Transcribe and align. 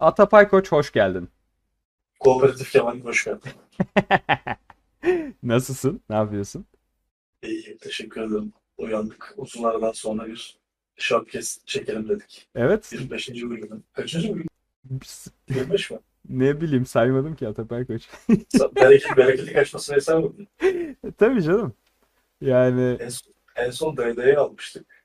Atapay 0.00 0.48
Koç 0.48 0.72
hoş 0.72 0.92
geldin. 0.92 1.28
Kooperatif 2.20 2.72
Kemal 2.72 3.00
hoş 3.00 3.24
geldin. 3.24 3.50
Nasılsın? 5.42 6.00
Ne 6.10 6.16
yapıyorsun? 6.16 6.64
İyiyim, 7.42 7.78
teşekkür 7.78 8.20
ederim. 8.20 8.52
Uyandık. 8.78 9.34
Uzun 9.36 9.62
aradan 9.64 9.92
sonra 9.92 10.26
bir 10.26 10.58
şartkes 10.96 11.64
çekelim 11.64 12.08
dedik. 12.08 12.48
Evet. 12.54 12.92
25. 12.92 13.28
bölümü. 13.28 13.82
Kaçıncı 13.92 14.34
bölüm? 14.34 14.46
Biz- 14.84 15.26
25 15.48 15.90
mi? 15.90 15.98
Ne 16.28 16.60
bileyim 16.60 16.86
saymadım 16.86 17.36
ki 17.36 17.48
Atapay 17.48 17.86
Koç. 17.86 18.08
Bereketli, 18.76 19.16
bereketli 19.16 19.52
kaçmasını 19.52 19.96
hesap 19.96 20.24
Tabii 21.18 21.42
canım. 21.42 21.74
Yani 22.40 22.96
En 23.00 23.08
son, 23.08 23.32
en 23.56 23.70
son 23.70 23.96
DD'ye 23.96 24.36
almıştık. 24.38 24.99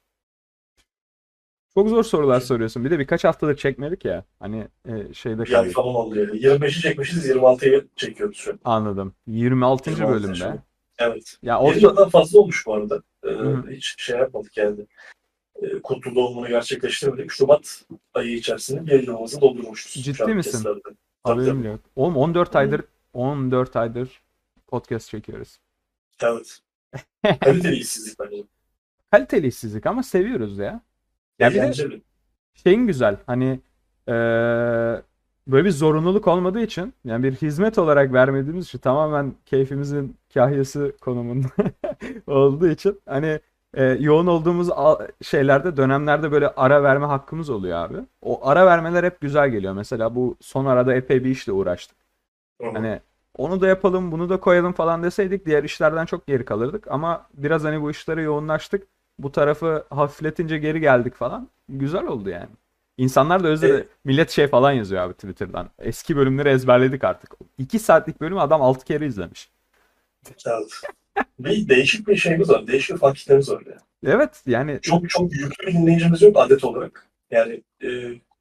Çok 1.76 1.90
zor 1.90 2.04
sorular 2.04 2.40
soruyorsun. 2.40 2.86
Bir 2.86 2.92
de 2.92 3.00
birkaç 3.00 3.24
haftadır 3.24 3.58
çekmedik 3.58 4.06
ya. 4.06 4.26
Hani 4.40 4.68
e, 4.88 5.14
şeyde 5.14 5.42
ay 5.42 5.48
kaldık. 5.48 5.74
falan 5.74 5.96
oldu 5.96 6.20
yani. 6.20 6.32
25'i 6.32 6.82
çekmişiz, 6.82 7.30
26'yı 7.30 7.88
çekiyoruz 7.96 8.38
şu 8.38 8.52
an. 8.52 8.60
Anladım. 8.66 9.14
26. 9.28 9.90
26. 9.90 10.14
bölümde. 10.14 10.60
Evet. 11.00 11.38
Ya 11.42 11.60
orada 11.60 11.80
yıldan 11.80 12.10
fazla 12.10 12.40
olmuş 12.40 12.66
bu 12.68 12.74
arada. 12.74 13.04
Ee, 13.24 13.30
Hı. 13.30 13.64
hiç 13.70 13.96
şey 13.98 14.18
yapmadık 14.18 14.58
yani. 14.58 14.86
Ee, 15.62 15.82
kutlu 15.84 16.16
doğumunu 16.16 16.48
gerçekleştirmedik. 16.48 17.32
Şubat 17.32 17.82
ayı 18.14 18.38
içerisinde 18.38 18.86
bir 18.86 19.08
yılımızı 19.08 19.42
doldurmuşuz. 19.42 20.04
Ciddi 20.04 20.34
misin? 20.34 20.64
Tabii, 20.64 20.82
haberim 21.24 21.58
tabii. 21.58 21.68
yok. 21.68 21.80
Oğlum 21.96 22.18
14 22.18 22.54
Hı. 22.54 22.58
aydır 22.58 22.82
14 23.14 23.76
aydır 23.76 24.22
podcast 24.68 25.10
çekiyoruz. 25.10 25.60
Evet. 26.24 26.60
Kaliteli 27.40 27.76
işsizlik 27.76 28.20
bence. 28.20 28.44
Kaliteli 29.12 29.48
işsizlik 29.48 29.86
ama 29.86 30.04
seviyoruz 30.04 30.58
ya. 30.58 30.82
Ya 31.40 31.54
bir 31.54 31.62
de 31.62 31.74
şeyin 32.56 32.88
güzel 32.88 33.18
hani 33.28 33.60
eee, 34.08 35.02
böyle 35.48 35.66
bir 35.66 35.72
zorunluluk 35.72 36.28
olmadığı 36.28 36.62
için 36.62 36.94
yani 37.06 37.24
bir 37.24 37.34
hizmet 37.36 37.78
olarak 37.78 38.14
vermediğimiz 38.14 38.66
için 38.66 38.80
tamamen 38.80 39.36
keyfimizin 39.46 40.18
kahyası 40.34 40.98
konumunda 41.02 41.48
olduğu 42.28 42.68
için 42.68 43.02
hani 43.06 43.40
e, 43.74 43.84
yoğun 43.86 44.28
olduğumuz 44.28 44.70
şeylerde 45.22 45.78
dönemlerde 45.78 46.32
böyle 46.32 46.50
ara 46.50 46.84
verme 46.84 47.06
hakkımız 47.06 47.50
oluyor 47.50 47.78
abi. 47.78 47.98
O 48.22 48.48
ara 48.48 48.66
vermeler 48.66 49.04
hep 49.04 49.22
güzel 49.22 49.50
geliyor. 49.50 49.74
Mesela 49.74 50.16
bu 50.16 50.38
son 50.42 50.66
arada 50.66 50.96
epey 50.96 51.24
bir 51.24 51.30
işle 51.30 51.52
uğraştık. 51.52 51.98
Hı. 52.62 52.68
Hani 52.70 53.02
onu 53.38 53.62
da 53.62 53.68
yapalım, 53.68 54.12
bunu 54.12 54.30
da 54.30 54.40
koyalım 54.40 54.74
falan 54.74 55.04
deseydik 55.04 55.46
diğer 55.46 55.64
işlerden 55.64 56.06
çok 56.06 56.28
geri 56.28 56.46
kalırdık. 56.46 56.88
Ama 56.92 57.28
biraz 57.34 57.64
hani 57.64 57.82
bu 57.82 57.92
işlere 57.92 58.22
yoğunlaştık. 58.22 58.88
Bu 59.20 59.32
tarafı 59.32 59.86
hafifletince 59.90 60.58
geri 60.58 60.80
geldik 60.80 61.16
falan. 61.16 61.50
Güzel 61.70 62.04
oldu 62.08 62.30
yani. 62.30 62.50
İnsanlar 62.98 63.44
da 63.44 63.48
özledi. 63.48 63.72
Evet. 63.74 63.88
Millet 64.04 64.30
şey 64.32 64.48
falan 64.48 64.72
yazıyor 64.72 65.02
abi 65.02 65.14
Twitter'dan. 65.14 65.70
Eski 65.80 66.16
bölümleri 66.16 66.50
ezberledik 66.50 67.04
artık. 67.04 67.34
2 67.58 67.80
saatlik 67.80 68.22
bölümü 68.22 68.40
adam 68.40 68.62
6 68.62 68.86
kere 68.86 69.06
izlemiş. 69.08 69.50
Bir 71.40 71.70
değişik 71.70 72.08
bir 72.08 72.16
şeyimiz 72.16 72.50
var. 72.50 72.68
Değişik 72.68 72.96
bir 72.96 73.00
fark 73.00 73.16
kitlemiz 73.16 73.52
var 73.52 73.64
ya. 73.66 73.78
Evet 74.06 74.42
yani 74.46 74.80
Çok 74.82 75.10
çok 75.10 75.34
yüklü 75.34 75.68
bir 75.68 75.74
dinleyicimiz 75.74 76.22
yok 76.22 76.38
adet 76.40 76.64
olarak. 76.64 77.08
Yani 77.32 77.64
e, 77.84 77.90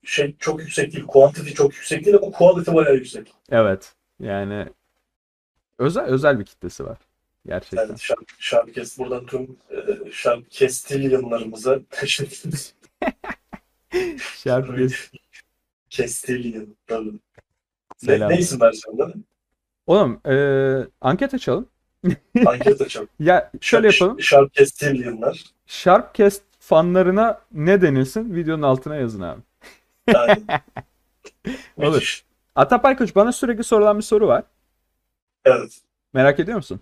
şey 0.04 0.36
çok 0.38 0.60
yüksek 0.60 0.92
değil. 0.92 1.04
Quantity 1.06 1.52
çok 1.52 1.74
yüksek 1.74 2.04
değil 2.04 2.16
ama 2.22 2.30
quality 2.30 2.70
bayağı 2.74 2.94
yüksek. 2.94 3.32
evet 3.50 3.92
yani 4.20 4.66
özel 5.78 6.04
özel 6.04 6.38
bir 6.38 6.44
kitlesi 6.44 6.84
var. 6.84 6.98
Gerçekten. 7.46 7.86
Yani 7.86 7.98
şark, 7.98 8.34
şarkes 8.38 8.98
buradan 8.98 9.26
tüm 9.26 9.56
e, 9.70 10.10
şarkestilyanlarımıza 10.12 11.80
teşekkür 11.90 12.48
ederiz. 12.48 12.74
Şarkı 14.44 14.88
Kestilyan. 15.90 16.76
Tabii. 16.86 17.12
Ne, 17.12 17.18
Selam. 17.96 18.30
ne 18.30 18.38
isim 18.38 18.60
versiyonda? 18.60 19.14
Oğlum 19.86 20.20
eee, 20.26 20.86
anket 21.00 21.34
açalım. 21.34 21.68
Anket 22.46 22.80
açalım. 22.80 23.08
Ya 23.20 23.52
şöyle 23.60 23.86
yapalım. 23.86 24.20
Şarkestilyanlar. 24.20 25.44
Sharpcast 25.66 26.42
fanlarına 26.58 27.40
ne 27.52 27.82
denilsin? 27.82 28.34
Videonun 28.34 28.62
altına 28.62 28.96
yazın 28.96 29.20
abi. 29.20 29.40
Yani, 30.08 30.42
Olur. 31.76 32.24
Atapay 32.54 32.96
Koç 32.96 33.14
bana 33.14 33.32
sürekli 33.32 33.64
sorulan 33.64 33.98
bir 33.98 34.02
soru 34.02 34.26
var. 34.26 34.44
Evet. 35.44 35.80
Merak 36.12 36.40
ediyor 36.40 36.56
musun? 36.56 36.80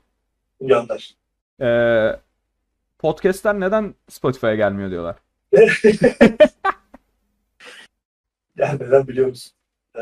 Gönder. 0.66 1.14
Ee, 1.60 2.20
podcastler 2.98 3.60
neden 3.60 3.94
Spotify'a 4.08 4.54
gelmiyor 4.54 4.90
diyorlar. 4.90 5.16
Yani 8.56 8.80
neden 8.80 9.08
biliyor 9.08 9.28
musun? 9.28 9.52
Ee, 9.96 10.00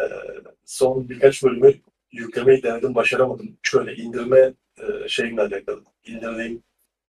son 0.64 1.08
birkaç 1.08 1.42
bölümü 1.42 1.74
yüklemeyi 2.12 2.62
denedim, 2.62 2.94
başaramadım. 2.94 3.56
Şöyle 3.62 3.94
indirme 3.94 4.52
e, 4.78 5.08
şeyimle 5.08 5.42
alakalı. 5.42 5.82
İndirdiğim 6.06 6.62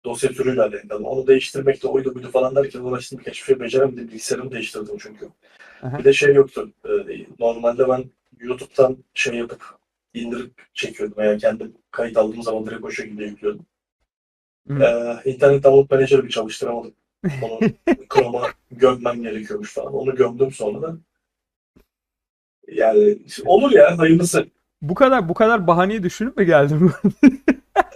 dosya 0.05 0.31
türüyle 0.31 0.63
alakalı. 0.63 1.07
Onu 1.07 1.27
değiştirmekte 1.27 1.89
oydu 1.89 2.15
buydu 2.15 2.31
falan 2.31 2.57
derken 2.57 2.81
uğraştım 2.81 3.19
birkaç 3.19 3.35
bir 3.35 3.47
şey 3.47 3.61
beceremedim. 3.61 4.09
Bilgisayarımı 4.09 4.53
değiştirdim 4.53 4.97
çünkü. 4.99 5.29
Aha. 5.83 5.99
Bir 5.99 6.05
de 6.05 6.13
şey 6.13 6.35
yoktu. 6.35 6.71
Ee, 6.85 7.27
normalde 7.39 7.89
ben 7.89 8.05
YouTube'dan 8.41 8.97
şey 9.15 9.35
yapıp 9.35 9.63
indirip 10.15 10.53
çekiyordum. 10.75 11.25
Yani 11.25 11.39
kendim 11.39 11.75
kayıt 11.91 12.17
aldığım 12.17 12.43
zaman 12.43 12.67
direkt 12.67 12.85
o 12.85 12.91
şekilde 12.91 13.25
yüklüyordum. 13.25 13.67
Hı. 14.69 14.75
Ee, 14.83 15.31
internet 15.31 15.65
download 15.65 15.91
manager'ı 15.91 16.25
bir 16.25 16.31
çalıştıramadım. 16.31 16.95
Onu 17.43 17.61
Chrome'a 18.15 18.47
gömmem 18.71 19.23
gerekiyormuş 19.23 19.75
falan. 19.75 19.95
Onu 19.95 20.15
gömdüm 20.15 20.53
sonra 20.53 20.83
da. 20.83 20.97
Yani 22.69 23.19
olur 23.47 23.71
ya 23.73 23.99
hayırlısı. 23.99 24.47
Bu 24.83 24.95
kadar 24.95 25.29
bu 25.29 25.35
kadar 25.35 25.67
bahaneyi 25.67 26.03
düşünüp 26.03 26.37
mü 26.37 26.45
geldin? 26.45 26.91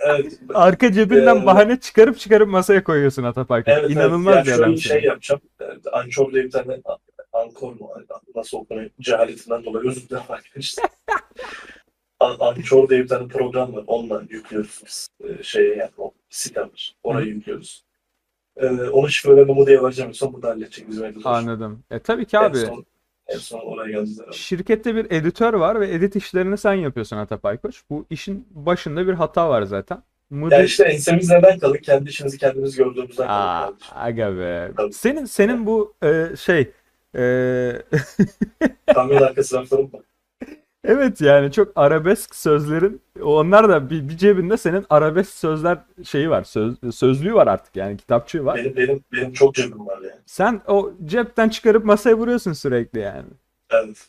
Evet, 0.06 0.41
Arka 0.55 0.93
cebinden 0.93 1.37
Ee, 1.37 1.47
bahane 1.47 1.81
çıkarıp 1.81 2.19
çıkarıp 2.19 2.49
masaya 2.49 2.85
koyuyorsun 2.85 3.23
Atapay 3.23 3.65
Koç. 3.65 3.75
evet, 3.79 3.91
İnanılmaz 3.91 4.35
evet. 4.37 4.47
bir 4.47 4.50
Yani 4.50 4.56
şöyle 4.56 4.65
adam 4.65 4.73
bir 4.75 4.81
sen. 4.81 4.89
şey 4.95 5.03
yapacağım. 5.03 5.41
Evet, 5.61 5.81
Anchor 5.93 6.33
diye 6.33 6.45
bir 6.45 6.50
tane 6.50 6.81
Ankor 7.33 7.73
mu? 7.73 7.91
Nasıl 8.35 8.59
okunuyor? 8.59 8.91
Cehaletinden 9.00 9.65
dolayı 9.65 9.89
özür 9.91 10.09
dilerim 10.09 10.25
arkadaşlar. 10.29 10.87
An- 12.21 12.37
Anchor 12.41 12.89
diye 12.89 13.03
bir 13.03 13.09
tane 13.09 13.29
program 13.29 13.75
var. 13.75 13.84
Onunla 13.87 14.23
yüklüyoruz 14.31 14.83
biz. 14.87 15.09
Ee, 15.25 15.43
şeye 15.43 15.77
yani 15.77 15.91
o 15.99 16.12
site 16.31 16.61
var. 16.61 16.95
Oraya 17.03 17.27
yüklüyoruz. 17.27 17.84
Ee, 18.56 18.67
onu 18.69 19.09
şifrelememi 19.09 19.67
diye 19.67 19.83
vereceğim. 19.83 20.15
Son 20.15 20.33
burada 20.33 20.49
halledecek 20.49 20.89
bizim 20.89 21.05
editör. 21.05 21.31
Anladım. 21.31 21.83
E 21.91 21.99
tabii 21.99 22.27
ki 22.27 22.37
En 22.37 22.41
abi. 22.43 22.59
son, 22.59 22.84
en 23.27 23.39
son 23.39 23.59
oraya 23.61 23.93
herhalde. 23.93 24.33
Şirkette 24.33 24.95
bir 24.95 25.06
editör 25.11 25.55
var 25.55 25.81
ve 25.81 25.95
edit 25.95 26.17
işlerini 26.17 26.59
sen 26.59 26.73
yapıyorsun 26.75 27.17
Atapay 27.17 27.56
Koç. 27.59 27.83
Bu 27.91 28.06
işin 28.11 28.47
başında 28.50 29.06
bir 29.06 29.12
hata 29.15 29.49
var 29.49 29.62
zaten. 29.62 30.03
Müdür... 30.31 30.56
Ya 30.56 30.62
işte 30.62 30.85
ensemiz 30.85 31.31
neden 31.31 31.59
kalın? 31.59 31.77
Kendi 31.77 32.11
işimizi 32.11 32.39
kendimiz 32.39 32.77
gördüğümüzden 32.77 33.27
Aa, 33.29 33.67
kardeşim. 33.67 33.93
aga 33.97 34.37
be. 34.39 34.73
Tabii. 34.77 34.93
Senin 34.93 35.25
senin 35.25 35.67
bu 35.67 35.95
e, 36.03 36.27
şey 36.41 36.71
e, 37.17 37.83
Kamyon 38.95 39.23
arkası 39.23 39.56
raflarım 39.56 39.93
var. 39.93 40.00
Evet 40.88 41.21
yani 41.21 41.53
çok 41.53 41.72
arabesk 41.76 42.34
sözlerin 42.34 43.03
onlar 43.22 43.69
da 43.69 43.91
bir, 43.91 44.09
bir 44.09 44.16
cebinde 44.16 44.56
senin 44.56 44.87
arabesk 44.91 45.31
sözler 45.32 45.78
şeyi 46.04 46.31
var. 46.31 46.44
Söz, 46.44 46.75
sözlüğü 46.94 47.34
var 47.34 47.47
artık 47.47 47.76
yani 47.76 47.97
kitapçığı 47.97 48.44
var. 48.44 48.56
Benim, 48.56 48.76
benim, 48.76 49.04
benim 49.12 49.32
çok 49.32 49.54
cebim 49.54 49.87
var 49.87 49.99
yani. 50.03 50.21
Sen 50.26 50.60
o 50.66 50.93
cepten 51.04 51.49
çıkarıp 51.49 51.84
masaya 51.84 52.15
vuruyorsun 52.19 52.53
sürekli 52.53 52.99
yani. 52.99 53.28
Evet. 53.71 54.09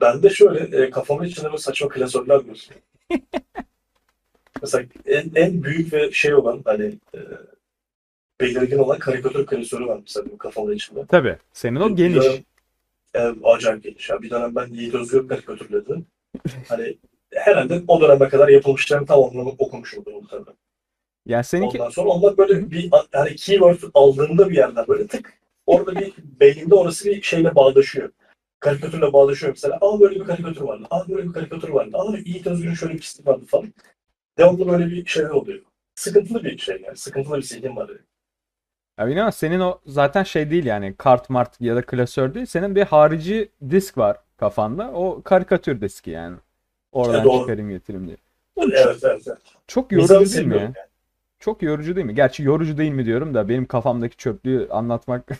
Ben 0.00 0.22
de 0.22 0.30
şöyle 0.30 0.82
e, 0.82 0.90
kafamın 0.90 1.24
içinde 1.24 1.46
böyle 1.46 1.58
saçma 1.58 1.88
klasörler 1.88 2.34
var. 2.34 2.68
Mesela 4.62 4.84
en, 5.06 5.30
en 5.34 5.62
büyük 5.62 5.92
ve 5.92 6.12
şey 6.12 6.34
olan 6.34 6.62
hani 6.64 6.98
e, 7.14 7.18
belirgin 8.40 8.78
olan 8.78 8.98
karikatür 8.98 9.46
klasörü 9.46 9.86
var 9.86 9.98
mesela 10.02 10.26
benim 10.26 10.38
kafamın 10.38 10.72
içinde. 10.72 11.06
Tabii. 11.08 11.36
Senin 11.52 11.80
o 11.80 11.96
geniş. 11.96 12.24
dönem- 12.24 12.44
e, 13.14 13.20
acayip 13.44 13.82
geniş. 13.82 14.10
Ya. 14.10 14.22
Bir 14.22 14.30
dönem 14.30 14.54
ben 14.54 14.66
Yiğit 14.66 14.94
Özgür 14.94 15.28
karikatürledim. 15.28 16.06
Hani 16.68 16.98
herhalde 17.32 17.82
o 17.88 18.00
döneme 18.00 18.28
kadar 18.28 18.48
yapılmışların 18.48 19.06
tamamını 19.06 19.48
okumuşumdur 19.48 20.12
muhtemelen. 20.12 20.54
Ya 21.26 21.42
seninki 21.42 21.78
Ondan 21.78 21.90
sonra 21.90 22.08
onlar 22.08 22.36
böyle 22.36 22.70
bir 22.70 22.90
hani 23.12 23.36
keyword 23.36 23.78
aldığında 23.94 24.50
bir 24.50 24.56
yerden 24.56 24.86
böyle 24.88 25.06
tık 25.06 25.40
orada 25.66 26.00
bir 26.00 26.12
beyninde 26.40 26.74
orası 26.74 27.04
bir 27.04 27.22
şeyle 27.22 27.54
bağdaşıyor. 27.54 28.10
Karikatürle 28.60 29.12
bağdaşıyor 29.12 29.52
mesela. 29.52 29.78
Aa 29.80 30.00
böyle 30.00 30.20
bir 30.20 30.24
karikatür 30.24 30.60
vardı. 30.60 30.86
Aa 30.90 31.08
böyle 31.08 31.28
bir 31.28 31.32
karikatür 31.32 31.68
vardı. 31.68 31.96
Aa 31.96 32.16
Yiğit 32.16 32.46
Özgür'ün 32.46 32.74
şöyle 32.74 32.94
bir 32.94 32.98
pislik 32.98 33.26
vardı 33.26 33.44
falan. 33.46 33.74
Devamlı 34.38 34.68
böyle 34.68 34.86
bir 34.86 35.06
şey 35.06 35.30
oluyor. 35.30 35.60
Sıkıntılı 35.94 36.44
bir 36.44 36.58
şey 36.58 36.82
yani. 36.86 36.96
Sıkıntılı 36.96 37.36
bir 37.36 37.42
zihin 37.42 37.76
var. 37.76 37.88
Yani. 37.88 38.00
Ya 38.98 39.06
bilmem 39.06 39.32
senin 39.32 39.60
o 39.60 39.80
zaten 39.86 40.22
şey 40.22 40.50
değil 40.50 40.64
yani 40.64 40.94
kart 40.98 41.30
mart 41.30 41.60
ya 41.60 41.76
da 41.76 41.82
klasör 41.82 42.34
değil. 42.34 42.46
Senin 42.46 42.74
bir 42.74 42.82
harici 42.82 43.48
disk 43.70 43.98
var 43.98 44.16
kafanda. 44.36 44.90
O 44.92 45.22
karikatür 45.22 45.80
diski 45.80 46.10
yani. 46.10 46.36
Oradan 46.92 47.18
Ya 47.18 47.24
doğru. 47.24 47.40
çıkarayım 47.40 47.70
getireyim 47.70 48.06
diye. 48.06 48.16
Evet 48.58 48.98
evet. 49.02 49.22
evet. 49.26 49.38
Çok 49.66 49.92
yorucu 49.92 50.32
değil 50.32 50.46
mi 50.46 50.54
ya? 50.54 50.60
yani. 50.62 50.74
Çok 51.38 51.62
yorucu 51.62 51.96
değil 51.96 52.06
mi? 52.06 52.14
Gerçi 52.14 52.42
yorucu 52.42 52.78
değil 52.78 52.92
mi 52.92 53.04
diyorum 53.06 53.34
da 53.34 53.48
benim 53.48 53.66
kafamdaki 53.66 54.16
çöplüğü 54.16 54.68
anlatmak 54.70 55.28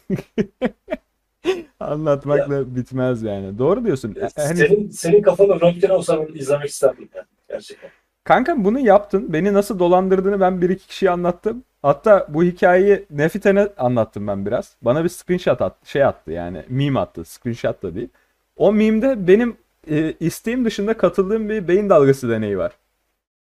Anlatmakla 1.80 2.76
bitmez 2.76 3.22
yani. 3.22 3.58
Doğru 3.58 3.84
diyorsun. 3.84 4.16
E, 4.20 4.28
Hani 4.42 4.56
Senin, 4.56 4.88
senin 4.88 5.22
kafanda 5.22 5.60
röntgen 5.60 5.90
olsa 5.90 6.28
ben 6.28 6.34
izlemek 6.34 6.68
isterdim 6.68 7.08
yani. 7.14 7.26
Gerçekten. 7.48 7.90
Kanka 8.30 8.64
bunu 8.64 8.78
yaptın. 8.78 9.32
Beni 9.32 9.52
nasıl 9.52 9.78
dolandırdığını 9.78 10.40
ben 10.40 10.62
bir 10.62 10.70
iki 10.70 10.86
kişiye 10.86 11.10
anlattım. 11.10 11.64
Hatta 11.82 12.26
bu 12.28 12.42
hikayeyi 12.42 13.06
Nefiten'e 13.10 13.68
anlattım 13.78 14.26
ben 14.26 14.46
biraz. 14.46 14.76
Bana 14.82 15.04
bir 15.04 15.08
screenshot 15.08 15.62
attı, 15.62 15.90
şey 15.90 16.04
attı 16.04 16.30
yani 16.30 16.64
meme 16.68 17.00
attı. 17.00 17.24
Screenshot 17.24 17.82
da 17.82 17.94
değil. 17.94 18.08
O 18.56 18.72
meme'de 18.72 19.26
benim 19.26 19.56
e, 19.90 20.12
isteğim 20.20 20.64
dışında 20.64 20.96
katıldığım 20.96 21.48
bir 21.48 21.68
beyin 21.68 21.90
dalgası 21.90 22.28
deneyi 22.28 22.58
var. 22.58 22.72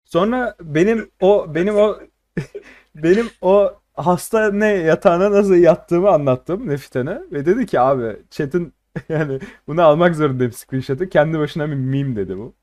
Sonra 0.05 0.55
benim 0.61 1.09
o 1.21 1.55
benim 1.55 1.75
o 1.75 1.99
benim 2.95 3.27
o 3.41 3.73
hastane 3.93 4.67
yatağına 4.67 5.31
nasıl 5.31 5.55
yattığımı 5.55 6.09
anlattım 6.09 6.69
Nefiten'e 6.69 7.21
ve 7.31 7.45
dedi 7.45 7.65
ki 7.65 7.79
abi 7.79 8.17
chat'in 8.31 8.73
yani 9.09 9.39
bunu 9.67 9.83
almak 9.83 10.15
zorundayım 10.15 10.53
screenshot'ı. 10.53 11.09
Kendi 11.09 11.39
başına 11.39 11.67
bir 11.69 11.75
meme 11.75 12.15
dedi 12.15 12.37
bu. 12.37 12.53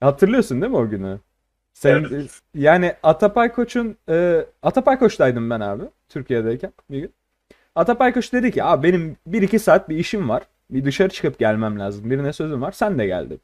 Hatırlıyorsun 0.00 0.62
değil 0.62 0.72
mi 0.72 0.78
o 0.78 0.88
günü? 0.90 1.20
Sen 1.74 2.06
Evet. 2.10 2.40
yani 2.54 2.94
Atapay 3.02 3.52
Koç'un 3.52 3.96
e, 4.08 4.46
Atapay 4.62 4.98
Koç'taydım 4.98 5.50
ben 5.50 5.60
abi 5.60 5.82
Türkiye'deyken 6.08 6.72
bir 6.90 7.00
gün. 7.00 7.12
Atapay 7.74 8.12
Koç 8.12 8.32
dedi 8.32 8.50
ki 8.50 8.64
abi 8.64 8.88
benim 8.88 9.16
1-2 9.30 9.58
saat 9.58 9.88
bir 9.88 9.96
işim 9.96 10.28
var. 10.28 10.42
Bir 10.70 10.84
dışarı 10.84 11.08
çıkıp 11.08 11.38
gelmem 11.38 11.78
lazım. 11.80 12.10
Birine 12.10 12.32
sözüm 12.32 12.62
var. 12.62 12.72
Sen 12.72 12.98
de 12.98 13.06
gel 13.06 13.30
dedi. 13.30 13.40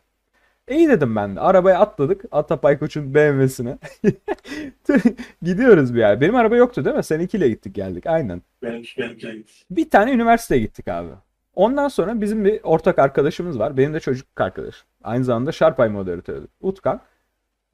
İyi 0.71 0.89
dedim 0.89 1.17
ben 1.17 1.37
de. 1.37 1.41
Arabaya 1.41 1.79
atladık. 1.79 2.25
Atapay 2.33 2.79
Koç'un 2.79 3.15
BMW'sine. 3.15 3.79
Gidiyoruz 5.43 5.95
bir 5.95 5.99
yer. 6.01 6.21
Benim 6.21 6.37
araba 6.37 6.57
yoktu 6.57 6.85
değil 6.85 6.97
mi? 6.97 7.05
Seninkiyle 7.05 7.49
gittik 7.49 7.75
geldik. 7.75 8.07
Aynen. 8.07 8.43
Benimki, 8.63 9.01
benimkine 9.03 9.33
gitti. 9.35 9.53
Bir 9.71 9.91
tane 9.91 10.13
üniversiteye 10.13 10.61
gittik 10.61 10.89
abi. 10.89 11.09
Ondan 11.55 11.89
sonra 11.89 12.21
bizim 12.21 12.45
bir 12.45 12.61
ortak 12.63 12.99
arkadaşımız 12.99 13.59
var. 13.59 13.77
Benim 13.77 13.95
de 13.95 14.01
çocukluk 14.01 14.41
arkadaşım. 14.41 14.87
Aynı 15.05 15.25
zamanda 15.25 15.53
Şarpay 15.53 15.89
moderatörü. 15.89 16.47
Utkan. 16.61 17.01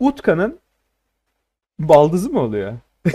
Utkan'ın 0.00 0.58
baldızı 1.78 2.30
mı 2.30 2.40
oluyor? 2.40 2.72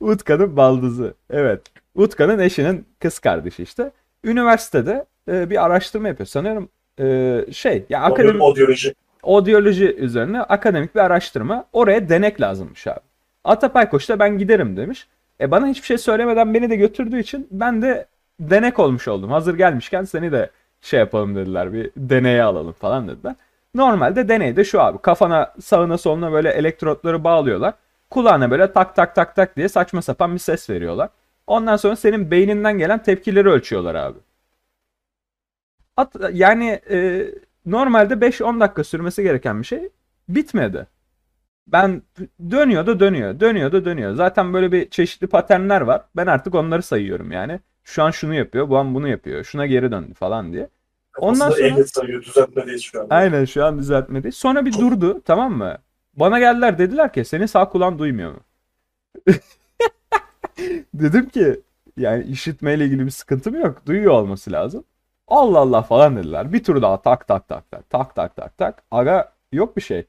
Utkan'ın 0.00 0.56
baldızı. 0.56 1.14
Evet. 1.30 1.60
Utkan'ın 1.94 2.38
eşinin 2.38 2.86
kız 3.00 3.18
kardeşi 3.18 3.62
işte. 3.62 3.90
Üniversitede 4.24 5.04
e, 5.28 5.50
bir 5.50 5.64
araştırma 5.64 6.08
yapıyor. 6.08 6.26
Sanıyorum 6.26 6.68
e, 7.00 7.44
şey 7.52 7.84
ya 7.90 8.02
akademik 8.02 8.42
Odyoloji. 8.42 8.94
odyoloji 9.22 9.94
üzerine 9.96 10.42
akademik 10.42 10.94
bir 10.94 11.00
araştırma. 11.00 11.64
Oraya 11.72 12.08
denek 12.08 12.40
lazımmış 12.40 12.86
abi. 12.86 13.00
Atapay 13.44 13.90
Koç 13.90 14.08
da 14.08 14.18
ben 14.18 14.38
giderim 14.38 14.76
demiş. 14.76 15.06
E 15.40 15.50
bana 15.50 15.66
hiçbir 15.66 15.86
şey 15.86 15.98
söylemeden 15.98 16.54
beni 16.54 16.70
de 16.70 16.76
götürdüğü 16.76 17.18
için 17.20 17.48
ben 17.50 17.82
de 17.82 18.06
denek 18.40 18.78
olmuş 18.78 19.08
oldum. 19.08 19.30
Hazır 19.30 19.54
gelmişken 19.54 20.04
seni 20.04 20.32
de 20.32 20.50
şey 20.80 21.00
yapalım 21.00 21.36
dediler. 21.36 21.72
Bir 21.72 21.90
deneye 21.96 22.42
alalım 22.42 22.72
falan 22.72 23.08
dediler. 23.08 23.34
Normalde 23.74 24.28
deney 24.28 24.56
de 24.56 24.64
şu 24.64 24.80
abi. 24.80 24.98
Kafana 24.98 25.54
sağına 25.60 25.98
soluna 25.98 26.32
böyle 26.32 26.50
elektrotları 26.50 27.24
bağlıyorlar. 27.24 27.74
Kulağına 28.10 28.50
böyle 28.50 28.72
tak 28.72 28.96
tak 28.96 29.14
tak 29.14 29.36
tak 29.36 29.56
diye 29.56 29.68
saçma 29.68 30.02
sapan 30.02 30.34
bir 30.34 30.38
ses 30.38 30.70
veriyorlar. 30.70 31.08
Ondan 31.46 31.76
sonra 31.76 31.96
senin 31.96 32.30
beyninden 32.30 32.78
gelen 32.78 33.02
tepkileri 33.02 33.48
ölçüyorlar 33.48 33.94
abi. 33.94 34.18
At, 35.96 36.14
yani 36.32 36.80
e, 36.90 37.26
normalde 37.66 38.14
5-10 38.14 38.60
dakika 38.60 38.84
sürmesi 38.84 39.22
gereken 39.22 39.60
bir 39.60 39.66
şey 39.66 39.88
bitmedi. 40.28 40.86
Ben 41.66 42.02
dönüyor 42.50 42.86
da 42.86 43.00
dönüyor, 43.00 43.40
dönüyor 43.40 43.72
da 43.72 43.84
dönüyor. 43.84 44.14
Zaten 44.14 44.54
böyle 44.54 44.72
bir 44.72 44.90
çeşitli 44.90 45.26
paternler 45.26 45.80
var. 45.80 46.02
Ben 46.16 46.26
artık 46.26 46.54
onları 46.54 46.82
sayıyorum 46.82 47.32
yani. 47.32 47.60
Şu 47.84 48.02
an 48.02 48.10
şunu 48.10 48.34
yapıyor, 48.34 48.68
bu 48.68 48.78
an 48.78 48.94
bunu 48.94 49.08
yapıyor. 49.08 49.44
Şuna 49.44 49.66
geri 49.66 49.90
döndü 49.92 50.14
falan 50.14 50.52
diye. 50.52 50.68
Ondan 51.18 51.50
sonra- 51.50 51.70
sonra... 51.70 51.84
sayıyor. 51.84 52.22
Düzeltmedeyiz 52.22 52.82
şu 52.82 53.00
an. 53.00 53.06
Aynen 53.10 53.44
şu 53.44 53.64
an 53.64 53.78
düzeltmedi. 53.78 54.32
Sonra 54.32 54.66
bir 54.66 54.72
durdu 54.72 55.22
tamam 55.24 55.52
mı? 55.52 55.78
Bana 56.14 56.38
geldiler 56.38 56.78
dediler 56.78 57.12
ki 57.12 57.24
senin 57.24 57.46
sağ 57.46 57.68
kulağın 57.68 57.98
duymuyor 57.98 58.30
mu? 58.32 58.40
Dedim 60.94 61.28
ki 61.28 61.60
yani 61.96 62.24
işitmeyle 62.24 62.84
ilgili 62.84 63.06
bir 63.06 63.10
sıkıntım 63.10 63.54
yok. 63.54 63.86
Duyuyor 63.86 64.12
olması 64.12 64.52
lazım. 64.52 64.84
Allah 65.28 65.58
Allah 65.58 65.82
falan 65.82 66.16
dediler. 66.16 66.52
Bir 66.52 66.64
tur 66.64 66.82
daha 66.82 67.02
tak 67.02 67.28
tak 67.28 67.48
tak 67.48 67.70
tak 67.70 67.90
tak 67.90 68.14
tak 68.14 68.36
tak 68.36 68.58
tak. 68.58 68.82
Aga 68.90 69.32
yok 69.52 69.76
bir 69.76 69.82
şey. 69.82 70.06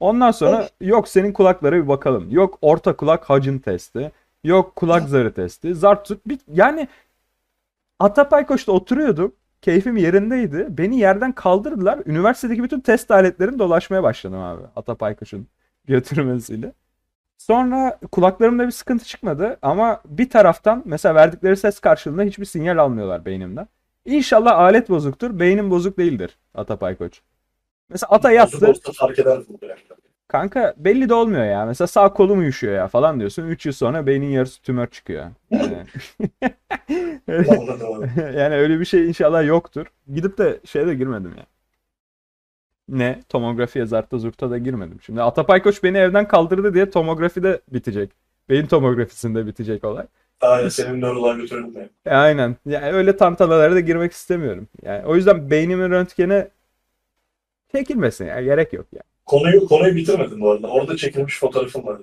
Ondan 0.00 0.30
sonra 0.30 0.68
yok 0.80 1.08
senin 1.08 1.32
kulaklara 1.32 1.76
bir 1.76 1.88
bakalım. 1.88 2.30
Yok 2.30 2.58
orta 2.62 2.96
kulak 2.96 3.30
hacim 3.30 3.58
testi. 3.58 4.12
Yok 4.44 4.76
kulak 4.76 5.08
zarı 5.08 5.34
testi. 5.34 5.74
Zart 5.74 6.06
tut. 6.06 6.26
Bir, 6.26 6.38
yani 6.48 6.88
Atapay 7.98 8.46
Koç'ta 8.46 8.72
oturuyordum. 8.72 9.32
Keyfim 9.66 9.96
yerindeydi. 9.96 10.66
Beni 10.70 10.98
yerden 10.98 11.32
kaldırdılar. 11.32 11.98
Üniversitedeki 12.06 12.62
bütün 12.62 12.80
test 12.80 13.10
aletlerini 13.10 13.58
dolaşmaya 13.58 14.02
başladım 14.02 14.38
abi. 14.38 14.62
Atapay 14.76 15.14
Koç'un 15.14 15.46
götürmesiyle. 15.84 16.72
Sonra 17.38 17.98
kulaklarımda 18.12 18.66
bir 18.66 18.72
sıkıntı 18.72 19.04
çıkmadı 19.04 19.58
ama 19.62 20.00
bir 20.04 20.30
taraftan 20.30 20.82
mesela 20.84 21.14
verdikleri 21.14 21.56
ses 21.56 21.78
karşılığında 21.78 22.22
hiçbir 22.22 22.44
sinyal 22.44 22.78
almıyorlar 22.78 23.24
beynimden. 23.24 23.68
İnşallah 24.04 24.58
alet 24.58 24.88
bozuktur, 24.88 25.38
beynim 25.38 25.70
bozuk 25.70 25.98
değildir 25.98 26.38
Atapay 26.54 26.96
Koç. 26.96 27.20
Mesela 27.88 28.10
ata 28.10 28.30
yattı. 28.30 28.66
Bozuk 28.66 28.88
olsa 28.88 29.06
fark 29.06 29.18
eder. 29.18 29.38
Kanka 30.28 30.74
belli 30.76 31.08
de 31.08 31.14
olmuyor 31.14 31.44
ya. 31.44 31.66
Mesela 31.66 31.88
sağ 31.88 32.12
kolum 32.12 32.38
uyuşuyor 32.38 32.74
ya 32.74 32.88
falan 32.88 33.20
diyorsun. 33.20 33.48
3 33.48 33.66
yıl 33.66 33.72
sonra 33.72 34.06
beynin 34.06 34.26
yarısı 34.26 34.62
tümör 34.62 34.86
çıkıyor. 34.86 35.26
Yani, 35.50 35.76
yani 38.36 38.54
öyle 38.54 38.80
bir 38.80 38.84
şey 38.84 39.08
inşallah 39.08 39.46
yoktur. 39.46 39.86
Gidip 40.14 40.38
de 40.38 40.60
şeye 40.64 40.86
de 40.86 40.94
girmedim 40.94 41.34
ya. 41.38 41.46
Ne? 42.88 43.22
Tomografiye 43.28 43.86
zarta 43.86 44.18
zurta 44.18 44.50
da 44.50 44.58
girmedim. 44.58 44.98
Şimdi 45.02 45.22
Atapay 45.22 45.62
Koç 45.62 45.82
beni 45.82 45.98
evden 45.98 46.28
kaldırdı 46.28 46.74
diye 46.74 46.90
tomografide 46.90 47.60
bitecek. 47.72 48.10
Beyin 48.48 48.66
tomografisinde 48.66 49.46
bitecek 49.46 49.84
olay. 49.84 50.06
Aynen 50.40 50.68
senin 50.68 51.02
yani. 51.76 51.88
E, 52.06 52.10
aynen. 52.10 52.56
Yani 52.66 52.92
öyle 52.92 53.16
tantanalara 53.16 53.74
da 53.74 53.80
girmek 53.80 54.12
istemiyorum. 54.12 54.68
Yani 54.82 55.06
o 55.06 55.16
yüzden 55.16 55.50
beynimin 55.50 55.90
röntgene 55.90 56.48
çekilmesin 57.72 58.26
ya. 58.26 58.42
Gerek 58.42 58.72
yok 58.72 58.86
ya. 58.92 59.02
Konuyu, 59.26 59.66
konuyu 59.68 59.96
bitirmedin 59.96 60.40
bu 60.40 60.50
arada. 60.50 60.66
Orada 60.68 60.96
çekilmiş 60.96 61.38
fotoğrafın 61.40 61.86
var. 61.86 61.98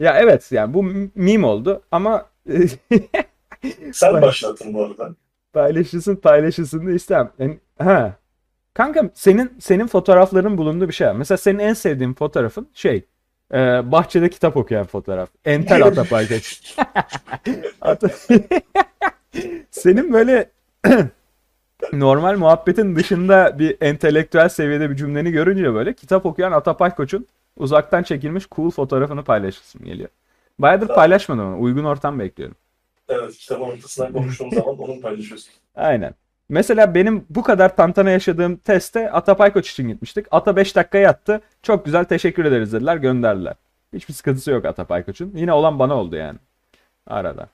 Ya 0.00 0.18
evet 0.18 0.52
yani 0.52 0.74
bu 0.74 0.82
meme 1.14 1.46
oldu 1.46 1.82
ama 1.92 2.26
Sen 3.92 4.22
başlattın 4.22 4.74
bu 4.74 4.84
arada. 4.84 5.14
paylaşılsın 5.52 6.16
paylaşılsın 6.16 6.86
da 6.86 6.90
istemem. 6.90 7.30
Yani, 7.38 7.58
ha. 7.78 8.12
Kanka 8.74 9.10
senin 9.14 9.52
senin 9.60 9.86
fotoğrafların 9.86 10.58
bulunduğu 10.58 10.88
bir 10.88 10.92
şey 10.92 11.06
var. 11.06 11.12
Mesela 11.12 11.38
senin 11.38 11.58
en 11.58 11.72
sevdiğin 11.74 12.14
fotoğrafın 12.14 12.68
şey 12.74 13.04
e, 13.54 13.56
bahçede 13.92 14.30
kitap 14.30 14.56
okuyan 14.56 14.86
fotoğraf. 14.86 15.28
Entel 15.44 15.82
Atapay 15.86 16.28
Koç. 16.28 16.76
Ata- 17.80 18.10
senin 19.70 20.12
böyle 20.12 20.50
normal 21.92 22.36
muhabbetin 22.36 22.96
dışında 22.96 23.58
bir 23.58 23.76
entelektüel 23.80 24.48
seviyede 24.48 24.90
bir 24.90 24.96
cümleni 24.96 25.32
görünce 25.32 25.74
böyle 25.74 25.94
kitap 25.94 26.26
okuyan 26.26 26.52
Atapay 26.52 26.94
Koç'un 26.94 27.26
uzaktan 27.56 28.02
çekilmiş 28.02 28.48
cool 28.50 28.70
fotoğrafını 28.70 29.24
paylaşırsın 29.24 29.84
geliyor. 29.84 30.08
Bayağıdır 30.58 30.86
Tamam. 30.86 30.96
paylaşmadım 30.96 31.46
ama 31.46 31.56
uygun 31.56 31.84
ortam 31.84 32.18
bekliyorum. 32.18 32.56
Evet 33.08 33.36
kitabın 33.36 33.64
ortasından 33.64 34.12
konuştuğumuz 34.12 34.54
zaman 34.54 34.78
onu 34.78 35.00
paylaşıyorsun. 35.00 35.52
Aynen. 35.74 36.14
Mesela 36.48 36.94
benim 36.94 37.26
bu 37.30 37.42
kadar 37.42 37.76
tantana 37.76 38.10
yaşadığım 38.10 38.56
teste 38.56 39.10
Atapay 39.10 39.52
Koç 39.52 39.70
için 39.70 39.88
gitmiştik. 39.88 40.26
Ata 40.30 40.56
5 40.56 40.76
dakika 40.76 40.98
yattı. 40.98 41.40
Çok 41.62 41.84
güzel 41.84 42.04
teşekkür 42.04 42.44
ederiz 42.44 42.72
dediler. 42.72 42.96
Gönderdiler. 42.96 43.54
Hiçbir 43.92 44.14
sıkıntısı 44.14 44.50
yok 44.50 44.64
Atapay 44.64 45.04
Koç'un. 45.04 45.32
Yine 45.34 45.52
olan 45.52 45.78
bana 45.78 45.94
oldu 45.94 46.16
yani. 46.16 46.38
Arada. 47.06 47.48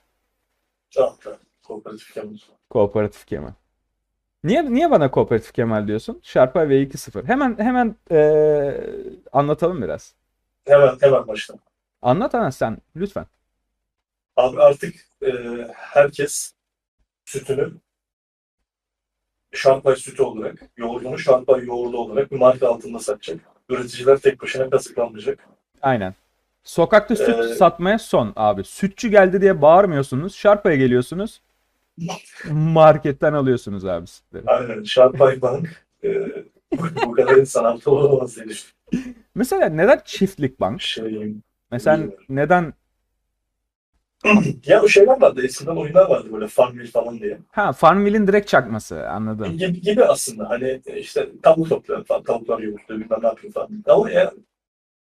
Tamam 0.94 1.14
tamam. 1.24 1.38
Kooperatif 1.62 2.14
Kemal. 2.14 2.36
Kooperatif 2.70 3.26
Kemal. 3.26 3.52
Niye 4.44 4.72
niye 4.74 4.90
bana 4.90 5.10
Kooperatif 5.10 5.52
Kemal 5.52 5.88
diyorsun? 5.88 6.20
Şarpay 6.22 6.66
V2.0. 6.66 7.26
Hemen 7.28 7.56
hemen 7.58 7.96
eee, 8.10 8.80
anlatalım 9.32 9.82
biraz. 9.82 10.14
Hemen 10.66 10.96
hemen 11.00 11.28
başla. 11.28 11.54
Anlat 12.02 12.34
Anas 12.34 12.56
sen 12.56 12.78
lütfen. 12.96 13.26
Abi 14.36 14.60
artık 14.62 14.94
e, 15.22 15.28
herkes 15.74 16.52
sütünü 17.24 17.72
şartpay 19.52 19.96
sütü 19.96 20.22
olarak, 20.22 20.58
yoğurdunu 20.76 21.18
şartpay 21.18 21.64
yoğurdu 21.64 21.98
olarak 21.98 22.30
bir 22.32 22.36
marka 22.38 22.68
altında 22.68 22.98
satacak. 22.98 23.40
Üreticiler 23.68 24.16
tek 24.18 24.42
başına 24.42 24.70
kazıklanmayacak. 24.70 25.38
Aynen. 25.82 26.14
Sokakta 26.64 27.16
süt 27.16 27.28
Ee, 27.28 27.54
satmaya 27.54 27.98
son 27.98 28.32
abi. 28.36 28.64
Sütçü 28.64 29.08
geldi 29.08 29.40
diye 29.40 29.62
bağırmıyorsunuz. 29.62 30.34
Şarpaya 30.36 30.76
geliyorsunuz. 30.76 31.40
Marketten 32.50 33.32
alıyorsunuz 33.32 33.84
abi 33.84 34.06
sütleri. 34.06 34.44
Aynen. 34.46 34.82
Şartpay 34.82 35.42
Bank 35.42 35.86
e, 36.04 36.08
bu, 37.06 37.12
kadar 37.12 37.36
insan 37.36 37.64
altı 37.64 37.90
olamaz 37.90 38.36
düşünüyorum. 38.36 39.14
Mesela 39.34 39.68
neden 39.68 40.00
çiftlik 40.04 40.60
bank? 40.60 40.80
Şey, 40.80 41.34
Mesela 41.70 41.96
Bilmiyorum. 41.96 42.24
neden 42.28 42.74
ya 44.66 44.82
o 44.82 44.88
şeyler 44.88 45.20
vardı. 45.20 45.44
Eskiden 45.44 45.76
oyunlar 45.76 46.10
vardı 46.10 46.28
böyle 46.32 46.46
Farmville 46.46 46.90
falan 46.90 47.18
diye. 47.18 47.38
Ha 47.50 47.72
Farmville'in 47.72 48.26
direkt 48.26 48.48
çakması 48.48 49.08
anladım. 49.08 49.58
Gibi, 49.58 49.80
gibi 49.80 50.04
aslında. 50.04 50.50
Hani 50.50 50.80
işte 50.96 51.28
tavuk 51.42 51.68
topluyor 51.68 52.04
falan. 52.04 52.22
Tavuklar 52.22 52.58
yumurtluyor 52.58 53.00
bilmem 53.00 53.18
ne 53.22 53.26
yapıyor 53.26 53.52
falan. 53.52 53.84
Ama 53.86 54.10
ya, 54.10 54.32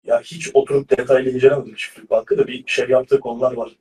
ya 0.04 0.20
hiç 0.20 0.50
oturup 0.54 0.90
detaylı 0.90 1.30
incelemedim 1.30 1.74
çiftlik 1.74 2.10
bankı 2.10 2.38
da 2.38 2.46
bir 2.46 2.64
şey 2.66 2.88
yaptığı 2.88 3.20
konular 3.20 3.52
var. 3.52 3.76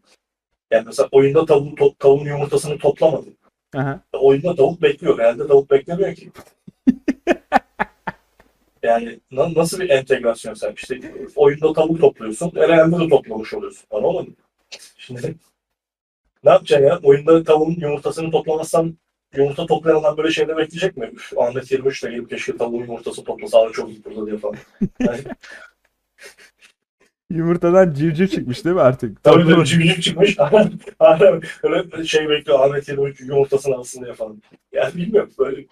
Yani 0.74 0.84
mesela 0.86 1.10
oyunda 1.12 1.46
tavuğun, 1.46 1.75
to, 1.75 1.94
tavuğun 2.00 2.25
yumurtasını 2.25 2.77
toplamadım. 2.77 3.36
Aha. 3.75 4.00
Oyunda 4.13 4.56
tavuk 4.56 4.82
bekliyor. 4.82 5.18
Realde 5.18 5.48
tavuk 5.48 5.72
beklemiyor 5.72 6.15
ki. 6.15 6.32
yani 8.84 9.20
na- 9.32 9.53
nasıl 9.53 9.80
bir 9.80 9.89
entegrasyon 9.89 10.53
sen? 10.53 10.74
İşte 10.75 11.00
oyunda 11.36 11.74
tavuk 11.74 12.01
topluyorsun. 12.01 12.51
e, 12.56 12.68
Realde 12.68 13.00
de 13.06 13.10
toplamış 13.10 13.53
oluyorsun. 13.53 13.84
Anladın 13.92 14.30
mı? 14.30 14.36
Şimdi 14.98 15.36
ne 16.44 16.51
yapacaksın 16.51 16.88
ya? 16.88 17.00
Oyunda 17.03 17.44
tavuğun 17.44 17.75
yumurtasını 17.80 18.32
toplamazsan 18.32 18.98
yumurta 19.36 19.65
toplayan 19.65 20.00
adam 20.00 20.18
böyle 20.18 20.32
şeyler 20.32 20.58
bekleyecek 20.58 20.98
mi? 20.98 21.12
Üf, 21.13 21.38
Ahmet 21.38 21.72
23 21.72 22.03
de 22.03 22.10
gelip 22.10 22.30
keşke 22.30 22.58
tavuğun 22.58 22.80
yumurtası 22.80 23.24
toplasa. 23.24 23.60
Abi 23.60 23.74
çok 23.74 23.89
iyi 23.89 24.03
burada 24.06 24.25
diye 24.25 24.38
falan. 24.38 24.56
Yani, 25.00 25.20
Yumurtadan 27.37 27.93
civciv 27.93 28.27
çıkmış 28.27 28.65
değil 28.65 28.75
mi 28.75 28.81
artık? 28.81 29.23
tabii 29.23 29.47
böyle 29.47 29.65
civciv 29.65 30.01
çıkmış. 30.01 30.37
Hala 30.99 31.39
öyle 31.63 32.05
şey 32.05 32.29
bekliyor. 32.29 32.59
Ahmet 32.59 32.89
23 32.89 33.19
yumurtasını 33.21 33.75
alsın 33.75 34.03
diye 34.03 34.13
falan. 34.13 34.41
Yani 34.71 34.95
bilmiyorum. 34.95 35.29
Böyle 35.39 35.65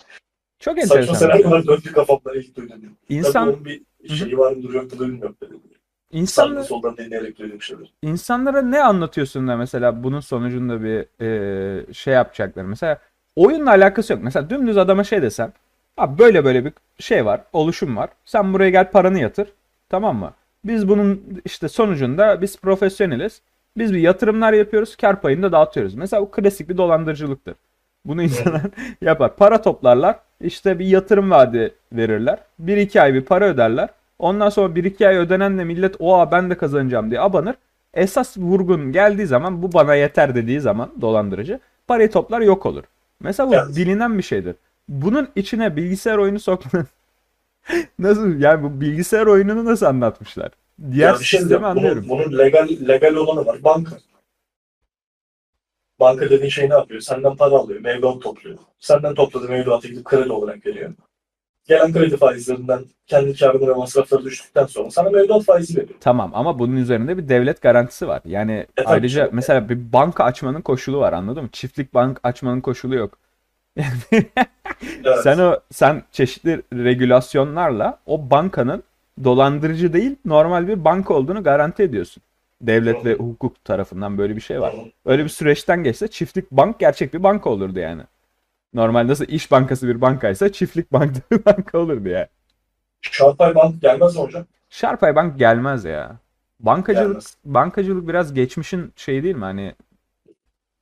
Çok 0.60 0.80
saçma 0.80 0.96
enteresan. 0.98 1.14
senaryolar 1.14 1.68
döndü 1.68 1.92
kafamda 1.94 2.36
ilk 2.36 2.56
duydum. 2.58 2.80
Tabii 2.82 3.18
İnsan 3.18 3.48
onun 3.48 3.66
bir 3.66 3.82
şeyi 4.16 4.38
var 4.38 4.52
mıdır 4.52 4.74
yoktur 4.74 5.00
bilmiyorum. 5.00 5.36
Sağdan 5.42 5.60
insanlar 6.12 6.64
soldan 6.64 6.98
dinleyerek 6.98 7.40
duyduğum 7.40 7.62
şeyler. 7.62 7.94
insanlara 8.02 8.62
ne 8.62 8.84
anlatıyorsun 8.84 9.48
da 9.48 9.58
mesela 9.58 10.04
bunun 10.04 10.20
sonucunda 10.20 10.84
bir 10.84 11.06
e, 11.26 11.94
şey 11.94 12.14
yapacaklar. 12.14 12.64
Mesela 12.64 13.00
oyunla 13.36 13.70
alakası 13.70 14.14
yok. 14.14 14.24
Mesela 14.24 14.50
dümdüz 14.50 14.78
adama 14.78 15.04
şey 15.04 15.22
desen. 15.22 15.54
Abi 15.98 16.18
böyle 16.20 16.46
böyle 16.46 16.66
bir 16.66 16.74
şey 17.00 17.26
var. 17.26 17.42
Oluşum 17.54 17.98
var. 17.98 18.10
Sen 18.26 18.54
buraya 18.54 18.70
gel 18.70 18.92
paranı 18.92 19.20
yatır. 19.20 19.48
Tamam 19.90 20.18
mı? 20.18 20.34
Biz 20.66 20.88
bunun 20.88 21.22
işte 21.46 21.68
sonucunda 21.68 22.42
biz 22.42 22.58
profesyoneliz. 22.58 23.42
Biz 23.78 23.94
bir 23.94 24.00
yatırımlar 24.00 24.54
yapıyoruz. 24.54 24.96
Kar 24.96 25.22
payını 25.22 25.44
da 25.44 25.52
dağıtıyoruz. 25.52 25.96
Mesela 25.96 26.22
bu 26.22 26.32
klasik 26.32 26.70
bir 26.70 26.78
dolandırıcılıktır. 26.78 27.56
Bunu 28.06 28.24
insanlar 28.24 28.62
yapar. 29.02 29.36
Para 29.36 29.62
toplarlar. 29.62 30.16
işte 30.42 30.80
bir 30.80 30.86
yatırım 30.86 31.32
vaadi 31.32 31.74
verirler. 31.94 32.40
1-2 32.66 33.02
ay 33.02 33.14
bir 33.14 33.22
para 33.22 33.46
öderler. 33.46 33.90
Ondan 34.20 34.50
sonra 34.50 34.74
1-2 34.74 35.08
ay 35.08 35.16
ödenenle 35.18 35.64
millet 35.64 35.96
oha 36.00 36.32
ben 36.32 36.50
de 36.50 36.58
kazanacağım 36.58 37.10
diye 37.12 37.20
abanır. 37.22 37.56
Esas 37.94 38.38
vurgun 38.38 38.92
geldiği 38.92 39.28
zaman 39.28 39.62
bu 39.62 39.74
bana 39.74 39.96
yeter 39.96 40.36
dediği 40.36 40.60
zaman 40.62 40.90
dolandırıcı 41.02 41.60
parayı 41.88 42.12
toplar 42.12 42.42
yok 42.42 42.66
olur. 42.66 42.84
Mesela 43.20 43.50
bu 43.50 43.56
Evet. 43.56 43.78
bilinen 43.78 44.18
bir 44.18 44.24
şeydir. 44.24 44.56
Bunun 44.90 45.28
içine 45.36 45.76
bilgisayar 45.76 46.18
oyunu 46.18 46.40
sokma. 46.40 46.86
Nasıl 48.00 48.40
yani 48.40 48.64
bu 48.64 48.82
bilgisayar 48.82 49.26
oyununu 49.28 49.66
nasıl 49.66 49.86
anlatmışlar? 49.86 50.52
Diğer 50.92 51.08
Ya 51.08 51.14
şey 51.16 51.18
sistemi 51.24 51.40
diyeceğim, 51.50 51.64
anlıyorum. 51.64 52.06
Bunun, 52.10 52.26
bunun 52.26 52.38
legal, 52.38 52.68
legal 52.88 53.16
olanı 53.16 53.46
var. 53.46 53.64
Banka. 53.64 53.98
Banka 56.00 56.30
dediğin 56.30 56.50
şey 56.50 56.70
ne 56.70 56.74
yapıyor? 56.74 57.02
Senden 57.02 57.36
para 57.36 57.56
alıyor. 57.56 57.82
Mevduat 57.82 58.22
topluyor. 58.22 58.58
Senden 58.80 59.14
topladığı 59.14 59.50
mevduatı 59.50 59.88
gidip 59.88 60.06
kredi 60.06 60.32
olarak 60.32 60.66
veriyor. 60.66 60.94
Gelen 61.68 61.94
kredi 61.94 62.18
faizlerinden 62.18 62.86
kendi 63.08 63.36
karını 63.38 63.68
ve 63.68 63.74
masrafları 63.74 64.24
düştükten 64.26 64.66
sonra 64.66 64.90
sana 64.92 65.10
mevduat 65.10 65.44
faizi 65.44 65.78
veriyor. 65.78 66.00
Tamam 66.00 66.32
ama 66.34 66.60
bunun 66.60 66.76
üzerinde 66.76 67.18
bir 67.18 67.30
devlet 67.30 67.62
garantisi 67.62 68.08
var. 68.08 68.22
Yani 68.26 68.68
E, 68.78 68.84
ayrıca 68.84 69.26
ki. 69.26 69.36
mesela 69.36 69.70
bir 69.70 69.94
banka 69.94 70.24
açmanın 70.24 70.62
koşulu 70.62 71.00
var 71.00 71.14
anladın 71.14 71.44
mı? 71.44 71.50
Çiftlik 71.52 71.94
bank 71.94 72.20
açmanın 72.24 72.62
koşulu 72.62 72.96
yok. 72.96 73.18
Evet. 73.78 75.24
Sen 75.24 75.40
o 75.40 75.60
sen 75.72 76.04
çeşitli 76.12 76.62
regülasyonlarla 76.74 78.00
o 78.06 78.30
bankanın 78.30 78.84
dolandırıcı 79.24 79.94
değil 79.94 80.16
normal 80.26 80.68
bir 80.68 80.86
banka 80.86 81.14
olduğunu 81.14 81.44
garanti 81.44 81.84
ediyorsun. 81.84 82.24
Devlet 82.62 83.06
ve 83.06 83.14
hukuk 83.14 83.66
tarafından 83.66 84.18
böyle 84.18 84.36
bir 84.36 84.42
şey 84.42 84.62
var. 84.62 84.76
Öyle 85.06 85.24
bir 85.24 85.30
süreçten 85.30 85.84
geçse 85.84 86.08
çiftlik 86.08 86.52
bank 86.52 86.80
gerçek 86.80 87.14
bir 87.14 87.24
banka 87.24 87.50
olurdu 87.50 87.80
yani. 87.80 88.02
Normal 88.74 89.08
nasıl 89.08 89.26
iş 89.28 89.52
bankası 89.52 89.88
bir 89.88 90.02
bankaysa 90.02 90.52
çiftlik 90.52 90.94
bank 90.94 91.16
da 91.16 91.20
bir 91.32 91.46
banka 91.46 91.78
olurdu 91.78 92.10
yani. 92.10 92.28
Şarpay 93.02 93.56
Bank 93.56 93.82
gelmez 93.82 94.16
mi 94.16 94.22
hocam? 94.22 94.46
Şarpay 94.70 95.16
Bank 95.16 95.40
gelmez 95.40 95.86
ya. 95.86 96.16
Bankacılık 96.60 97.08
Gelmez. 97.08 97.38
bankacılık 97.46 98.08
biraz 98.08 98.34
geçmişin 98.34 98.94
şeyi 98.96 99.24
değil 99.24 99.36
mi? 99.36 99.42
Hani 99.44 99.76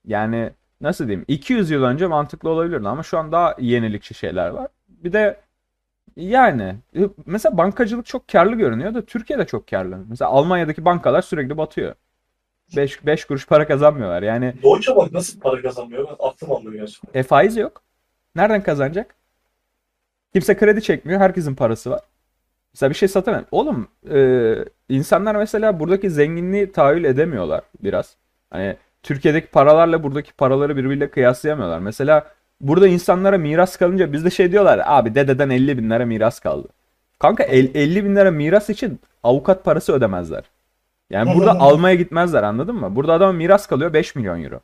yani 0.05 0.51
nasıl 0.81 1.07
diyeyim? 1.07 1.25
200 1.27 1.69
yıl 1.71 1.83
önce 1.83 2.07
mantıklı 2.07 2.49
olabilirdi 2.49 2.87
ama 2.87 3.03
şu 3.03 3.17
an 3.17 3.31
daha 3.31 3.55
yenilikçi 3.59 4.13
şeyler 4.13 4.49
var. 4.49 4.67
Bir 4.87 5.13
de 5.13 5.37
yani 6.15 6.75
mesela 7.25 7.57
bankacılık 7.57 8.05
çok 8.05 8.27
karlı 8.27 8.55
görünüyor 8.55 8.93
da 8.93 9.05
Türkiye'de 9.05 9.45
çok 9.45 9.67
karlı. 9.67 9.97
Mesela 10.09 10.31
Almanya'daki 10.31 10.85
bankalar 10.85 11.21
sürekli 11.21 11.57
batıyor. 11.57 11.95
5 12.75 13.05
5 13.05 13.25
kuruş 13.25 13.47
para 13.47 13.67
kazanmıyorlar. 13.67 14.23
Yani 14.23 14.53
Deutsche 14.63 14.95
Bank 14.95 15.11
nasıl 15.11 15.39
para 15.39 15.61
kazanmıyor? 15.61 16.07
Ben 16.07 16.15
aklım 16.27 16.51
almıyor 16.51 16.73
gerçekten. 16.73 17.19
e, 17.19 17.23
faiz 17.23 17.57
yok. 17.57 17.81
Nereden 18.35 18.63
kazanacak? 18.63 19.15
Kimse 20.33 20.57
kredi 20.57 20.81
çekmiyor. 20.81 21.19
Herkesin 21.19 21.55
parası 21.55 21.89
var. 21.89 22.01
Mesela 22.73 22.89
bir 22.89 22.95
şey 22.95 23.07
satamam. 23.09 23.45
Oğlum 23.51 23.87
e, 24.11 24.55
insanlar 24.89 25.35
mesela 25.35 25.79
buradaki 25.79 26.09
zenginliği 26.09 26.71
tahayyül 26.71 27.03
edemiyorlar 27.03 27.61
biraz. 27.83 28.15
Hani 28.49 28.75
Türkiye'deki 29.03 29.47
paralarla 29.47 30.03
buradaki 30.03 30.33
paraları 30.33 30.77
birbiriyle 30.77 31.09
kıyaslayamıyorlar. 31.09 31.79
Mesela 31.79 32.27
burada 32.61 32.87
insanlara 32.87 33.37
miras 33.37 33.77
kalınca 33.77 34.13
bizde 34.13 34.29
şey 34.29 34.51
diyorlar. 34.51 34.81
Abi 34.85 35.15
dededen 35.15 35.49
50 35.49 35.77
bin 35.77 35.89
lira 35.89 36.05
miras 36.05 36.39
kaldı. 36.39 36.67
Kanka 37.19 37.43
el- 37.43 37.75
50 37.75 38.05
bin 38.05 38.15
lira 38.15 38.31
miras 38.31 38.69
için 38.69 38.99
avukat 39.23 39.65
parası 39.65 39.93
ödemezler. 39.93 40.43
Yani 41.09 41.35
burada 41.35 41.51
almaya 41.59 41.95
gitmezler 41.95 42.43
anladın 42.43 42.75
mı? 42.75 42.95
Burada 42.95 43.13
adama 43.13 43.31
miras 43.33 43.67
kalıyor 43.67 43.93
5 43.93 44.15
milyon 44.15 44.43
euro. 44.43 44.59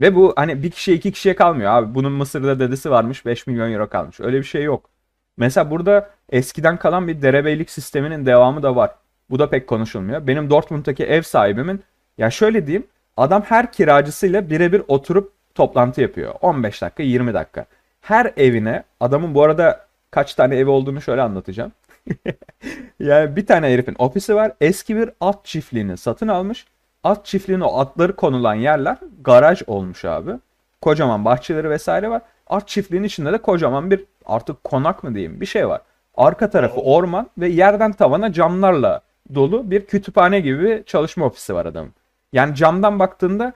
Ve 0.00 0.14
bu 0.14 0.32
hani 0.36 0.62
bir 0.62 0.70
kişiye 0.70 0.96
iki 0.96 1.12
kişiye 1.12 1.34
kalmıyor 1.36 1.72
abi. 1.72 1.94
Bunun 1.94 2.12
Mısır'da 2.12 2.58
dedesi 2.60 2.90
varmış 2.90 3.26
5 3.26 3.46
milyon 3.46 3.72
euro 3.72 3.88
kalmış. 3.88 4.20
Öyle 4.20 4.38
bir 4.38 4.44
şey 4.44 4.62
yok. 4.62 4.90
Mesela 5.36 5.70
burada 5.70 6.10
eskiden 6.30 6.76
kalan 6.76 7.08
bir 7.08 7.22
derebeylik 7.22 7.70
sisteminin 7.70 8.26
devamı 8.26 8.62
da 8.62 8.76
var. 8.76 8.90
Bu 9.30 9.38
da 9.38 9.50
pek 9.50 9.66
konuşulmuyor. 9.66 10.26
Benim 10.26 10.50
Dortmund'daki 10.50 11.04
ev 11.04 11.22
sahibimin 11.22 11.82
ya 12.18 12.30
şöyle 12.30 12.66
diyeyim 12.66 12.86
adam 13.16 13.42
her 13.42 13.72
kiracısıyla 13.72 14.50
birebir 14.50 14.82
oturup 14.88 15.32
toplantı 15.54 16.00
yapıyor. 16.00 16.34
15 16.40 16.82
dakika 16.82 17.02
20 17.02 17.34
dakika. 17.34 17.66
Her 18.00 18.32
evine 18.36 18.82
adamın 19.00 19.34
bu 19.34 19.42
arada 19.42 19.86
kaç 20.10 20.34
tane 20.34 20.56
evi 20.56 20.70
olduğunu 20.70 21.00
şöyle 21.00 21.22
anlatacağım. 21.22 21.72
yani 23.00 23.36
bir 23.36 23.46
tane 23.46 23.72
herifin 23.72 23.96
ofisi 23.98 24.34
var. 24.34 24.52
Eski 24.60 24.96
bir 24.96 25.10
at 25.20 25.44
çiftliğini 25.44 25.96
satın 25.96 26.28
almış. 26.28 26.66
At 27.04 27.26
çiftliğine 27.26 27.64
o 27.64 27.78
atları 27.78 28.16
konulan 28.16 28.54
yerler 28.54 28.96
garaj 29.20 29.62
olmuş 29.66 30.04
abi. 30.04 30.32
Kocaman 30.80 31.24
bahçeleri 31.24 31.70
vesaire 31.70 32.10
var. 32.10 32.22
At 32.46 32.68
çiftliğinin 32.68 33.06
içinde 33.06 33.32
de 33.32 33.38
kocaman 33.38 33.90
bir 33.90 34.04
artık 34.26 34.64
konak 34.64 35.04
mı 35.04 35.14
diyeyim 35.14 35.40
bir 35.40 35.46
şey 35.46 35.68
var. 35.68 35.80
Arka 36.16 36.50
tarafı 36.50 36.80
orman 36.80 37.30
ve 37.38 37.48
yerden 37.48 37.92
tavana 37.92 38.32
camlarla 38.32 39.00
dolu 39.34 39.70
bir 39.70 39.86
kütüphane 39.86 40.40
gibi 40.40 40.82
çalışma 40.86 41.26
ofisi 41.26 41.54
var 41.54 41.66
adamın. 41.66 41.92
Yani 42.32 42.54
camdan 42.54 42.98
baktığında 42.98 43.52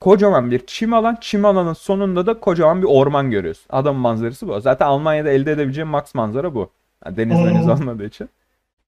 kocaman 0.00 0.50
bir 0.50 0.66
çim 0.66 0.94
alan, 0.94 1.18
çim 1.20 1.44
alanın 1.44 1.72
sonunda 1.72 2.26
da 2.26 2.40
kocaman 2.40 2.82
bir 2.82 2.86
orman 2.86 3.30
görüyorsun. 3.30 3.66
Adamın 3.70 4.00
manzarası 4.00 4.48
bu. 4.48 4.60
Zaten 4.60 4.86
Almanya'da 4.86 5.30
elde 5.30 5.52
edebileceğim 5.52 5.88
max 5.88 6.14
manzara 6.14 6.54
bu. 6.54 6.70
Yani 7.04 7.16
deniz 7.16 7.38
deniz 7.38 7.68
olmadığı 7.68 8.04
için. 8.04 8.28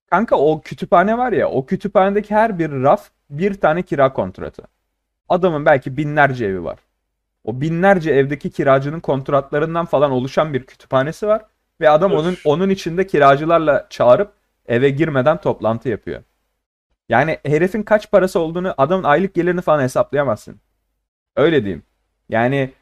Kanka 0.09 0.35
o 0.35 0.61
kütüphane 0.61 1.17
var 1.17 1.31
ya, 1.31 1.49
o 1.49 1.65
kütüphanedeki 1.65 2.35
her 2.35 2.59
bir 2.59 2.71
raf 2.71 3.09
bir 3.29 3.53
tane 3.53 3.81
kira 3.81 4.13
kontratı. 4.13 4.63
Adamın 5.29 5.65
belki 5.65 5.97
binlerce 5.97 6.45
evi 6.45 6.63
var. 6.63 6.79
O 7.43 7.61
binlerce 7.61 8.11
evdeki 8.11 8.51
kiracının 8.51 8.99
kontratlarından 8.99 9.85
falan 9.85 10.11
oluşan 10.11 10.53
bir 10.53 10.63
kütüphanesi 10.63 11.27
var 11.27 11.41
ve 11.81 11.89
adam 11.89 12.11
Öf. 12.11 12.19
onun 12.19 12.37
onun 12.45 12.69
içinde 12.69 13.07
kiracılarla 13.07 13.87
çağırıp 13.89 14.33
eve 14.67 14.89
girmeden 14.89 15.37
toplantı 15.41 15.89
yapıyor. 15.89 16.21
Yani 17.11 17.37
herifin 17.45 17.83
kaç 17.83 18.11
parası 18.11 18.39
olduğunu, 18.39 18.73
adamın 18.77 19.03
aylık 19.03 19.33
gelirini 19.33 19.61
falan 19.61 19.81
hesaplayamazsın. 19.81 20.55
Öyle 21.35 21.63
diyeyim. 21.63 21.83
Yani 22.29 22.73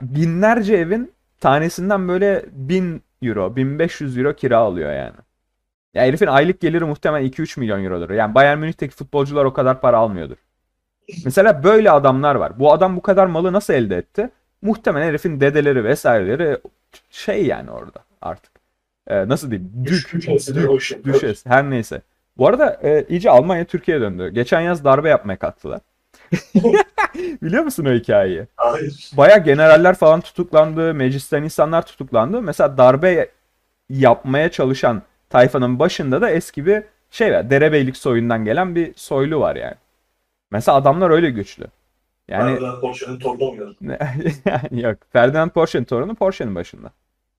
binlerce 0.00 0.76
evin 0.76 1.12
tanesinden 1.40 2.08
böyle 2.08 2.44
1000 2.52 3.02
euro, 3.22 3.56
1500 3.56 4.18
euro 4.18 4.34
kira 4.34 4.58
alıyor 4.58 4.92
yani. 4.92 5.16
Ya 5.94 6.02
herifin 6.02 6.26
aylık 6.26 6.60
geliri 6.60 6.84
muhtemelen 6.84 7.26
2-3 7.26 7.60
milyon 7.60 7.84
eurodur. 7.84 8.10
Yani 8.10 8.34
Bayern 8.34 8.58
Münih'teki 8.58 8.94
futbolcular 8.94 9.44
o 9.44 9.52
kadar 9.52 9.80
para 9.80 9.96
almıyordur. 9.98 10.36
Mesela 11.24 11.64
böyle 11.64 11.90
adamlar 11.90 12.34
var. 12.34 12.58
Bu 12.58 12.72
adam 12.72 12.96
bu 12.96 13.02
kadar 13.02 13.26
malı 13.26 13.52
nasıl 13.52 13.74
elde 13.74 13.96
etti? 13.96 14.30
Muhtemelen 14.62 15.06
herifin 15.06 15.40
dedeleri 15.40 15.84
vesaireleri 15.84 16.58
şey 17.10 17.46
yani 17.46 17.70
orada 17.70 18.04
artık. 18.22 18.52
Ee, 19.06 19.28
nasıl 19.28 19.50
diyeyim? 19.50 19.72
Dük, 19.84 20.28
o 20.68 20.76
işin. 20.76 21.04
düşes 21.04 21.46
her 21.46 21.70
neyse. 21.70 22.02
Bu 22.38 22.46
arada 22.46 22.80
e, 22.82 23.06
iyice 23.08 23.30
Almanya 23.30 23.64
Türkiye'ye 23.64 24.00
döndü. 24.02 24.30
Geçen 24.34 24.60
yaz 24.60 24.84
darbe 24.84 25.08
yapmaya 25.08 25.36
kalktılar. 25.36 25.80
Biliyor 27.42 27.64
musun 27.64 27.84
o 27.84 27.92
hikayeyi? 27.92 28.46
Hayır. 28.56 29.10
Baya 29.16 29.36
generaller 29.36 29.94
falan 29.94 30.20
tutuklandı, 30.20 30.94
meclisten 30.94 31.42
insanlar 31.42 31.86
tutuklandı. 31.86 32.42
Mesela 32.42 32.78
darbe 32.78 33.30
yapmaya 33.90 34.50
çalışan 34.50 35.02
tayfanın 35.30 35.78
başında 35.78 36.20
da 36.20 36.30
eski 36.30 36.66
bir 36.66 36.82
şey 37.10 37.32
var. 37.32 37.50
Derebeylik 37.50 37.96
soyundan 37.96 38.44
gelen 38.44 38.74
bir 38.74 38.94
soylu 38.94 39.40
var 39.40 39.56
yani. 39.56 39.74
Mesela 40.50 40.76
adamlar 40.76 41.10
öyle 41.10 41.30
güçlü. 41.30 41.66
Yani 42.28 42.50
Ferdinand 42.50 42.80
Porsche'nin 42.80 43.18
torunu 43.18 43.74
yani 44.70 44.82
yok. 44.82 44.98
Ferdinand 45.12 45.50
Porsche'nin 45.50 45.84
torunu 45.84 46.14
Porsche'nin 46.14 46.54
başında. 46.54 46.90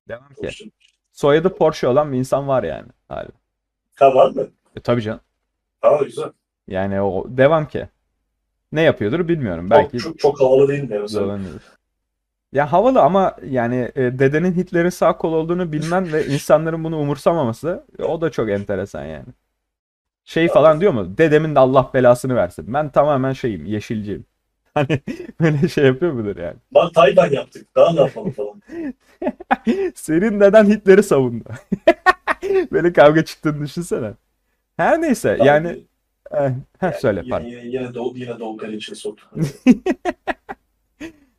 Devam 0.07 0.29
ki. 0.29 0.35
Porsche. 0.41 0.65
Soyadı 1.11 1.55
Porsche 1.55 1.87
olan 1.87 2.11
bir 2.11 2.17
insan 2.17 2.47
var 2.47 2.63
yani. 2.63 2.87
Hala. 3.07 3.27
Ha 3.95 4.15
var 4.15 4.31
mı? 4.31 4.47
E 4.77 4.79
tabii 4.79 5.01
canım. 5.01 5.19
Ha 5.81 5.99
güzel. 6.03 6.31
Yani 6.67 7.01
o 7.01 7.25
devam 7.27 7.67
ki. 7.67 7.87
Ne 8.71 8.81
yapıyordur 8.81 9.27
bilmiyorum. 9.27 9.69
Belki 9.69 9.97
Çok, 9.97 10.19
çok, 10.19 10.41
havalı 10.41 10.67
değil 10.67 10.83
mi 10.83 10.99
mesela? 10.99 11.39
Ya 12.53 12.71
havalı 12.71 13.01
ama 13.01 13.35
yani 13.45 13.91
e, 13.95 14.19
dedenin 14.19 14.53
Hitler'in 14.53 14.89
sağ 14.89 15.17
kol 15.17 15.33
olduğunu 15.33 15.71
bilmen 15.71 16.13
ve 16.13 16.25
insanların 16.33 16.83
bunu 16.83 16.99
umursamaması 16.99 17.85
e, 17.99 18.03
o 18.03 18.21
da 18.21 18.29
çok 18.29 18.49
enteresan 18.49 19.05
yani. 19.05 19.25
Şey 20.25 20.47
falan 20.47 20.81
diyor 20.81 20.93
mu? 20.93 21.17
Dedemin 21.17 21.55
de 21.55 21.59
Allah 21.59 21.91
belasını 21.93 22.35
versin. 22.35 22.73
Ben 22.73 22.89
tamamen 22.89 23.33
şeyim, 23.33 23.65
yeşilciyim. 23.65 24.25
Hani 24.77 25.01
böyle 25.41 25.67
şey 25.67 25.85
yapıyor 25.85 26.11
mudur 26.11 26.37
yani? 26.37 26.55
Bak 26.71 26.93
Tayvan 26.93 27.29
yaptık. 27.31 27.67
Daha 27.75 27.93
ne 27.93 28.01
yapalım 28.01 28.31
falan. 28.31 28.61
Senin 29.95 30.39
deden 30.39 30.65
Hitler'i 30.65 31.03
savundu. 31.03 31.43
Böyle 32.71 32.93
kavga 32.93 33.25
çıktığını 33.25 33.65
düşünsene. 33.65 34.13
Her 34.77 35.01
neyse 35.01 35.37
yani 35.43 35.83
eh, 36.31 36.51
heh, 36.79 36.91
söyle 36.91 37.19
yine, 37.23 37.29
pardon. 37.29 37.47
Yine, 37.47 37.65
yine, 37.65 37.93
Doğu, 37.93 38.13
yine 38.17 38.39
Doğu 38.39 38.57
Kaleci'ye 38.57 38.95
soktu. 38.95 39.25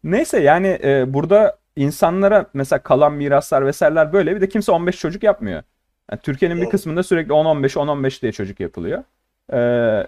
Neyse 0.04 0.40
yani 0.40 0.78
e, 0.84 1.14
burada 1.14 1.58
insanlara 1.76 2.46
mesela 2.54 2.82
kalan 2.82 3.12
miraslar 3.12 3.66
vesaireler 3.66 4.12
böyle 4.12 4.36
bir 4.36 4.40
de 4.40 4.48
kimse 4.48 4.72
15 4.72 4.98
çocuk 4.98 5.22
yapmıyor. 5.22 5.62
Yani 6.10 6.20
Türkiye'nin 6.22 6.56
bir 6.56 6.62
Evet. 6.62 6.70
kısmında 6.70 7.02
sürekli 7.02 7.32
10-15 7.32 7.72
10-15 7.72 8.22
diye 8.22 8.32
çocuk 8.32 8.60
yapılıyor. 8.60 9.04
E, 9.52 9.58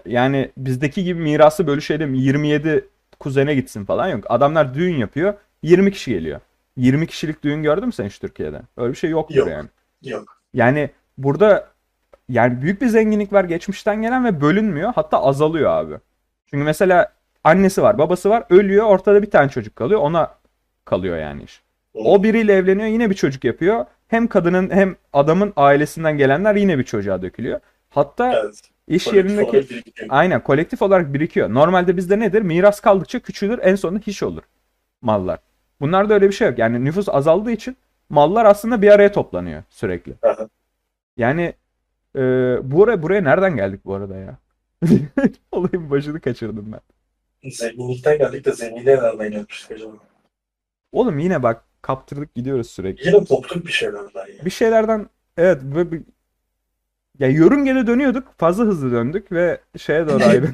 yani 0.05 0.51
bizdeki 0.57 1.03
gibi 1.03 1.21
mirası 1.21 1.67
bölüşelim 1.67 2.13
27 2.13 2.85
kuzene 3.19 3.55
gitsin 3.55 3.85
falan 3.85 4.07
yok. 4.07 4.23
Adamlar 4.29 4.73
düğün 4.73 4.95
yapıyor 4.95 5.33
20 5.63 5.91
kişi 5.91 6.11
geliyor. 6.11 6.39
20 6.77 7.07
kişilik 7.07 7.43
düğün 7.43 7.63
gördün 7.63 7.85
mü 7.85 7.91
sen 7.93 8.05
hiç 8.05 8.19
Türkiye'de? 8.19 8.61
Öyle 8.77 8.91
bir 8.91 8.97
şey 8.97 9.09
yoktur 9.09 9.35
Yok. 9.35 9.47
yani. 9.49 9.69
Yok. 10.03 10.41
Yani 10.53 10.89
burada 11.17 11.70
yani 12.31 12.61
büyük 12.61 12.81
bir 12.81 12.87
zenginlik 12.87 13.33
var 13.33 13.43
geçmişten 13.43 14.01
gelen 14.01 14.25
ve 14.25 14.41
bölünmüyor. 14.41 14.91
Hatta 14.95 15.23
azalıyor 15.23 15.71
abi. 15.71 15.95
Çünkü 16.45 16.63
mesela 16.63 17.13
annesi 17.43 17.81
var, 17.81 17.97
babası 17.97 18.29
var, 18.29 18.43
ölüyor, 18.49 18.85
ortada 18.85 19.21
bir 19.21 19.31
tane 19.31 19.49
çocuk 19.49 19.75
kalıyor. 19.75 19.99
Ona 19.99 20.35
kalıyor 20.85 21.17
yani 21.17 21.43
iş. 21.43 21.61
O 21.93 22.23
biriyle 22.23 22.53
evleniyor, 22.53 22.87
yine 22.87 23.09
bir 23.09 23.15
çocuk 23.15 23.43
yapıyor. 23.43 23.85
Hem 24.07 24.27
kadının 24.27 24.69
hem 24.69 24.95
adamın 25.13 25.53
ailesinden 25.55 26.17
gelenler 26.17 26.55
yine 26.55 26.79
bir 26.79 26.83
çocuğa 26.83 27.21
dökülüyor. 27.21 27.59
Hatta 27.89 28.33
Evet. 28.33 28.61
iş 28.87 29.03
Kolektif 29.03 29.31
yerindeki 29.31 29.67
aynen 30.09 30.43
kolektif 30.43 30.81
olarak 30.81 31.13
birikiyor. 31.13 31.53
Normalde 31.53 31.97
bizde 31.97 32.19
nedir? 32.19 32.41
Miras 32.41 32.79
kaldıkça 32.79 33.19
küçülür, 33.19 33.59
en 33.61 33.75
sonunda 33.75 33.99
hiç 33.99 34.23
olur 34.23 34.43
mallar. 35.01 35.39
Bunlarda 35.81 36.13
öyle 36.13 36.27
bir 36.27 36.33
şey 36.33 36.47
yok. 36.47 36.59
Yani 36.59 36.85
nüfus 36.85 37.09
azaldığı 37.09 37.51
için 37.51 37.77
mallar 38.09 38.45
aslında 38.45 38.81
bir 38.81 38.89
araya 38.89 39.11
toplanıyor 39.11 39.63
sürekli. 39.69 40.13
Aha. 40.23 40.49
Yani 42.15 42.59
e, 42.59 42.71
buraya 42.71 43.03
buraya 43.03 43.21
nereden 43.21 43.55
geldik 43.55 43.85
bu 43.85 43.93
arada 43.95 44.15
ya? 44.17 44.37
Olayın 45.51 45.89
başını 45.89 46.21
kaçırdım 46.21 46.71
ben. 46.71 46.79
Zenginlikten 47.51 48.17
geldik 48.17 48.45
de 48.45 48.51
zenginliğe 48.51 48.97
nereden 48.97 49.31
gelmiştik 49.31 49.71
acaba? 49.71 49.91
Oğlum 50.91 51.19
yine 51.19 51.43
bak 51.43 51.63
kaptırdık 51.81 52.35
gidiyoruz 52.35 52.69
sürekli. 52.69 53.07
Yine 53.07 53.25
koptuk 53.25 53.67
bir 53.67 53.71
şeylerden 53.71 54.27
ya. 54.37 54.45
Bir 54.45 54.49
şeylerden 54.49 55.09
evet 55.37 55.61
böyle 55.63 55.91
bir 55.91 56.01
ya 57.19 57.27
yörüngede 57.27 57.87
dönüyorduk 57.87 58.33
fazla 58.37 58.63
hızlı 58.63 58.91
döndük 58.91 59.31
ve 59.31 59.61
şeye 59.77 60.07
doğru 60.07 60.23
ayrı. 60.29 60.51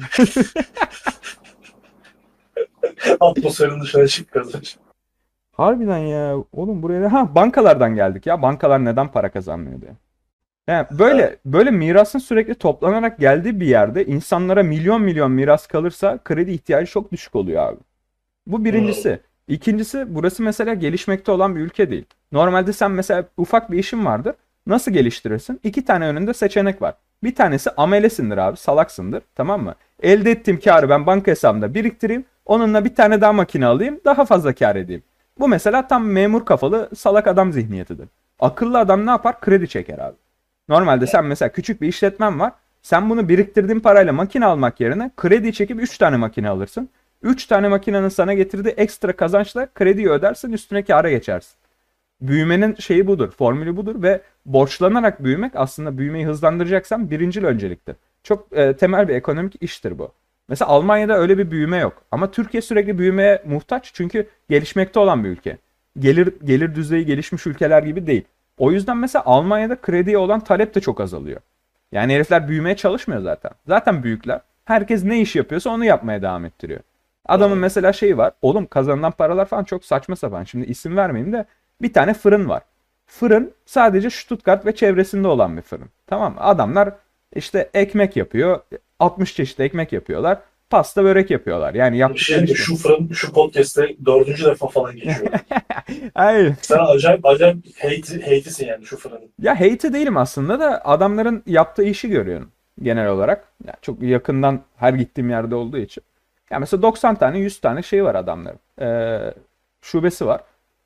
Atmosferin 3.20 3.80
dışına 3.80 4.06
çıkıyoruz. 4.06 4.78
Harbiden 5.52 5.98
ya 5.98 6.36
oğlum 6.52 6.82
buraya 6.82 7.12
ha 7.12 7.34
bankalardan 7.34 7.94
geldik 7.94 8.26
ya 8.26 8.42
bankalar 8.42 8.84
neden 8.84 9.12
para 9.12 9.30
kazanmıyor 9.30 9.80
diye. 9.80 9.92
Yani 10.68 10.86
böyle 10.90 11.36
böyle 11.44 11.70
mirasın 11.70 12.18
sürekli 12.18 12.54
toplanarak 12.54 13.18
geldiği 13.18 13.60
bir 13.60 13.66
yerde 13.66 14.06
insanlara 14.06 14.62
milyon 14.62 15.02
milyon 15.02 15.30
miras 15.30 15.66
kalırsa 15.66 16.18
kredi 16.24 16.50
ihtiyacı 16.50 16.90
çok 16.90 17.12
düşük 17.12 17.36
oluyor 17.36 17.68
abi. 17.68 17.78
Bu 18.46 18.64
birincisi. 18.64 19.20
İkincisi 19.48 20.14
burası 20.14 20.42
mesela 20.42 20.74
gelişmekte 20.74 21.32
olan 21.32 21.56
bir 21.56 21.60
ülke 21.60 21.90
değil. 21.90 22.04
Normalde 22.32 22.72
sen 22.72 22.90
mesela 22.90 23.24
ufak 23.36 23.70
bir 23.72 23.78
işin 23.78 24.04
vardır. 24.04 24.34
Nasıl 24.66 24.92
geliştirirsin? 24.92 25.60
İki 25.64 25.84
tane 25.84 26.06
önünde 26.06 26.34
seçenek 26.34 26.82
var. 26.82 26.94
Bir 27.24 27.34
tanesi 27.34 27.70
amelesindir 27.70 28.38
abi, 28.38 28.56
salaksındır. 28.56 29.22
Tamam 29.34 29.62
mı? 29.64 29.74
Elde 30.02 30.30
ettiğim 30.30 30.60
karı 30.60 30.88
ben 30.88 31.06
banka 31.06 31.30
hesabımda 31.30 31.74
biriktireyim. 31.74 32.24
Onunla 32.46 32.84
bir 32.84 32.94
tane 32.94 33.20
daha 33.20 33.32
makine 33.32 33.66
alayım. 33.66 34.00
Daha 34.04 34.24
fazla 34.24 34.54
kar 34.54 34.76
edeyim. 34.76 35.02
Bu 35.38 35.48
mesela 35.48 35.86
tam 35.86 36.06
memur 36.06 36.44
kafalı 36.44 36.88
salak 36.96 37.26
adam 37.26 37.52
zihniyetidir. 37.52 38.08
Akıllı 38.40 38.78
adam 38.78 39.06
ne 39.06 39.10
yapar? 39.10 39.40
Kredi 39.40 39.68
çeker 39.68 39.98
abi. 39.98 40.16
Normalde 40.68 41.06
sen 41.06 41.24
mesela 41.24 41.52
küçük 41.52 41.82
bir 41.82 41.88
işletmen 41.88 42.40
var. 42.40 42.52
Sen 42.82 43.10
bunu 43.10 43.28
biriktirdiğin 43.28 43.80
parayla 43.80 44.12
makine 44.12 44.46
almak 44.46 44.80
yerine 44.80 45.10
kredi 45.16 45.52
çekip 45.52 45.82
3 45.82 45.98
tane 45.98 46.16
makine 46.16 46.48
alırsın. 46.48 46.88
3 47.22 47.46
tane 47.46 47.68
makinenin 47.68 48.08
sana 48.08 48.34
getirdiği 48.34 48.68
ekstra 48.68 49.12
kazançla 49.16 49.68
krediyi 49.74 50.08
ödersin 50.08 50.52
üstüne 50.52 50.82
kâra 50.82 51.10
geçersin. 51.10 51.56
Büyümenin 52.20 52.74
şeyi 52.74 53.06
budur, 53.06 53.30
formülü 53.30 53.76
budur 53.76 54.02
ve 54.02 54.20
borçlanarak 54.46 55.24
büyümek 55.24 55.52
aslında 55.54 55.98
büyümeyi 55.98 56.26
hızlandıracaksan 56.26 57.10
birincil 57.10 57.44
önceliktir. 57.44 57.96
Çok 58.22 58.48
e, 58.52 58.76
temel 58.76 59.08
bir 59.08 59.14
ekonomik 59.14 59.62
iştir 59.62 59.98
bu. 59.98 60.12
Mesela 60.48 60.68
Almanya'da 60.68 61.18
öyle 61.18 61.38
bir 61.38 61.50
büyüme 61.50 61.76
yok. 61.76 62.02
Ama 62.10 62.30
Türkiye 62.30 62.60
sürekli 62.60 62.98
büyümeye 62.98 63.42
muhtaç 63.46 63.90
çünkü 63.94 64.26
gelişmekte 64.50 65.00
olan 65.00 65.24
bir 65.24 65.28
ülke. 65.28 65.58
Gelir 65.98 66.34
gelir 66.44 66.74
düzeyi 66.74 67.06
gelişmiş 67.06 67.46
ülkeler 67.46 67.82
gibi 67.82 68.06
değil. 68.06 68.24
O 68.58 68.72
yüzden 68.72 68.96
mesela 68.96 69.22
Almanya'da 69.26 69.76
krediye 69.76 70.18
olan 70.18 70.40
talep 70.40 70.74
de 70.74 70.80
çok 70.80 71.00
azalıyor. 71.00 71.40
Yani 71.92 72.14
herifler 72.14 72.48
büyümeye 72.48 72.76
çalışmıyor 72.76 73.20
zaten. 73.22 73.50
Zaten 73.66 74.02
büyükler. 74.02 74.40
Herkes 74.64 75.04
ne 75.04 75.20
iş 75.20 75.36
yapıyorsa 75.36 75.70
onu 75.70 75.84
yapmaya 75.84 76.22
devam 76.22 76.44
ettiriyor. 76.44 76.80
Adamın 77.26 77.58
mesela 77.58 77.92
şeyi 77.92 78.18
var. 78.18 78.32
Oğlum 78.42 78.66
kazanılan 78.66 79.12
paralar 79.12 79.44
falan 79.44 79.64
çok 79.64 79.84
saçma 79.84 80.16
sapan. 80.16 80.44
Şimdi 80.44 80.66
isim 80.66 80.96
vermeyeyim 80.96 81.32
de 81.32 81.44
bir 81.82 81.92
tane 81.92 82.14
fırın 82.14 82.48
var. 82.48 82.62
Fırın 83.06 83.52
sadece 83.66 84.10
Stuttgart 84.10 84.66
ve 84.66 84.74
çevresinde 84.74 85.28
olan 85.28 85.56
bir 85.56 85.62
fırın. 85.62 85.88
Tamam 86.06 86.34
mı? 86.34 86.40
Adamlar 86.40 86.92
işte 87.34 87.70
ekmek 87.74 88.16
yapıyor. 88.16 88.60
60 88.98 89.34
çeşit 89.34 89.60
ekmek 89.60 89.92
yapıyorlar. 89.92 90.38
Pasta 90.70 91.04
börek 91.04 91.30
yapıyorlar. 91.30 91.74
Yani 91.74 91.98
yaptıkları 91.98 92.46
şey 92.46 92.56
şu 92.56 92.76
fırın 92.76 93.12
şu 93.12 93.32
podcast'te 93.32 93.96
dördüncü 94.06 94.44
defa 94.44 94.66
falan 94.68 94.94
geçiyor. 94.94 95.32
Hayır. 96.14 96.54
Sen 96.62 96.78
acayip 96.78 97.26
acayip 97.26 97.56
hate, 97.82 98.20
hate'isin 98.20 98.66
yani 98.66 98.84
şu 98.84 98.96
fırının. 98.96 99.30
Ya 99.42 99.60
hate 99.60 99.92
değilim 99.92 100.16
aslında 100.16 100.60
da 100.60 100.84
adamların 100.84 101.42
yaptığı 101.46 101.84
işi 101.84 102.08
görüyorum 102.08 102.50
genel 102.82 103.08
olarak. 103.08 103.44
Ya 103.66 103.74
çok 103.82 104.02
yakından 104.02 104.60
her 104.76 104.92
gittiğim 104.92 105.30
yerde 105.30 105.54
olduğu 105.54 105.78
için. 105.78 106.04
Ya 106.50 106.58
mesela 106.58 106.82
90 106.82 107.14
tane 107.14 107.38
100 107.38 107.60
tane 107.60 107.82
şey 107.82 108.04
var 108.04 108.14
adamların. 108.14 108.58
Ee, 108.80 109.34
şubesi 109.82 110.26
var. 110.26 110.40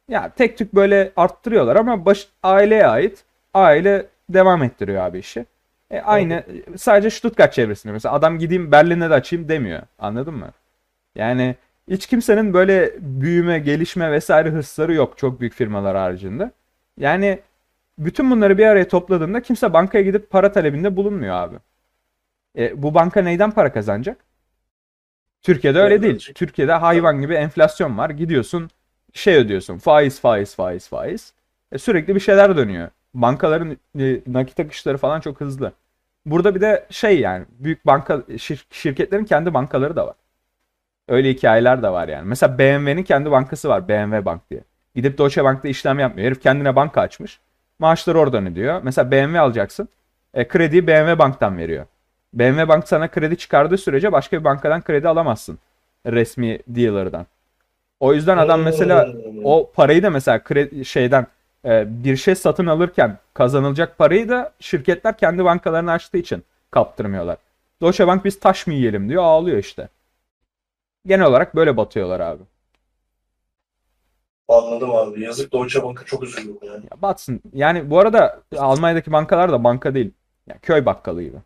Ya 0.09 0.33
tek 0.37 0.59
tük 0.59 0.75
böyle 0.75 1.13
arttırıyorlar 1.17 1.77
ama 1.77 2.07
baş, 2.07 2.29
aileye 2.43 2.87
ait. 2.87 3.25
Aile 3.55 4.07
devam 4.29 4.63
ettiriyor 4.63 5.03
abi 5.05 5.19
işi. 5.19 5.47
E, 5.93 6.01
aynı 6.01 6.45
sadece 6.77 7.11
Stuttgart 7.11 7.53
çevresinde 7.53 7.93
mesela 7.93 8.15
adam 8.15 8.39
gideyim 8.39 8.73
Berlin'e 8.73 9.11
de 9.11 9.15
açayım 9.15 9.49
demiyor. 9.49 9.83
Anladın 9.99 10.35
mı? 10.35 10.51
Yani 11.15 11.57
hiç 11.89 12.07
kimsenin 12.07 12.55
böyle 12.55 12.93
büyüme, 13.01 13.59
gelişme 13.59 14.13
vesaire 14.13 14.51
hırsları 14.51 14.95
yok 14.95 15.19
çok 15.19 15.41
büyük 15.41 15.55
firmalar 15.55 15.97
haricinde. 15.97 16.51
Yani 16.99 17.41
bütün 17.99 18.31
bunları 18.31 18.59
bir 18.59 18.67
araya 18.67 18.89
topladığında 18.89 19.43
kimse 19.43 19.73
bankaya 19.73 20.05
gidip 20.05 20.31
para 20.31 20.53
talebinde 20.53 20.97
bulunmuyor 20.97 21.35
abi. 21.35 21.57
E, 22.59 22.83
bu 22.83 22.95
banka 22.95 23.23
neyden 23.23 23.51
para 23.51 23.73
kazanacak? 23.73 24.17
Türkiye'de 25.43 25.79
öyle 25.81 26.03
değil. 26.03 26.33
Türkiye'de 26.35 26.73
hayvan 26.73 27.21
gibi 27.21 27.35
enflasyon 27.35 27.99
var. 27.99 28.11
Gidiyorsun 28.11 28.71
şey 29.13 29.37
ödüyorsun. 29.37 29.79
Faiz, 29.79 30.21
faiz, 30.21 30.55
faiz, 30.55 30.89
faiz. 30.89 31.33
E, 31.73 31.79
sürekli 31.79 32.15
bir 32.15 32.21
şeyler 32.21 32.57
dönüyor. 32.57 32.89
Bankaların 33.15 33.77
e, 33.99 34.21
nakit 34.27 34.61
akışları 34.61 34.99
falan 34.99 35.21
çok 35.21 35.41
hızlı. 35.41 35.73
Burada 36.27 36.55
bir 36.55 36.61
de 36.61 36.87
şey 36.91 37.21
yani 37.21 37.45
büyük 37.59 37.87
banka 37.87 38.15
şir- 38.15 38.65
şirketlerin 38.71 39.25
kendi 39.25 39.55
bankaları 39.55 39.97
da 39.97 40.07
var. 40.07 40.15
Öyle 41.09 41.31
hikayeler 41.31 41.83
de 41.83 41.89
var 41.89 42.09
yani. 42.09 42.29
Mesela 42.29 42.59
BMW'nin 42.59 43.03
kendi 43.03 43.31
bankası 43.31 43.69
var. 43.69 43.89
BMW 43.89 44.25
Bank 44.25 44.51
diye. 44.51 44.61
Gidip 44.95 45.19
Deutsche 45.19 45.45
Bank'ta 45.45 45.69
işlem 45.69 45.99
yapmıyor. 45.99 46.27
Herif 46.27 46.43
kendine 46.43 46.77
banka 46.77 47.01
açmış. 47.01 47.41
Maaşları 47.79 48.19
oradan 48.19 48.47
ödüyor. 48.47 48.81
Mesela 48.83 49.11
BMW 49.11 49.41
alacaksın. 49.41 49.89
E, 50.35 50.49
krediyi 50.49 50.87
BMW 50.87 51.19
Bank'tan 51.19 51.59
veriyor. 51.59 51.87
BMW 52.35 52.69
Bank 52.69 52.89
sana 52.89 53.09
kredi 53.09 53.37
çıkardığı 53.37 53.79
sürece 53.79 54.13
başka 54.13 54.39
bir 54.41 54.45
bankadan 54.45 54.83
kredi 54.83 55.09
alamazsın. 55.09 55.59
resmi 56.07 56.59
dealer'dan. 56.69 57.27
O 58.01 58.15
yüzden 58.15 58.39
adam 58.39 58.63
mesela 58.63 59.09
o 59.45 59.71
parayı 59.75 60.03
da 60.03 60.11
mesela 60.11 60.43
kredi 60.45 60.85
şeyden 60.85 61.27
e, 61.65 62.05
bir 62.05 62.17
şey 62.17 62.35
satın 62.35 62.67
alırken 62.67 63.19
kazanılacak 63.35 63.99
parayı 63.99 64.29
da 64.29 64.53
şirketler 64.61 65.17
kendi 65.19 65.45
bankalarını 65.45 65.91
açtığı 65.93 66.19
için 66.19 66.45
kaptırmıyorlar. 66.71 67.37
Deutsche 67.83 68.07
Bank 68.07 68.25
biz 68.25 68.41
taş 68.41 68.67
mı 68.67 68.75
yiyelim 68.75 69.09
diyor 69.09 69.23
ağlıyor 69.23 69.59
işte. 69.59 69.89
Genel 71.07 71.27
olarak 71.27 71.57
böyle 71.57 71.77
batıyorlar 71.77 72.21
abi. 72.21 72.43
Anladım 74.49 74.91
abi. 74.91 75.21
Yazık 75.23 75.53
Deutsche 75.53 75.83
Bank'a 75.83 76.05
çok 76.05 76.23
üzüldüm 76.23 76.59
yani. 76.63 76.85
Ya 76.91 77.03
batsın. 77.03 77.41
Yani 77.53 77.91
bu 77.91 77.99
arada 77.99 78.43
Almanya'daki 78.59 79.13
bankalar 79.13 79.53
da 79.53 79.65
banka 79.65 79.95
değil. 79.95 80.11
Yani 80.47 80.61
köy 80.61 80.87
bakkalı 80.87 81.23
gibi. 81.23 81.37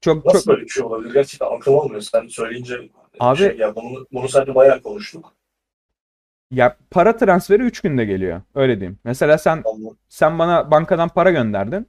Çok 0.00 0.24
Nasıl 0.24 0.38
çok 0.38 0.46
böyle 0.46 0.64
bir 0.64 0.68
şey 0.68 0.82
olabilir? 0.82 1.12
Gerçekten 1.12 1.46
aklım 1.46 1.78
almıyor. 1.78 2.00
Sen 2.00 2.26
söyleyince 2.26 2.88
Abi- 3.20 3.38
şey, 3.38 3.56
ya 3.56 3.76
bunu, 3.76 4.06
bunu 4.12 4.28
seninle 4.28 4.54
bayağı 4.54 4.82
konuştuk. 4.82 5.32
Ya 6.50 6.76
para 6.90 7.16
transferi 7.16 7.62
3 7.62 7.80
günde 7.80 8.04
geliyor. 8.04 8.42
Öyle 8.54 8.80
diyeyim. 8.80 8.98
Mesela 9.04 9.38
sen 9.38 9.62
Anladım. 9.66 9.96
sen 10.08 10.38
bana 10.38 10.70
bankadan 10.70 11.08
para 11.08 11.30
gönderdin. 11.30 11.88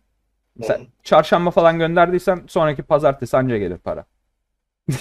Mesela 0.57 0.79
Hı. 0.79 0.83
çarşamba 1.03 1.51
falan 1.51 1.79
gönderdiysen 1.79 2.41
sonraki 2.47 2.83
pazartesi 2.83 3.37
anca 3.37 3.57
gelir 3.57 3.77
para. 3.77 4.05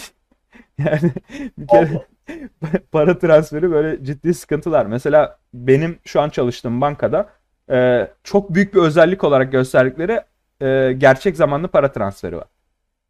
Yani 0.79 1.13
bir 1.59 1.69
kere 1.69 2.07
para 2.93 3.19
transferi 3.19 3.71
böyle 3.71 4.05
ciddi 4.05 4.35
sıkıntılar. 4.35 4.87
Mesela 4.87 5.39
benim 5.55 5.99
şu 6.05 6.21
an 6.21 6.29
çalıştığım 6.31 6.81
bankada 6.81 7.29
e, 7.71 8.09
çok 8.25 8.55
büyük 8.55 8.75
bir 8.75 8.81
özellik 8.81 9.25
olarak 9.25 9.53
gösterdikleri 9.53 10.21
e, 10.63 10.93
gerçek 10.99 11.37
zamanlı 11.37 11.69
para 11.69 11.93
transferi 11.93 12.37
var. 12.37 12.47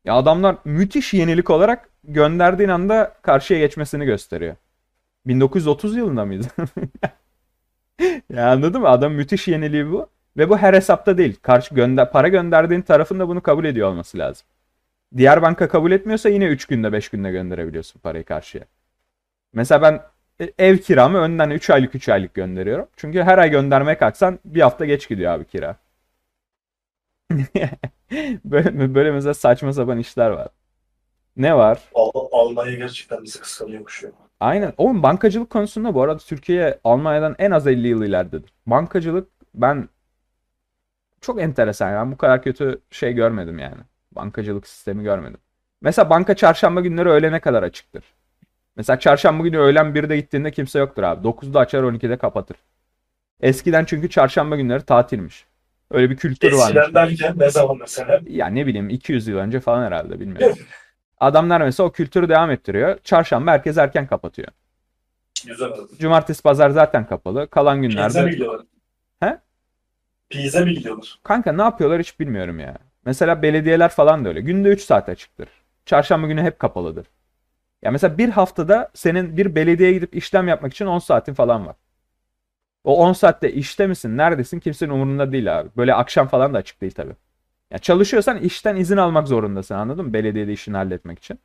Ya 0.05 0.15
adamlar 0.15 0.57
müthiş 0.65 1.15
yenilik 1.15 1.51
olarak 1.51 1.91
gönderdiğin 2.05 2.69
anda 2.71 3.15
karşıya 3.23 3.61
geçmesini 3.61 4.05
gösteriyor. 4.05 4.57
1930 5.27 5.97
yılında 5.97 6.25
mıydı? 6.25 6.47
Ya 8.31 8.51
anladın 8.53 8.81
mı? 8.81 8.89
Adam 8.89 9.13
müthiş 9.13 9.49
yeniliği 9.49 9.91
bu. 9.93 10.07
Ve 10.37 10.49
bu 10.51 10.59
her 10.59 10.75
hesapta 10.75 11.19
değil. 11.19 11.37
Karşı 11.43 11.75
gönder 11.75 12.13
para 12.13 12.29
gönderdiğin 12.29 12.83
tarafın 12.83 13.21
da 13.21 13.29
bunu 13.29 13.43
kabul 13.43 13.65
ediyor 13.65 13.89
olması 13.89 14.19
lazım. 14.19 14.47
Diğer 15.17 15.43
banka 15.43 15.69
kabul 15.69 15.93
etmiyorsa 15.93 16.29
yine 16.29 16.47
3 16.47 16.67
günde 16.67 16.93
5 16.93 17.09
günde 17.09 17.31
gönderebiliyorsun 17.33 18.01
parayı 18.01 18.25
karşıya. 18.25 18.65
Mesela 19.55 19.83
ben 19.83 20.03
e, 20.47 20.53
ev 20.67 20.79
kiramı 20.79 21.19
önden 21.19 21.51
3 21.51 21.71
aylık 21.71 21.95
3 21.95 22.09
aylık 22.09 22.35
gönderiyorum. 22.35 22.89
Çünkü 22.97 23.23
her 23.23 23.39
ay 23.39 23.51
göndermeye 23.51 23.99
kalksan 23.99 24.41
bir 24.45 24.61
hafta 24.61 24.85
geç 24.87 25.09
gidiyor 25.09 25.33
abi 25.33 25.47
kira. 25.47 25.77
Böyle, 28.45 28.95
böyle 28.95 29.11
mesela 29.13 29.35
saçma 29.35 29.73
sapan 29.73 29.99
işler 29.99 30.31
var. 30.31 30.49
Ne 31.37 31.57
var? 31.57 31.81
Al- 31.95 32.29
Almanya 32.33 32.75
gerçekten 32.77 33.25
bizi 33.25 33.41
kıskanıyormuş 33.41 34.03
ya. 34.03 34.11
Aynen. 34.41 34.73
Oğlum 34.77 35.03
bankacılık 35.03 35.51
konusunda 35.51 35.95
bu 35.95 36.03
arada 36.03 36.19
Türkiye 36.19 36.79
Almanya'dan 36.85 37.35
en 37.39 37.51
az 37.51 37.67
50 37.67 37.89
yıl 37.89 38.03
ileridedir. 38.05 38.53
Bankacılık 38.67 39.29
ben 39.55 39.89
çok 41.21 41.41
enteresan. 41.41 41.93
Ben 41.95 42.13
bu 42.13 42.17
kadar 42.17 42.43
kötü 42.43 42.81
şey 42.91 43.13
görmedim 43.13 43.59
yani. 43.59 43.81
Bankacılık 44.13 44.67
sistemi 44.67 45.03
görmedim. 45.03 45.41
Mesela 45.83 46.11
banka 46.11 46.37
çarşamba 46.37 46.81
günleri 46.81 47.09
öğlene 47.09 47.41
kadar 47.41 47.63
açıktır. 47.63 48.05
Mesela 48.77 48.99
çarşamba 48.99 49.45
günü 49.45 49.59
öğlen 49.59 49.87
1'de 49.95 50.17
gittiğinde 50.17 50.51
kimse 50.51 50.79
yoktur 50.79 51.03
abi. 51.03 51.29
9'da 51.29 51.61
açar 51.61 51.83
12'de 51.83 52.17
kapatır. 52.17 52.57
Eskiden 53.41 53.85
çünkü 53.85 54.11
çarşamba 54.11 54.57
günleri 54.57 54.83
tatilmiş. 54.83 55.47
Öyle 55.91 56.11
bir 56.11 56.17
kültür 56.17 56.53
varmış. 56.53 56.77
Eskiden 56.77 56.95
derken 56.95 57.35
ne 57.39 57.51
zaman 57.51 57.77
mesela? 57.79 58.21
Ya 58.27 58.47
ne 58.47 58.67
bileyim 58.67 58.89
200 58.89 59.29
yıl 59.29 59.39
önce 59.39 59.61
falan 59.61 59.87
herhalde 59.87 60.21
bilmiyorum. 60.21 60.59
Adamlar 61.21 61.61
mesela 61.61 61.89
o 61.89 61.93
kültürü 61.93 62.29
devam 62.29 62.51
ettiriyor. 62.51 62.99
Çarşamba 63.05 63.51
herkes 63.51 63.79
erken 63.79 64.07
kapatıyor. 64.07 64.49
Güzel. 65.47 65.71
Cumartesi 65.99 66.43
pazar 66.43 66.71
zaten 66.71 67.07
kapalı. 67.07 67.51
Kalan 67.51 67.83
Pizza 67.83 67.89
günlerde 67.93 68.23
mi 68.23 68.31
gidiyorlar? 68.31 68.67
He? 69.21 69.39
Pizza 70.31 70.61
mi 70.61 70.75
gidiyorlar? 70.75 71.19
kanka 71.23 71.53
ne 71.53 71.63
yapıyorlar 71.63 72.01
hiç 72.01 72.21
bilmiyorum 72.21 72.61
ya. 72.61 72.79
Mesela 73.05 73.43
belediyeler 73.43 73.89
falan 73.89 74.25
da 74.25 74.29
öyle. 74.29 74.41
Günde 74.41 74.69
3 74.69 74.81
saat 74.83 75.09
açıktır. 75.09 75.49
Çarşamba 75.87 76.27
günü 76.27 76.43
hep 76.43 76.59
kapalıdır. 76.59 77.07
Ya 77.83 77.91
mesela 77.91 78.19
bir 78.19 78.29
haftada 78.29 78.91
senin 78.95 79.37
bir 79.37 79.55
belediyeye 79.55 79.95
gidip 79.95 80.17
işlem 80.17 80.49
yapmak 80.49 80.73
için 80.73 80.87
10 80.87 80.99
saatin 80.99 81.35
falan 81.35 81.67
var. 81.67 81.77
O 82.85 82.97
10 82.97 83.13
saatte 83.13 83.53
işte 83.53 83.87
misin, 83.87 84.17
neredesin 84.17 84.61
kimsenin 84.61 84.91
umurunda 84.91 85.33
değil 85.33 85.61
abi. 85.61 85.69
Böyle 85.77 85.95
akşam 85.95 86.29
falan 86.29 86.55
da 86.55 86.59
açık 86.59 86.81
değil 86.81 86.93
tabii. 86.93 87.17
Ya 87.71 87.79
çalışıyorsan 87.79 88.37
işten 88.39 88.77
izin 88.77 88.97
almak 88.97 89.29
zorundasın 89.29 89.75
anladın 89.75 90.05
mı? 90.07 90.13
Belediyede 90.13 90.53
işini 90.53 90.77
halletmek 90.77 91.19
için. 91.19 91.39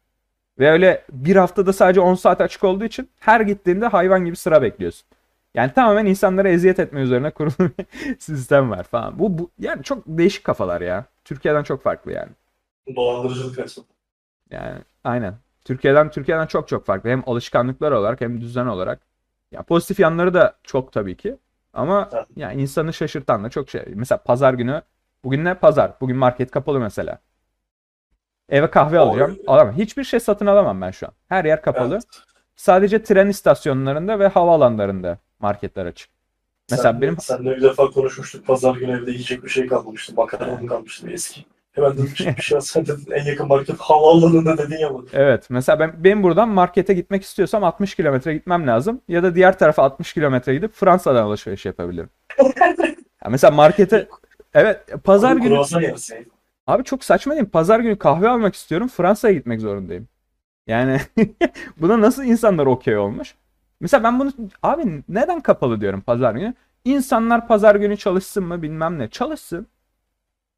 Ve 0.60 0.72
öyle 0.72 1.06
bir 1.12 1.36
haftada 1.36 1.74
sadece 1.74 2.02
10 2.02 2.16
saat 2.16 2.42
açık 2.42 2.64
olduğu 2.64 2.86
için 2.86 3.10
her 3.20 3.42
gittiğinde 3.42 3.88
hayvan 3.88 4.26
gibi 4.26 4.36
sıra 4.36 4.62
bekliyorsun. 4.62 5.08
Yani 5.56 5.74
tamamen 5.74 6.06
insanlara 6.06 6.50
eziyet 6.50 6.80
etme 6.80 7.02
üzerine 7.02 7.32
kurulu 7.32 7.54
bir 7.60 7.86
sistem 8.20 8.72
var 8.72 8.84
falan. 8.84 9.20
Bu, 9.20 9.38
bu 9.38 9.52
yani 9.60 9.84
çok 9.84 10.04
değişik 10.08 10.44
kafalar 10.44 10.82
ya. 10.82 11.06
Türkiye'den 11.26 11.64
çok 11.64 11.84
farklı 11.84 12.12
yani. 12.12 12.30
Dolandırıcılık. 12.96 13.60
Yani 14.52 14.76
aynen. 15.04 15.36
Türkiye'den 15.66 16.10
Türkiye'den 16.12 16.46
çok 16.46 16.68
çok 16.68 16.86
farklı. 16.86 17.10
Hem 17.10 17.24
alışkanlıklar 17.30 17.92
olarak 17.92 18.22
hem 18.22 18.42
düzen 18.42 18.66
olarak. 18.66 19.00
Ya 19.52 19.64
pozitif 19.64 20.00
yanları 20.00 20.34
da 20.34 20.56
çok 20.64 20.94
tabii 20.94 21.18
ki. 21.18 21.38
Ama 21.74 22.10
Evet. 22.14 22.26
yani 22.36 22.62
insanı 22.62 22.94
şaşırtan 22.94 23.44
da 23.44 23.50
çok 23.50 23.70
şey. 23.70 23.84
Mesela 23.96 24.24
pazar 24.24 24.54
günü 24.54 24.82
bugün 25.26 25.46
ne 25.46 25.54
pazar? 25.54 25.92
Bugün 26.02 26.18
market 26.18 26.52
kapalı 26.52 26.80
mesela. 26.80 27.20
Eve 28.50 28.70
kahve 28.70 29.00
alacağım. 29.00 29.38
Alamam. 29.48 29.74
Hiçbir 29.74 30.04
şey 30.04 30.20
satın 30.20 30.46
alamam 30.46 30.82
ben 30.82 30.92
şu 30.92 31.08
an. 31.08 31.14
Her 31.30 31.46
yer 31.46 31.62
kapalı. 31.62 31.94
Evet. 31.94 32.04
Sadece 32.56 33.04
tren 33.04 33.28
istasyonlarında 33.28 34.20
ve 34.20 34.28
havaalanlarında 34.28 35.18
marketler 35.40 35.86
açık. 35.86 36.10
Mesela 36.72 36.92
Sen, 36.94 37.02
benim 37.02 37.18
Seninle 37.20 37.56
bir 37.56 37.62
defa 37.62 37.88
konuşmuştuk. 37.92 38.48
Pazar 38.48 38.76
günü 38.76 38.92
evde 39.02 39.12
yiyecek 39.12 39.44
bir 39.44 39.50
şey 39.50 39.68
kalmamıştı. 39.68 40.14
Makarnam 40.16 40.66
kalmıştı 40.68 41.10
eski. 41.10 41.46
Hemen 41.72 41.94
dedim 41.94 42.12
"Şimdi 42.16 42.38
bir 42.38 42.42
şey. 42.42 42.62
Sen 42.62 42.86
dedin 42.86 43.12
en 43.12 43.26
yakın 43.26 43.48
market 43.48 43.80
havaalanında 43.80 44.58
dedin 44.58 44.78
ya 44.78 44.94
bak. 44.94 45.04
Evet. 45.14 45.46
Mesela 45.50 45.80
ben 45.80 46.04
benim 46.04 46.24
buradan 46.24 46.50
markete 46.50 46.94
gitmek 46.94 47.24
istiyorsam 47.24 47.64
60 47.64 47.96
kilometre 47.96 48.34
gitmem 48.34 48.68
lazım. 48.68 49.02
Ya 49.08 49.24
da 49.24 49.36
diğer 49.36 49.60
tarafa 49.60 49.84
60 49.84 50.14
kilometre 50.14 50.54
gidip 50.56 50.74
Fransa'dan 50.74 51.24
alışveriş 51.24 51.66
yapabilirim. 51.66 52.10
Ya 53.26 53.30
mesela 53.32 53.52
markete 53.52 54.08
evet 54.56 55.04
pazar 55.04 55.32
Abi 55.32 55.42
günü 55.42 55.60
abi 56.68 56.84
çok 56.84 57.04
saçma 57.04 57.34
değil 57.34 57.44
mi? 57.44 57.50
Pazar 57.50 57.80
günü 57.80 57.98
kahve 57.98 58.30
almak 58.30 58.56
istiyorum. 58.56 58.88
Fransa'ya 58.88 59.34
gitmek 59.34 59.62
zorundayım. 59.62 60.08
Yani 60.68 61.02
buna 61.78 62.02
nasıl 62.02 62.24
insanlar 62.24 62.66
okey 62.66 62.98
olmuş? 62.98 63.36
Mesela 63.80 64.04
ben 64.04 64.20
bunu 64.20 64.34
abi 64.64 65.04
neden 65.10 65.42
kapalı 65.42 65.82
diyorum 65.82 66.02
pazar 66.02 66.36
günü? 66.36 66.54
İnsanlar 66.86 67.48
pazar 67.48 67.76
günü 67.76 67.98
çalışsın 67.98 68.44
mı 68.44 68.62
bilmem 68.62 69.00
ne. 69.00 69.10
Çalışsın. 69.10 69.68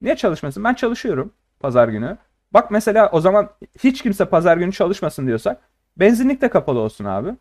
Niye 0.01 0.15
çalışmasın? 0.15 0.63
Ben 0.63 0.73
çalışıyorum 0.73 1.33
pazar 1.59 1.87
günü. 1.87 2.17
Bak 2.53 2.71
mesela 2.71 3.09
o 3.11 3.21
zaman 3.21 3.49
hiç 3.83 4.01
kimse 4.01 4.25
pazar 4.25 4.57
günü 4.57 4.71
çalışmasın 4.71 5.27
diyorsak 5.27 5.61
benzinlik 5.97 6.41
de 6.41 6.49
kapalı 6.49 6.79
olsun 6.79 7.05
abi. 7.05 7.35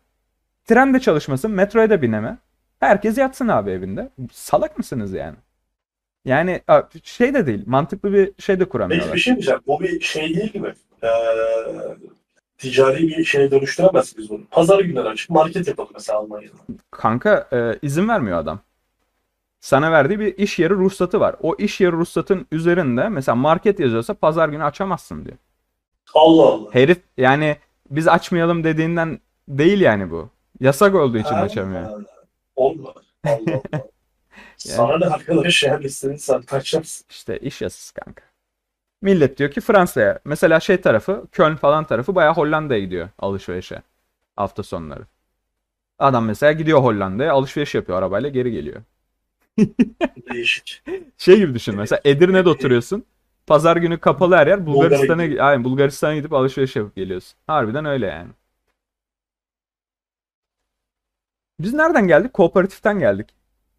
Tren 0.65 0.93
de 0.93 0.99
çalışmasın, 0.99 1.51
metroya 1.51 1.89
da 1.89 2.01
bineme. 2.01 2.37
Herkes 2.79 3.17
yatsın 3.17 3.47
abi 3.47 3.71
evinde. 3.71 4.09
Salak 4.31 4.77
mısınız 4.77 5.13
yani? 5.13 5.35
Yani 6.27 6.61
şey 7.03 7.33
de 7.33 7.45
değil, 7.47 7.63
mantıklı 7.65 8.13
bir 8.13 8.31
şey 8.39 8.59
de 8.59 8.65
kuramıyorlar. 8.65 9.17
şey 9.17 9.33
diyeceğim. 9.33 9.59
Bu 9.67 9.79
bir 9.79 9.99
şey 9.99 10.35
değil 10.35 10.55
mi? 10.55 10.73
Ee, 11.03 11.07
ticari 12.57 13.07
bir 13.07 13.23
şeye 13.25 13.51
dönüştüremez 13.51 14.17
biz 14.17 14.29
bunu. 14.29 14.41
Pazar 14.51 14.79
günleri 14.79 15.09
açık 15.09 15.29
market 15.29 15.67
yapalım 15.67 15.89
mesela 15.93 16.19
Almanya'da. 16.19 16.53
Kanka 16.91 17.47
e, 17.53 17.79
izin 17.81 18.07
vermiyor 18.07 18.37
adam. 18.37 18.59
Sana 19.59 19.91
verdiği 19.91 20.19
bir 20.19 20.37
iş 20.37 20.59
yeri 20.59 20.73
ruhsatı 20.73 21.19
var. 21.19 21.35
O 21.41 21.55
iş 21.55 21.81
yeri 21.81 21.91
ruhsatın 21.91 22.47
üzerinde 22.51 23.09
mesela 23.09 23.35
market 23.35 23.79
yazıyorsa 23.79 24.13
pazar 24.13 24.49
günü 24.49 24.63
açamazsın 24.63 25.25
diyor. 25.25 25.37
Allah 26.13 26.43
Allah. 26.43 26.69
Herif 26.73 26.97
yani 27.17 27.55
biz 27.91 28.07
açmayalım 28.07 28.63
dediğinden 28.63 29.19
değil 29.47 29.81
yani 29.81 30.11
bu. 30.11 30.29
Yasak 30.59 30.95
olduğu 30.95 31.17
için 31.17 31.33
Ha, 31.35 31.41
açamıyor. 31.41 32.05
Olma. 32.55 32.93
Allah 33.25 33.35
Allah. 33.73 33.83
Sana 34.57 34.97
ne 34.97 35.05
arkadaş 35.05 35.63
yani 35.63 35.85
istediğin 35.85 36.17
saat 36.17 36.53
açarsın. 36.53 37.05
İşte 37.09 37.39
iş 37.39 37.61
yasası 37.61 37.93
kanka. 37.93 38.23
Millet 39.01 39.37
diyor 39.37 39.51
ki 39.51 39.61
Fransa'ya. 39.61 40.19
Mesela 40.25 40.59
şey 40.59 40.81
tarafı, 40.81 41.25
Köln 41.31 41.55
falan 41.55 41.83
tarafı 41.83 42.15
bayağı 42.15 42.33
Hollanda'ya 42.33 42.79
gidiyor 42.79 43.09
alışverişe. 43.19 43.81
Hafta 44.35 44.63
sonları. 44.63 45.05
Adam 45.99 46.25
mesela 46.25 46.51
gidiyor 46.51 46.79
Hollanda'ya 46.79 47.33
alışveriş 47.33 47.75
yapıyor 47.75 47.97
arabayla 47.97 48.29
geri 48.29 48.51
geliyor. 48.51 48.81
Değişik. 50.33 50.83
Şey 51.17 51.37
gibi 51.37 51.55
düşün 51.55 51.75
mesela 51.75 52.01
Edirne'de 52.05 52.49
oturuyorsun. 52.49 53.05
Pazar 53.47 53.77
günü 53.77 53.99
kapalı 53.99 54.35
her 54.35 54.47
yer. 54.47 54.65
Bulgaristan'a 54.65 55.21
aynen 55.21 55.63
Bulgaristan'a 55.63 56.15
gidip 56.15 56.33
alışveriş 56.33 56.75
yapıp 56.75 56.95
geliyorsun. 56.95 57.37
Harbiden 57.47 57.85
öyle 57.85 58.05
yani. 58.05 58.29
Biz 61.59 61.73
nereden 61.73 62.07
geldik? 62.07 62.33
Kooperatiften 62.33 62.99
geldik. 62.99 63.36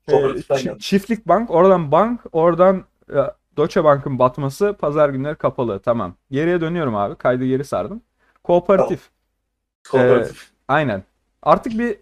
Geldik. 0.08 0.80
Çiftlik 0.80 1.28
bank, 1.28 1.50
oradan 1.50 1.92
bank, 1.92 2.20
oradan 2.32 2.84
e, 3.10 3.18
Deutsche 3.56 3.84
Bank'ın 3.84 4.18
batması, 4.18 4.76
pazar 4.80 5.08
günleri 5.08 5.36
kapalı. 5.36 5.80
Tamam. 5.80 6.14
Geriye 6.30 6.60
dönüyorum 6.60 6.96
abi. 6.96 7.16
Kaydı 7.16 7.44
geri 7.44 7.64
sardım. 7.64 8.02
Kooperatif. 8.44 9.08
Kooperatif. 9.90 10.50
Aynen. 10.68 11.02
Artık 11.42 11.78
bir 11.78 11.96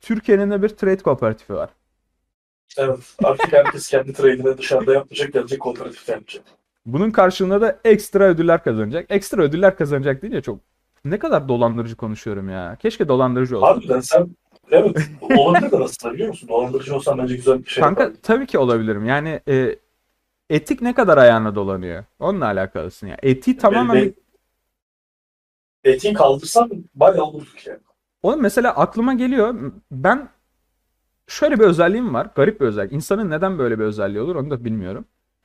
Türkiye'nin 0.00 0.50
de 0.50 0.62
bir 0.62 0.68
trade 0.68 0.96
kooperatifi 0.96 1.54
var. 1.54 1.70
Evet. 2.76 2.98
Artık 3.24 3.52
herkes 3.52 3.88
kendi 3.88 4.12
trade'ini 4.12 4.58
dışarıda 4.58 4.92
yapmayacak, 4.94 5.32
gelecek 5.32 5.60
kooperatifte 5.60 6.12
yapacak. 6.12 6.44
Bunun 6.86 7.10
karşılığında 7.10 7.60
da 7.60 7.78
ekstra 7.84 8.24
ödüller 8.24 8.64
kazanacak. 8.64 9.06
Ekstra 9.10 9.42
ödüller 9.42 9.76
kazanacak 9.76 10.22
deyince 10.22 10.42
çok 10.42 10.60
ne 11.04 11.18
kadar 11.18 11.48
dolandırıcı 11.48 11.96
konuşuyorum 11.96 12.48
ya. 12.48 12.76
Keşke 12.76 13.08
dolandırıcı 13.08 13.58
olsa. 13.58 13.66
Harbiden 13.66 14.00
sen 14.00 14.36
evet 14.70 14.96
olabilir 15.20 15.70
de 15.72 15.80
nasıl 15.80 16.12
biliyor 16.12 16.28
musun? 16.28 16.48
Dolandırıcı 16.48 16.94
olsan 16.96 17.18
bence 17.18 17.36
güzel 17.36 17.64
bir 17.64 17.68
şey 17.70 17.82
Kanka 17.82 18.02
yapardın. 18.02 18.20
tabii 18.22 18.46
ki 18.46 18.58
olabilirim. 18.58 19.04
Yani 19.06 19.40
e, 19.48 19.78
etik 20.50 20.82
ne 20.82 20.94
kadar 20.94 21.18
ayağına 21.18 21.54
dolanıyor. 21.54 22.04
Onunla 22.18 22.44
alakalısın 22.46 23.06
ya. 23.06 23.16
Etiği 23.22 23.56
tamamen 23.58 23.96
Benim- 23.96 24.08
bir- 24.08 24.28
Etiği 25.84 26.12
kaldırsan 26.14 26.70
bayağı 26.94 27.24
olurduk 27.24 27.66
yani. 27.66 27.78
Oğlum 28.22 28.42
mesela 28.42 28.70
aklıma 28.76 29.14
geliyor. 29.14 29.72
Ben 29.90 30.28
şöyle 31.26 31.58
bir 31.58 31.64
özelliğim 31.64 32.14
var. 32.14 32.30
Garip 32.36 32.60
bir 32.60 32.66
özellik. 32.66 32.92
İnsanın 32.92 33.30
neden 33.30 33.58
böyle 33.58 33.78
bir 33.78 33.84
özelliği 33.84 34.20
olur 34.20 34.36
onu 34.36 34.50
da 34.50 34.64
bilmiyorum. 34.64 35.04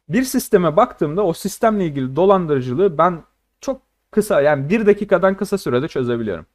Bir 0.09 0.23
sisteme 0.23 0.75
baktığımda 0.75 1.25
o 1.25 1.33
sistemle 1.33 1.85
ilgili 1.85 2.15
dolandırıcılığı 2.15 2.97
ben 2.97 3.23
çok 3.61 3.81
kısa 4.11 4.41
yani 4.41 4.69
bir 4.69 4.85
dakikadan 4.85 5.37
kısa 5.37 5.57
sürede 5.57 5.87
çözebiliyorum. 5.87 6.45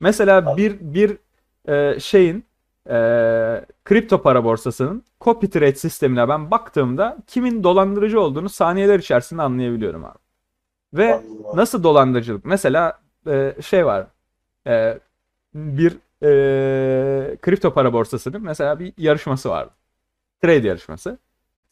Mesela 0.00 0.56
bir 0.56 0.76
bir 0.80 1.16
e, 1.68 2.00
şeyin 2.00 2.44
e, 2.90 2.94
kripto 3.84 4.22
para 4.22 4.44
borsasının 4.44 5.02
copy 5.20 5.46
trade 5.46 5.74
sistemine 5.74 6.28
ben 6.28 6.50
baktığımda 6.50 7.16
kimin 7.26 7.64
dolandırıcı 7.64 8.20
olduğunu 8.20 8.48
saniyeler 8.48 8.98
içerisinde 8.98 9.42
anlayabiliyorum 9.42 10.04
abi. 10.04 10.18
Ve 10.94 11.14
abi. 11.14 11.24
Nasıl 11.54 11.82
dolandırıcılık? 11.82 12.44
Mesela 12.44 13.00
e, 13.26 13.54
şey 13.62 13.86
var. 13.86 14.06
E, 14.66 14.98
bir 15.54 15.92
e, 16.22 17.36
kripto 17.36 17.74
para 17.74 17.92
borsasının 17.92 18.42
mesela 18.42 18.78
bir 18.80 18.92
yarışması 18.98 19.50
vardı. 19.50 19.70
Trade 20.42 20.68
yarışması. 20.68 21.18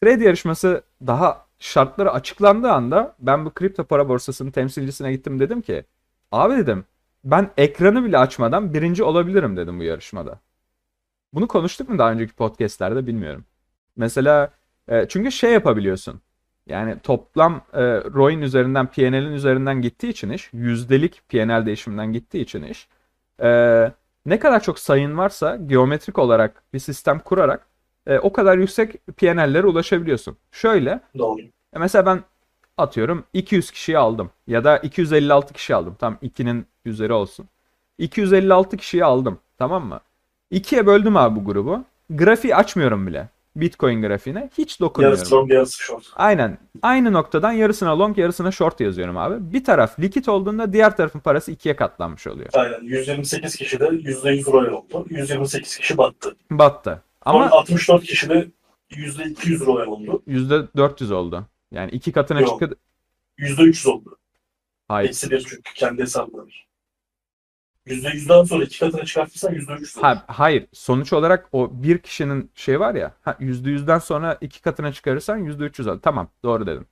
Trade 0.03 0.25
yarışması 0.25 0.83
daha 1.07 1.47
şartları 1.59 2.13
açıklandığı 2.13 2.71
anda 2.71 3.15
ben 3.19 3.45
bu 3.45 3.51
kripto 3.51 3.85
para 3.85 4.09
borsasının 4.09 4.51
temsilcisine 4.51 5.13
gittim 5.13 5.41
dedim 5.41 5.63
ki 5.63 5.85
abi 6.33 6.57
dedim 6.57 6.85
ben 7.25 7.51
ekranı 7.57 8.05
bile 8.05 8.19
açmadan 8.19 8.75
birinci 8.75 9.05
olabilirim 9.05 9.57
dedim 9.57 9.79
bu 9.79 9.83
yarışmada. 9.83 10.41
Bunu 11.33 11.49
konuştuk 11.49 11.89
mu 11.89 11.99
daha 11.99 12.13
önceki 12.13 12.33
podcastlerde 12.33 13.07
bilmiyorum. 13.07 13.45
Mesela 13.97 14.53
e, 14.89 15.09
çünkü 15.09 15.33
şey 15.33 15.53
yapabiliyorsun. 15.53 16.21
Yani 16.67 16.99
toplam 17.03 17.63
e, 17.73 17.83
ROI'nin 18.01 18.43
üzerinden 18.43 18.87
PNL'in 18.87 19.33
üzerinden 19.33 19.83
gittiği 19.83 20.09
için 20.09 20.31
iş, 20.31 20.51
yüzdelik 20.53 21.29
PNL 21.29 21.67
değişiminden 21.67 22.13
gittiği 22.13 22.41
için 22.43 22.63
iş, 22.63 22.89
e, 23.43 23.49
ne 24.27 24.39
kadar 24.39 24.63
çok 24.63 24.79
sayın 24.79 25.19
varsa 25.19 25.57
geometrik 25.57 26.19
olarak 26.19 26.63
bir 26.75 26.79
sistem 26.79 27.19
kurarak 27.19 27.67
e, 28.07 28.19
o 28.19 28.33
kadar 28.33 28.59
yüksek 28.59 29.07
PNL'lere 29.17 29.67
ulaşabiliyorsun. 29.67 30.37
Şöyle, 30.53 31.01
Doğru. 31.19 31.41
mesela 31.77 32.07
ben 32.07 32.25
atıyorum 32.77 33.25
200 33.33 33.71
kişiyi 33.71 33.99
aldım 33.99 34.31
ya 34.47 34.65
da 34.65 34.79
256 34.79 35.55
kişi 35.55 35.75
aldım. 35.75 35.97
Tam 36.01 36.19
2'nin 36.23 36.67
üzeri 36.85 37.13
olsun. 37.13 37.47
256 37.99 38.77
kişiyi 38.77 39.05
aldım. 39.05 39.39
Tamam 39.59 39.87
mı? 39.87 40.01
İkiye 40.51 40.87
böldüm 40.87 41.17
abi 41.17 41.41
bu 41.41 41.45
grubu. 41.45 41.85
Grafiği 42.11 42.57
açmıyorum 42.57 43.07
bile. 43.07 43.29
Bitcoin 43.57 44.03
grafiğine. 44.03 44.51
Hiç 44.59 44.81
dokunmuyorum. 44.81 45.19
Yarısı 45.19 45.35
long 45.37 45.53
yarısı 45.53 45.83
short. 45.83 46.05
Aynen. 46.17 46.59
Aynı 46.83 47.13
noktadan 47.13 47.53
yarısına 47.53 47.99
long 47.99 48.19
yarısına 48.19 48.51
short 48.53 48.81
yazıyorum 48.81 49.17
abi. 49.17 49.53
Bir 49.53 49.65
taraf 49.65 50.01
likit 50.01 50.29
olduğunda 50.29 50.73
diğer 50.73 50.97
tarafın 50.97 51.19
parası 51.19 51.53
ikiye 51.53 51.77
katlanmış 51.77 52.27
oluyor. 52.27 52.49
Aynen. 52.53 52.81
128 52.83 53.57
kişi 53.57 53.81
de 53.81 53.85
%100 53.85 54.53
royal 54.53 54.73
oldu. 54.73 55.07
128 55.11 55.77
kişi 55.77 55.99
battı. 55.99 56.37
Battı. 56.51 57.03
Ama 57.23 57.45
Ama 57.45 57.51
64 57.51 58.03
kişi 58.05 58.29
de 58.29 58.49
%200 58.91 59.67
royal 59.67 59.87
oldu. 59.87 60.23
%400 60.27 61.13
oldu. 61.15 61.47
Yani 61.71 61.91
iki 61.91 62.13
katına 62.13 62.47
çıktı. 62.47 62.77
%300 63.39 63.89
oldu. 63.89 64.19
Hayır. 64.89 65.09
Eksi 65.09 65.31
bir 65.31 65.41
çünkü 65.41 65.75
kendi 65.75 66.03
hesabı 66.03 66.37
var. 66.37 66.67
%100'den 67.87 68.45
sonra 68.45 68.65
iki 68.65 68.79
katına 68.81 69.05
çıkartırsan 69.05 69.55
%300 69.55 69.99
olur. 69.99 70.03
Ha, 70.03 70.25
hayır. 70.27 70.67
Sonuç 70.73 71.13
olarak 71.13 71.49
o 71.53 71.71
bir 71.73 71.99
kişinin 71.99 72.51
şey 72.55 72.81
var 72.81 72.95
ya. 72.95 73.13
Ha, 73.23 73.37
%100'den 73.41 73.99
sonra 73.99 74.39
iki 74.41 74.63
katına 74.63 74.93
çıkarırsan 74.93 75.39
%300 75.39 75.91
oldu. 75.91 76.01
Tamam. 76.03 76.29
Doğru 76.45 76.67
dedim. 76.67 76.87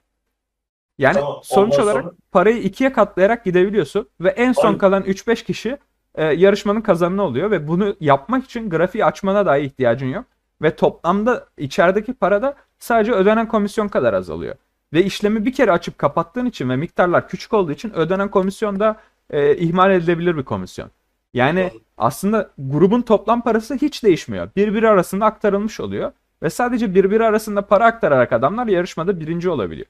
Yani 0.99 1.15
Tamam, 1.15 1.41
sonuç 1.43 1.79
olarak 1.79 2.03
sonra- 2.03 2.15
parayı 2.33 2.59
ikiye 2.63 2.93
katlayarak 2.93 3.45
gidebiliyorsun 3.45 4.09
ve 4.21 4.29
en 4.29 4.53
son 4.53 4.67
Aynen. 4.67 4.79
kalan 4.79 5.03
3-5 5.03 5.43
kişi 5.45 5.79
e, 6.15 6.25
yarışmanın 6.25 6.81
kazananı 6.81 7.23
oluyor 7.23 7.51
ve 7.51 7.69
bunu 7.69 7.97
yapmak 8.01 8.45
için 8.45 8.71
grafiği 8.71 9.05
açmana 9.05 9.47
dahi 9.47 9.61
ihtiyacın 9.61 10.07
yok 10.07 10.25
ve 10.63 10.77
toplamda 10.77 11.47
içerideki 11.59 12.13
para 12.15 12.43
da 12.43 12.55
sadece 12.79 13.13
ödenen 13.13 13.49
komisyon 13.49 13.89
kadar 13.89 14.15
azalıyor. 14.15 14.55
Ve 14.93 15.05
işlemi 15.05 15.45
bir 15.45 15.53
kere 15.53 15.73
açıp 15.73 15.99
kapattığın 15.99 16.47
için 16.47 16.69
ve 16.69 16.77
miktarlar 16.77 17.29
küçük 17.29 17.53
olduğu 17.53 17.73
için 17.73 17.93
ödenen 17.95 18.31
komisyon 18.31 18.81
da 18.81 18.97
e, 19.31 19.57
ihmal 19.57 19.91
edilebilir 19.91 20.37
bir 20.37 20.43
komisyon. 20.43 20.91
Yani 21.35 21.71
aslında 21.99 22.51
grubun 22.59 23.03
toplam 23.03 23.43
parası 23.43 23.75
hiç 23.75 24.05
değişmiyor. 24.05 24.49
Birbiri 24.57 24.89
arasında 24.89 25.27
aktarılmış 25.27 25.81
oluyor 25.81 26.13
ve 26.43 26.51
sadece 26.51 26.95
birbiri 26.95 27.25
arasında 27.25 27.67
para 27.67 27.85
aktararak 27.85 28.33
adamlar 28.33 28.67
yarışmada 28.67 29.21
birinci 29.21 29.51
olabiliyor. 29.51 29.87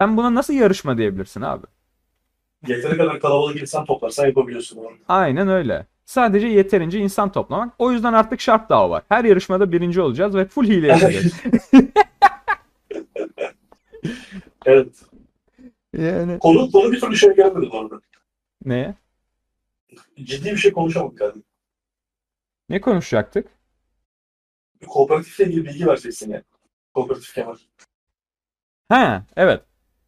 Sen 0.00 0.16
buna 0.16 0.34
nasıl 0.34 0.54
yarışma 0.54 0.98
diyebilirsin 0.98 1.42
abi? 1.42 1.66
Yeteri 2.68 2.96
kadar 2.96 3.20
kalabalık 3.20 3.62
insan 3.62 3.84
toplarsan 3.84 4.26
yapabiliyorsun 4.26 4.78
onu. 4.78 4.90
Aynen 5.08 5.48
öyle. 5.48 5.86
Sadece 6.04 6.46
yeterince 6.46 6.98
insan 6.98 7.32
toplamak. 7.32 7.74
O 7.78 7.92
yüzden 7.92 8.12
artık 8.12 8.40
şart 8.40 8.70
daha 8.70 8.90
var. 8.90 9.02
Her 9.08 9.24
yarışmada 9.24 9.72
birinci 9.72 10.00
olacağız 10.00 10.36
ve 10.36 10.44
full 10.44 10.66
hile 10.66 10.86
yapacağız. 10.86 11.32
evet. 14.66 14.88
yani 15.98 16.38
Konu, 16.38 16.70
konu 16.70 16.92
bir 16.92 17.00
türlü 17.00 17.16
şey 17.16 17.36
gelmedi 17.36 17.68
bu 17.72 17.78
arada. 17.78 18.00
Ne? 18.64 18.94
Ciddi 20.16 20.50
bir 20.50 20.56
şey 20.56 20.72
konuşamadık 20.72 21.20
yani. 21.20 21.42
Ne 22.68 22.80
konuşacaktık? 22.80 23.46
Kooperatifle 24.86 25.44
ilgili 25.44 25.64
bilgi 25.64 25.86
vereceksin 25.86 26.30
yani. 26.30 26.44
Kooperatif 26.94 27.34
Kemal. 27.34 27.56
Ha, 28.88 29.24
evet. 29.36 29.62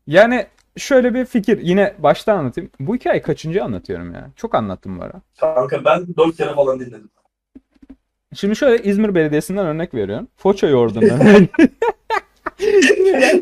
Yani 0.06 0.46
şöyle 0.76 1.14
bir 1.14 1.24
fikir 1.24 1.58
yine 1.58 1.94
başta 1.98 2.34
anlatayım. 2.34 2.70
Bu 2.80 2.94
hikayeyi 2.94 3.22
kaçıncı 3.22 3.64
anlatıyorum 3.64 4.14
ya? 4.14 4.30
Çok 4.36 4.54
anlattım 4.54 4.98
bu 4.98 5.02
ara. 5.02 5.20
Kanka 5.40 5.84
ben 5.84 6.06
dört 6.16 6.36
kere 6.36 6.54
falan 6.54 6.80
dinledim. 6.80 7.10
Şimdi 8.34 8.56
şöyle 8.56 8.82
İzmir 8.82 9.14
Belediyesi'nden 9.14 9.66
örnek 9.66 9.94
veriyorum. 9.94 10.28
Foça 10.36 10.66
yoğurdundan. 10.66 11.18
yine, 12.58 13.40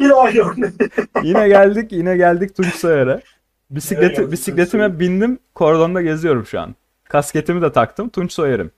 yine 0.00 0.12
örnek. 0.12 0.74
yine 1.22 1.48
geldik, 1.48 1.92
yine 1.92 2.16
geldik 2.16 2.56
Tunç 2.56 2.74
Soyer'e. 2.74 3.22
Bisikleti, 3.72 4.32
bisikletime 4.32 5.00
bindim, 5.00 5.38
kordonda 5.54 6.02
geziyorum 6.02 6.46
şu 6.46 6.60
an. 6.60 6.74
Kasketimi 7.04 7.62
de 7.62 7.72
taktım, 7.72 8.08
Tunç 8.08 8.32
Soyer'im. 8.32 8.70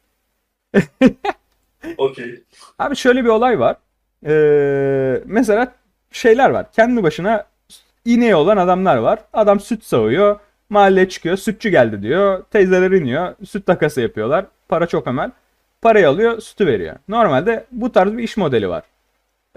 Okey. 1.99 2.43
Abi 2.79 2.97
şöyle 2.97 3.25
bir 3.25 3.29
olay 3.29 3.59
var. 3.61 3.77
Ee, 4.27 5.23
mesela 5.27 5.73
şeyler 6.11 6.51
var. 6.51 6.73
Kendi 6.73 7.03
başına 7.03 7.47
ineği 8.05 8.35
olan 8.35 8.57
adamlar 8.57 8.97
var. 8.97 9.19
Adam 9.33 9.61
süt 9.61 9.85
sağıyor. 9.85 10.39
Mahalleye 10.71 11.09
çıkıyor. 11.09 11.37
Sütçü 11.37 11.69
geldi 11.69 12.03
diyor. 12.03 12.45
Teyzeler 12.51 12.91
iniyor. 12.91 13.35
Süt 13.45 13.67
takası 13.67 14.01
yapıyorlar. 14.01 14.47
Para 14.69 14.87
çok 14.87 15.07
emel. 15.07 15.31
Parayı 15.83 16.09
alıyor. 16.09 16.41
Sütü 16.41 16.67
veriyor. 16.67 16.97
Normalde 17.09 17.65
bu 17.71 17.93
tarz 17.93 18.17
bir 18.17 18.23
iş 18.23 18.37
modeli 18.37 18.69
var. 18.69 18.83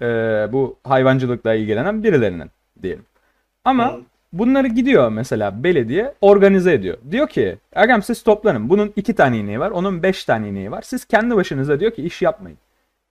Ee, 0.02 0.06
bu 0.52 0.78
hayvancılıkla 0.84 1.54
ilgilenen 1.54 2.04
birilerinin 2.04 2.52
diyelim. 2.82 3.06
Ama 3.65 3.93
Hı. 3.93 4.02
Bunları 4.33 4.67
gidiyor 4.67 5.09
mesela 5.09 5.63
belediye 5.63 6.13
organize 6.21 6.73
ediyor. 6.73 6.97
Diyor 7.11 7.27
ki 7.27 7.57
agam 7.75 8.03
siz 8.03 8.23
toplanın. 8.23 8.69
Bunun 8.69 8.93
iki 8.95 9.15
tane 9.15 9.37
ineği 9.37 9.59
var. 9.59 9.71
Onun 9.71 10.03
beş 10.03 10.25
tane 10.25 10.49
ineği 10.49 10.71
var. 10.71 10.81
Siz 10.81 11.05
kendi 11.05 11.35
başınıza 11.35 11.79
diyor 11.79 11.91
ki 11.91 12.03
iş 12.03 12.21
yapmayın. 12.21 12.57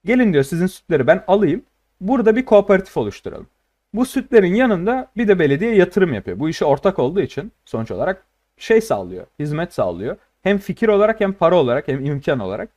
Gelin 0.05 0.33
diyor 0.33 0.45
sizin 0.45 0.67
sütleri 0.67 1.07
ben 1.07 1.25
alayım. 1.27 1.63
Burada 2.01 2.37
bir 2.37 2.45
kooperatif 2.45 2.97
oluşturalım. 2.97 3.47
Bu 3.95 4.07
sütlerin 4.07 4.55
yanında 4.55 5.09
bir 5.17 5.29
de 5.29 5.39
belediye 5.39 5.75
yatırım 5.75 6.15
yapıyor. 6.15 6.39
Bu 6.39 6.49
işe 6.49 6.65
ortak 6.65 6.99
olduğu 6.99 7.21
için 7.21 7.53
sonuç 7.65 7.91
olarak 7.91 8.23
şey 8.59 8.81
sağlıyor, 8.81 9.27
hizmet 9.39 9.75
sağlıyor. 9.75 10.17
Hem 10.43 10.59
fikir 10.59 10.89
olarak 10.89 11.21
hem 11.21 11.33
para 11.33 11.57
olarak 11.57 11.89
hem 11.89 12.05
imkan 12.05 12.39
olarak. 12.39 12.69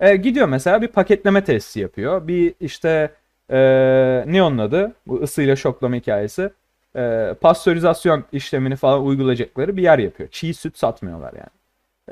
E, 0.00 0.16
gidiyor 0.16 0.48
mesela 0.48 0.82
bir 0.82 0.88
paketleme 0.88 1.44
tesisi 1.44 1.80
yapıyor. 1.80 2.28
Bir 2.28 2.54
işte 2.60 3.10
e, 3.50 3.58
ne 4.26 4.42
onun 4.42 4.58
adı? 4.58 4.92
Bu 5.06 5.22
ısıyla 5.22 5.56
şoklama 5.56 5.96
hikayesi. 5.96 6.50
E, 6.96 7.34
pastörizasyon 7.40 8.24
işlemini 8.32 8.76
falan 8.76 9.04
uygulayacakları 9.04 9.76
bir 9.76 9.82
yer 9.82 9.98
yapıyor. 9.98 10.28
Çiğ 10.32 10.54
süt 10.54 10.78
satmıyorlar 10.78 11.32
yani. 11.32 11.58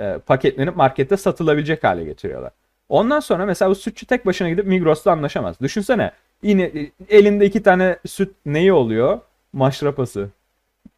E, 0.08 0.18
paketlenip 0.18 0.76
markette 0.76 1.16
satılabilecek 1.16 1.84
hale 1.84 2.04
getiriyorlar. 2.04 2.52
Ondan 2.88 3.20
sonra 3.20 3.46
mesela 3.46 3.70
bu 3.70 3.74
sütçü 3.74 4.06
tek 4.06 4.26
başına 4.26 4.48
gidip 4.48 4.66
Migros'ta 4.66 5.12
anlaşamaz. 5.12 5.60
Düşünsene 5.60 6.10
yine 6.42 6.72
elinde 7.08 7.46
iki 7.46 7.62
tane 7.62 7.96
süt 8.06 8.34
neyi 8.46 8.72
oluyor? 8.72 9.20
Maşrapası. 9.52 10.28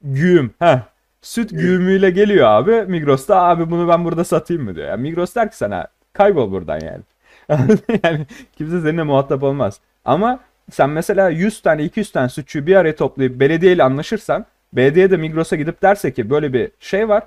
Güğüm. 0.02 0.54
Heh. 0.58 0.78
süt 1.22 1.50
güğümüyle 1.50 2.10
geliyor 2.10 2.46
abi. 2.46 2.84
Migros'ta 2.88 3.42
abi 3.42 3.70
bunu 3.70 3.88
ben 3.88 4.04
burada 4.04 4.24
satayım 4.24 4.64
mı 4.64 4.74
diyor. 4.74 4.88
Yani 4.88 5.02
Migros 5.02 5.34
der 5.34 5.50
ki 5.50 5.56
sana 5.56 5.86
kaybol 6.12 6.52
buradan 6.52 6.80
yani. 6.80 7.02
yani 8.04 8.26
kimse 8.58 8.80
seninle 8.80 9.02
muhatap 9.02 9.42
olmaz. 9.42 9.80
Ama 10.04 10.40
sen 10.70 10.90
mesela 10.90 11.28
100 11.28 11.62
tane 11.62 11.84
200 11.84 12.12
tane 12.12 12.28
sütçüyü 12.28 12.66
bir 12.66 12.76
araya 12.76 12.96
toplayıp 12.96 13.40
belediyeyle 13.40 13.82
anlaşırsan 13.82 14.46
belediye 14.72 15.10
de 15.10 15.16
Migros'a 15.16 15.56
gidip 15.56 15.82
derse 15.82 16.12
ki 16.12 16.30
böyle 16.30 16.52
bir 16.52 16.70
şey 16.80 17.08
var. 17.08 17.22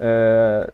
Ee, 0.00 0.66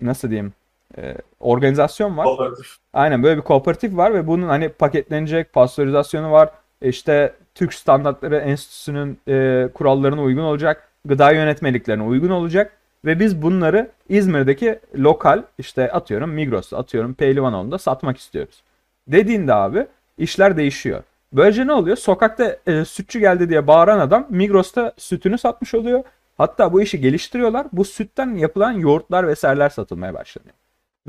nasıl 0.00 0.30
diyeyim? 0.30 0.52
Ee, 0.98 1.14
organizasyon 1.40 2.16
var. 2.16 2.24
Kooperatif. 2.24 2.76
Aynen 2.92 3.22
böyle 3.22 3.36
bir 3.36 3.42
kooperatif 3.42 3.96
var 3.96 4.14
ve 4.14 4.26
bunun 4.26 4.48
hani 4.48 4.68
paketlenecek 4.68 5.52
pastörizasyonu 5.52 6.30
var. 6.30 6.50
İşte 6.82 7.32
Türk 7.54 7.74
Standartları 7.74 8.36
Enstitüsü'nün 8.36 9.18
e, 9.28 9.68
kurallarına 9.74 10.22
uygun 10.22 10.42
olacak. 10.42 10.88
Gıda 11.04 11.32
yönetmeliklerine 11.32 12.02
uygun 12.02 12.30
olacak. 12.30 12.72
Ve 13.04 13.20
biz 13.20 13.42
bunları 13.42 13.90
İzmir'deki 14.08 14.78
lokal 14.98 15.42
işte 15.58 15.92
atıyorum 15.92 16.30
Migros'ta 16.30 16.78
atıyorum 16.78 17.14
Pehlivanoğlu'nda 17.14 17.78
satmak 17.78 18.18
istiyoruz. 18.18 18.62
Dediğinde 19.08 19.54
abi 19.54 19.86
işler 20.18 20.56
değişiyor. 20.56 21.02
Böylece 21.34 21.66
ne 21.66 21.72
oluyor? 21.72 21.96
Sokakta 21.96 22.56
e, 22.66 22.84
sütçü 22.84 23.20
geldi 23.20 23.48
diye 23.48 23.66
bağıran 23.66 23.98
adam 23.98 24.26
Migros'ta 24.30 24.92
sütünü 24.96 25.38
satmış 25.38 25.74
oluyor. 25.74 26.04
Hatta 26.38 26.72
bu 26.72 26.82
işi 26.82 27.00
geliştiriyorlar. 27.00 27.66
Bu 27.72 27.84
sütten 27.84 28.34
yapılan 28.34 28.72
yoğurtlar 28.72 29.28
vesaireler 29.28 29.68
satılmaya 29.68 30.14
başlanıyor. 30.14 30.54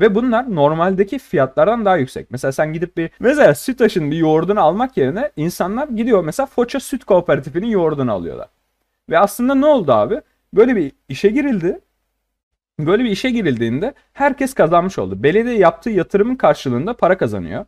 Ve 0.00 0.14
bunlar 0.14 0.54
normaldeki 0.54 1.18
fiyatlardan 1.18 1.84
daha 1.84 1.96
yüksek. 1.96 2.30
Mesela 2.30 2.52
sen 2.52 2.72
gidip 2.72 2.96
bir 2.96 3.10
mesela 3.20 3.54
Sütaş'ın 3.54 4.10
bir 4.10 4.16
yoğurdunu 4.16 4.60
almak 4.60 4.96
yerine 4.96 5.30
insanlar 5.36 5.88
gidiyor 5.88 6.24
mesela 6.24 6.46
Foça 6.46 6.80
Süt 6.80 7.04
Kooperatifinin 7.04 7.66
yoğurdunu 7.66 8.12
alıyorlar. 8.12 8.48
Ve 9.10 9.18
aslında 9.18 9.54
ne 9.54 9.66
oldu 9.66 9.92
abi? 9.92 10.20
Böyle 10.54 10.76
bir 10.76 10.92
işe 11.08 11.28
girildi. 11.28 11.80
Böyle 12.80 13.04
bir 13.04 13.10
işe 13.10 13.30
girildiğinde 13.30 13.94
herkes 14.12 14.54
kazanmış 14.54 14.98
oldu. 14.98 15.22
Belediye 15.22 15.58
yaptığı 15.58 15.90
yatırımın 15.90 16.36
karşılığında 16.36 16.96
para 16.96 17.18
kazanıyor. 17.18 17.64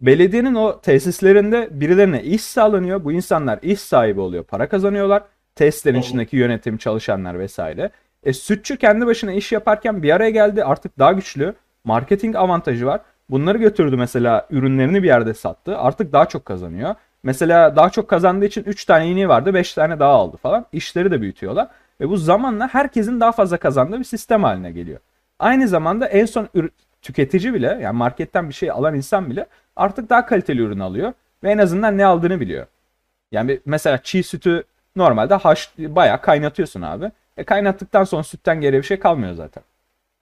Belediyenin 0.00 0.54
o 0.54 0.80
tesislerinde 0.80 1.68
birilerine 1.70 2.22
iş 2.22 2.42
sağlanıyor. 2.42 3.04
Bu 3.04 3.12
insanlar 3.12 3.58
iş 3.62 3.80
sahibi 3.80 4.20
oluyor, 4.20 4.44
para 4.44 4.68
kazanıyorlar. 4.68 5.22
Tesislerin 5.54 6.00
içindeki 6.00 6.36
yönetim, 6.36 6.76
çalışanlar 6.76 7.38
vesaire. 7.38 7.90
E, 8.22 8.32
sütçü 8.32 8.76
kendi 8.76 9.06
başına 9.06 9.32
iş 9.32 9.52
yaparken 9.52 10.02
bir 10.02 10.10
araya 10.10 10.30
geldi. 10.30 10.64
Artık 10.64 10.98
daha 10.98 11.12
güçlü. 11.12 11.54
Marketing 11.84 12.36
avantajı 12.36 12.86
var. 12.86 13.00
Bunları 13.30 13.58
götürdü 13.58 13.96
mesela 13.96 14.46
ürünlerini 14.50 15.02
bir 15.02 15.08
yerde 15.08 15.34
sattı. 15.34 15.78
Artık 15.78 16.12
daha 16.12 16.26
çok 16.26 16.44
kazanıyor. 16.44 16.94
Mesela 17.22 17.76
daha 17.76 17.90
çok 17.90 18.08
kazandığı 18.08 18.44
için 18.44 18.64
3 18.64 18.84
tane 18.84 19.08
ineği 19.08 19.28
vardı 19.28 19.54
5 19.54 19.74
tane 19.74 19.98
daha 19.98 20.10
aldı 20.10 20.36
falan. 20.36 20.66
İşleri 20.72 21.10
de 21.10 21.20
büyütüyorlar. 21.20 21.68
Ve 22.00 22.08
bu 22.08 22.16
zamanla 22.16 22.68
herkesin 22.68 23.20
daha 23.20 23.32
fazla 23.32 23.56
kazandığı 23.56 23.98
bir 23.98 24.04
sistem 24.04 24.44
haline 24.44 24.70
geliyor. 24.70 25.00
Aynı 25.38 25.68
zamanda 25.68 26.06
en 26.06 26.26
son 26.26 26.48
tüketici 27.02 27.54
bile 27.54 27.78
yani 27.82 27.96
marketten 27.96 28.48
bir 28.48 28.54
şey 28.54 28.70
alan 28.70 28.94
insan 28.94 29.30
bile 29.30 29.46
artık 29.78 30.10
daha 30.10 30.26
kaliteli 30.26 30.60
ürün 30.60 30.80
alıyor. 30.80 31.12
Ve 31.42 31.50
en 31.50 31.58
azından 31.58 31.98
ne 31.98 32.06
aldığını 32.06 32.40
biliyor. 32.40 32.66
Yani 33.32 33.60
mesela 33.66 33.98
çiğ 34.02 34.22
sütü 34.22 34.64
normalde 34.96 35.34
haş 35.34 35.72
bayağı 35.78 36.20
kaynatıyorsun 36.20 36.82
abi. 36.82 37.10
E 37.36 37.44
kaynattıktan 37.44 38.04
sonra 38.04 38.22
sütten 38.22 38.60
geriye 38.60 38.82
bir 38.82 38.86
şey 38.86 38.98
kalmıyor 38.98 39.34
zaten. 39.34 39.62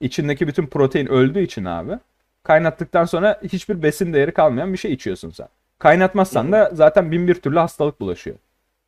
İçindeki 0.01 0.49
bütün 0.49 0.66
protein 0.66 1.07
öldüğü 1.07 1.40
için 1.40 1.64
abi. 1.64 1.99
Kaynattıktan 2.42 3.05
sonra 3.05 3.40
hiçbir 3.42 3.83
besin 3.83 4.12
değeri 4.12 4.33
kalmayan 4.33 4.73
bir 4.73 4.79
şey 4.79 4.92
içiyorsun 4.92 5.31
sen. 5.31 5.49
Kaynatmazsan 5.79 6.53
da 6.53 6.71
zaten 6.73 7.12
bin 7.12 7.29
bir 7.29 7.35
türlü 7.35 7.59
hastalık 7.59 8.01
bulaşıyor 8.01 8.37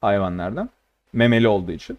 hayvanlardan. 0.01 0.71
Memeli 1.13 1.49
olduğu 1.49 1.73
için. 1.73 1.99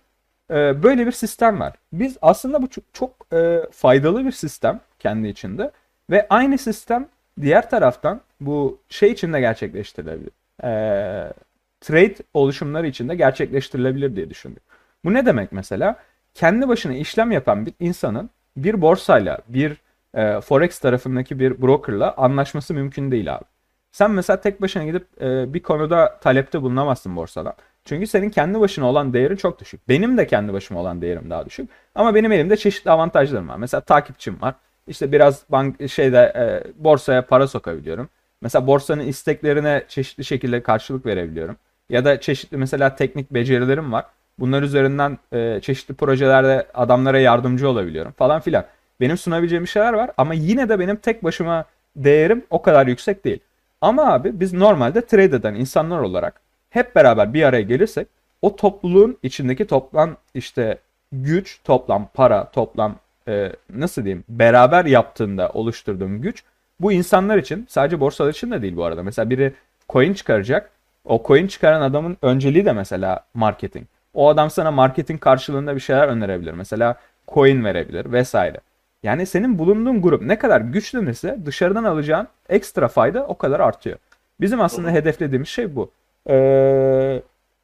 Ee, 0.52 0.84
böyle 0.84 1.08
bir 1.08 1.12
sistem 1.12 1.60
var. 1.60 1.74
Biz 1.94 2.18
aslında 2.22 2.62
bu 2.62 2.70
çok, 2.70 2.84
çok 2.94 3.34
e, 3.34 3.62
faydalı 3.72 4.26
bir 4.26 4.32
sistem 4.32 4.80
kendi 5.00 5.28
içinde. 5.28 5.72
Ve 6.10 6.28
aynı 6.30 6.58
sistem 6.58 7.08
diğer 7.42 7.70
taraftan 7.70 8.22
bu 8.42 8.80
şey 8.90 9.12
içinde 9.12 9.40
gerçekleştirilebilir. 9.40 10.32
Ee, 10.64 11.34
trade 11.82 12.16
oluşumları 12.34 12.88
içinde 12.88 13.16
gerçekleştirilebilir 13.16 14.16
diye 14.16 14.30
düşündük. 14.30 14.64
Bu 15.06 15.14
ne 15.14 15.26
demek 15.26 15.52
mesela? 15.52 15.96
Kendi 16.34 16.68
başına 16.68 16.94
işlem 16.94 17.32
yapan 17.32 17.66
bir 17.66 17.74
insanın 17.80 18.30
bir 18.58 18.82
borsayla, 18.82 19.40
bir 19.48 19.78
e, 20.14 20.42
forex 20.42 20.80
tarafındaki 20.80 21.40
bir 21.40 21.62
brokerla 21.62 22.14
anlaşması 22.18 22.74
mümkün 22.74 23.12
değil 23.12 23.36
abi. 23.36 23.44
Sen 23.92 24.12
mesela 24.12 24.42
tek 24.42 24.62
başına 24.62 24.84
gidip 24.84 25.22
e, 25.22 25.54
bir 25.54 25.64
konuda 25.64 26.20
talepte 26.22 26.62
bulunamazsın 26.62 27.16
borsadan. 27.16 27.54
Çünkü 27.86 28.08
senin 28.08 28.30
kendi 28.30 28.60
başına 28.60 28.86
olan 28.86 29.14
değerin 29.14 29.36
çok 29.36 29.60
düşük. 29.60 29.90
Benim 29.90 30.18
de 30.18 30.28
kendi 30.28 30.54
başıma 30.54 30.80
olan 30.80 31.02
değerim 31.02 31.30
daha 31.30 31.46
düşük. 31.46 31.70
Ama 31.96 32.16
benim 32.16 32.32
elimde 32.32 32.58
çeşitli 32.58 32.92
avantajlarım 32.92 33.50
var. 33.50 33.58
Mesela 33.58 33.82
takipçim 33.82 34.42
var. 34.42 34.56
İşte 34.88 35.12
biraz 35.12 35.44
bank 35.50 35.90
şeyde 35.90 36.34
e, 36.36 36.74
borsaya 36.84 37.26
para 37.26 37.48
sokabiliyorum. 37.48 38.10
Mesela 38.42 38.68
borsanın 38.68 39.08
isteklerine 39.08 39.84
çeşitli 39.88 40.26
şekilde 40.26 40.64
karşılık 40.64 41.06
verebiliyorum. 41.06 41.56
Ya 41.90 42.06
da 42.06 42.22
çeşitli 42.22 42.58
mesela 42.58 42.96
teknik 42.96 43.32
becerilerim 43.32 43.92
var. 43.92 44.06
Bunlar 44.40 44.64
üzerinden 44.64 45.18
e, 45.34 45.60
çeşitli 45.62 45.94
projelerde 45.94 46.68
adamlara 46.74 47.20
yardımcı 47.20 47.70
olabiliyorum 47.70 48.12
falan 48.12 48.42
filan. 48.42 48.66
Benim 49.02 49.18
sunabileceğim 49.18 49.68
şeyler 49.68 49.94
var 49.94 50.12
ama 50.18 50.34
yine 50.34 50.70
de 50.70 50.80
benim 50.80 50.96
tek 50.96 51.24
başıma 51.24 51.66
değerim 51.96 52.46
o 52.50 52.62
kadar 52.62 52.88
yüksek 52.88 53.26
değil. 53.26 53.40
Ama 53.82 54.14
abi 54.14 54.40
biz 54.40 54.54
normalde 54.54 55.06
trade 55.06 55.36
eden 55.36 55.56
insanlar 55.56 56.00
olarak 56.00 56.42
hep 56.70 56.96
beraber 56.96 57.34
bir 57.34 57.44
araya 57.44 57.62
gelirsek 57.62 58.08
o 58.42 58.56
topluluğun 58.56 59.18
içindeki 59.24 59.68
toplam 59.68 60.18
işte 60.34 60.78
güç, 61.12 61.60
toplam 61.64 62.10
para, 62.14 62.52
toplam 62.52 62.96
e, 63.28 63.52
nasıl 63.70 64.04
diyeyim 64.04 64.24
beraber 64.30 64.86
yaptığında 64.86 65.50
oluşturduğum 65.50 66.22
güç 66.22 66.44
bu 66.80 66.92
insanlar 66.92 67.38
için 67.38 67.66
sadece 67.70 68.00
borsalar 68.00 68.30
için 68.30 68.52
de 68.52 68.62
değil 68.62 68.76
bu 68.76 68.84
arada. 68.84 69.04
Mesela 69.04 69.30
biri 69.30 69.54
coin 69.90 70.14
çıkaracak. 70.14 70.72
O 71.06 71.24
coin 71.28 71.48
çıkaran 71.48 71.82
adamın 71.82 72.18
önceliği 72.22 72.66
de 72.66 72.74
mesela 72.74 73.26
marketing. 73.34 73.86
O 74.14 74.30
adam 74.30 74.50
sana 74.50 74.72
marketing 74.72 75.22
karşılığında 75.22 75.76
bir 75.76 75.80
şeyler 75.80 76.08
önerebilir. 76.08 76.54
Mesela 76.54 76.96
coin 77.28 77.66
verebilir 77.66 78.12
vesaire. 78.12 78.58
Yani 79.04 79.26
senin 79.26 79.60
bulunduğun 79.60 80.02
grup 80.02 80.22
ne 80.22 80.38
kadar 80.38 80.62
güçlenirse 80.62 81.38
dışarıdan 81.46 81.84
alacağın 81.84 82.28
ekstra 82.50 82.88
fayda 82.88 83.28
o 83.28 83.38
kadar 83.38 83.60
artıyor. 83.60 83.98
Bizim 84.42 84.62
aslında 84.62 84.92
hedeflediğimiz 84.92 85.48
şey 85.48 85.76
bu. 85.76 85.92
Ee, 86.30 87.22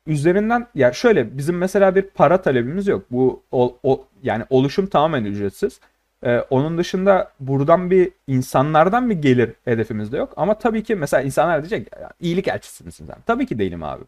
üzerinden 0.08 0.68
ya 0.76 0.94
şöyle 0.94 1.38
bizim 1.38 1.58
mesela 1.58 1.96
bir 1.96 2.02
para 2.02 2.42
talebimiz 2.42 2.88
yok. 2.88 3.06
Bu 3.12 3.42
o, 3.52 3.78
o 3.84 4.06
yani 4.24 4.44
oluşum 4.50 4.88
tamamen 4.88 5.26
ücretsiz. 5.26 5.80
Ee, 6.24 6.40
onun 6.50 6.78
dışında 6.78 7.32
buradan 7.40 7.92
bir 7.92 8.12
insanlardan 8.28 9.10
bir 9.10 9.16
gelir 9.16 9.52
hedefimiz 9.66 10.12
de 10.12 10.18
yok. 10.18 10.34
Ama 10.38 10.58
tabii 10.58 10.84
ki 10.84 10.96
mesela 10.96 11.24
insanlar 11.24 11.62
diyecek 11.62 11.88
"Ya, 12.02 12.10
iyilik 12.20 12.48
elçisi 12.48 12.84
misin 12.84 13.06
sen? 13.06 13.16
Tabii 13.26 13.46
ki 13.46 13.60
değilim 13.60 13.84
abi. 13.84 14.04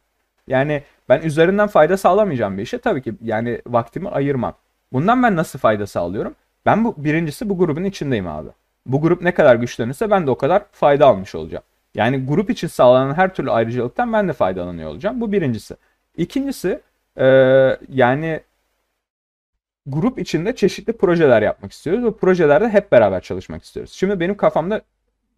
Yani 0.47 0.83
ben 1.09 1.21
üzerinden 1.21 1.67
fayda 1.67 1.97
sağlamayacağım 1.97 2.57
bir 2.57 2.63
işe 2.63 2.77
tabii 2.77 3.01
ki 3.01 3.13
yani 3.23 3.61
vaktimi 3.67 4.09
ayırmam. 4.09 4.53
Bundan 4.93 5.23
ben 5.23 5.35
nasıl 5.35 5.59
fayda 5.59 5.87
sağlıyorum? 5.87 6.35
Ben 6.65 6.83
bu 6.85 6.95
birincisi 6.97 7.49
bu 7.49 7.57
grubun 7.57 7.83
içindeyim 7.83 8.27
abi. 8.27 8.49
Bu 8.85 9.01
grup 9.01 9.21
ne 9.21 9.33
kadar 9.33 9.55
güçlenirse 9.55 10.11
ben 10.11 10.27
de 10.27 10.31
o 10.31 10.37
kadar 10.37 10.63
fayda 10.71 11.05
almış 11.07 11.35
olacağım. 11.35 11.63
Yani 11.95 12.25
grup 12.25 12.49
için 12.49 12.67
sağlanan 12.67 13.13
her 13.13 13.33
türlü 13.33 13.51
ayrıcalıktan 13.51 14.13
ben 14.13 14.27
de 14.27 14.33
faydalanıyor 14.33 14.89
olacağım. 14.89 15.21
Bu 15.21 15.31
birincisi. 15.31 15.75
İkincisi 16.17 16.79
e, 17.17 17.25
yani 17.89 18.39
grup 19.87 20.19
içinde 20.19 20.55
çeşitli 20.55 20.93
projeler 20.93 21.41
yapmak 21.41 21.71
istiyoruz. 21.71 22.03
Bu 22.03 22.17
projelerde 22.17 22.69
hep 22.69 22.91
beraber 22.91 23.21
çalışmak 23.21 23.63
istiyoruz. 23.63 23.93
Şimdi 23.93 24.19
benim 24.19 24.37
kafamda 24.37 24.81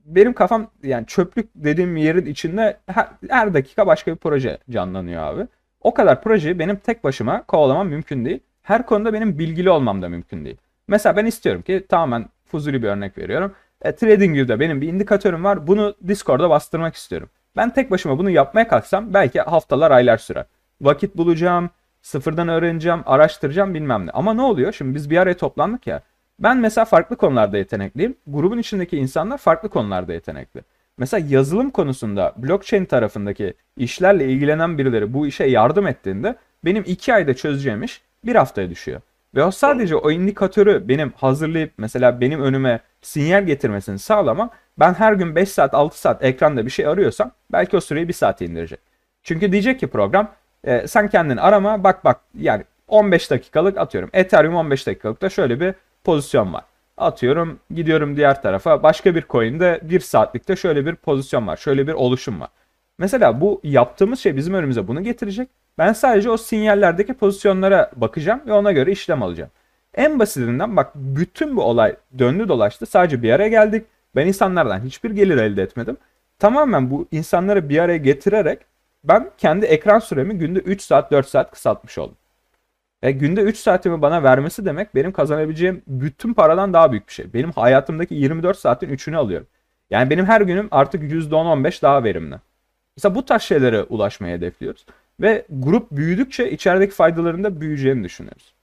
benim 0.05 0.33
kafam 0.33 0.71
yani 0.83 1.05
çöplük 1.05 1.49
dediğim 1.55 1.97
yerin 1.97 2.25
içinde 2.25 2.77
her, 2.88 3.07
her 3.29 3.53
dakika 3.53 3.88
başka 3.88 4.12
bir 4.12 4.17
proje 4.17 4.57
canlanıyor 4.69 5.23
abi. 5.23 5.47
O 5.81 5.93
kadar 5.93 6.23
projeyi 6.23 6.59
benim 6.59 6.75
tek 6.75 7.03
başıma 7.03 7.43
kovalamam 7.43 7.88
mümkün 7.88 8.25
değil. 8.25 8.39
Her 8.62 8.85
konuda 8.85 9.13
benim 9.13 9.39
bilgili 9.39 9.69
olmam 9.69 10.01
da 10.01 10.09
mümkün 10.09 10.45
değil. 10.45 10.57
Mesela 10.88 11.15
ben 11.15 11.25
istiyorum 11.25 11.62
ki 11.62 11.85
tamamen 11.89 12.25
fuzuli 12.45 12.83
bir 12.83 12.87
örnek 12.87 13.17
veriyorum. 13.17 13.54
E, 13.81 13.95
TradingView'da 13.95 14.60
benim 14.60 14.81
bir 14.81 14.87
indikatörüm 14.87 15.43
var. 15.43 15.67
Bunu 15.67 15.95
Discord'a 16.08 16.50
bastırmak 16.50 16.95
istiyorum. 16.95 17.29
Ben 17.56 17.73
tek 17.73 17.91
başıma 17.91 18.17
bunu 18.17 18.29
yapmaya 18.29 18.67
kalksam 18.67 19.13
belki 19.13 19.41
haftalar 19.41 19.91
aylar 19.91 20.17
sürer. 20.17 20.45
Vakit 20.81 21.17
bulacağım, 21.17 21.69
sıfırdan 22.02 22.47
öğreneceğim, 22.47 23.00
araştıracağım 23.06 23.73
bilmem 23.73 24.08
ne. 24.08 24.12
Ama 24.12 24.33
ne 24.33 24.41
oluyor? 24.41 24.73
Şimdi 24.73 24.95
biz 24.95 25.10
bir 25.10 25.17
araya 25.17 25.37
toplandık 25.37 25.87
ya. 25.87 26.02
Ben 26.39 26.58
mesela 26.58 26.85
farklı 26.85 27.15
konularda 27.15 27.58
yetenekliyim. 27.58 28.15
Grubun 28.27 28.58
içindeki 28.58 28.97
insanlar 28.97 29.37
farklı 29.37 29.69
konularda 29.69 30.13
yetenekli. 30.13 30.62
Mesela 30.97 31.27
yazılım 31.29 31.69
konusunda 31.69 32.33
blockchain 32.37 32.85
tarafındaki 32.85 33.54
işlerle 33.77 34.25
ilgilenen 34.25 34.77
birileri 34.77 35.13
bu 35.13 35.27
işe 35.27 35.43
yardım 35.43 35.87
ettiğinde 35.87 36.35
benim 36.65 36.83
iki 36.87 37.13
ayda 37.13 37.33
çözeceğim 37.33 37.83
iş 37.83 38.02
bir 38.25 38.35
haftaya 38.35 38.69
düşüyor. 38.69 39.02
Ve 39.35 39.43
o 39.43 39.52
sadece 39.52 39.95
o 39.95 40.12
indikatörü 40.12 40.87
benim 40.87 41.13
hazırlayıp 41.15 41.71
mesela 41.77 42.21
benim 42.21 42.41
önüme 42.41 42.79
sinyal 43.02 43.43
getirmesini 43.43 44.00
sağlamam. 44.00 44.50
Ben 44.79 44.93
her 44.93 45.13
gün 45.13 45.35
5 45.35 45.50
saat 45.50 45.73
6 45.73 46.00
saat 46.00 46.23
ekranda 46.23 46.65
bir 46.65 46.71
şey 46.71 46.87
arıyorsam 46.87 47.31
belki 47.52 47.77
o 47.77 47.81
süreyi 47.81 48.08
1 48.08 48.13
saate 48.13 48.45
indirecek. 48.45 48.79
Çünkü 49.23 49.52
diyecek 49.52 49.79
ki 49.79 49.87
program 49.87 50.31
e, 50.63 50.87
sen 50.87 51.07
kendini 51.07 51.41
arama 51.41 51.83
bak 51.83 52.05
bak 52.05 52.19
yani 52.39 52.63
15 52.87 53.31
dakikalık 53.31 53.77
atıyorum. 53.77 54.10
Ethereum 54.13 54.55
15 54.55 54.87
dakikalıkta 54.87 55.29
şöyle 55.29 55.60
bir 55.60 55.73
pozisyon 56.03 56.53
var. 56.53 56.63
Atıyorum 56.97 57.60
gidiyorum 57.75 58.17
diğer 58.17 58.41
tarafa 58.41 58.83
başka 58.83 59.15
bir 59.15 59.23
coin'de 59.29 59.79
1 59.83 59.99
saatlikte 59.99 60.55
şöyle 60.55 60.85
bir 60.85 60.95
pozisyon 60.95 61.47
var. 61.47 61.57
Şöyle 61.57 61.87
bir 61.87 61.93
oluşum 61.93 62.41
var. 62.41 62.49
Mesela 62.97 63.41
bu 63.41 63.62
yaptığımız 63.63 64.19
şey 64.19 64.35
bizim 64.35 64.53
önümüze 64.53 64.87
bunu 64.87 65.03
getirecek. 65.03 65.49
Ben 65.77 65.93
sadece 65.93 66.29
o 66.29 66.37
sinyallerdeki 66.37 67.13
pozisyonlara 67.13 67.91
bakacağım 67.95 68.41
ve 68.47 68.53
ona 68.53 68.71
göre 68.71 68.91
işlem 68.91 69.23
alacağım. 69.23 69.51
En 69.93 70.19
basitinden 70.19 70.77
bak 70.77 70.91
bütün 70.95 71.57
bu 71.57 71.63
olay 71.63 71.95
döndü 72.19 72.47
dolaştı. 72.47 72.85
Sadece 72.85 73.23
bir 73.23 73.31
araya 73.31 73.49
geldik. 73.49 73.85
Ben 74.15 74.27
insanlardan 74.27 74.79
hiçbir 74.79 75.12
gelir 75.12 75.37
elde 75.37 75.63
etmedim. 75.63 75.97
Tamamen 76.39 76.91
bu 76.91 77.07
insanları 77.12 77.69
bir 77.69 77.79
araya 77.79 77.97
getirerek 77.97 78.60
ben 79.04 79.31
kendi 79.37 79.65
ekran 79.65 80.00
süremi 80.00 80.37
günde 80.37 80.60
3 80.60 80.81
saat 80.81 81.12
4 81.12 81.27
saat 81.27 81.52
kısaltmış 81.52 81.97
oldum. 81.97 82.17
Ve 83.04 83.12
günde 83.12 83.41
3 83.41 83.58
saatimi 83.58 84.02
bana 84.02 84.23
vermesi 84.23 84.65
demek 84.65 84.95
benim 84.95 85.12
kazanabileceğim 85.12 85.81
bütün 85.87 86.33
paradan 86.33 86.73
daha 86.73 86.91
büyük 86.91 87.08
bir 87.08 87.13
şey. 87.13 87.33
Benim 87.33 87.52
hayatımdaki 87.52 88.15
24 88.15 88.58
saatin 88.58 88.89
3'ünü 88.89 89.17
alıyorum. 89.17 89.47
Yani 89.89 90.10
benim 90.10 90.25
her 90.25 90.41
günüm 90.41 90.67
artık 90.71 91.04
%10-15 91.04 91.81
daha 91.81 92.04
verimli. 92.04 92.35
Mesela 92.97 93.15
bu 93.15 93.25
tarz 93.25 93.41
şeylere 93.41 93.83
ulaşmaya 93.83 94.37
hedefliyoruz. 94.37 94.85
Ve 95.21 95.45
grup 95.50 95.91
büyüdükçe 95.91 96.52
içerideki 96.52 96.95
faydaların 96.95 97.43
da 97.43 97.62
büyüyeceğini 97.62 98.04
düşünüyoruz. 98.04 98.54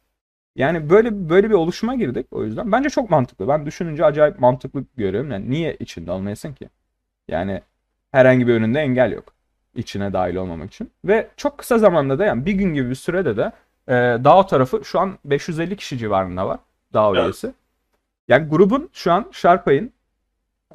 Yani 0.57 0.91
böyle 0.91 1.31
böyle 1.31 1.51
bir 1.51 1.55
oluşuma 1.55 1.95
girdik 1.95 2.27
o 2.31 2.45
yüzden. 2.45 2.73
Bence 2.73 2.91
çok 2.91 3.11
mantıklı. 3.11 3.49
Ben 3.49 3.67
düşününce 3.67 4.05
acayip 4.05 4.41
mantıklı 4.41 4.85
görüyorum. 4.97 5.31
Yani 5.31 5.51
niye 5.51 5.77
içinde 5.81 6.13
olmayasın 6.13 6.53
ki? 6.55 6.69
Yani 7.29 7.63
herhangi 8.13 8.47
bir 8.47 8.55
önünde 8.55 8.81
engel 8.81 9.13
yok. 9.13 9.36
İçine 9.79 10.13
dahil 10.13 10.37
olmamak 10.37 10.73
için. 10.73 10.91
Ve 11.05 11.29
çok 11.37 11.59
kısa 11.59 11.79
zamanda 11.79 12.19
da 12.19 12.25
yani 12.25 12.47
bir 12.47 12.53
gün 12.53 12.75
gibi 12.75 12.91
bir 12.91 12.95
sürede 12.95 13.37
de 13.37 13.53
e, 13.89 13.93
DAO 14.25 14.47
tarafı 14.47 14.85
şu 14.85 15.01
an 15.01 15.19
550 15.25 15.77
kişi 15.77 15.99
civarında 15.99 16.47
var. 16.49 16.59
DAO 16.93 17.15
Evet. 17.15 17.25
üyesi. 17.25 17.53
Yani 18.29 18.49
grubun 18.49 18.91
şu 18.93 19.13
an 19.13 19.27
Sharpay'ın 19.33 19.93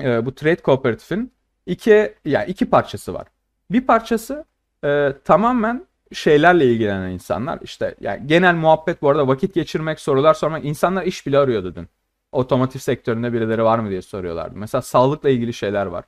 e, 0.02 0.26
bu 0.26 0.36
trade 0.36 0.56
kooperatifin 0.56 1.32
iki 1.66 2.14
yani 2.26 2.50
iki 2.50 2.70
parçası 2.70 3.14
var. 3.14 3.28
Bir 3.72 3.88
parçası 3.88 4.46
e, 4.84 5.14
tamamen 5.26 5.86
şeylerle 6.14 6.66
ilgilenen 6.66 7.10
insanlar. 7.10 7.60
İşte 7.62 7.96
yani 8.02 8.28
genel 8.28 8.56
muhabbet 8.56 9.02
bu 9.02 9.10
arada 9.10 9.28
vakit 9.28 9.54
geçirmek, 9.54 10.00
sorular 10.00 10.34
sormak. 10.34 10.66
İnsanlar 10.66 11.04
iş 11.04 11.28
bile 11.28 11.38
arıyordu 11.38 11.76
dün. 11.76 11.88
Otomotiv 12.32 12.80
sektöründe 12.80 13.34
birileri 13.34 13.64
var 13.64 13.80
mı 13.80 13.90
diye 13.90 14.02
soruyorlardı. 14.02 14.56
Mesela 14.56 14.82
sağlıkla 14.82 15.30
ilgili 15.30 15.54
şeyler 15.54 15.86
var. 15.86 16.06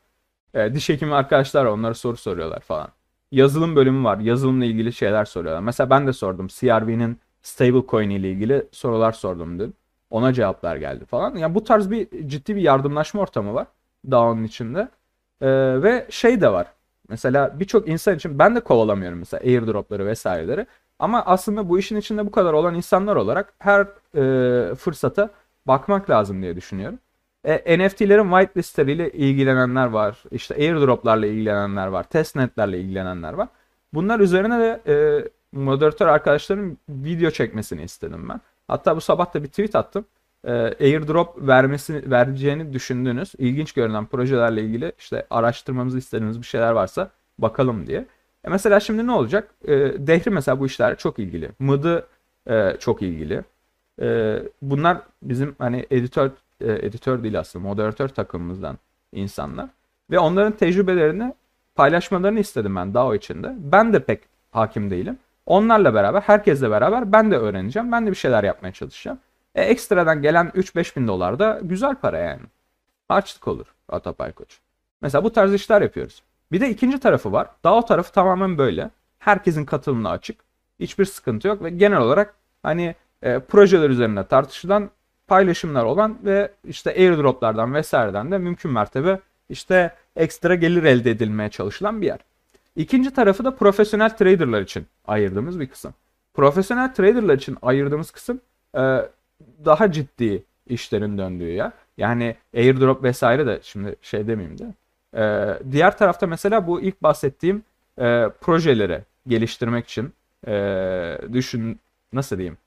E, 0.54 0.74
diş 0.74 0.90
hekimi 0.90 1.14
arkadaşlar 1.16 1.66
onlara 1.66 1.94
soru 1.94 2.18
soruyorlar 2.18 2.60
falan. 2.60 2.88
Yazılım 3.32 3.76
bölümü 3.76 4.04
var. 4.04 4.18
Yazılımla 4.18 4.66
ilgili 4.66 4.94
şeyler 4.94 5.26
soruyorlar. 5.26 5.62
Mesela 5.62 5.90
ben 5.90 6.08
de 6.08 6.14
sordum. 6.14 6.48
CRV'nin 6.48 7.20
stablecoin 7.42 8.10
ile 8.10 8.32
ilgili 8.32 8.68
sorular 8.72 9.12
sordum 9.12 9.60
dün. 9.60 9.76
Ona 10.10 10.34
cevaplar 10.34 10.76
geldi 10.76 11.06
falan. 11.06 11.36
Yani 11.36 11.56
bu 11.56 11.64
tarz 11.64 11.92
bir 11.92 12.28
ciddi 12.28 12.56
bir 12.56 12.62
yardımlaşma 12.62 13.22
ortamı 13.22 13.54
var 13.54 13.68
DAO'nun 14.12 14.44
içinde. 14.44 14.88
Ee, 15.42 15.84
ve 15.84 16.08
şey 16.10 16.42
de 16.42 16.52
var. 16.52 16.68
Mesela 17.10 17.60
birçok 17.60 17.88
insan 17.88 18.16
için 18.16 18.40
ben 18.40 18.56
de 18.56 18.60
kovalamıyorum 18.60 19.20
mesela 19.20 19.42
airdropları 19.44 20.06
vesaireleri. 20.06 20.68
Ama 21.00 21.26
aslında 21.26 21.70
bu 21.70 21.80
işin 21.80 21.96
içinde 21.96 22.26
bu 22.26 22.32
kadar 22.32 22.54
olan 22.54 22.76
insanlar 22.76 23.16
olarak 23.16 23.54
her 23.60 23.88
e, 24.16 24.76
fırsata 24.76 25.30
bakmak 25.68 26.10
lazım 26.10 26.42
diye 26.42 26.56
düşünüyorum. 26.56 27.00
E, 27.44 27.78
NFT'lerin 27.80 28.30
whitelistleriyle 28.30 29.12
ilgilenenler 29.12 29.88
var. 29.88 30.24
İşte 30.32 30.56
airdroplarla 30.56 31.26
ilgilenenler 31.26 31.88
var. 31.88 32.04
Testnetlerle 32.04 32.80
ilgilenenler 32.80 33.34
var. 33.34 33.48
Bunlar 33.94 34.20
üzerine 34.20 34.60
de 34.60 34.82
e, 34.88 34.96
moderatör 35.52 36.08
arkadaşların 36.08 36.78
video 36.90 37.32
çekmesini 37.32 37.84
istedim 37.84 38.30
ben. 38.30 38.42
Hatta 38.68 38.96
bu 38.96 39.02
sabah 39.02 39.34
da 39.34 39.44
bir 39.44 39.48
tweet 39.48 39.76
attım. 39.76 40.06
E, 40.48 40.52
airdrop 40.54 41.48
vermesi 41.48 42.12
vereceğini 42.12 42.74
düşündüğünüz 42.74 43.34
ilginç 43.38 43.72
görünen 43.72 44.06
projelerle 44.06 44.62
ilgili 44.62 44.92
işte 45.00 45.28
araştırmamızı 45.30 45.98
istediğiniz 45.98 46.42
bir 46.42 46.46
şeyler 46.46 46.72
varsa 46.72 47.10
bakalım 47.40 47.88
diye. 47.88 48.06
E 48.44 48.50
mesela 48.50 48.80
şimdi 48.80 49.08
ne 49.08 49.12
olacak? 49.12 49.50
E, 49.68 49.72
Dehri 50.08 50.30
mesela 50.30 50.60
bu 50.60 50.66
işlerle 50.66 50.96
çok 50.96 51.20
ilgili. 51.20 51.50
Mıdı 51.60 52.08
e, 52.50 52.78
çok 52.80 53.02
ilgili. 53.02 53.44
E, 54.02 54.40
bunlar 54.62 54.98
bizim 55.24 55.56
hani 55.60 55.86
editör 55.92 56.32
editör 56.72 57.24
değil 57.24 57.40
aslında 57.40 57.68
moderatör 57.68 58.08
takımımızdan 58.08 58.78
insanlar. 59.12 59.70
Ve 60.12 60.20
onların 60.20 60.54
tecrübelerini 60.54 61.34
paylaşmalarını 61.76 62.40
istedim 62.40 62.76
ben 62.76 62.94
DAO 62.94 63.16
içinde. 63.16 63.54
Ben 63.58 63.94
de 63.94 64.00
pek 64.00 64.22
hakim 64.52 64.92
değilim. 64.92 65.18
Onlarla 65.46 65.94
beraber, 65.94 66.22
herkesle 66.22 66.72
beraber 66.72 67.12
ben 67.12 67.32
de 67.32 67.38
öğreneceğim. 67.38 67.92
Ben 67.92 68.08
de 68.08 68.12
bir 68.12 68.16
şeyler 68.16 68.44
yapmaya 68.44 68.72
çalışacağım. 68.72 69.20
E, 69.56 69.62
ekstradan 69.62 70.22
gelen 70.22 70.48
3-5 70.48 70.96
bin 70.96 71.08
dolar 71.08 71.40
da 71.40 71.60
güzel 71.64 71.96
para 71.96 72.18
yani. 72.18 72.42
Harçlık 73.08 73.48
olur 73.48 73.66
Atapay 73.90 74.32
Koç. 74.32 74.60
Mesela 75.02 75.24
bu 75.24 75.34
tarz 75.34 75.54
işler 75.54 75.82
yapıyoruz. 75.82 76.24
Bir 76.52 76.62
de 76.62 76.70
ikinci 76.70 77.00
tarafı 77.00 77.32
var. 77.32 77.48
DAO 77.64 77.86
tarafı 77.86 78.12
tamamen 78.12 78.58
böyle. 78.58 78.90
Herkesin 79.20 79.66
katılımına 79.66 80.10
açık. 80.10 80.40
Hiçbir 80.80 81.06
sıkıntı 81.06 81.48
yok 81.48 81.64
ve 81.64 81.70
genel 81.70 81.98
olarak 81.98 82.36
hani 82.64 82.96
e, 83.22 83.40
projeler 83.40 83.90
üzerinde 83.90 84.28
tartışılan 84.28 84.90
paylaşımlar 85.34 85.84
olan 85.84 86.18
ve 86.24 86.52
işte 86.68 86.90
airdroplardan 86.92 87.74
vesaireden 87.74 88.32
de 88.32 88.38
mümkün 88.38 88.72
mertebe 88.72 89.20
işte 89.50 89.96
ekstra 90.16 90.56
gelir 90.56 90.84
elde 90.84 91.12
edilmeye 91.12 91.50
çalışılan 91.50 92.02
bir 92.02 92.06
yer. 92.06 92.20
İkinci 92.76 93.14
tarafı 93.14 93.46
da 93.46 93.56
profesyonel 93.56 94.10
traderlar 94.10 94.62
için 94.62 94.86
ayırdığımız 95.08 95.60
bir 95.60 95.68
kısım. 95.68 95.94
Profesyonel 96.34 96.94
traderlar 96.94 97.34
için 97.34 97.58
ayırdığımız 97.62 98.12
kısım 98.12 98.42
e, 98.76 98.82
daha 99.66 99.92
ciddi 99.92 100.44
işlerin 100.68 101.18
döndüğü 101.18 101.52
yer. 101.52 101.72
Yani 101.98 102.36
airdrop 102.56 103.04
vesaire 103.04 103.46
de 103.46 103.60
şimdi 103.64 103.96
şey 104.02 104.28
demeyeyim 104.28 104.58
de. 104.60 104.74
E, 105.18 105.24
diğer 105.72 105.98
tarafta 105.98 106.28
mesela 106.28 106.68
bu 106.68 106.82
ilk 106.82 107.04
bahsettiğim 107.04 107.64
e, 107.98 108.30
projeleri 108.42 109.02
geliştirmek 109.28 109.86
için 109.88 110.14
e, 110.48 111.18
düşün 111.34 111.80
nasıl 112.14 112.38
diyeyim 112.38 112.58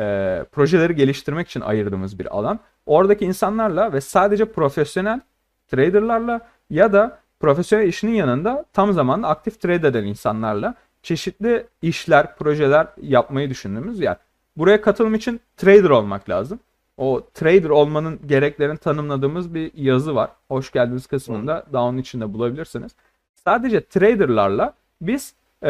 e, 0.00 0.44
projeleri 0.52 0.94
geliştirmek 0.94 1.48
için 1.48 1.60
ayırdığımız 1.60 2.18
bir 2.18 2.36
alan. 2.38 2.58
Oradaki 2.86 3.24
insanlarla 3.24 3.92
ve 3.92 4.00
sadece 4.00 4.44
profesyonel 4.44 5.20
traderlarla 5.68 6.40
ya 6.70 6.92
da 6.92 7.18
profesyonel 7.40 7.88
işinin 7.88 8.14
yanında 8.14 8.64
tam 8.72 8.92
zamanlı 8.92 9.26
aktif 9.26 9.60
trade 9.60 9.88
eden 9.88 10.04
insanlarla 10.04 10.74
çeşitli 11.02 11.66
işler, 11.82 12.36
projeler 12.36 12.86
yapmayı 13.02 13.50
düşündüğümüz 13.50 14.00
yer. 14.00 14.16
Buraya 14.56 14.80
katılım 14.80 15.14
için 15.14 15.40
trader 15.56 15.90
olmak 15.90 16.28
lazım. 16.28 16.60
O 16.96 17.26
trader 17.34 17.68
olmanın 17.68 18.20
gereklerini 18.26 18.78
tanımladığımız 18.78 19.54
bir 19.54 19.70
yazı 19.74 20.14
var. 20.14 20.30
Hoş 20.48 20.72
geldiniz 20.72 21.06
kısmında 21.06 21.66
daha 21.72 21.82
onun 21.84 21.98
içinde 21.98 22.34
bulabilirsiniz. 22.34 22.92
Sadece 23.34 23.84
traderlarla 23.84 24.74
biz 25.00 25.34
e, 25.62 25.68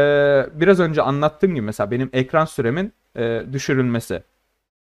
biraz 0.54 0.80
önce 0.80 1.02
anlattığım 1.02 1.54
gibi 1.54 1.64
mesela 1.64 1.90
benim 1.90 2.10
ekran 2.12 2.44
süremin 2.44 2.92
e, 3.16 3.42
düşürülmesi 3.52 4.22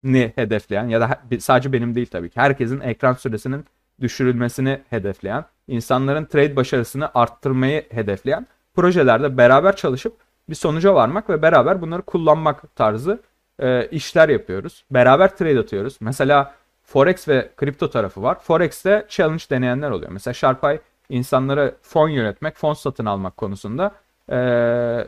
ni 0.04 0.34
hedefleyen 0.36 0.88
ya 0.88 1.02
da 1.02 1.20
sadece 1.40 1.74
benim 1.74 1.96
değil 1.96 2.08
tabii 2.08 2.30
ki 2.30 2.40
herkesin 2.40 2.80
ekran 2.80 3.14
süresinin 3.14 3.66
düşürülmesini 4.02 4.82
hedefleyen, 4.90 5.46
insanların 5.68 6.26
trade 6.26 6.56
başarısını 6.56 7.10
arttırmayı 7.14 7.86
hedefleyen 7.90 8.48
projelerde 8.74 9.38
beraber 9.38 9.76
çalışıp 9.76 10.18
bir 10.50 10.56
sonuca 10.56 10.96
varmak 10.96 11.30
ve 11.30 11.42
beraber 11.42 11.82
bunları 11.82 12.02
kullanmak 12.02 12.76
tarzı 12.76 13.20
e, 13.60 13.88
işler 13.88 14.30
yapıyoruz. 14.30 14.86
Beraber 14.92 15.38
trade 15.38 15.60
atıyoruz. 15.60 15.98
Mesela 16.00 16.56
Forex 16.84 17.28
ve 17.28 17.50
kripto 17.58 17.90
tarafı 17.90 18.24
var. 18.24 18.40
Forex'te 18.40 19.06
challenge 19.10 19.44
deneyenler 19.50 19.92
oluyor. 19.92 20.12
Mesela 20.12 20.34
Sharpay 20.34 20.80
insanlara 21.10 21.72
fon 21.82 22.10
yönetmek, 22.10 22.56
fon 22.58 22.74
satın 22.74 23.06
almak 23.06 23.38
konusunda 23.38 23.92
e, 24.32 24.38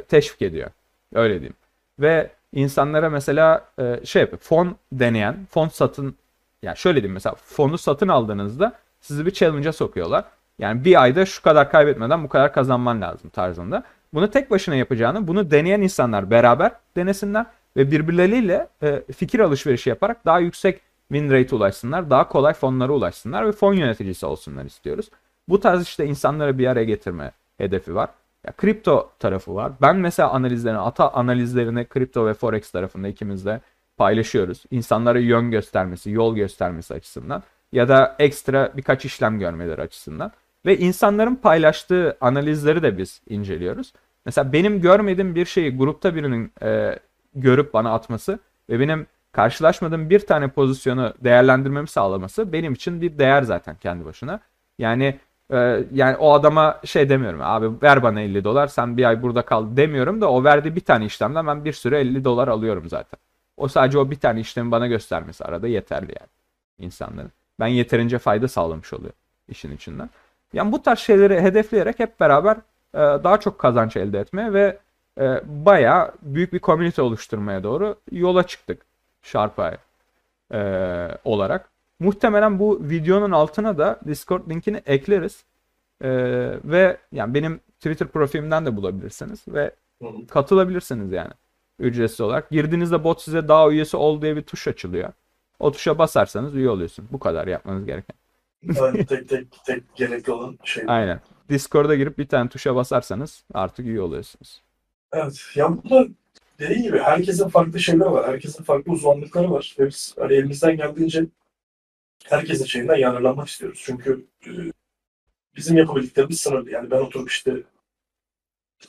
teşvik 0.08 0.42
ediyor. 0.42 0.70
Öyle 1.14 1.34
diyeyim. 1.34 1.56
Ve 2.00 2.32
insanlara 2.56 3.10
mesela 3.10 3.66
e, 3.80 4.00
şey 4.06 4.22
yapıyor. 4.22 4.40
Fon 4.40 4.76
deneyen, 4.92 5.48
fon 5.50 5.68
satın 5.68 6.16
yani 6.62 6.78
şöyle 6.78 6.96
diyeyim 6.96 7.14
mesela 7.14 7.36
fonu 7.36 7.78
satın 7.78 8.08
aldığınızda 8.08 8.74
sizi 9.02 9.26
bir 9.26 9.32
challenge'a 9.32 9.74
sokuyorlar. 9.74 10.26
Yani 10.60 10.86
bir 10.86 11.02
ayda 11.02 11.26
şu 11.26 11.42
kadar 11.42 11.72
kaybetmeden 11.72 12.24
bu 12.24 12.30
kadar 12.30 12.54
kazanman 12.54 13.02
lazım 13.02 13.30
tarzında. 13.30 13.84
Bunu 14.14 14.32
tek 14.32 14.52
başına 14.52 14.76
yapacağını, 14.76 15.28
bunu 15.28 15.52
deneyen 15.52 15.82
insanlar 15.82 16.32
beraber 16.32 16.72
denesinler 16.96 17.46
ve 17.78 17.92
birbirleriyle 17.92 18.68
e, 18.84 19.04
fikir 19.18 19.40
alışverişi 19.40 19.90
yaparak 19.90 20.26
daha 20.26 20.40
yüksek 20.40 20.82
win 21.12 21.32
rate 21.32 21.56
ulaşsınlar, 21.56 22.10
daha 22.10 22.28
kolay 22.28 22.54
fonlara 22.54 22.92
ulaşsınlar 22.92 23.48
ve 23.48 23.52
fon 23.52 23.74
yöneticisi 23.74 24.26
olsunlar 24.26 24.66
istiyoruz. 24.66 25.10
Bu 25.50 25.60
tarz 25.60 25.84
işte 25.84 26.06
insanları 26.06 26.58
bir 26.58 26.68
araya 26.68 26.86
getirme 26.86 27.32
hedefi 27.58 27.96
var. 27.96 28.10
Ya 28.46 28.52
kripto 28.52 29.12
tarafı 29.20 29.56
var. 29.56 29.72
Ben 29.82 29.96
mesela 29.96 30.30
analizlerini, 30.30 30.80
ata 30.80 31.10
analizlerini 31.10 31.86
kripto 31.86 32.28
ve 32.28 32.34
forex 32.34 32.72
tarafında 32.72 33.08
ikimiz 33.08 33.46
de 33.46 33.62
paylaşıyoruz. 33.98 34.64
İnsanlara 34.72 35.20
yön 35.20 35.52
göstermesi, 35.52 36.12
yol 36.12 36.36
göstermesi 36.36 36.94
açısından 36.94 37.44
ya 37.72 37.88
da 37.90 38.16
ekstra 38.20 38.72
birkaç 38.78 39.06
işlem 39.06 39.40
görmeleri 39.40 39.82
açısından. 39.82 40.32
Ve 40.66 40.78
insanların 40.78 41.36
paylaştığı 41.36 42.18
analizleri 42.22 42.84
de 42.84 42.98
biz 42.98 43.22
inceliyoruz. 43.30 43.94
Mesela 44.26 44.54
benim 44.54 44.82
görmediğim 44.82 45.36
bir 45.36 45.46
şeyi 45.46 45.78
grupta 45.78 46.16
birinin 46.16 46.52
e, 46.62 47.00
görüp 47.36 47.74
bana 47.74 47.94
atması 47.94 48.40
ve 48.70 48.80
benim 48.80 49.08
karşılaşmadığım 49.32 50.10
bir 50.10 50.20
tane 50.20 50.48
pozisyonu 50.48 51.14
değerlendirmemi 51.24 51.88
sağlaması 51.88 52.54
benim 52.54 52.74
için 52.74 53.02
bir 53.02 53.18
değer 53.18 53.44
zaten 53.44 53.76
kendi 53.76 54.06
başına. 54.06 54.40
Yani 54.80 55.20
e, 55.54 55.84
yani 55.94 56.18
o 56.18 56.34
adama 56.34 56.82
şey 56.86 57.10
demiyorum 57.10 57.40
abi 57.44 57.82
ver 57.84 58.04
bana 58.04 58.22
50 58.22 58.44
dolar 58.44 58.68
sen 58.68 58.98
bir 58.98 59.04
ay 59.04 59.22
burada 59.22 59.42
kal 59.42 59.78
demiyorum 59.78 60.22
da 60.22 60.32
o 60.32 60.44
verdiği 60.44 60.76
bir 60.76 60.82
tane 60.82 61.06
işlemden 61.06 61.48
ben 61.48 61.66
bir 61.66 61.74
sürü 61.74 61.96
50 61.96 62.24
dolar 62.24 62.48
alıyorum 62.48 62.90
zaten. 62.90 63.20
O 63.58 63.68
sadece 63.68 63.98
o 64.00 64.12
bir 64.12 64.20
tane 64.20 64.40
işlemi 64.40 64.72
bana 64.72 64.88
göstermesi 64.88 65.46
arada 65.46 65.68
yeterli 65.68 66.14
yani 66.20 66.30
insanların. 66.80 67.32
Ben 67.60 67.68
yeterince 67.68 68.18
fayda 68.18 68.48
sağlamış 68.48 68.94
oluyor 68.94 69.14
işin 69.48 69.72
içinden. 69.72 70.10
Yani 70.54 70.72
bu 70.72 70.82
tarz 70.82 71.00
şeyleri 71.00 71.42
hedefleyerek 71.42 72.00
hep 72.00 72.20
beraber 72.20 72.58
e, 72.94 73.00
daha 73.00 73.40
çok 73.40 73.60
kazanç 73.60 73.98
elde 73.98 74.20
etmeye 74.20 74.54
ve 74.54 74.78
e, 75.20 75.42
bayağı 75.46 76.12
büyük 76.22 76.54
bir 76.54 76.60
komünite 76.60 77.02
oluşturmaya 77.02 77.64
doğru 77.64 77.96
yola 78.12 78.44
çıktık 78.44 78.86
Sharpeye 79.22 79.78
e, 80.54 80.60
olarak. 81.24 81.70
Muhtemelen 82.00 82.60
bu 82.60 82.80
videonun 82.90 83.32
altına 83.32 83.78
da 83.78 84.00
Discord 84.08 84.50
linkini 84.50 84.82
ekleriz. 84.86 85.46
E, 86.02 86.10
ve 86.64 86.98
yani 87.12 87.34
benim 87.34 87.60
Twitter 87.80 88.08
profilimden 88.08 88.66
de 88.66 88.76
bulabilirsiniz 88.78 89.48
ve 89.48 89.72
katılabilirsiniz 90.30 91.12
yani 91.12 91.32
ücretsiz 91.80 92.22
olarak. 92.22 92.50
Girdiğinizde 92.50 93.04
bot 93.04 93.22
size 93.22 93.48
daha 93.48 93.70
üyesi 93.72 93.98
ol 93.98 94.22
diye 94.22 94.36
bir 94.36 94.42
tuş 94.42 94.68
açılıyor. 94.68 95.14
O 95.60 95.72
tuşa 95.72 95.98
basarsanız 95.98 96.56
üye 96.56 96.70
oluyorsun. 96.70 97.08
Bu 97.12 97.20
kadar 97.20 97.48
yapmanız 97.48 97.86
gereken. 97.86 98.16
Yani 98.64 99.06
tek 99.10 99.30
tek 99.30 99.48
tek 99.66 99.96
gerekli 99.96 100.32
olan 100.32 100.58
şey. 100.64 100.84
Aynen. 100.88 101.22
Discord'a 101.50 101.96
girip 101.96 102.18
bir 102.18 102.28
tane 102.28 102.50
tuşa 102.50 102.76
basarsanız 102.76 103.44
artık 103.54 103.86
üye 103.86 104.02
oluyorsunuz. 104.02 104.62
Evet. 105.14 105.42
Ya 105.56 105.84
burada 105.84 106.08
dediğim 106.60 106.84
gibi 106.84 107.00
herkesin 107.00 107.50
farklı 107.50 107.80
şeyleri 107.80 108.12
var. 108.12 108.28
Herkesin 108.28 108.64
farklı 108.64 108.92
uzmanlıkları 108.92 109.52
var. 109.52 109.76
Ve 109.80 109.88
biz 109.88 110.16
hani 110.20 110.34
elimizden 110.34 110.78
geldiğince 110.78 111.26
herkesin 112.30 112.66
şeyinden 112.66 112.96
yararlanmak 112.96 113.48
istiyoruz. 113.48 113.82
Çünkü 113.86 114.26
e, 114.48 114.52
bizim 115.56 115.78
yapabildiklerimiz 115.78 116.42
sınırlı. 116.42 116.72
Yani 116.72 116.92
ben 116.92 117.00
oturup 117.00 117.30
işte 117.32 117.64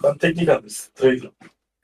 ben 0.03 0.18
teknik 0.18 0.49
analiz, 0.49 0.91
trader'ım. 0.95 1.34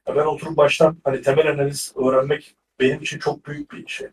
Ya 0.09 0.17
ben 0.17 0.25
oturup 0.27 0.57
baştan 0.57 0.97
hani 1.05 1.23
temel 1.23 1.51
analiz 1.51 1.93
öğrenmek 1.97 2.57
benim 2.81 3.03
için 3.03 3.19
çok 3.19 3.47
büyük 3.47 3.73
bir 3.73 3.87
şey. 3.87 4.09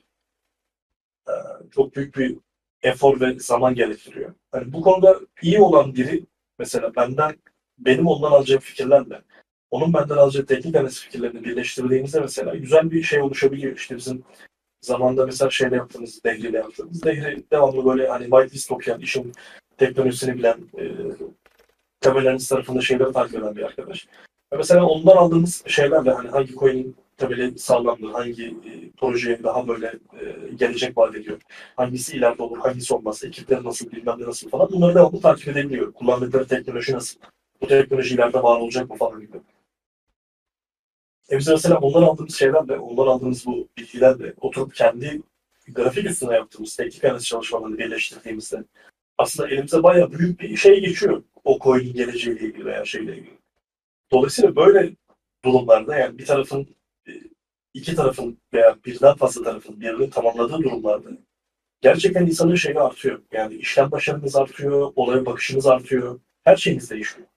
Ee, 1.27 1.31
çok 1.71 1.95
büyük 1.95 2.17
bir 2.17 2.37
efor 2.83 3.21
ve 3.21 3.39
zaman 3.39 3.75
gerektiriyor. 3.75 4.33
Hani 4.51 4.73
bu 4.73 4.81
konuda 4.81 5.19
iyi 5.41 5.59
olan 5.59 5.95
biri 5.95 6.25
mesela 6.59 6.95
benden 6.95 7.35
benim 7.77 8.07
ondan 8.07 8.31
alacağım 8.31 8.61
fikirlerle 8.61 9.21
onun 9.71 9.93
benden 9.93 10.17
alacağı 10.17 10.45
teknik 10.45 10.75
analiz 10.75 11.01
fikirlerini 11.01 11.43
birleştirdiğimizde 11.43 12.19
mesela 12.19 12.55
güzel 12.55 12.91
bir 12.91 13.03
şey 13.03 13.21
oluşabiliyor. 13.21 13.75
İşte 13.75 13.97
bizim 13.97 14.23
zamanda 14.81 15.25
mesela 15.25 15.51
şeyle 15.51 15.75
yaptığımız, 15.75 16.23
Dehri'yle 16.23 16.57
yaptığımız. 16.57 17.03
Dehri 17.03 17.43
devamlı 17.51 17.85
böyle 17.85 18.07
hani 18.07 18.23
whitelist 18.23 18.71
okuyan, 18.71 19.01
işin 19.01 19.31
teknolojisini 19.77 20.37
bilen, 20.37 20.57
e, 20.79 20.83
temel 22.01 22.27
analiz 22.27 22.47
tarafında 22.47 22.81
şeyleri 22.81 23.11
takip 23.11 23.35
eden 23.39 23.55
bir 23.55 23.63
arkadaş. 23.63 24.07
Ve 24.53 24.57
mesela 24.57 24.85
ondan 24.85 25.17
aldığımız 25.17 25.63
şeylerle 25.67 26.11
hani 26.11 26.29
hangi 26.29 26.55
coin'in 26.55 26.95
temeli 27.17 27.59
sağlamdır, 27.59 28.09
hangi 28.11 28.45
e, 28.45 28.91
projeye 28.97 29.43
daha 29.43 29.67
böyle 29.67 29.87
e, 29.87 30.55
gelecek 30.55 30.97
vaat 30.97 31.15
ediyor, 31.15 31.41
hangisi 31.75 32.17
ileride 32.17 32.43
olur, 32.43 32.57
hangisi 32.57 32.93
olmaz, 32.93 33.23
ekipleri 33.23 33.63
nasıl, 33.63 33.91
bilmem 33.91 34.15
ne 34.19 34.25
nasıl 34.25 34.49
falan 34.49 34.69
bunları 34.71 34.95
devamlı 34.95 35.21
takip 35.21 35.47
edebiliyor. 35.47 35.93
Kullandıkları 35.93 36.47
teknoloji 36.47 36.93
nasıl, 36.93 37.19
bu 37.61 37.67
teknoloji 37.67 38.15
ileride 38.15 38.43
var 38.43 38.59
olacak 38.59 38.89
mı 38.89 38.95
falan 38.95 39.21
gibi. 39.21 39.37
E 41.31 41.37
biz 41.37 41.47
mesela 41.47 41.77
ondan 41.77 42.03
aldığımız 42.03 42.35
şeylerle, 42.35 42.77
ondan 42.77 43.07
aldığımız 43.07 43.45
bu 43.45 43.67
bilgilerle 43.77 44.33
oturup 44.41 44.75
kendi 44.75 45.21
grafik 45.67 46.05
üstüne 46.05 46.33
yaptığımız 46.33 46.75
teknik 46.75 47.03
analiz 47.03 47.25
çalışmalarını 47.25 47.77
birleştirdiğimizde 47.77 48.63
aslında 49.17 49.49
elimize 49.49 49.83
bayağı 49.83 50.11
büyük 50.11 50.39
bir 50.39 50.57
şey 50.57 50.79
geçiyor 50.79 51.23
o 51.43 51.59
coin'in 51.59 51.93
geleceğiyle 51.93 52.45
ilgili 52.45 52.65
veya 52.65 52.85
şeyle 52.85 53.17
ilgili. 53.17 53.37
Dolayısıyla 54.11 54.55
böyle 54.55 54.91
durumlarda 55.45 55.97
yani 55.97 56.17
bir 56.17 56.25
tarafın 56.25 56.67
e, 57.07 57.11
iki 57.73 57.95
tarafın 57.95 58.37
veya 58.53 58.77
birden 58.85 59.15
fazla 59.15 59.43
tarafın 59.43 59.81
birbirini 59.81 60.09
tamamladığı 60.09 60.63
durumlarda 60.63 61.09
gerçekten 61.81 62.25
insanın 62.25 62.55
şeyi 62.55 62.79
artıyor. 62.79 63.21
Yani 63.31 63.55
işlem 63.55 63.91
başarınız 63.91 64.35
artıyor, 64.35 64.91
olaya 64.95 65.25
bakışınız 65.25 65.67
artıyor. 65.67 66.19
Her 66.43 66.55
şeyiniz 66.55 66.91
değişiyor. 66.91 67.27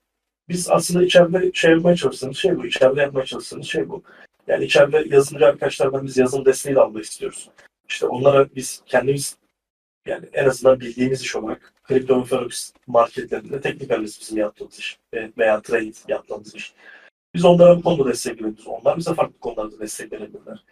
Biz 0.49 0.70
aslında 0.70 1.05
içeride 1.05 1.51
şey 1.55 1.70
yapmaya 1.70 1.97
çalıştığımız 1.97 2.36
şey 2.36 2.57
bu. 2.57 2.66
İçeride 2.66 3.01
yapmaya 3.01 3.26
çalıştığımız 3.26 3.66
şey 3.66 3.88
bu. 3.88 4.03
Yani 4.47 4.64
içeride 4.64 5.05
yazılımcı 5.09 5.47
arkadaşlardan 5.47 6.07
biz 6.07 6.16
yazılım 6.16 6.45
desteği 6.45 6.74
de 6.74 6.80
almak 6.80 7.05
istiyoruz. 7.05 7.51
İşte 7.88 8.07
onlara 8.07 8.55
biz 8.55 8.82
kendimiz 8.86 9.36
yani 10.07 10.26
en 10.32 10.45
azından 10.45 10.80
bildiğimiz 10.80 11.22
iş 11.22 11.36
olarak 11.36 11.72
kripto 11.84 12.24
forex 12.24 12.72
marketlerinde 12.86 13.61
teknik 13.61 13.90
analiz 13.90 14.20
bizim 14.20 14.38
yaptığımız 14.38 14.78
iş 14.78 14.99
ve- 15.14 15.32
veya 15.38 15.62
trade 15.62 15.93
yaptığımız 16.09 16.55
iş. 16.55 16.74
Biz 17.34 17.45
onlara 17.45 17.76
bu 17.76 17.82
konuda 17.82 18.09
destek 18.11 18.32
veriyoruz. 18.34 18.66
Onlar 18.66 18.97
bize 18.99 19.14
farklı 19.14 19.38
konularda 19.38 19.78
destek 19.80 20.12
verebilirler. 20.12 20.64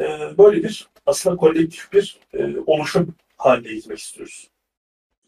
Ee, 0.00 0.38
böyle 0.38 0.62
bir 0.62 0.88
aslında 1.06 1.36
kolektif 1.36 1.92
bir 1.92 2.20
e, 2.32 2.56
oluşum 2.66 3.14
haline 3.36 3.74
gitmek 3.74 3.98
istiyoruz. 3.98 4.50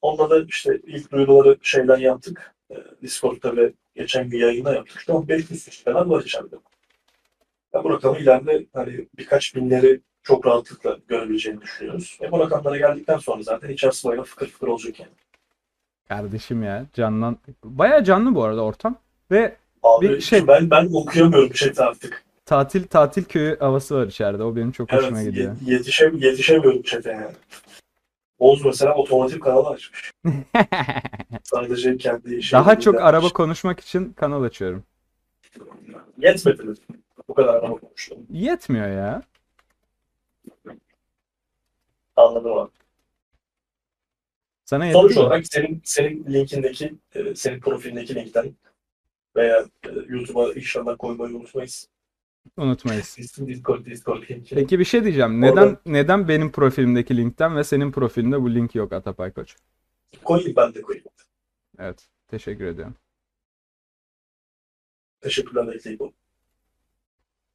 Onda 0.03 0.31
da 0.31 0.45
işte 0.49 0.81
ilk 0.87 1.13
duyuruları 1.13 1.57
şeyden 1.63 1.99
yaptık. 1.99 2.56
E, 2.71 2.75
Discord'da 3.03 3.57
ve 3.57 3.73
geçen 3.95 4.31
gün 4.31 4.39
yayında 4.39 4.75
yaptık. 4.75 5.01
Şu 5.07 5.17
an 5.17 5.29
500 5.29 5.65
kişi 5.65 5.83
falan 5.85 6.11
var 6.11 6.23
içeride. 6.23 6.57
Ya 7.75 7.85
bu 7.85 7.91
rakamı 7.93 8.19
ileride 8.19 8.67
hani 8.73 9.07
birkaç 9.19 9.55
binleri 9.55 10.01
çok 10.23 10.47
rahatlıkla 10.47 10.99
görebileceğini 11.09 11.61
düşünüyoruz. 11.61 12.19
E 12.23 12.33
bu 12.33 12.39
rakamlara 12.41 12.77
geldikten 12.79 13.19
sonra 13.19 13.43
zaten 13.43 13.69
içerisi 13.69 14.09
bayağı 14.09 14.25
fıkır 14.25 14.47
fıkır 14.47 14.67
olacak 14.69 15.01
yani. 15.01 15.11
Kardeşim 16.09 16.63
ya 16.63 16.87
canlan. 16.95 17.39
Baya 17.65 18.05
canlı 18.05 18.35
bu 18.35 18.45
arada 18.45 18.63
ortam. 18.65 18.97
Ve 19.31 19.57
Abi 19.83 20.09
Bir 20.09 20.21
şey- 20.21 20.47
ben 20.47 20.71
ben 20.71 20.89
okuyamıyorum 20.93 21.51
chat'i 21.53 21.83
artık. 21.83 22.23
tatil 22.45 22.87
tatil 22.87 23.25
köyü 23.25 23.59
havası 23.59 23.95
var 23.97 24.07
içeride. 24.07 24.43
O 24.43 24.57
benim 24.57 24.73
çok 24.73 24.93
hoşuma 24.93 25.21
Evet, 25.23 25.31
gidiyor. 25.31 25.57
ye- 25.67 25.75
yetişe, 25.75 26.11
yetişemiyorum 26.15 26.83
chat'e 26.83 27.11
yani. 27.11 27.33
Oğuz 28.39 28.65
mesela 28.65 28.95
otomotiv 28.95 29.41
kanalı 29.41 29.69
açmış. 29.69 30.13
Sadece 31.43 31.97
kendi 31.97 32.35
işi. 32.35 32.53
Daha 32.53 32.81
çok 32.81 33.01
araba 33.01 33.29
konuşmak 33.29 33.81
için 33.81 34.13
kanal 34.13 34.43
açıyorum. 34.43 34.85
Yetmedi 36.19 36.63
mi? 36.63 36.75
Bu 37.29 37.35
kadar 37.35 37.55
araba 37.55 37.77
konuştum. 37.77 38.19
Yetmiyor 38.31 38.89
ya. 38.89 39.23
Anladım 42.17 42.53
abi. 42.59 42.71
Sana 44.65 44.93
Sonuç 44.93 45.17
olarak 45.17 45.47
senin 45.47 45.83
senin 45.85 46.25
linkindeki, 46.33 46.95
e, 47.15 47.35
senin 47.35 47.61
profilindeki 47.61 48.15
linkten 48.15 48.55
veya 49.37 49.65
e, 49.85 49.89
YouTube'a 50.09 50.53
inşallah 50.53 50.99
koymayı 50.99 51.37
unutmayız. 51.37 51.89
Unutmayız. 52.57 53.17
Discord, 53.47 53.87
Discord 53.87 54.23
linki. 54.31 54.55
Peki 54.55 54.79
bir 54.79 54.85
şey 54.85 55.05
diyeceğim. 55.05 55.43
Orada- 55.43 55.61
Neden 55.65 55.79
neden 55.87 56.29
benim 56.29 56.53
profilimdeki 56.53 57.17
linkten 57.17 57.57
ve 57.57 57.65
senin 57.65 57.93
profilinde 57.93 58.43
bu 58.43 58.55
link 58.55 58.75
yok 58.75 58.93
Atapay 58.93 59.33
Koç? 59.33 59.57
Koyayım 60.25 60.57
ben 60.57 60.75
de 60.75 60.83
koyayım. 60.83 61.07
Evet. 61.79 62.09
Teşekkür 62.29 62.65
ediyorum. 62.65 62.95
Teşekkürler 65.21 65.75
ekleyip 65.75 66.01
onu. 66.01 66.13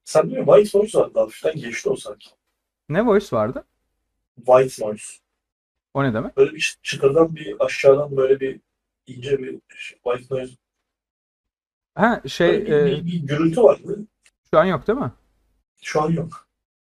Sen 0.04 0.30
diyor 0.30 0.46
White 0.46 0.78
Noise 0.78 1.00
vardı 1.00 1.20
hafiften 1.20 1.56
geçti 1.56 1.90
o 1.90 1.96
sanki. 1.96 2.30
Ne 2.90 3.06
voice 3.06 3.28
vardı? 3.36 3.64
White 4.36 4.86
Noise. 4.86 5.14
O 5.94 6.04
ne 6.04 6.14
demek? 6.14 6.38
Böyle 6.38 6.52
bir 6.56 6.78
çıtırdan 6.84 7.36
bir 7.36 7.66
aşağıdan 7.66 8.18
böyle 8.18 8.40
bir 8.40 8.60
ince 9.08 9.40
bir 9.40 9.60
şey, 9.76 10.00
White 10.04 10.36
Noise. 10.36 10.54
Ha 11.96 12.22
şey 12.28 12.48
Böyle 12.50 12.86
bir, 12.86 12.92
e, 12.92 13.06
bir, 13.06 13.06
bir 13.06 13.28
gürültü 13.28 13.62
vardı. 13.64 14.06
Şu 14.54 14.60
an 14.60 14.66
yok 14.66 14.88
değil 14.88 15.00
mi? 15.00 15.12
Şu 15.82 16.02
an 16.02 16.12
yok. 16.12 16.48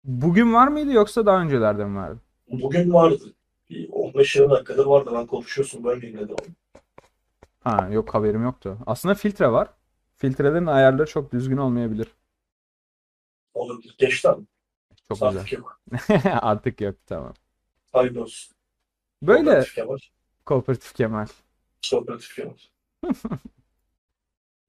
Bugün 0.03 0.53
var 0.53 0.67
mıydı 0.67 0.91
yoksa 0.91 1.25
daha 1.25 1.41
öncelerde 1.41 1.85
mi 1.85 1.97
vardı? 1.97 2.19
Bugün 2.51 2.93
vardı. 2.93 3.33
Bir 3.69 3.89
15-20 3.89 4.49
dakikadır 4.49 4.85
vardı. 4.85 5.09
Ben 5.13 5.27
konuşuyorsun 5.27 5.83
bölmeyeyim 5.83 6.19
dedim. 6.19 6.35
Ha 7.63 7.87
yok 7.91 8.13
haberim 8.13 8.43
yoktu. 8.43 8.77
Aslında 8.85 9.15
filtre 9.15 9.51
var. 9.51 9.69
Filtrelerin 10.17 10.65
ayarları 10.65 11.07
çok 11.07 11.31
düzgün 11.31 11.57
olmayabilir. 11.57 12.07
Olabilir. 13.53 13.95
Geçti 13.97 14.29
abi. 14.29 14.43
Çok 15.07 15.17
güzel. 15.17 15.27
Artık 15.27 15.53
yok. 15.53 15.81
Artık 16.41 16.81
yok 16.81 16.95
tamam. 17.05 17.33
Hayırlı 17.93 18.21
olsun. 18.21 18.55
Böyle 19.21 19.43
Kooperatif 19.43 19.75
Kemal. 19.75 19.97
kooperatif 20.45 20.93
Kemal. 20.93 21.27
Kooperatif 21.91 22.35
Kemal. 22.35 22.55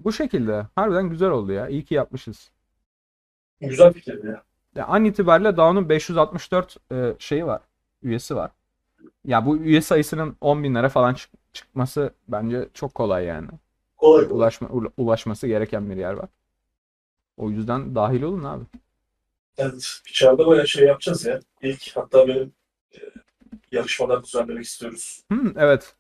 Bu 0.01 0.13
şekilde. 0.13 0.67
Harbiden 0.75 1.11
güzel 1.11 1.31
oldu 1.31 1.53
ya. 1.53 1.69
İyi 1.69 1.85
ki 1.85 1.95
yapmışız. 1.95 2.51
Güzel 3.61 3.93
fikir 3.93 4.25
ya. 4.25 4.43
Ya 4.75 4.87
an 4.87 5.05
itibariyle 5.05 5.57
DAO'nun 5.57 5.89
564 5.89 6.77
e, 6.93 7.15
şeyi 7.19 7.47
var. 7.47 7.63
Üyesi 8.03 8.37
var. 8.37 8.51
Ya 9.25 9.47
bu 9.47 9.57
üye 9.59 9.83
sayısının 9.83 10.37
10 10.41 10.65
binlere 10.65 10.89
falan 10.89 11.15
çık- 11.15 11.31
çıkması 11.53 12.11
bence 12.29 12.69
çok 12.75 12.95
kolay 12.95 13.25
yani. 13.25 13.49
Kolay 13.97 14.25
kolay. 14.29 14.39
Ulaşma, 14.39 14.69
ula- 14.69 14.93
ulaşması 14.97 15.47
gereken 15.47 15.91
bir 15.91 15.97
yer 15.97 16.13
var. 16.13 16.29
O 17.37 17.51
yüzden 17.51 17.95
dahil 17.95 18.23
olun 18.23 18.45
abi. 18.45 18.65
Evet, 19.59 20.01
içeride 20.09 20.47
bayağı 20.47 20.69
şey 20.69 20.87
yapacağız 20.87 21.27
ya. 21.27 21.41
İlk 21.63 21.97
hatta 21.97 22.29
benim 22.29 22.53
e, 22.95 22.99
yarışmalar 23.73 24.25
düzenlemek 24.25 24.65
istiyoruz. 24.65 25.23
Hmm, 25.31 25.59
evet. 25.59 25.95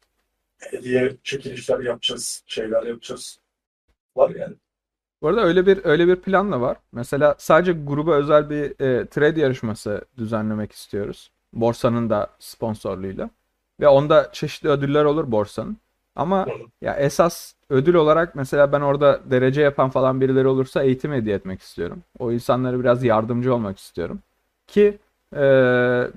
Hediye 0.58 1.16
çekilişler 1.22 1.80
yapacağız, 1.80 2.42
şeyler 2.46 2.82
yapacağız. 2.82 3.40
Var 4.16 4.30
yani. 4.30 4.56
Bu 5.22 5.28
arada 5.28 5.40
öyle 5.40 5.66
bir 5.66 5.80
öyle 5.84 6.08
bir 6.08 6.16
plan 6.16 6.52
da 6.52 6.60
var. 6.60 6.76
Mesela 6.92 7.34
sadece 7.38 7.72
gruba 7.72 8.14
özel 8.14 8.50
bir 8.50 8.80
e, 8.80 9.06
trade 9.06 9.40
yarışması 9.40 10.04
düzenlemek 10.18 10.72
istiyoruz. 10.72 11.30
Borsanın 11.52 12.10
da 12.10 12.30
sponsorluğuyla. 12.38 13.30
Ve 13.80 13.88
onda 13.88 14.30
çeşitli 14.32 14.68
ödüller 14.68 15.04
olur 15.04 15.30
borsanın. 15.32 15.76
Ama 16.16 16.46
ya 16.80 16.94
esas 16.94 17.54
ödül 17.70 17.94
olarak 17.94 18.34
mesela 18.34 18.72
ben 18.72 18.80
orada 18.80 19.20
derece 19.30 19.62
yapan 19.62 19.90
falan 19.90 20.20
birileri 20.20 20.48
olursa 20.48 20.82
eğitim 20.82 21.12
hediye 21.12 21.36
etmek 21.36 21.60
istiyorum. 21.62 22.02
O 22.18 22.32
insanlara 22.32 22.80
biraz 22.80 23.04
yardımcı 23.04 23.54
olmak 23.54 23.78
istiyorum. 23.78 24.18
Ki 24.66 24.98
e, 25.32 25.40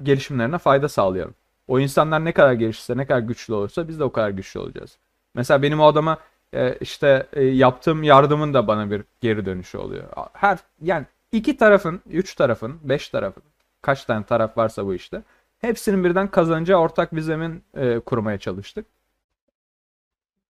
gelişimlerine 0.04 0.58
fayda 0.58 0.90
sağlayalım. 0.90 1.36
O 1.68 1.80
insanlar 1.80 2.26
ne 2.26 2.32
kadar 2.32 2.54
gelişirse, 2.54 2.98
ne 2.98 3.06
kadar 3.06 3.20
güçlü 3.20 3.54
olursa 3.54 3.88
biz 3.88 4.00
de 4.00 4.04
o 4.04 4.12
kadar 4.12 4.30
güçlü 4.30 4.60
olacağız. 4.60 4.98
Mesela 5.36 5.62
benim 5.62 5.80
o 5.80 5.86
adama 5.86 6.18
e, 6.54 6.78
işte 6.82 7.28
e, 7.34 7.44
yaptığım 7.44 8.04
yardımın 8.04 8.54
da 8.54 8.68
bana 8.68 8.92
bir 8.92 9.04
geri 9.22 9.46
dönüşü 9.46 9.78
oluyor. 9.78 10.04
Her 10.34 10.60
yani 10.82 11.06
iki 11.32 11.58
tarafın, 11.58 12.02
üç 12.10 12.36
tarafın, 12.36 12.80
beş 12.84 13.10
tarafın, 13.10 13.44
kaç 13.82 14.06
tane 14.06 14.26
taraf 14.26 14.58
varsa 14.58 14.86
bu 14.86 14.94
işte. 14.94 15.22
Hepsinin 15.60 16.04
birden 16.04 16.32
kazanacağı 16.32 16.80
ortak 16.80 17.16
bir 17.16 17.22
zemin 17.22 17.64
e, 17.78 18.00
kurmaya 18.00 18.38
çalıştık. 18.38 18.86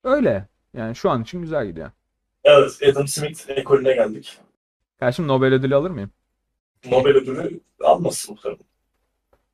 Öyle. 0.03 0.45
Yani 0.73 0.95
şu 0.95 1.09
an 1.09 1.21
için 1.23 1.41
güzel 1.41 1.67
gidiyor. 1.67 1.91
Evet, 2.43 2.79
Adam 2.91 3.07
Smith 3.07 3.49
ekolüne 3.49 3.93
geldik. 3.93 4.37
Karşım 4.99 5.27
Nobel 5.27 5.53
ödülü 5.53 5.75
alır 5.75 5.89
mıyım? 5.89 6.11
Nobel 6.91 7.15
ödülü 7.15 7.59
almasın 7.81 8.33
muhtemelen. 8.33 8.63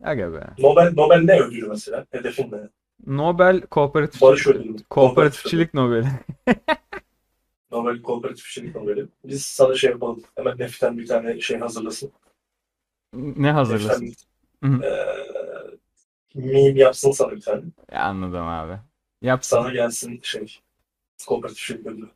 Aga 0.04 0.34
be. 0.34 0.48
Nobel, 0.60 0.93
Nobel 0.98 1.22
ne 1.22 1.41
ödülü 1.41 1.68
mesela? 1.68 2.06
Hedefin 2.12 2.52
ne? 2.52 2.70
Nobel 3.08 3.62
kooperatifçilik 4.89 5.74
Nobel'i. 5.74 6.08
Nobel 7.72 8.02
Kooperatif 8.02 8.46
Kişilik 8.46 8.76
Nobel'i. 8.76 9.08
Biz 9.26 9.46
sana 9.46 9.76
şey 9.76 9.91
yapalım. 9.91 10.24
Hemen 10.36 10.58
Neften 10.60 10.98
bir 10.98 11.08
tane 11.08 11.41
şey 11.41 11.60
hazırlasın. 11.60 12.12
Ne 13.14 13.52
hazırlasın? 13.52 14.06
Neften 14.06 14.82
eee 14.82 15.16
meme 16.36 16.80
yapsın 16.80 17.12
sana 17.12 17.32
bir 17.32 17.41
tane. 17.41 17.62
Ya 17.91 18.04
anladım 18.04 18.48
abi. 18.48 18.80
Yapsın. 19.22 19.58
Sana 19.58 19.72
gelsin 19.74 20.20
şey 20.24 20.60
Kooperatif 21.28 21.58
Kişilik 21.58 21.86
Ödülü. 21.86 22.10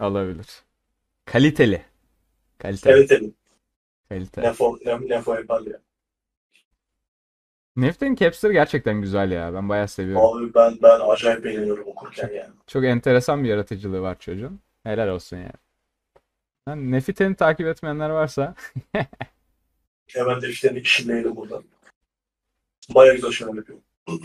Olabilir. 0.00 0.62
Kaliteli. 1.24 1.82
Kaliteli. 2.58 2.92
Evet. 2.92 3.22
Kaliteli. 4.08 4.46
Nefo, 4.46 4.78
ne, 4.84 5.00
Nefo 5.08 5.34
yapar 5.34 5.62
ya. 5.62 5.80
Nefte'nin 7.76 8.14
caps'leri 8.14 8.52
gerçekten 8.52 9.00
güzel 9.00 9.30
ya. 9.30 9.54
Ben 9.54 9.68
bayağı 9.68 9.88
seviyorum. 9.88 10.26
Abi 10.26 10.54
ben 10.54 10.78
ben 10.82 11.00
acayip 11.00 11.44
beğeniyorum 11.44 11.88
okurken 11.88 12.28
yani. 12.28 12.50
Çok 12.66 12.84
enteresan 12.84 13.44
bir 13.44 13.48
yaratıcılığı 13.48 14.02
var 14.02 14.18
çocuğun. 14.18 14.60
Helal 14.82 15.08
olsun 15.08 15.36
yani. 15.36 15.52
Yani 16.68 16.92
Nefite'ni 16.92 17.36
takip 17.36 17.66
etmeyenler 17.66 18.10
varsa 18.10 18.54
Hemen 20.06 20.42
defterini 20.42 20.78
işinleyelim 20.78 21.36
buradan. 21.36 21.64
Bayağı 22.94 23.14
güzel 23.14 23.30
şeyler 23.30 23.54
yapıyor. 23.54 23.78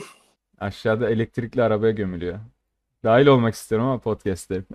aşağıda 0.60 1.10
elektrikli 1.10 1.64
arabaya 1.64 1.92
gömülüyor. 1.92 2.40
Dahil 3.04 3.28
olmak 3.28 3.54
istiyorum 3.54 3.88
ama 3.88 4.00
podcast'te. 4.00 4.64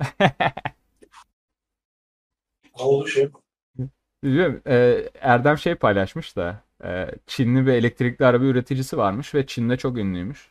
Ne 2.79 2.85
oldu 2.85 3.09
şey? 3.09 3.29
Biliyorum, 4.25 4.63
e, 4.67 5.05
Erdem 5.21 5.59
şey 5.59 5.75
paylaşmış 5.75 6.37
da 6.37 6.63
Çinli 7.27 7.67
bir 7.67 7.73
elektrikli 7.73 8.25
araba 8.27 8.45
üreticisi 8.45 8.99
varmış 8.99 9.35
ve 9.35 9.47
Çin'de 9.47 9.77
çok 9.77 9.99
ünlüymüş. 9.99 10.49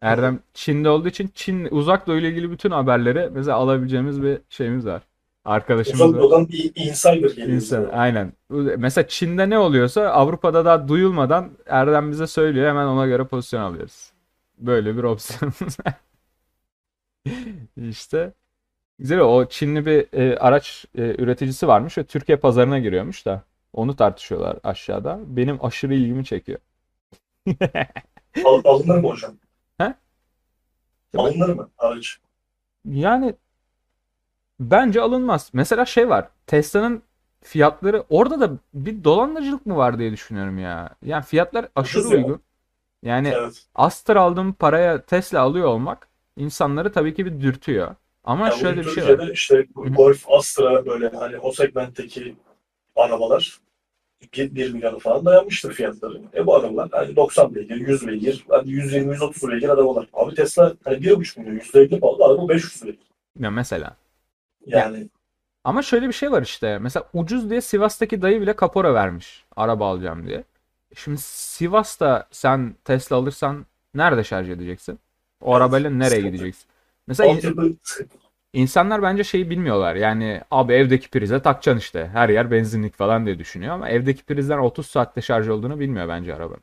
Erdem 0.00 0.40
Çin'de 0.54 0.88
olduğu 0.88 1.08
için 1.08 1.30
Çin 1.34 1.68
uzak 1.70 2.06
doğu 2.06 2.16
ile 2.16 2.28
ilgili 2.28 2.50
bütün 2.50 2.70
haberleri 2.70 3.30
mesela 3.32 3.56
alabileceğimiz 3.56 4.22
bir 4.22 4.38
şeyimiz 4.48 4.86
var. 4.86 5.02
Arkadaşımız 5.44 6.00
Uzak. 6.00 6.20
Doğu'dan 6.22 6.44
i- 6.52 6.72
insider 6.88 7.14
geliyor. 7.30 7.48
İnsan, 7.48 7.82
bize. 7.82 7.92
aynen. 7.92 8.32
Mesela 8.78 9.08
Çin'de 9.08 9.50
ne 9.50 9.58
oluyorsa 9.58 10.02
Avrupa'da 10.08 10.64
daha 10.64 10.88
duyulmadan 10.88 11.50
Erdem 11.66 12.10
bize 12.10 12.26
söylüyor. 12.26 12.68
Hemen 12.68 12.86
ona 12.86 13.06
göre 13.06 13.24
pozisyon 13.24 13.60
alıyoruz. 13.60 14.12
Böyle 14.58 14.96
bir 14.96 15.02
opsiyonumuz 15.02 15.76
var. 15.86 15.94
İşte 17.76 18.32
güzel 18.98 19.20
o 19.20 19.48
Çinli 19.48 19.86
bir 19.86 20.06
e, 20.18 20.38
araç 20.38 20.84
e, 20.98 21.02
üreticisi 21.22 21.68
varmış 21.68 21.98
ve 21.98 22.04
Türkiye 22.04 22.38
pazarına 22.38 22.78
giriyormuş 22.78 23.26
da 23.26 23.42
onu 23.72 23.96
tartışıyorlar 23.96 24.58
aşağıda. 24.64 25.18
Benim 25.26 25.64
aşırı 25.64 25.94
ilgimi 25.94 26.24
çekiyor. 26.24 26.58
Al, 28.44 28.62
alınır 28.64 28.98
mı 28.98 29.08
hocam? 29.08 29.34
He? 29.78 29.94
Alınır 31.16 31.48
mı 31.48 31.70
araç? 31.78 32.18
Yani 32.84 33.34
bence 34.60 35.00
alınmaz. 35.00 35.50
Mesela 35.52 35.84
şey 35.84 36.08
var. 36.08 36.28
Tesla'nın 36.46 37.02
fiyatları 37.42 38.04
orada 38.10 38.40
da 38.40 38.58
bir 38.74 39.04
dolandırıcılık 39.04 39.66
mı 39.66 39.76
var 39.76 39.98
diye 39.98 40.12
düşünüyorum 40.12 40.58
ya. 40.58 40.90
Yani 41.04 41.24
fiyatlar 41.24 41.68
aşırı 41.74 42.00
Ucuz 42.00 42.12
ya. 42.12 42.18
uygun. 42.18 42.42
Yani 43.02 43.28
Evet. 43.28 43.62
Astra 43.74 44.20
aldığım 44.22 44.52
paraya 44.52 45.02
Tesla 45.02 45.40
alıyor 45.40 45.66
olmak 45.68 46.08
insanları 46.36 46.92
tabii 46.92 47.14
ki 47.14 47.26
bir 47.26 47.40
dürtüyor. 47.40 47.94
Ama 48.24 48.46
Ya 48.46 48.52
şöyle 48.52 48.78
bir 48.80 48.84
şey 48.90 49.04
var. 49.04 49.08
Türkiye'de 49.08 49.32
işte. 49.32 49.66
Golf, 49.74 50.24
Astra 50.30 50.86
böyle 50.86 51.08
hani 51.08 51.38
o 51.38 51.52
segmentteki 51.52 52.36
arabalar 52.96 53.58
1, 54.34 54.54
1 54.54 54.72
milyona 54.72 54.98
falan 54.98 55.24
dayanmıştır 55.24 55.72
fiyatları. 55.72 56.22
E 56.34 56.46
bu 56.46 56.54
arabalar 56.56 56.88
hani 56.92 57.16
90 57.16 57.54
beygir, 57.54 57.76
100 57.76 58.06
beygir, 58.06 58.44
hadi 58.48 58.70
120, 58.70 59.12
130 59.12 59.48
beygir 59.50 59.68
arabalar. 59.68 60.08
Abi 60.12 60.34
Tesla 60.34 60.74
hani 60.84 60.96
1,5 60.96 61.40
milyon, 61.40 61.56
%50 61.58 62.00
pahalı 62.00 62.24
araba 62.24 62.48
500 62.48 62.84
beygir. 62.84 63.06
Ya 63.38 63.50
mesela. 63.50 63.96
Yani 64.66 65.08
Ama 65.64 65.82
şöyle 65.82 66.08
bir 66.08 66.12
şey 66.12 66.30
var 66.32 66.42
işte. 66.42 66.78
Mesela 66.78 67.06
ucuz 67.14 67.50
diye 67.50 67.60
Sivas'taki 67.60 68.22
dayı 68.22 68.40
bile 68.40 68.56
kapora 68.56 68.94
vermiş. 68.94 69.44
Araba 69.56 69.90
alacağım 69.90 70.26
diye. 70.26 70.44
Şimdi 70.96 71.18
Sivas'ta 71.20 72.28
sen 72.30 72.74
Tesla 72.84 73.16
alırsan 73.16 73.66
nerede 73.94 74.24
şarj 74.24 74.50
edeceksin? 74.50 74.98
O 75.40 75.50
Evet, 75.50 75.56
arabayla 75.56 75.90
nereye 75.90 76.08
sıkıntı. 76.08 76.28
gideceksin? 76.28 76.64
Mesela. 77.06 77.30
İnsanlar 78.52 79.02
bence 79.02 79.24
şeyi 79.24 79.50
bilmiyorlar. 79.50 79.94
Yani 79.94 80.40
abi 80.50 80.72
evdeki 80.72 81.10
prize 81.10 81.42
takacaksın 81.42 81.78
işte. 81.78 82.10
Her 82.12 82.28
yer 82.28 82.50
benzinlik 82.50 82.94
falan 82.94 83.26
diye 83.26 83.38
düşünüyor 83.38 83.74
ama 83.74 83.88
evdeki 83.88 84.24
prizden 84.24 84.58
30 84.58 84.86
saatte 84.86 85.20
şarj 85.20 85.48
olduğunu 85.48 85.80
bilmiyor 85.80 86.08
bence 86.08 86.34
arabanın. 86.34 86.62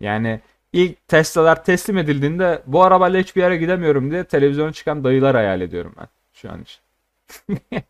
Yani 0.00 0.40
ilk 0.72 1.08
Tesla'lar 1.08 1.64
teslim 1.64 1.98
edildiğinde 1.98 2.62
bu 2.66 2.82
arabayla 2.82 3.20
hiçbir 3.20 3.42
yere 3.42 3.56
gidemiyorum 3.56 4.10
diye 4.10 4.24
televizyona 4.24 4.72
çıkan 4.72 5.04
dayılar 5.04 5.36
hayal 5.36 5.60
ediyorum 5.60 5.94
ben 5.98 6.08
şu 6.32 6.50
an 6.50 6.62
için. 6.62 6.80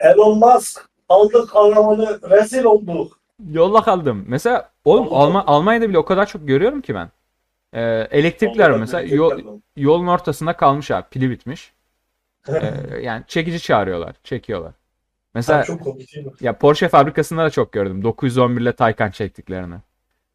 Elon 0.00 0.38
Musk 0.38 0.88
aldık 1.08 1.56
arabanı 1.56 2.30
rezil 2.30 2.64
olduk. 2.64 3.18
Yolla 3.50 3.82
kaldım. 3.82 4.24
Mesela 4.28 4.70
oğlum 4.84 5.08
Allah. 5.10 5.44
Almanya'da 5.46 5.88
bile 5.88 5.98
o 5.98 6.04
kadar 6.04 6.26
çok 6.26 6.48
görüyorum 6.48 6.80
ki 6.80 6.94
ben. 6.94 7.10
Ee, 7.72 8.08
elektrikler 8.10 8.70
mesela 8.70 9.02
böyle 9.02 9.14
yol, 9.14 9.60
yolun 9.76 10.06
ortasında 10.06 10.52
kalmış 10.52 10.90
abi. 10.90 11.04
Pili 11.10 11.30
bitmiş. 11.30 11.72
Ee, 12.48 12.98
yani 13.02 13.24
çekici 13.28 13.60
çağırıyorlar. 13.60 14.16
Çekiyorlar. 14.24 14.72
Mesela 15.34 15.64
çok 15.64 15.80
komik 15.82 16.14
değil 16.14 16.26
mi? 16.26 16.32
ya 16.40 16.58
Porsche 16.58 16.88
fabrikasında 16.88 17.44
da 17.44 17.50
çok 17.50 17.72
gördüm. 17.72 18.04
911 18.04 18.60
ile 18.62 18.72
Taycan 18.72 19.10
çektiklerini. 19.10 19.74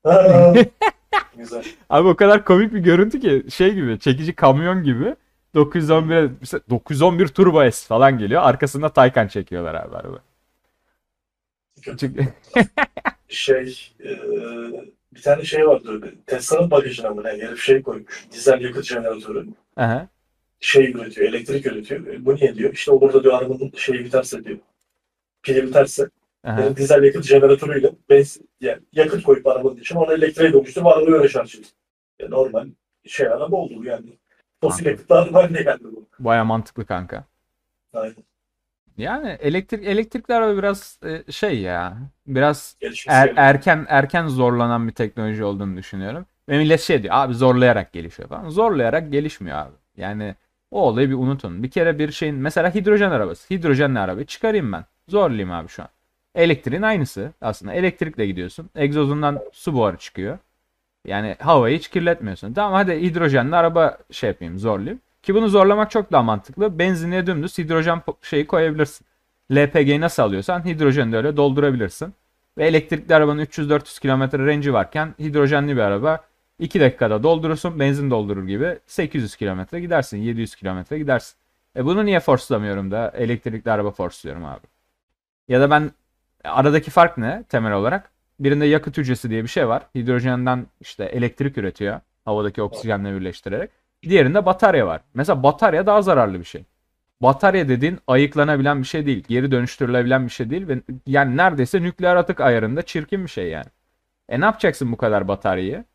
Güzel. 1.37 1.63
Abi 1.89 2.07
o 2.07 2.15
kadar 2.15 2.45
komik 2.45 2.73
bir 2.73 2.79
görüntü 2.79 3.19
ki 3.19 3.45
şey 3.51 3.73
gibi 3.73 3.99
çekici 3.99 4.35
kamyon 4.35 4.83
gibi 4.83 5.15
911'e 5.55 6.31
mesela 6.39 6.61
911 6.69 7.27
Turbo 7.27 7.71
S 7.71 7.87
falan 7.87 8.17
geliyor. 8.17 8.41
Arkasında 8.43 8.89
Taycan 8.89 9.27
çekiyorlar 9.27 9.73
abi 9.75 9.95
araba. 9.95 10.19
Çünkü- 11.81 12.27
Şey 13.27 13.91
e, 14.03 14.09
bir 15.15 15.21
tane 15.21 15.43
şey 15.43 15.67
vardı. 15.67 16.13
Tesla'nın 16.25 16.71
bagajına 16.71 17.09
mı 17.09 17.23
ne? 17.23 17.29
Herif 17.29 17.59
şey 17.61 17.81
koymuş. 17.81 18.27
Dizel 18.31 18.61
yakıt 18.61 18.85
jeneratörü. 18.85 19.47
Aha. 19.77 20.07
Şey 20.63 20.91
üretiyor, 20.91 21.27
elektrik 21.27 21.65
üretiyor. 21.65 22.07
E, 22.07 22.25
Bu 22.25 22.35
niye 22.35 22.55
diyor? 22.55 22.73
İşte 22.73 22.91
olur 22.91 23.13
da 23.13 23.23
diyor 23.23 23.33
arabanın 23.33 23.71
şeyi 23.77 24.05
biterse 24.05 24.43
diyor. 24.43 24.57
Pili 25.43 25.63
biterse 25.67 26.09
e, 26.47 26.75
dizel 26.77 27.03
yakıt 27.03 27.25
jeneratörüyle 27.25 27.91
benzin, 28.09 28.49
yani 28.61 28.81
yakıt 28.93 29.23
koyup 29.23 29.47
arabanın 29.47 29.77
için 29.77 29.95
ona 29.95 30.13
elektriğe 30.13 30.53
dönüştürüp 30.53 30.87
arabayı 30.87 31.15
öyle 31.15 31.29
şarj 31.29 31.55
ediyor. 31.55 31.69
E, 32.19 32.29
normal 32.29 32.67
şey 33.05 33.27
araba 33.27 33.55
oldu 33.55 33.83
yani. 33.85 34.05
Fosil 34.61 34.85
yakıtlı 34.85 35.15
araba 35.15 35.43
haline 35.43 35.63
geldi 35.63 35.83
bu. 35.83 36.05
Baya 36.19 36.45
mantıklı 36.45 36.85
kanka. 36.85 37.23
Aynen. 37.93 38.15
Yani 38.97 39.29
elektrik 39.29 39.85
elektrikli 39.87 40.33
araba 40.33 40.57
biraz 40.57 40.99
e, 41.05 41.31
şey 41.31 41.59
ya. 41.61 41.97
Biraz 42.27 42.75
Gelişmesi 42.79 43.15
er- 43.17 43.25
gerekiyor. 43.25 43.47
erken 43.47 43.85
erken 43.89 44.27
zorlanan 44.27 44.87
bir 44.87 44.93
teknoloji 44.93 45.43
olduğunu 45.43 45.77
düşünüyorum. 45.77 46.25
Ve 46.49 46.57
millet 46.57 46.81
şey 46.81 47.03
diyor 47.03 47.13
abi 47.17 47.33
zorlayarak 47.33 47.93
gelişiyor 47.93 48.29
falan. 48.29 48.49
Zorlayarak 48.49 49.11
gelişmiyor 49.11 49.57
abi. 49.57 49.75
Yani 49.97 50.35
o 50.73 50.81
olayı 50.81 51.09
bir 51.09 51.15
unutun. 51.15 51.63
Bir 51.63 51.71
kere 51.71 51.99
bir 51.99 52.11
şeyin 52.11 52.35
mesela 52.35 52.75
hidrojen 52.75 53.11
arabası. 53.11 53.53
Hidrojenli 53.53 53.99
arabayı 53.99 54.25
çıkarayım 54.25 54.71
ben. 54.71 54.85
Zorlayayım 55.07 55.51
abi 55.51 55.67
şu 55.67 55.83
an. 55.83 55.89
Elektriğin 56.35 56.81
aynısı 56.81 57.31
aslında. 57.41 57.73
Elektrikle 57.73 58.25
gidiyorsun. 58.27 58.69
Egzozundan 58.75 59.39
su 59.51 59.73
buharı 59.73 59.97
çıkıyor. 59.97 60.37
Yani 61.05 61.35
havayı 61.39 61.77
hiç 61.77 61.87
kirletmiyorsun. 61.87 62.53
Tamam 62.53 62.73
hadi 62.73 63.01
hidrojenli 63.01 63.55
araba 63.55 63.97
şey 64.11 64.27
yapayım 64.27 64.59
zorlayayım. 64.59 65.01
Ki 65.23 65.35
bunu 65.35 65.49
zorlamak 65.49 65.91
çok 65.91 66.11
daha 66.11 66.23
mantıklı. 66.23 66.79
Benzinliğe 66.79 67.27
dümdüz 67.27 67.57
hidrojen 67.57 68.01
şeyi 68.21 68.47
koyabilirsin. 68.47 69.07
LPG'yi 69.51 70.01
nasıl 70.01 70.23
alıyorsan 70.23 70.65
hidrojeni 70.65 71.11
de 71.11 71.17
öyle 71.17 71.37
doldurabilirsin. 71.37 72.13
Ve 72.57 72.67
elektrikli 72.67 73.15
arabanın 73.15 73.45
300-400 73.45 74.01
km 74.01 74.37
range'i 74.47 74.73
varken 74.73 75.15
hidrojenli 75.19 75.75
bir 75.75 75.81
araba 75.81 76.23
2 76.63 76.79
dakikada 76.79 77.23
doldurursun 77.23 77.79
benzin 77.79 78.11
doldurur 78.11 78.47
gibi 78.47 78.79
800 78.85 79.35
km 79.35 79.77
gidersin 79.77 80.17
700 80.17 80.55
km 80.55 80.95
gidersin. 80.95 81.35
E 81.77 81.85
bunu 81.85 82.05
niye 82.05 82.19
forslamıyorum 82.19 82.91
da 82.91 83.11
elektrikli 83.15 83.71
araba 83.71 83.91
forsluyorum 83.91 84.45
abi. 84.45 84.67
Ya 85.47 85.61
da 85.61 85.69
ben 85.69 85.91
aradaki 86.43 86.91
fark 86.91 87.17
ne 87.17 87.43
temel 87.49 87.73
olarak? 87.73 88.11
Birinde 88.39 88.65
yakıt 88.65 88.97
hücresi 88.97 89.29
diye 89.29 89.43
bir 89.43 89.47
şey 89.47 89.67
var. 89.67 89.83
Hidrojenden 89.95 90.67
işte 90.81 91.03
elektrik 91.05 91.57
üretiyor 91.57 91.99
havadaki 92.25 92.61
oksijenle 92.61 93.15
birleştirerek. 93.15 93.69
Diğerinde 94.03 94.45
batarya 94.45 94.87
var. 94.87 95.01
Mesela 95.13 95.43
batarya 95.43 95.85
daha 95.85 96.01
zararlı 96.01 96.39
bir 96.39 96.45
şey. 96.45 96.65
Batarya 97.21 97.69
dediğin 97.69 97.99
ayıklanabilen 98.07 98.81
bir 98.81 98.87
şey 98.87 99.05
değil. 99.05 99.23
Geri 99.27 99.51
dönüştürülebilen 99.51 100.25
bir 100.25 100.31
şey 100.31 100.49
değil. 100.49 100.67
Ve 100.67 100.81
yani 101.07 101.37
neredeyse 101.37 101.81
nükleer 101.81 102.15
atık 102.15 102.41
ayarında 102.41 102.81
çirkin 102.81 103.23
bir 103.23 103.29
şey 103.29 103.49
yani. 103.49 103.67
E 104.29 104.39
ne 104.41 104.45
yapacaksın 104.45 104.91
bu 104.91 104.97
kadar 104.97 105.27
bataryayı? 105.27 105.85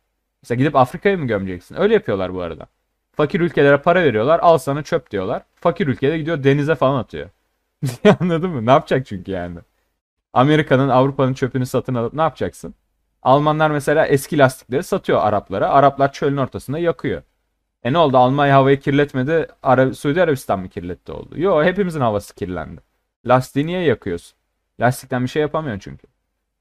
Mesela 0.43 0.57
gidip 0.59 0.75
Afrika'ya 0.75 1.17
mı 1.17 1.25
gömeceksin? 1.27 1.75
Öyle 1.81 1.93
yapıyorlar 1.93 2.33
bu 2.33 2.41
arada. 2.41 2.67
Fakir 3.11 3.39
ülkelere 3.39 3.77
para 3.77 4.03
veriyorlar. 4.03 4.39
Al 4.39 4.57
sana 4.57 4.83
çöp 4.83 5.11
diyorlar. 5.11 5.43
Fakir 5.55 5.87
ülkede 5.87 6.17
gidiyor 6.17 6.43
denize 6.43 6.75
falan 6.75 6.99
atıyor. 6.99 7.29
Anladın 8.19 8.49
mı? 8.49 8.65
Ne 8.65 8.71
yapacak 8.71 9.05
çünkü 9.07 9.31
yani? 9.31 9.59
Amerika'nın 10.33 10.89
Avrupa'nın 10.89 11.33
çöpünü 11.33 11.65
satın 11.65 11.95
alıp 11.95 12.13
ne 12.13 12.21
yapacaksın? 12.21 12.75
Almanlar 13.23 13.71
mesela 13.71 14.07
eski 14.07 14.37
lastikleri 14.37 14.83
satıyor 14.83 15.19
Araplara. 15.21 15.69
Araplar 15.69 16.13
çölün 16.13 16.37
ortasında 16.37 16.79
yakıyor. 16.79 17.21
E 17.83 17.93
ne 17.93 17.97
oldu? 17.97 18.17
Almanya 18.17 18.55
havayı 18.55 18.79
kirletmedi. 18.79 19.47
Ara 19.63 19.93
Suudi 19.93 20.21
Arabistan 20.23 20.59
mı 20.59 20.69
kirletti 20.69 21.11
oldu? 21.11 21.39
Yo 21.39 21.63
hepimizin 21.63 22.01
havası 22.01 22.35
kirlendi. 22.35 22.81
Lastiği 23.25 23.65
niye 23.67 23.81
yakıyorsun? 23.81 24.37
Lastikten 24.79 25.23
bir 25.23 25.27
şey 25.29 25.41
yapamıyorsun 25.41 25.79
çünkü. 25.79 26.07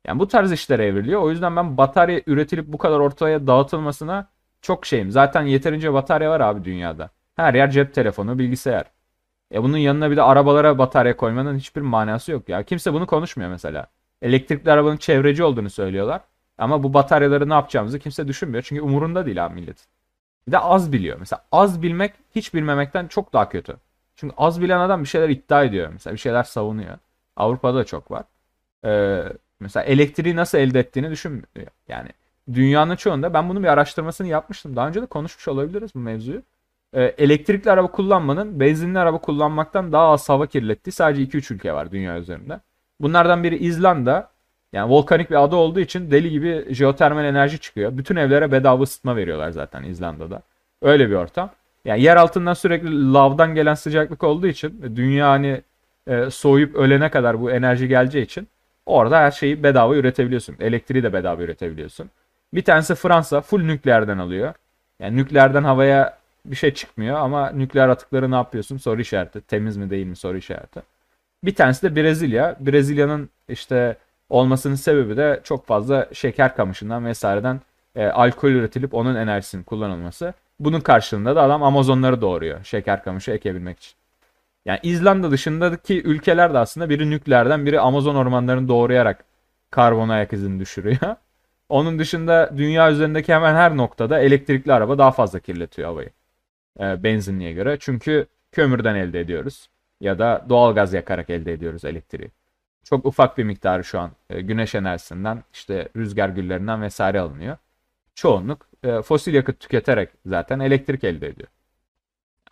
Yani 0.09 0.19
bu 0.19 0.29
tarz 0.29 0.53
işler 0.53 0.79
evriliyor. 0.79 1.23
O 1.23 1.31
yüzden 1.31 1.57
ben 1.57 1.77
batarya 1.77 2.21
üretilip 2.27 2.67
bu 2.67 2.79
kadar 2.79 3.01
ortaya 3.01 3.47
dağıtılmasına 3.47 4.29
çok 4.63 4.87
şeyim. 4.87 5.11
Zaten 5.11 5.43
yeterince 5.43 5.93
batarya 5.93 6.31
var 6.31 6.41
abi 6.41 6.65
dünyada. 6.65 7.11
Her 7.37 7.55
yer 7.55 7.71
cep 7.71 7.95
telefonu, 7.95 8.39
bilgisayar. 8.39 8.85
E 9.55 9.63
bunun 9.63 9.77
yanına 9.77 10.11
bir 10.11 10.17
de 10.17 10.23
arabalara 10.23 10.79
batarya 10.79 11.17
koymanın 11.17 11.59
hiçbir 11.59 11.81
manası 11.81 12.33
yok 12.33 12.49
ya. 12.49 12.63
Kimse 12.63 12.93
bunu 12.93 13.07
konuşmuyor 13.07 13.51
mesela. 13.51 13.87
Elektrikli 14.23 14.71
arabanın 14.73 14.97
çevreci 14.97 15.45
olduğunu 15.45 15.71
söylüyorlar. 15.71 16.21
Ama 16.59 16.83
bu 16.83 16.95
bataryaları 16.95 17.49
ne 17.49 17.55
yapacağımızı 17.55 17.99
kimse 17.99 18.29
düşünmüyor. 18.29 18.65
Çünkü 18.69 18.83
umurunda 18.83 19.27
değil 19.27 19.47
abi 19.47 19.55
millet. 19.55 19.87
Bir 20.47 20.53
de 20.53 20.59
az 20.59 20.93
biliyor. 20.93 21.17
Mesela 21.21 21.45
az 21.53 21.83
bilmek 21.83 22.13
hiç 22.35 22.55
bilmemekten 22.55 23.07
çok 23.07 23.33
daha 23.33 23.49
kötü. 23.49 23.77
Çünkü 24.17 24.35
az 24.39 24.61
bilen 24.61 24.81
adam 24.81 25.03
bir 25.03 25.09
şeyler 25.09 25.29
iddia 25.29 25.65
ediyor. 25.65 25.91
Mesela 25.93 26.15
bir 26.15 26.21
şeyler 26.21 26.43
savunuyor. 26.43 26.99
Avrupa'da 27.37 27.79
da 27.79 27.85
çok 27.85 28.11
var. 28.11 28.25
Ee, 28.85 29.25
mesela 29.61 29.85
elektriği 29.85 30.37
nasıl 30.37 30.59
elde 30.59 30.81
ettiğini 30.81 31.11
düşünmüyor. 31.11 31.47
Yani 31.89 32.09
dünyanın 32.55 32.97
çoğunda 32.97 33.35
ben 33.35 33.49
bunun 33.49 33.63
bir 33.63 33.69
araştırmasını 33.69 34.29
yapmıştım. 34.29 34.77
Daha 34.77 34.89
önce 34.89 35.03
de 35.03 35.07
konuşmuş 35.07 35.49
olabiliriz 35.49 35.95
bu 35.95 35.99
mevzuyu. 35.99 36.43
Ee, 36.93 37.03
elektrikli 37.03 37.71
araba 37.71 37.91
kullanmanın 37.91 38.61
benzinli 38.61 38.99
araba 38.99 39.19
kullanmaktan 39.19 39.93
daha 39.93 40.09
az 40.09 40.29
hava 40.29 40.47
kirlettiği 40.47 40.93
sadece 40.93 41.39
2-3 41.39 41.55
ülke 41.55 41.73
var 41.73 41.91
dünya 41.91 42.19
üzerinde. 42.19 42.61
Bunlardan 43.01 43.45
biri 43.45 43.57
İzlanda. 43.57 44.31
Yani 44.73 44.91
volkanik 44.91 45.31
bir 45.31 45.45
ada 45.45 45.57
olduğu 45.57 45.81
için 45.81 46.11
deli 46.11 46.31
gibi 46.31 46.67
jeotermal 46.75 47.25
enerji 47.25 47.59
çıkıyor. 47.59 47.99
Bütün 47.99 48.17
evlere 48.17 48.53
bedava 48.53 48.83
ısıtma 48.83 49.17
veriyorlar 49.17 49.51
zaten 49.51 49.83
İzlanda'da. 49.83 50.43
Öyle 50.83 51.11
bir 51.11 51.15
ortam. 51.15 51.51
Yani 51.85 52.03
yer 52.03 52.17
altından 52.17 52.55
sürekli 52.55 53.13
lavdan 53.13 53.55
gelen 53.55 53.75
sıcaklık 53.75 54.25
olduğu 54.25 54.47
için 54.47 54.97
dünya 54.97 55.29
hani 55.29 55.63
e, 56.07 56.31
soğuyup 56.31 56.77
ölene 56.77 57.11
kadar 57.11 57.41
bu 57.41 57.51
enerji 57.51 57.89
geleceği 57.89 58.25
için 58.25 58.49
orada 58.89 59.19
her 59.19 59.31
şeyi 59.31 59.63
bedava 59.63 59.97
üretebiliyorsun. 59.97 60.57
Elektriği 60.61 61.03
de 61.03 61.13
bedava 61.13 61.43
üretebiliyorsun. 61.43 62.11
Bir 62.55 62.63
tanesi 62.65 62.95
Fransa 62.95 63.41
full 63.41 63.63
nükleerden 63.63 64.19
alıyor. 64.19 64.55
Yani 65.01 65.17
nükleerden 65.17 65.65
havaya 65.65 66.19
bir 66.45 66.57
şey 66.57 66.75
çıkmıyor 66.75 67.17
ama 67.17 67.51
nükleer 67.51 67.89
atıkları 67.89 68.31
ne 68.31 68.35
yapıyorsun? 68.35 68.77
Soru 68.77 69.01
işareti. 69.01 69.41
Temiz 69.41 69.77
mi 69.77 69.91
değil 69.91 70.07
mi 70.07 70.17
soru 70.17 70.37
işareti. 70.37 70.83
Bir 71.45 71.55
tanesi 71.55 71.83
de 71.83 71.97
Brezilya. 71.97 72.57
Brezilya'nın 72.61 73.31
işte 73.49 73.97
olmasının 74.29 74.75
sebebi 74.75 75.17
de 75.17 75.41
çok 75.45 75.67
fazla 75.67 76.09
şeker 76.13 76.57
kamışından 76.57 77.07
vesaireden 77.07 77.61
e, 77.97 78.07
alkol 78.07 78.51
üretilip 78.51 78.95
onun 78.95 79.15
enerjisinin 79.15 79.63
kullanılması. 79.63 80.35
Bunun 80.61 80.81
karşılığında 80.81 81.37
da 81.37 81.43
adam 81.43 81.63
Amazonları 81.63 82.21
doğuruyor 82.21 82.65
şeker 82.65 83.05
kamışı 83.05 83.31
ekebilmek 83.31 83.79
için. 83.79 83.93
Yani 84.69 84.81
İzlanda 84.83 85.31
dışındaki 85.31 86.03
ülkeler 86.03 86.55
de 86.55 86.59
aslında 86.59 86.91
biri 86.91 87.11
nükleerden 87.11 87.67
biri 87.67 87.81
Amazon 87.81 88.15
ormanlarını 88.15 88.69
doğrayarak 88.69 89.25
karbon 89.71 90.09
ayak 90.09 90.33
izini 90.33 90.61
düşürüyor. 90.61 90.99
Onun 91.69 91.99
dışında 91.99 92.51
dünya 92.57 92.91
üzerindeki 92.91 93.35
hemen 93.35 93.55
her 93.55 93.77
noktada 93.77 94.21
elektrikli 94.21 94.73
araba 94.73 94.99
daha 94.99 95.11
fazla 95.11 95.41
kirletiyor 95.41 95.89
havayı. 95.89 96.11
E, 96.81 97.03
benzinliğe 97.03 97.53
göre. 97.53 97.77
Çünkü 97.81 98.27
kömürden 98.53 98.95
elde 98.95 99.21
ediyoruz. 99.21 99.69
Ya 100.01 100.19
da 100.19 100.47
doğalgaz 100.49 100.93
yakarak 100.95 101.31
elde 101.31 101.53
ediyoruz 101.53 101.85
elektriği. 101.85 102.31
Çok 102.85 103.07
ufak 103.07 103.39
bir 103.39 103.45
miktarı 103.45 103.85
şu 103.85 104.01
an 104.01 104.11
e, 104.31 104.41
güneş 104.41 104.75
enerjisinden, 104.75 105.45
işte 105.53 105.89
rüzgar 105.97 106.29
güllerinden 106.29 106.83
vesaire 106.83 107.21
alınıyor. 107.21 107.57
Çoğunluk 108.15 108.67
e, 108.85 109.03
fosil 109.03 109.35
yakıt 109.35 109.61
tüketerek 109.61 110.11
zaten 110.27 110.61
elektrik 110.61 111.05
elde 111.05 111.29
ediyor. 111.29 111.49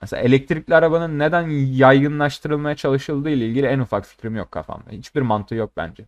Mesela 0.03 0.22
elektrikli 0.22 0.74
arabanın 0.74 1.18
neden 1.18 1.49
yaygınlaştırılmaya 1.72 2.76
çalışıldığı 2.76 3.30
ile 3.30 3.47
ilgili 3.47 3.66
en 3.66 3.78
ufak 3.78 4.07
fikrim 4.07 4.36
yok 4.36 4.51
kafamda. 4.53 4.90
Hiçbir 4.90 5.22
mantığı 5.22 5.55
yok 5.55 5.70
bence. 5.76 6.05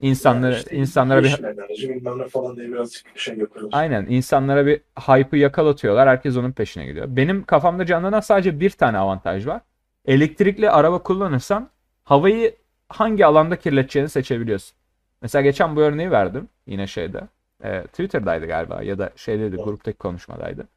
İnsanları 0.00 0.52
Yani 0.52 0.58
işte 0.58 0.76
insanlara 0.76 1.22
bir 1.22 1.44
enerji 1.44 2.28
falan 2.28 2.56
diye 2.56 2.68
birazcık 2.68 3.18
şey 3.18 3.38
yapıyoruz. 3.38 3.70
Aynen 3.72 4.06
insanlara 4.08 4.66
bir 4.66 4.80
hype'ı 5.00 5.40
yakalatıyorlar. 5.40 6.08
Herkes 6.08 6.36
onun 6.36 6.52
peşine 6.52 6.86
gidiyor. 6.86 7.06
Benim 7.08 7.44
kafamda 7.44 7.86
canlanan 7.86 8.20
sadece 8.20 8.60
bir 8.60 8.70
tane 8.70 8.98
avantaj 8.98 9.46
var. 9.46 9.60
Elektrikli 10.06 10.70
araba 10.70 11.02
kullanırsan 11.02 11.70
havayı 12.04 12.54
hangi 12.88 13.26
alanda 13.26 13.56
kirleteceğini 13.56 14.08
seçebiliyorsun. 14.08 14.76
Mesela 15.22 15.42
geçen 15.42 15.76
bu 15.76 15.80
örneği 15.80 16.10
verdim. 16.10 16.48
Yine 16.66 16.86
şeyde. 16.86 17.20
E, 17.64 17.82
Twitter'daydı 17.82 18.46
galiba 18.46 18.82
ya 18.82 18.98
da 18.98 19.10
şeydeydi 19.16 19.56
gruptaki 19.56 19.98
konuşmadaydı. 19.98 20.68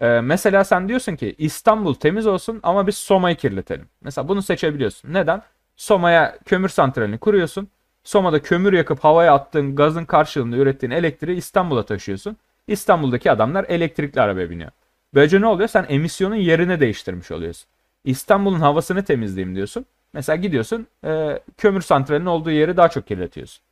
E, 0.00 0.20
mesela 0.20 0.64
sen 0.64 0.88
diyorsun 0.88 1.16
ki 1.16 1.34
İstanbul 1.38 1.94
temiz 1.94 2.26
olsun 2.26 2.60
ama 2.62 2.86
biz 2.86 2.96
Soma'yı 2.96 3.36
kirletelim. 3.36 3.88
Mesela 4.00 4.28
bunu 4.28 4.42
seçebiliyorsun. 4.42 5.14
Neden? 5.14 5.42
Soma'ya 5.76 6.38
kömür 6.44 6.68
santralini 6.68 7.18
kuruyorsun. 7.18 7.68
Soma'da 8.04 8.42
kömür 8.42 8.72
yakıp 8.72 9.04
havaya 9.04 9.34
attığın 9.34 9.76
gazın 9.76 10.04
karşılığında 10.04 10.56
ürettiğin 10.56 10.90
elektriği 10.90 11.36
İstanbul'a 11.36 11.86
taşıyorsun. 11.86 12.36
İstanbul'daki 12.66 13.30
adamlar 13.30 13.64
elektrikli 13.68 14.20
arabaya 14.20 14.50
biniyor. 14.50 14.70
Böylece 15.14 15.40
ne 15.40 15.46
oluyor? 15.46 15.68
Sen 15.68 15.86
emisyonun 15.88 16.34
yerini 16.34 16.80
değiştirmiş 16.80 17.30
oluyorsun. 17.30 17.68
İstanbul'un 18.04 18.60
havasını 18.60 19.04
temizleyeyim 19.04 19.56
diyorsun. 19.56 19.86
Mesela 20.12 20.36
gidiyorsun 20.36 20.86
e, 21.04 21.38
kömür 21.58 21.80
santralinin 21.80 22.26
olduğu 22.26 22.50
yeri 22.50 22.76
daha 22.76 22.88
çok 22.88 23.06
kirletiyorsun. 23.06 23.62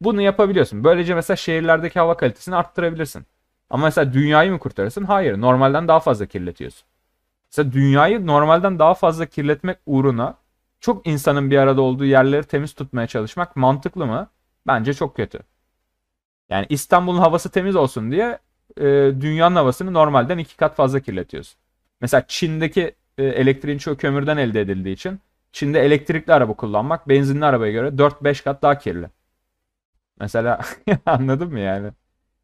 Bunu 0.00 0.22
yapabiliyorsun. 0.22 0.84
Böylece 0.84 1.14
mesela 1.14 1.36
şehirlerdeki 1.36 1.98
hava 1.98 2.16
kalitesini 2.16 2.56
arttırabilirsin. 2.56 3.26
Ama 3.70 3.84
mesela 3.84 4.12
dünyayı 4.12 4.52
mı 4.52 4.58
kurtarırsın? 4.58 5.04
Hayır. 5.04 5.40
Normalden 5.40 5.88
daha 5.88 6.00
fazla 6.00 6.26
kirletiyorsun. 6.26 6.88
Mesela 7.52 7.72
dünyayı 7.72 8.26
normalden 8.26 8.78
daha 8.78 8.94
fazla 8.94 9.26
kirletmek 9.26 9.78
uğruna 9.86 10.34
çok 10.80 11.06
insanın 11.06 11.50
bir 11.50 11.58
arada 11.58 11.82
olduğu 11.82 12.04
yerleri 12.04 12.44
temiz 12.44 12.74
tutmaya 12.74 13.06
çalışmak 13.06 13.56
mantıklı 13.56 14.06
mı? 14.06 14.30
Bence 14.66 14.94
çok 14.94 15.16
kötü. 15.16 15.40
Yani 16.50 16.66
İstanbul'un 16.68 17.18
havası 17.18 17.50
temiz 17.50 17.76
olsun 17.76 18.10
diye 18.12 18.38
e, 18.76 18.84
dünyanın 19.20 19.56
havasını 19.56 19.92
normalden 19.94 20.38
iki 20.38 20.56
kat 20.56 20.76
fazla 20.76 21.00
kirletiyorsun. 21.00 21.60
Mesela 22.00 22.24
Çin'deki 22.28 22.94
e, 23.18 23.24
elektriğin 23.24 23.78
çoğu 23.78 23.96
kömürden 23.96 24.36
elde 24.36 24.60
edildiği 24.60 24.94
için 24.94 25.20
Çin'de 25.52 25.80
elektrikli 25.80 26.32
araba 26.32 26.54
kullanmak 26.54 27.08
benzinli 27.08 27.44
arabaya 27.44 27.72
göre 27.72 27.98
4-5 27.98 28.44
kat 28.44 28.62
daha 28.62 28.78
kirli. 28.78 29.10
Mesela 30.20 30.60
anladın 31.06 31.48
mı 31.52 31.60
yani? 31.60 31.92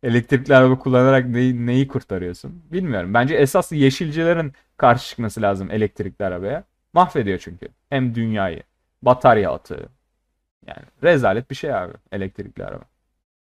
Elektrikli 0.07 0.57
araba 0.57 0.79
kullanarak 0.79 1.27
neyi, 1.27 1.67
neyi 1.67 1.89
kurtarıyorsun? 1.89 2.63
Bilmiyorum. 2.73 3.15
Bence 3.15 3.35
esas 3.35 3.73
yeşilcilerin 3.73 4.53
karşı 4.77 5.09
çıkması 5.09 5.43
lazım 5.43 5.71
elektrikli 5.71 6.25
arabaya. 6.25 6.65
Mahvediyor 6.93 7.39
çünkü. 7.39 7.69
Hem 7.91 8.15
dünyayı. 8.15 8.63
Batarya 9.03 9.53
atığı. 9.53 9.89
Yani 10.67 10.83
rezalet 11.03 11.51
bir 11.51 11.55
şey 11.57 11.75
abi 11.75 11.93
elektrikli 12.13 12.65
araba. 12.65 12.85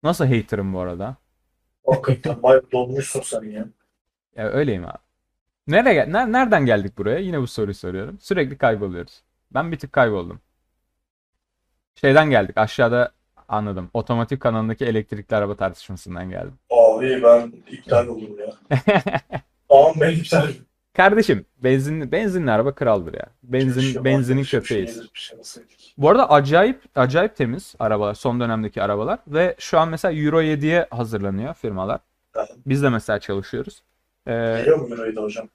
Nasıl 0.03 0.27
haterım 0.27 0.75
bu 0.75 0.81
arada? 0.81 1.17
Hakikaten 1.87 2.43
bayağı 2.43 2.73
dolmuşsun 2.73 3.21
sen 3.21 3.43
ya. 3.43 3.67
Ya 4.37 4.49
öyleyim 4.49 4.85
abi. 4.87 4.99
Nereye, 5.69 6.05
ner- 6.05 6.33
nereden 6.33 6.67
geldik 6.67 6.99
buraya? 6.99 7.19
Yine 7.19 7.41
bu 7.41 7.47
soruyu 7.47 7.75
soruyorum. 7.75 8.19
Sürekli 8.21 8.59
kayboluyoruz. 8.59 9.23
Ben 9.55 9.73
bir 9.73 9.79
tık 9.79 9.93
kayboldum. 9.93 10.41
Şeyden 11.95 12.31
geldik. 12.31 12.59
Aşağıda 12.59 13.13
anladım. 13.49 13.91
Otomotiv 13.95 14.39
kanalındaki 14.39 14.85
elektrikli 14.85 15.35
araba 15.35 15.55
tartışmasından 15.55 16.31
geldim. 16.31 16.55
Abi 16.71 17.23
ben 17.23 17.53
iptal 17.71 18.07
oldum 18.09 18.37
ya. 18.39 18.79
Ağam 19.69 19.95
ben 20.01 20.11
iptal. 20.11 20.47
Kardeşim 20.97 21.45
benzin 21.65 22.13
benzinli 22.13 22.51
araba 22.51 22.73
kraldır 22.75 23.15
ya. 23.15 23.27
Benzin 23.43 23.81
Keşke 23.81 24.05
benzinin 24.05 24.45
köpeğiyiz. 24.45 25.03
şey 25.15 25.39
alsaydık. 25.39 25.71
Bu 25.99 26.11
arada 26.11 26.31
acayip 26.31 26.81
acayip 26.95 27.37
temiz 27.37 27.75
arabalar 27.79 28.15
son 28.15 28.41
dönemdeki 28.41 28.83
arabalar 28.83 29.19
ve 29.29 29.55
şu 29.59 29.79
an 29.79 29.89
mesela 29.89 30.13
Euro 30.21 30.43
7'ye 30.43 30.87
hazırlanıyor 30.91 31.55
firmalar. 31.55 32.01
Biz 32.67 32.83
de 32.83 32.89
mesela 32.89 33.19
çalışıyoruz. 33.21 33.83
Ee, 34.27 34.33
Geliyor 34.33 34.79
mu 34.79 34.89
Euro'yu 34.91 35.17
da 35.17 35.23
hocam? 35.23 35.49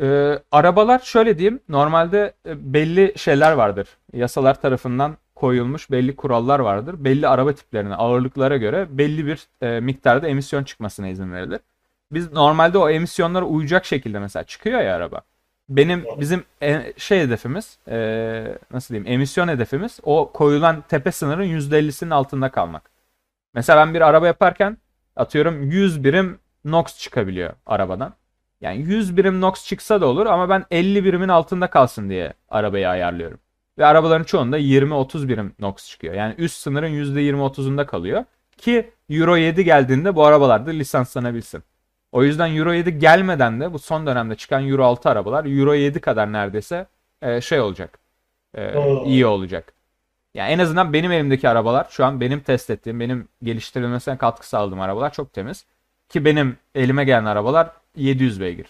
Ee, 0.00 0.38
arabalar 0.52 0.98
şöyle 0.98 1.38
diyeyim, 1.38 1.60
normalde 1.68 2.32
e, 2.48 2.72
belli 2.74 3.12
şeyler 3.16 3.52
vardır. 3.52 3.88
Yasalar 4.12 4.60
tarafından 4.60 5.16
koyulmuş 5.36 5.90
belli 5.90 6.16
kurallar 6.16 6.58
vardır. 6.60 7.04
Belli 7.04 7.28
araba 7.28 7.52
tiplerine, 7.52 7.94
ağırlıklara 7.94 8.56
göre 8.56 8.86
belli 8.90 9.26
bir 9.26 9.48
e, 9.62 9.80
miktarda 9.80 10.28
emisyon 10.28 10.64
çıkmasına 10.64 11.08
izin 11.08 11.32
verilir. 11.32 11.60
Biz 12.12 12.32
normalde 12.32 12.78
o 12.78 12.90
emisyonlara 12.90 13.44
uyacak 13.44 13.84
şekilde 13.84 14.18
mesela 14.18 14.44
çıkıyor 14.44 14.80
ya 14.80 14.96
araba. 14.96 15.20
Benim 15.68 16.04
bizim 16.20 16.44
e, 16.62 16.92
şey 16.96 17.20
hedefimiz, 17.20 17.78
e, 17.88 18.58
nasıl 18.72 18.94
diyeyim, 18.94 19.12
emisyon 19.12 19.48
hedefimiz 19.48 20.00
o 20.02 20.30
koyulan 20.32 20.84
tepe 20.88 21.12
sınırın 21.12 21.44
%50'sinin 21.44 22.10
altında 22.10 22.50
kalmak. 22.50 22.90
Mesela 23.54 23.86
ben 23.86 23.94
bir 23.94 24.00
araba 24.00 24.26
yaparken 24.26 24.78
atıyorum 25.16 25.62
100 25.62 26.04
birim 26.04 26.38
NOx 26.64 26.98
çıkabiliyor 26.98 27.52
arabadan. 27.66 28.14
Yani 28.60 28.78
100 28.82 29.16
birim 29.16 29.40
NOx 29.40 29.66
çıksa 29.66 30.00
da 30.00 30.06
olur 30.06 30.26
ama 30.26 30.48
ben 30.48 30.64
50 30.70 31.04
birimin 31.04 31.28
altında 31.28 31.70
kalsın 31.70 32.10
diye 32.10 32.32
arabayı 32.48 32.88
ayarlıyorum. 32.88 33.38
Ve 33.78 33.86
arabaların 33.86 34.24
çoğunda 34.24 34.58
20-30 34.58 35.28
birim 35.28 35.52
NOx 35.58 35.88
çıkıyor. 35.88 36.14
Yani 36.14 36.34
üst 36.38 36.56
sınırın 36.56 36.88
%20-30'unda 36.88 37.86
kalıyor. 37.86 38.24
Ki 38.56 38.90
Euro 39.10 39.36
7 39.36 39.64
geldiğinde 39.64 40.14
bu 40.16 40.24
arabalar 40.24 40.66
da 40.66 40.70
lisanslanabilsin. 40.70 41.62
O 42.12 42.24
yüzden 42.24 42.56
Euro 42.56 42.72
7 42.72 42.98
gelmeden 42.98 43.60
de 43.60 43.72
bu 43.72 43.78
son 43.78 44.06
dönemde 44.06 44.34
çıkan 44.34 44.68
Euro 44.68 44.84
6 44.84 45.10
arabalar 45.10 45.44
Euro 45.44 45.74
7 45.74 46.00
kadar 46.00 46.32
neredeyse 46.32 46.86
e, 47.22 47.40
şey 47.40 47.60
olacak. 47.60 47.98
E, 48.54 48.74
iyi 49.04 49.26
olacak. 49.26 49.72
Yani 50.34 50.50
en 50.50 50.58
azından 50.58 50.92
benim 50.92 51.12
elimdeki 51.12 51.48
arabalar 51.48 51.86
şu 51.90 52.04
an 52.04 52.20
benim 52.20 52.40
test 52.40 52.70
ettiğim, 52.70 53.00
benim 53.00 53.28
geliştirilmesine 53.42 54.16
katkı 54.18 54.48
sağladığım 54.48 54.80
arabalar 54.80 55.12
çok 55.12 55.32
temiz. 55.32 55.64
Ki 56.08 56.24
benim 56.24 56.56
elime 56.74 57.04
gelen 57.04 57.24
arabalar 57.24 57.70
700 57.96 58.40
beygir. 58.40 58.66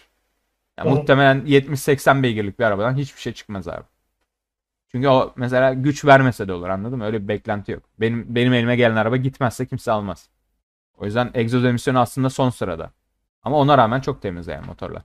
Yani 0.77 0.89
muhtemelen 0.89 1.41
70-80 1.41 2.23
beygirlik 2.23 2.59
bir 2.59 2.63
arabadan 2.63 2.95
hiçbir 2.95 3.21
şey 3.21 3.33
çıkmaz 3.33 3.67
abi. 3.67 3.83
Çünkü 4.91 5.07
o 5.07 5.33
mesela 5.35 5.73
güç 5.73 6.05
vermese 6.05 6.47
de 6.47 6.53
olur 6.53 6.69
anladın 6.69 6.97
mı? 6.97 7.05
Öyle 7.05 7.23
bir 7.23 7.27
beklenti 7.27 7.71
yok. 7.71 7.83
Benim 7.99 8.35
benim 8.35 8.53
elime 8.53 8.75
gelen 8.75 8.95
araba 8.95 9.17
gitmezse 9.17 9.65
kimse 9.65 9.91
almaz. 9.91 10.29
O 10.97 11.05
yüzden 11.05 11.31
egzoz 11.33 11.65
emisyonu 11.65 11.99
aslında 11.99 12.29
son 12.29 12.49
sırada. 12.49 12.91
Ama 13.43 13.57
ona 13.57 13.77
rağmen 13.77 14.01
çok 14.01 14.21
temiz 14.21 14.47
yani 14.47 14.65
motorlar. 14.67 15.01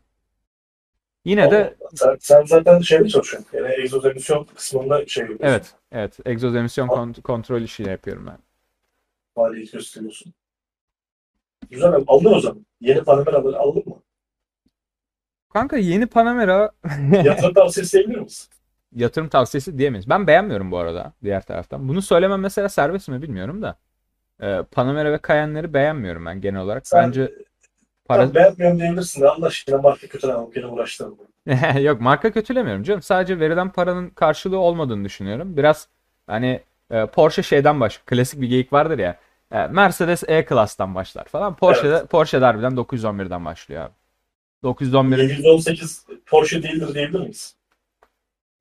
Yine 1.24 1.50
de 1.50 1.76
Allah, 1.80 1.90
Sen, 1.94 2.16
sen 2.20 2.44
zaten 2.44 2.78
şeyde 2.80 3.08
çalışıyorsun. 3.08 3.58
Yani 3.58 3.74
egzoz 3.74 4.06
emisyon 4.06 4.44
kısmında 4.44 5.06
şey 5.06 5.20
yapıyorsun. 5.22 5.46
evet 5.46 5.74
evet 5.92 6.18
egzoz 6.26 6.56
emisyon 6.56 6.88
kont- 6.88 7.22
kontrol 7.22 7.60
işi 7.62 7.82
yapıyorum 7.82 8.26
ben. 8.26 8.38
Faaliyet 9.34 9.72
gösteriyorsun. 9.72 10.34
Güzel 11.70 11.92
abi. 11.92 12.04
Aldın 12.06 12.32
o 12.32 12.40
zaman. 12.40 12.66
Yeni 12.80 13.04
panameraları 13.04 13.58
aldın 13.58 13.82
mı? 13.86 14.02
Kanka 15.52 15.76
yeni 15.76 16.06
Panamera 16.06 16.70
Yatırım 17.24 17.54
tavsiyesi 17.54 17.92
diyebilir 17.92 18.18
misin? 18.18 18.52
Yatırım 18.94 19.28
tavsiyesi 19.28 19.78
diyemeyiz. 19.78 20.08
Ben 20.08 20.26
beğenmiyorum 20.26 20.70
bu 20.70 20.78
arada 20.78 21.12
diğer 21.24 21.42
taraftan. 21.42 21.88
Bunu 21.88 22.02
söylemem 22.02 22.40
mesela 22.40 22.68
serbest 22.68 23.08
mi 23.08 23.22
bilmiyorum 23.22 23.62
da. 23.62 23.76
Ee, 24.42 24.62
Panamera 24.70 25.12
ve 25.12 25.18
Cayenne'leri 25.28 25.74
beğenmiyorum 25.74 26.26
ben 26.26 26.40
genel 26.40 26.60
olarak. 26.60 26.86
Sen, 26.86 27.06
Bence 27.06 27.32
para 28.04 28.22
Para... 28.22 28.34
beğenmiyorum 28.34 28.78
diyebilirsin 28.80 29.22
de 29.22 29.28
Allah 29.28 29.46
aşkına 29.46 29.78
marka 29.78 30.06
kötülemem. 30.06 30.50
Gene 30.54 30.66
uğraştırma. 30.66 31.14
yok 31.80 32.00
marka 32.00 32.32
kötülemiyorum 32.32 32.82
canım. 32.82 33.02
Sadece 33.02 33.40
verilen 33.40 33.72
paranın 33.72 34.10
karşılığı 34.10 34.58
olmadığını 34.58 35.04
düşünüyorum. 35.04 35.56
Biraz 35.56 35.88
hani 36.26 36.60
e, 36.90 37.06
Porsche 37.06 37.42
şeyden 37.42 37.80
baş 37.80 37.98
klasik 38.06 38.40
bir 38.40 38.48
geyik 38.48 38.72
vardır 38.72 38.98
ya. 38.98 39.18
e, 39.52 39.66
Mercedes 39.66 40.24
E-Class'tan 40.28 40.94
başlar 40.94 41.24
falan. 41.24 41.56
Porsche 41.56 41.88
Evet. 41.88 42.10
Porsche 42.10 42.38
harbiden 42.38 42.72
911'den 42.72 43.44
başlıyor 43.44 43.82
abi. 43.84 43.92
911 44.62 45.18
718 45.18 46.06
Porsche 46.26 46.62
değildir 46.62 46.94
diyebilir 46.94 47.20
miyiz? 47.20 47.56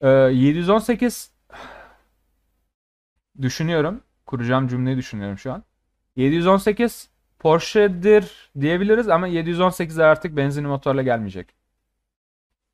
Ee, 0.02 0.08
718 0.08 1.32
düşünüyorum. 3.42 4.02
Kuracağım 4.26 4.68
cümleyi 4.68 4.98
düşünüyorum 4.98 5.38
şu 5.38 5.54
an. 5.54 5.64
718 6.16 7.10
Porsche'dir 7.40 8.52
diyebiliriz 8.60 9.10
ama 9.10 9.28
718'ler 9.28 10.04
artık 10.04 10.38
benzinli 10.38 10.68
motorla 10.68 11.02
gelmeyecek. 11.02 11.50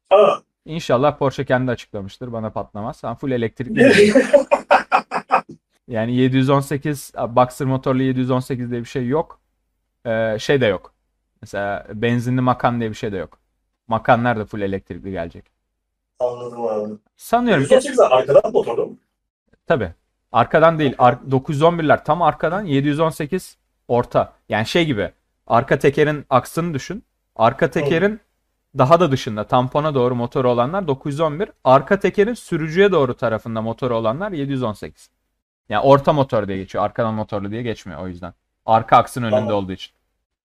Aa. 0.09 0.37
İnşallah 0.65 1.17
Porsche 1.17 1.45
kendi 1.45 1.71
açıklamıştır. 1.71 2.33
Bana 2.33 2.49
patlamaz. 2.49 2.99
Ama 3.03 3.15
full 3.15 3.31
elektrikli. 3.31 4.13
Yani 5.87 6.15
718 6.15 7.13
Boxer 7.29 7.67
motorlu 7.67 8.03
718 8.03 8.71
diye 8.71 8.81
bir 8.81 8.85
şey 8.85 9.07
yok. 9.07 9.39
Ee, 10.05 10.37
şey 10.39 10.61
de 10.61 10.65
yok. 10.65 10.93
Mesela 11.41 11.87
benzinli 11.93 12.41
Macan 12.41 12.79
diye 12.79 12.89
bir 12.89 12.95
şey 12.95 13.11
de 13.11 13.17
yok. 13.17 13.39
Macanlar 13.87 14.39
da 14.39 14.45
full 14.45 14.61
elektrikli 14.61 15.11
gelecek. 15.11 15.56
Anladım 16.19 16.61
abi. 16.61 16.93
Sanıyorum 17.17 17.63
ki 17.65 17.73
118 17.73 17.99
arkadan 17.99 18.51
motorlu 18.53 18.85
mu? 18.85 18.97
Tabii. 19.67 19.93
Arkadan 20.31 20.79
değil. 20.79 20.95
Ar 20.97 21.13
911'ler 21.13 22.03
tam 22.03 22.21
arkadan. 22.21 22.65
718 22.65 23.57
orta. 23.87 24.33
Yani 24.49 24.65
şey 24.65 24.85
gibi. 24.85 25.11
Arka 25.47 25.79
tekerin 25.79 26.25
aksını 26.29 26.73
düşün. 26.73 27.03
Arka 27.35 27.71
tekerin 27.71 28.19
daha 28.77 28.99
da 28.99 29.11
dışında 29.11 29.43
tampona 29.43 29.95
doğru 29.95 30.15
motoru 30.15 30.49
olanlar 30.51 30.87
911. 30.87 31.49
Arka 31.63 31.99
tekerin 31.99 32.33
sürücüye 32.33 32.91
doğru 32.91 33.13
tarafında 33.13 33.61
motoru 33.61 33.95
olanlar 33.95 34.31
718. 34.31 35.09
Yani 35.69 35.81
orta 35.81 36.13
motor 36.13 36.47
diye 36.47 36.57
geçiyor. 36.57 36.83
Arkadan 36.83 37.13
motorlu 37.13 37.51
diye 37.51 37.61
geçmiyor 37.61 38.01
o 38.01 38.07
yüzden. 38.07 38.33
Arka 38.65 38.97
aksın 38.97 39.21
önünde 39.23 39.35
Tamam. 39.35 39.53
olduğu 39.53 39.71
için. 39.71 39.93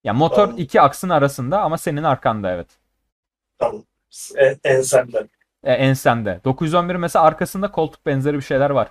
Yani 0.05 0.19
motor 0.19 0.37
Tamam. 0.47 0.59
iki 0.59 0.81
aksın 0.81 1.09
arasında 1.09 1.61
ama 1.63 1.79
senin 1.79 2.03
arkanda 2.03 2.51
evet. 2.53 2.67
Tamam. 3.59 3.83
En, 4.37 4.59
ensenden. 4.65 5.29
E, 5.65 5.73
ensende. 5.73 6.41
911 6.45 6.95
mesela 6.95 7.25
arkasında 7.25 7.71
koltuk 7.73 8.07
benzeri 8.07 8.37
bir 8.37 8.43
şeyler 8.43 8.71
var. 8.71 8.89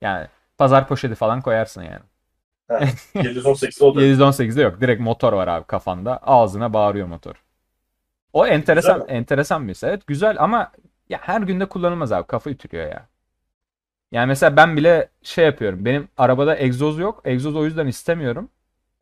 Yani 0.00 0.26
pazar 0.58 0.88
poşeti 0.88 1.14
falan 1.14 1.40
koyarsın 1.42 1.82
yani. 1.82 2.00
Ha, 2.68 2.80
718 3.14 3.82
o 3.82 3.94
da. 3.94 4.02
718'de 4.02 4.62
yok. 4.62 4.80
Direkt 4.80 5.00
motor 5.00 5.32
var 5.32 5.48
abi 5.48 5.64
kafanda. 5.66 6.16
Ağzına 6.18 6.72
bağırıyor 6.72 7.06
motor. 7.06 7.34
O 8.32 8.46
enteresan 8.46 9.00
Güzel 9.00 9.16
enteresan 9.16 9.68
bir 9.68 9.74
his. 9.74 9.84
Evet 9.84 10.06
güzel 10.06 10.36
ama 10.40 10.72
ya 11.08 11.18
her 11.22 11.40
günde 11.40 11.66
kullanılmaz 11.68 12.12
abi. 12.12 12.26
Kafa 12.26 12.50
ütülüyor 12.50 12.86
ya. 12.90 13.08
Yani 14.12 14.26
mesela 14.26 14.56
ben 14.56 14.76
bile 14.76 15.08
şey 15.22 15.44
yapıyorum. 15.44 15.84
Benim 15.84 16.08
arabada 16.16 16.56
egzoz 16.58 16.98
yok. 16.98 17.22
Egzoz 17.24 17.56
o 17.56 17.64
yüzden 17.64 17.86
istemiyorum. 17.86 18.50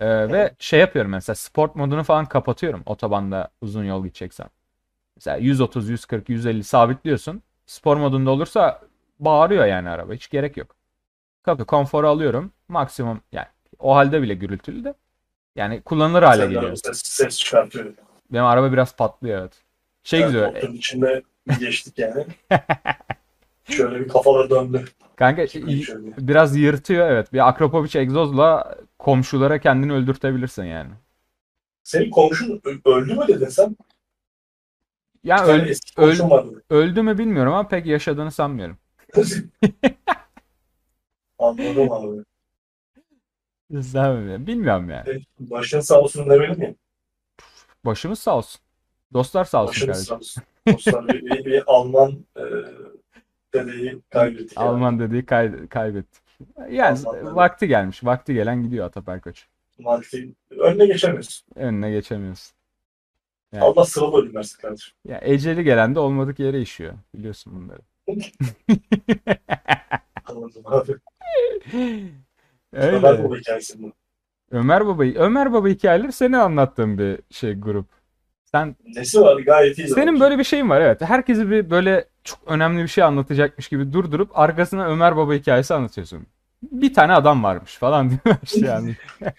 Ee, 0.01 0.33
ve 0.33 0.55
şey 0.59 0.81
yapıyorum 0.81 1.11
mesela 1.11 1.37
sport 1.37 1.77
modunu 1.77 2.05
falan 2.05 2.27
kapatıyorum 2.27 2.83
otobanda 2.87 3.51
uzun 3.61 3.85
yol 3.85 4.05
gideceksem. 4.05 4.49
Mesela 5.17 5.37
130, 5.37 5.89
140, 5.89 6.29
150 6.29 6.65
sabitliyorsun. 6.65 7.43
Spor 7.67 7.97
modunda 7.97 8.31
olursa 8.31 8.81
bağırıyor 9.21 9.67
yani 9.67 9.89
araba. 9.89 10.13
Hiç 10.13 10.31
gerek 10.31 10.57
yok. 10.57 10.77
Kapı 11.43 11.65
konforu 11.65 12.09
alıyorum. 12.09 12.53
Maksimum 12.69 13.21
yani 13.33 13.47
o 13.79 13.95
halde 13.95 14.23
bile 14.23 14.35
gürültülü 14.35 14.85
de. 14.85 14.95
Yani 15.57 15.83
kullanılır 15.83 16.23
hale 16.23 16.43
Sen 16.43 16.51
geliyor. 16.51 16.77
Ses, 16.77 17.03
ses 17.05 17.39
çıkartıyor. 17.39 17.95
Benim 18.33 18.45
araba 18.45 18.73
biraz 18.73 18.97
patlıyor 18.97 19.41
evet. 19.41 19.53
Şey 20.05 20.21
Evet, 20.21 20.33
güzel. 20.33 20.53
Koltuğun 20.53 20.73
içinde 20.73 21.23
geçtik 21.61 21.99
yani. 21.99 22.27
Şöyle 23.65 24.01
bir 24.01 24.09
kafalar 24.09 24.51
döndü. 24.51 24.85
Kanka 25.17 25.47
şöyle. 25.47 26.17
biraz 26.19 26.57
yırtıyor 26.57 27.11
evet. 27.11 27.33
Bir 27.33 27.49
Akropovic 27.49 28.01
egzozla 28.01 28.79
komşulara 28.99 29.59
kendini 29.59 29.93
öldürtebilirsin 29.93 30.65
yani. 30.65 30.91
Senin 31.83 32.11
komşun 32.11 32.61
öldü 32.85 33.15
mü 33.15 33.29
dedin 33.29 33.49
sen? 33.49 33.77
Yani 35.25 35.47
tane 35.97 36.09
öl- 36.13 36.31
vardı. 36.31 36.63
öldü 36.71 37.03
mü 37.03 37.19
bilmiyorum 37.19 37.53
ama 37.53 37.69
pek 37.69 37.87
yaşadığını 37.87 38.31
sanmıyorum. 38.31 38.79
Anladım 41.39 41.93
abi. 41.93 42.25
Sanmıyorum. 43.83 44.47
Bilmiyorum 44.47 44.91
yani. 44.91 45.21
Başın 45.41 45.81
sağ 45.81 46.01
olsun 46.01 46.31
demeli 46.31 46.57
miyim? 46.59 46.77
Başımız 47.85 48.19
sağ 48.19 48.37
olsun. 48.37 48.61
Dostlar 49.13 49.45
sağ 49.45 49.63
olsun 49.63 49.89
Başınız 49.89 50.09
kardeşim. 50.09 50.09
sağ 50.09 50.17
olsun. 50.17 50.43
Dostlar 50.69 51.09
bir, 51.09 51.23
bir, 51.27 51.45
bir 51.45 51.63
Alman 51.67 52.25
e, 52.37 52.43
dedeyi 53.55 54.01
kaybettik. 54.11 54.57
yani. 54.59 54.69
Alman 54.69 54.99
dediği 54.99 55.27
kay- 55.27 55.69
kaybettik. 55.69 56.23
Yani 56.71 56.99
Almanlar. 56.99 57.33
vakti 57.33 57.69
gelmiş. 57.69 58.05
Vakti 58.05 58.35
gelen 58.35 58.63
gidiyor 58.63 58.87
Ataper 58.87 59.21
Koç. 59.21 59.47
Maalesef 59.79 60.25
önüne 60.51 60.87
geçemiyorsun. 60.87 61.47
Önüne 61.55 61.91
geçemiyorsun. 61.91 62.57
Yani- 63.55 63.65
Allah 63.65 63.85
sıralı 63.85 64.23
ölüm 64.23 64.35
versin 64.35 64.61
kardeşim. 64.63 64.95
Ya 65.09 65.21
eceli 65.23 65.65
gelen 65.65 65.95
de 65.95 65.99
olmadık 66.01 66.39
yere 66.39 66.61
işiyor. 66.61 66.95
Biliyorsun 67.15 67.53
bunları. 67.57 67.81
Anladım 70.27 70.63
abi. 70.67 70.93
Öyle. 72.73 72.97
Ömer 72.97 73.25
Baba 73.25 73.37
hikayesi 73.37 73.83
bu. 73.83 73.93
Ömer 74.51 74.87
Baba, 74.87 75.03
Ömer 75.03 75.53
Baba 75.53 75.69
hikayeleri 75.69 76.13
senin 76.13 76.33
anlattığın 76.33 76.99
bir 76.99 77.19
şey 77.31 77.55
grup. 77.55 77.87
Sen 78.45 78.77
Nesi 78.97 79.21
var 79.21 79.37
gayet 79.41 79.79
iyi. 79.79 79.89
senin 79.89 80.21
böyle 80.21 80.39
bir 80.39 80.45
şeyin 80.45 80.71
var 80.71 80.81
evet. 80.81 81.01
Herkesi 81.03 81.51
bir 81.51 81.71
böyle 81.71 82.05
çok 82.25 82.39
önemli 82.47 82.83
bir 82.83 82.89
şey 82.89 83.05
anlatacakmış 83.05 83.69
gibi 83.69 83.93
durdurup 83.93 84.39
arkasına 84.39 84.87
Ömer 84.87 85.17
Baba 85.17 85.35
hikayesi 85.35 85.75
anlatıyorsun. 85.75 86.27
Bir 86.63 86.95
tane 86.95 87.13
adam 87.13 87.43
varmış 87.45 87.77
falan 87.77 88.11
diyor 88.25 88.37
işte 88.43 88.67
yani. 88.67 88.97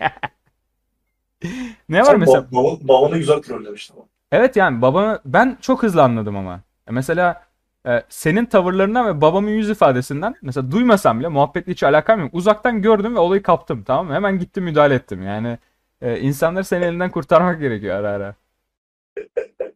Ne 1.90 2.00
var 2.02 2.06
Sen 2.06 2.20
mesela? 2.20 2.38
ba- 2.40 2.56
baba, 2.56 2.88
babanı 2.88 3.18
güzel 3.18 3.42
trollemiştin 3.42 3.96
ama. 3.96 4.06
Evet 4.32 4.56
yani 4.56 4.82
babamı 4.82 5.20
ben 5.26 5.58
çok 5.62 5.84
hızlı 5.84 6.04
anladım 6.04 6.38
ama. 6.38 6.60
E 6.90 6.92
Mesela 6.92 7.44
e, 7.88 8.04
senin 8.10 8.46
tavırlarından 8.46 9.08
ve 9.08 9.22
babamın 9.22 9.50
yüz 9.50 9.70
ifadesinden 9.70 10.36
mesela 10.42 10.72
duymasam 10.72 11.20
bile 11.20 11.28
muhabbetle 11.28 11.72
hiç 11.72 11.84
alakam 11.84 12.20
yok. 12.20 12.30
Uzaktan 12.34 12.82
gördüm 12.82 13.16
ve 13.16 13.20
olayı 13.20 13.44
kaptım 13.44 13.84
tamam 13.84 14.08
mı? 14.08 14.14
Hemen 14.14 14.40
gittim 14.40 14.64
müdahale 14.64 14.94
ettim. 14.96 15.24
Yani 15.24 15.58
e, 16.02 16.20
insanları 16.20 16.64
senin 16.64 16.82
elinden 16.82 17.12
kurtarmak 17.12 17.60
gerekiyor 17.60 17.96
ara 17.96 18.10
ara. 18.10 18.36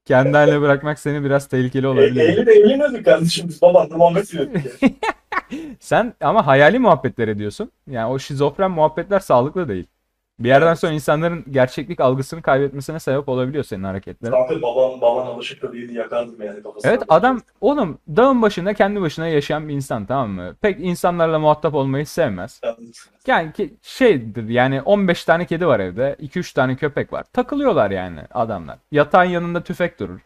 Kendi 0.05 0.32
haline 0.38 0.61
bırakmak 0.61 0.99
seni 0.99 1.24
biraz 1.24 1.47
tehlikeli 1.47 1.86
E, 1.86 1.89
olabilir. 1.89 2.22
eğlen 2.22 2.45
eğleniyorduk 2.47 3.05
kardeşim 3.05 3.47
biz 3.47 3.61
babanla 3.61 3.97
muhabbet 3.97 4.34
ediyorduk. 4.34 4.61
Sen 5.80 6.13
ama 6.22 6.47
hayali 6.47 6.80
muhabbetler 6.80 7.28
ediyorsun. 7.28 7.72
Yani 7.88 8.11
o 8.11 8.20
şizofren 8.20 8.72
muhabbetler 8.72 9.20
sağlıklı 9.20 9.67
değil. 9.67 9.88
Bir 10.40 10.48
yerden 10.48 10.74
sonra 10.74 10.92
insanların 10.92 11.46
gerçeklik 11.52 12.00
algısını 12.00 12.42
kaybetmesine 12.42 13.00
sebep 13.00 13.30
olabiliyor 13.30 13.64
senin 13.64 13.84
hareketlerin. 13.84 14.32
Kanka 14.32 14.62
babam, 14.62 15.02
baban 15.02 15.26
alışık 15.26 15.74
değildi 15.74 15.94
yakardım 15.94 16.42
yani 16.42 16.64
kafasına. 16.64 16.92
Evet 16.92 17.04
adam 17.10 17.42
oğlum 17.62 17.98
dağın 18.08 18.42
başında 18.42 18.74
kendi 18.74 19.02
başına 19.02 19.28
yaşayan 19.28 19.70
bir 19.70 19.74
insan 19.74 20.06
tamam 20.06 20.30
mı? 20.30 20.56
Pek 20.62 20.80
insanlarla 20.80 21.40
muhatap 21.40 21.74
olmayı 21.74 22.06
sevmez. 22.06 22.62
Yani 23.28 23.54
ki 23.54 23.74
şeydir 23.82 24.50
yani 24.50 24.82
15 24.82 25.26
tane 25.26 25.46
kedi 25.46 25.68
var 25.68 25.80
evde. 25.80 26.16
2-3 26.20 26.54
tane 26.54 26.76
köpek 26.76 27.14
var. 27.14 27.24
Takılıyorlar 27.34 27.92
yani 27.92 28.20
adamlar. 28.32 28.78
Yatağın 28.92 29.30
yanında 29.30 29.64
tüfek 29.64 30.00
durur. 30.00 30.20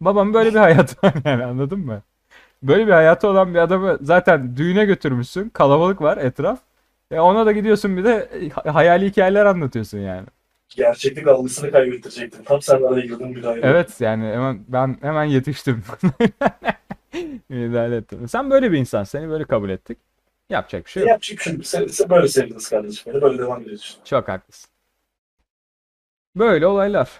Babam 0.00 0.34
böyle 0.34 0.50
bir 0.50 0.58
hayatı 0.58 1.06
var 1.06 1.14
yani 1.24 1.44
anladın 1.44 1.78
mı? 1.78 2.02
Böyle 2.62 2.86
bir 2.86 2.92
hayatı 2.92 3.28
olan 3.28 3.54
bir 3.54 3.58
adamı 3.58 3.98
zaten 4.00 4.56
düğüne 4.56 4.84
götürmüşsün. 4.84 5.48
Kalabalık 5.48 6.02
var 6.02 6.16
etraf. 6.16 6.58
E 7.10 7.20
ona 7.20 7.46
da 7.46 7.52
gidiyorsun 7.52 7.96
bir 7.96 8.04
de 8.04 8.28
ha- 8.54 8.74
hayali 8.74 9.06
hikayeler 9.06 9.46
anlatıyorsun 9.46 9.98
yani. 9.98 10.26
Gerçeklik 10.68 11.28
algısını 11.28 11.70
kaybettirecektin. 11.70 12.44
Tam 12.44 12.62
sen 12.62 12.82
araya 12.82 13.00
girdin 13.06 13.28
müdahale. 13.28 13.60
Evet 13.62 14.00
yani 14.00 14.24
hemen 14.24 14.64
ben 14.68 14.98
hemen 15.00 15.24
yetiştim. 15.24 15.82
Müdahale 17.48 17.96
ettim. 17.96 18.28
Sen 18.28 18.50
böyle 18.50 18.72
bir 18.72 18.78
insan. 18.78 19.04
Seni 19.04 19.28
böyle 19.28 19.44
kabul 19.44 19.70
ettik. 19.70 19.98
Yapacak 20.50 20.84
bir 20.86 20.90
şey 20.90 21.00
yok. 21.00 21.10
yapacak 21.10 21.38
bir 21.38 21.42
şey 21.42 21.52
yok. 21.52 21.66
Sen, 21.66 21.86
sen 21.86 22.10
böyle 22.10 22.28
sevdiniz 22.28 22.68
kardeşim. 22.68 23.12
Beni 23.12 23.22
böyle 23.22 23.38
devam 23.38 23.62
ediyorsun. 23.62 24.00
Çok 24.04 24.28
haklısın. 24.28 24.70
Böyle 26.36 26.66
olaylar. 26.66 27.10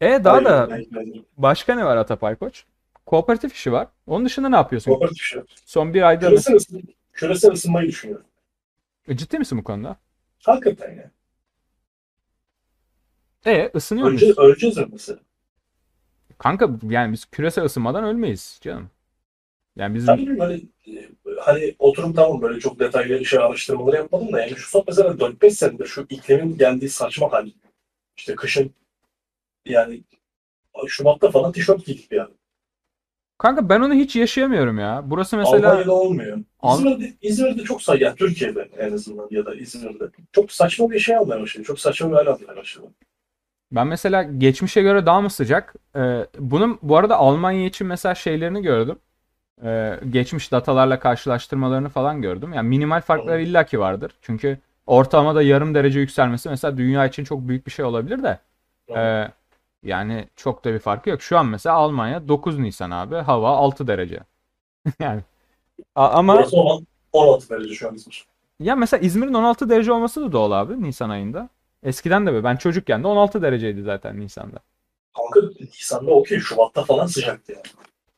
E 0.00 0.24
daha 0.24 0.44
da 0.44 0.58
Hayır, 0.58 0.70
hayır, 0.70 0.88
hayır. 0.94 1.24
başka 1.36 1.74
ne 1.74 1.84
var 1.84 1.96
Atapay 1.96 2.36
Koç? 2.36 2.64
Kooperatif 3.06 3.54
işi 3.54 3.72
var. 3.72 3.88
Onun 4.06 4.24
dışında 4.24 4.48
ne 4.48 4.56
yapıyorsun? 4.56 4.90
Kooperatif 4.90 5.34
yok. 5.34 5.46
Son 5.66 5.94
bir 5.94 6.02
ayda 6.02 6.28
Küresel, 6.28 6.54
ısın, 6.56 6.82
küresel 7.12 7.52
ısınmayı 7.52 7.88
düşünüyorum. 7.88 8.26
E, 9.08 9.16
ciddi 9.16 9.38
misin 9.38 9.58
bu 9.58 9.64
konuda? 9.64 9.96
Hakikaten 10.44 10.94
ya. 10.94 11.10
E 13.46 13.70
ısınıyor 13.74 14.10
Önce, 14.10 14.24
muyuz? 14.26 14.38
öleceğiz 14.38 14.76
mesela? 14.92 15.18
Kanka 16.38 16.70
yani 16.82 17.12
biz 17.12 17.24
küresel 17.24 17.64
ısınmadan 17.64 18.04
ölmeyiz 18.04 18.58
canım. 18.62 18.90
Yani 19.76 19.94
biz 19.94 20.08
Ben 20.08 20.18
bilmiyorum 20.18 20.40
hani, 20.40 20.68
hani 21.40 21.76
oturup 21.78 22.16
tamam 22.16 22.42
böyle 22.42 22.60
çok 22.60 22.78
detaylı 22.78 23.24
şey 23.24 23.38
araştırmaları 23.38 23.96
yapmadım 23.96 24.32
da 24.32 24.40
yani 24.40 24.56
şu 24.56 24.68
son 24.70 24.84
mesela 24.88 25.10
4-5 25.10 25.50
senedir 25.50 25.86
şu 25.86 26.06
iklimin 26.10 26.58
geldiği 26.58 26.88
saçma 26.88 27.32
hal. 27.32 27.48
İşte 28.16 28.34
kışın 28.34 28.74
yani 29.66 30.02
Şubat'ta 30.86 31.30
falan 31.30 31.52
tişört 31.52 31.86
giydik 31.86 32.12
yani. 32.12 32.34
Kanka 33.38 33.68
ben 33.68 33.80
onu 33.80 33.94
hiç 33.94 34.16
yaşayamıyorum 34.16 34.78
ya. 34.78 35.02
Burası 35.06 35.36
mesela 35.36 35.68
Almanya'da 35.68 35.92
olmuyor. 35.92 36.38
Al- 36.60 36.78
İzmir'de, 36.78 37.12
İzmir'de 37.22 37.62
çok 37.62 37.82
say 37.82 37.98
yani 38.00 38.16
Türkiye'de 38.16 38.68
en 38.78 38.92
azından 38.92 39.28
ya 39.30 39.46
da 39.46 39.54
İzmir'de 39.54 40.04
çok 40.32 40.52
saçma 40.52 40.90
bir 40.90 40.98
şey 40.98 41.16
almaya 41.16 41.40
başladı. 41.40 41.64
Çok 41.64 41.80
saçma 41.80 42.10
bir 42.10 42.14
hal 42.16 42.26
almaya 42.26 42.56
başladı. 42.56 42.86
Ben 43.72 43.86
mesela 43.86 44.22
geçmişe 44.22 44.82
göre 44.82 45.06
daha 45.06 45.20
mı 45.20 45.30
sıcak? 45.30 45.74
Ee, 45.96 46.26
bunun 46.38 46.78
bu 46.82 46.96
arada 46.96 47.16
Almanya 47.16 47.66
için 47.66 47.86
mesela 47.86 48.14
şeylerini 48.14 48.62
gördüm. 48.62 48.98
Ee, 49.64 50.00
geçmiş 50.10 50.52
datalarla 50.52 50.98
karşılaştırmalarını 51.00 51.88
falan 51.88 52.22
gördüm. 52.22 52.52
Yani 52.52 52.68
minimal 52.68 53.00
farklar 53.00 53.38
illaki 53.38 53.80
vardır. 53.80 54.12
Çünkü 54.22 54.58
ortalamada 54.86 55.42
yarım 55.42 55.74
derece 55.74 56.00
yükselmesi 56.00 56.48
mesela 56.48 56.76
dünya 56.76 57.06
için 57.06 57.24
çok 57.24 57.48
büyük 57.48 57.66
bir 57.66 57.70
şey 57.72 57.84
olabilir 57.84 58.22
de. 58.22 58.38
Ee, 58.96 59.28
yani 59.86 60.28
çok 60.36 60.64
da 60.64 60.72
bir 60.74 60.78
farkı 60.78 61.10
yok. 61.10 61.22
Şu 61.22 61.38
an 61.38 61.46
mesela 61.46 61.76
Almanya 61.76 62.28
9 62.28 62.58
Nisan 62.58 62.90
abi 62.90 63.14
hava 63.16 63.48
6 63.56 63.86
derece. 63.86 64.20
yani 65.00 65.20
A- 65.94 66.08
ama 66.10 66.34
Burası 66.34 66.56
16, 66.56 66.86
16 67.12 67.48
derece 67.50 67.74
şu 67.74 67.88
an 67.88 67.94
İzmir. 67.94 68.26
ya 68.60 68.76
mesela 68.76 69.00
İzmir'in 69.00 69.34
16 69.34 69.70
derece 69.70 69.92
olması 69.92 70.22
da 70.22 70.32
doğal 70.32 70.52
abi 70.52 70.82
Nisan 70.82 71.10
ayında. 71.10 71.48
Eskiden 71.82 72.26
de 72.26 72.32
böyle. 72.32 72.44
Ben 72.44 72.56
çocukken 72.56 73.02
de 73.02 73.06
16 73.06 73.42
dereceydi 73.42 73.82
zaten 73.82 74.20
Nisan'da. 74.20 74.58
Kanka 75.16 75.48
Nisan'da 75.60 76.10
okey 76.10 76.38
Şubat'ta 76.40 76.84
falan 76.84 77.06
sıcaktı 77.06 77.52
yani. 77.52 77.62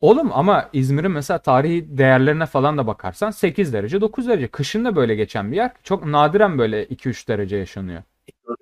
Oğlum 0.01 0.31
ama 0.33 0.69
İzmir'in 0.73 1.11
mesela 1.11 1.39
tarihi 1.39 1.99
değerlerine 1.99 2.47
falan 2.47 2.79
da 2.79 2.87
bakarsan 2.87 3.31
8 3.31 3.73
derece 3.73 4.01
9 4.01 4.29
derece. 4.29 4.49
Kışın 4.49 4.85
da 4.85 4.97
böyle 4.97 5.15
geçen 5.15 5.53
bir 5.53 5.57
yer. 5.57 5.71
Çok 5.83 6.07
nadiren 6.07 6.59
böyle 6.59 6.85
2-3 6.85 7.29
derece 7.29 7.57
yaşanıyor. 7.57 8.03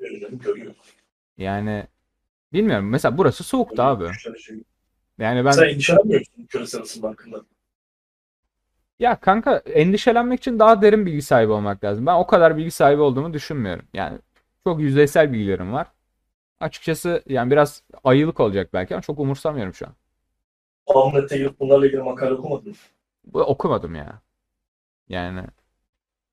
Görüyor 0.00 0.20
canım 0.20 0.38
görüyor. 0.38 0.74
Yani 1.38 1.86
bilmiyorum. 2.56 2.88
Mesela 2.90 3.18
burası 3.18 3.44
soğuktu 3.44 3.82
abi. 3.82 4.16
Yani 5.18 5.44
ben 5.44 5.56
Sen 5.56 5.68
endişelenmiyor 5.68 6.20
musun 6.20 6.46
küresel 6.48 6.80
ısınma 6.82 7.08
hakkında? 7.08 7.44
ya 8.98 9.20
kanka 9.20 9.56
endişelenmek 9.56 10.38
için 10.40 10.58
daha 10.58 10.82
derin 10.82 11.06
bilgi 11.06 11.22
sahibi 11.22 11.52
olmak 11.52 11.84
lazım. 11.84 12.06
Ben 12.06 12.14
o 12.14 12.26
kadar 12.26 12.56
bilgi 12.56 12.70
sahibi 12.70 13.00
olduğumu 13.02 13.32
düşünmüyorum. 13.34 13.84
Yani 13.94 14.18
çok 14.64 14.80
yüzeysel 14.80 15.32
bilgilerim 15.32 15.72
var. 15.72 15.86
Açıkçası 16.60 17.22
yani 17.28 17.50
biraz 17.52 17.82
ayılık 18.04 18.40
olacak 18.40 18.70
belki 18.74 18.94
ama 18.96 19.02
çok 19.02 19.20
umursamıyorum 19.20 19.74
şu 19.74 19.86
an. 19.86 19.94
Ahmet'e 20.86 21.36
girip 21.38 21.60
bunlarla 21.60 21.86
ilgili 21.86 22.02
makale 22.02 22.34
okumadın 22.34 22.68
mı? 22.70 22.76
Bu- 23.24 23.40
Okumadım 23.42 23.94
ya. 23.94 24.22
Yani 25.08 25.44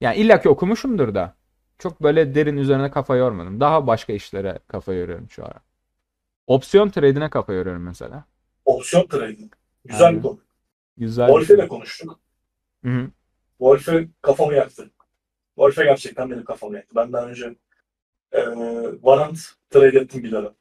yani 0.02 0.18
illaki 0.18 0.50
okumuşumdur 0.50 1.16
da 1.16 1.36
çok 1.80 2.04
böyle 2.04 2.36
derin 2.36 2.58
üzerine 2.58 2.92
kafa 2.92 3.16
yormadım. 3.18 3.60
Daha 3.60 3.88
başka 3.88 4.14
işlere 4.14 4.60
kafa 4.70 4.94
yoruyorum 4.94 5.30
şu 5.32 5.46
ara. 5.46 5.62
Opsiyon 6.48 6.90
trade'ine 6.90 7.30
kafa 7.30 7.54
yoruyorum 7.54 7.84
mesela. 7.84 8.26
Opsiyon 8.66 9.08
trading. 9.08 9.54
Güzel 9.86 10.08
Aynen. 10.08 10.18
bir 10.18 10.24
konu. 10.24 10.40
Güzel. 10.98 11.28
Wolf'e 11.28 11.58
de 11.58 11.68
konuştuk. 11.68 12.20
Hı 12.86 12.90
hı. 12.90 13.10
Wolf'e 13.58 14.08
kafamı 14.22 14.54
yaktı. 14.54 14.92
Wolf'e 15.56 15.84
gerçekten 15.84 16.32
benim 16.32 16.44
kafamı 16.44 16.76
yaktı. 16.76 16.96
Ben 16.96 17.14
daha 17.14 17.26
önce 17.28 17.56
e, 18.32 18.40
warrant 18.94 19.40
trade 19.70 20.00
ettim 20.00 20.24
bir 20.24 20.34
ara. 20.34 20.54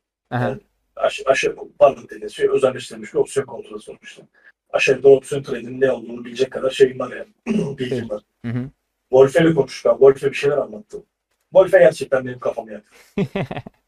Aş, 0.96 1.22
aşağı, 1.26 1.56
warrant 1.56 2.04
dediğiniz 2.10 2.32
şey 2.32 2.48
özelleştirilmiş 2.50 3.14
bir 3.14 3.18
opsiyon 3.18 3.46
kontrolü 3.46 3.80
sonuçta. 3.80 4.22
Aşağıda 4.70 5.08
opsiyon 5.08 5.42
trade'in 5.42 5.80
ne 5.80 5.92
olduğunu 5.92 6.24
bilecek 6.24 6.50
kadar 6.50 6.70
şeyim 6.70 6.98
var 6.98 7.16
yani. 7.16 7.28
Bilgim 7.78 8.10
var. 8.10 8.22
Hı 8.44 8.50
hı. 8.50 8.70
Wolf'e 9.10 9.44
de 9.44 9.54
konuştuk. 9.54 9.92
Wolf'e 9.92 10.30
bir 10.30 10.36
şeyler 10.36 10.58
anlattım. 10.58 11.06
Wolf'e 11.50 11.78
gerçekten 11.78 12.26
benim 12.26 12.38
kafamı 12.38 12.72
yaktı. 12.72 12.90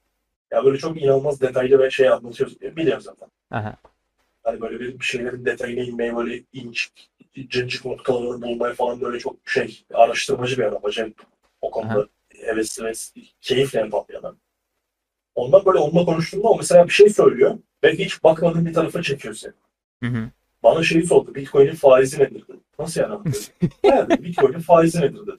Ya 0.55 0.65
böyle 0.65 0.79
çok 0.79 1.03
inanılmaz 1.03 1.41
detaylı 1.41 1.79
ve 1.79 1.91
şey 1.91 2.09
anlatıyoruz. 2.09 2.61
Biliyorum 2.61 3.03
zaten. 3.03 3.29
Aha. 3.51 3.77
Hani 4.43 4.61
böyle 4.61 4.79
bir 4.81 5.05
şeylerin 5.05 5.45
detayına 5.45 5.81
inmeye 5.83 6.17
böyle 6.17 6.43
inç, 6.53 6.91
cincik 7.35 7.85
noktalarını 7.85 8.43
bulmaya 8.43 8.75
falan 8.75 9.01
böyle 9.01 9.19
çok 9.19 9.37
şey 9.49 9.85
araştırmacı 9.95 10.59
bir 10.59 10.63
adam. 10.63 10.81
Acayip 10.85 11.23
o 11.61 11.71
konuda 11.71 11.99
Aha. 11.99 12.07
hevesli 12.47 12.85
ve 12.85 12.93
keyifle 13.41 13.81
yapan 13.81 14.05
bir 14.09 14.15
adam. 14.15 14.37
Ondan 15.35 15.67
böyle 15.67 15.79
onunla 15.79 16.05
konuştuğumda 16.05 16.49
o 16.49 16.57
mesela 16.57 16.87
bir 16.87 16.93
şey 16.93 17.09
söylüyor 17.09 17.59
ve 17.85 17.93
hiç 17.93 18.25
bakmadığın 18.25 18.67
bir 18.67 18.75
tarafa 18.75 19.03
çekiyor 19.03 19.35
seni. 19.35 19.53
Hı 20.03 20.07
hı. 20.07 20.31
Bana 20.63 20.83
şeyi 20.83 21.07
sordu. 21.07 21.35
Bitcoin'in 21.35 21.75
faizi 21.75 22.21
nedir? 22.21 22.49
dedi. 22.49 22.59
Nasıl 22.79 23.01
yani? 23.01 23.25
dedi, 23.25 24.23
Bitcoin'in 24.25 24.61
faizi 24.61 25.01
nedir? 25.01 25.27
dedi. 25.27 25.39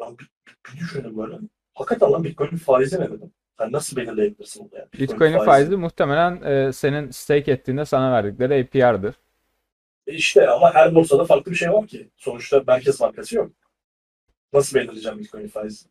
Lan 0.00 0.18
bir, 0.18 0.30
bir 0.46 0.80
düşündüm 0.80 1.18
böyle. 1.18 1.38
Hakikaten 1.74 2.12
lan 2.12 2.24
Bitcoin'in 2.24 2.56
faizi 2.56 3.00
ne 3.00 3.10
dedim. 3.10 3.32
Sen 3.58 3.72
nasıl 3.72 3.96
belirleyebilirsin 3.96 4.64
bunu 4.64 4.78
yani? 4.78 4.88
Bitcoin'in 4.92 5.38
faizi 5.38 5.76
muhtemelen 5.76 6.42
e, 6.42 6.72
senin 6.72 7.10
stake 7.10 7.52
ettiğinde 7.52 7.84
sana 7.84 8.12
verdikleri 8.12 8.60
APR'dır. 8.64 9.14
E 10.06 10.14
İşte 10.14 10.48
ama 10.48 10.74
her 10.74 10.94
borsada 10.94 11.24
farklı 11.24 11.50
bir 11.50 11.56
şey 11.56 11.72
var 11.72 11.86
ki. 11.86 12.10
Sonuçta 12.16 12.62
merkez 12.66 13.00
markası 13.00 13.36
yok. 13.36 13.52
Nasıl 14.52 14.78
belirleyeceğim 14.78 15.18
Bitcoin 15.18 15.48
faizi? 15.48 15.86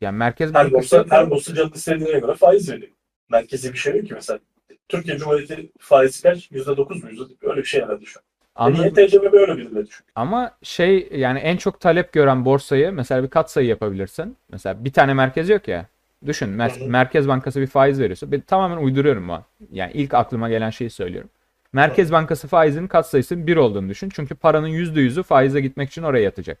Yani 0.00 0.16
merkez 0.16 0.54
Her 0.54 0.72
bankası 0.72 0.98
borsa, 0.98 1.16
her 1.16 1.30
borsa 1.30 1.54
canı 1.54 1.70
istediğine 1.74 2.18
göre 2.18 2.34
faiz 2.34 2.70
veriyor. 2.70 2.92
Merkezi 3.28 3.72
bir 3.72 3.78
şey 3.78 3.96
yok 3.96 4.06
ki 4.06 4.14
mesela. 4.14 4.38
Türkiye 4.88 5.18
Cumhuriyeti 5.18 5.72
faizi 5.78 6.22
kaç? 6.22 6.50
Yüzde 6.50 6.76
dokuz 6.76 7.04
mu? 7.04 7.10
Yüzde 7.10 7.24
öyle 7.42 7.60
bir 7.60 7.66
şey 7.66 7.82
herhalde 7.82 8.04
şu 8.04 8.20
an. 8.20 8.24
Anladım. 8.60 8.84
Yeni 8.84 8.94
tecrübe 8.94 9.32
böyle 9.32 9.56
bir 9.56 9.74
de 9.74 9.86
düşün. 9.86 10.06
Ama 10.14 10.50
şey 10.62 11.08
yani 11.12 11.38
en 11.38 11.56
çok 11.56 11.80
talep 11.80 12.12
gören 12.12 12.44
borsayı 12.44 12.92
mesela 12.92 13.22
bir 13.22 13.28
katsayı 13.28 13.66
yapabilirsin. 13.66 14.36
Mesela 14.52 14.84
bir 14.84 14.92
tane 14.92 15.14
merkez 15.14 15.48
yok 15.48 15.68
ya. 15.68 15.86
Düşün 16.26 16.48
Mer-. 16.48 16.88
Merkez 16.88 17.28
Bankası 17.28 17.60
bir 17.60 17.66
faiz 17.66 18.00
veriyorsa. 18.00 18.32
Ben 18.32 18.40
tamamen 18.40 18.76
uyduruyorum 18.76 19.28
bu 19.28 19.32
an. 19.32 19.44
Yani 19.72 19.92
ilk 19.94 20.14
aklıma 20.14 20.48
gelen 20.48 20.70
şeyi 20.70 20.90
söylüyorum. 20.90 21.30
Merkez 21.72 22.12
Bankası 22.12 22.48
faizinin 22.48 22.86
katsayısının 22.86 23.46
1 23.46 23.56
olduğunu 23.56 23.88
düşün. 23.88 24.08
Çünkü 24.14 24.34
paranın 24.34 24.68
%100'ü 24.68 25.22
faize 25.22 25.60
gitmek 25.60 25.90
için 25.90 26.02
oraya 26.02 26.22
yatacak. 26.22 26.58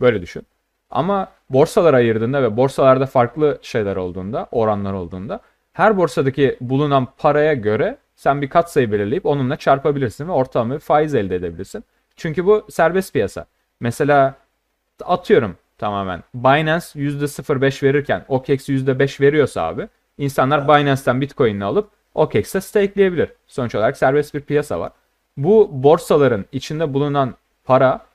Böyle 0.00 0.22
düşün. 0.22 0.42
Ama 0.90 1.28
borsalara 1.50 1.96
ayırdığında 1.96 2.42
ve 2.42 2.56
borsalarda 2.56 3.06
farklı 3.06 3.58
şeyler 3.62 3.96
olduğunda, 3.96 4.46
oranlar 4.52 4.92
olduğunda 4.92 5.40
her 5.72 5.96
borsadaki 5.96 6.56
bulunan 6.60 7.08
paraya 7.18 7.54
göre 7.54 7.98
sen 8.18 8.42
bir 8.42 8.48
katsayı 8.48 8.92
belirleyip 8.92 9.26
onunla 9.26 9.56
çarpabilirsin 9.56 10.28
ve 10.28 10.32
ortalama 10.32 10.74
bir 10.74 10.80
faiz 10.80 11.14
elde 11.14 11.36
edebilirsin. 11.36 11.84
Çünkü 12.16 12.46
bu 12.46 12.66
serbest 12.70 13.12
piyasa. 13.12 13.46
Mesela 13.80 14.34
atıyorum 15.04 15.56
tamamen 15.78 16.22
Binance 16.34 16.86
%0.5 16.94 17.82
verirken 17.82 18.24
OKEx 18.28 18.68
%5 18.68 19.20
veriyorsa 19.20 19.62
abi 19.62 19.88
insanlar 20.18 20.68
Binance'ten 20.68 21.20
Bitcoin'ini 21.20 21.64
alıp 21.64 21.90
OKEx'e 22.14 22.60
stakeleyebilir. 22.60 23.32
Sonuç 23.46 23.74
olarak 23.74 23.96
serbest 23.96 24.34
bir 24.34 24.40
piyasa 24.40 24.80
var. 24.80 24.92
Bu 25.36 25.68
borsaların 25.72 26.44
içinde 26.52 26.94
bulunan 26.94 27.34
para 27.64 28.06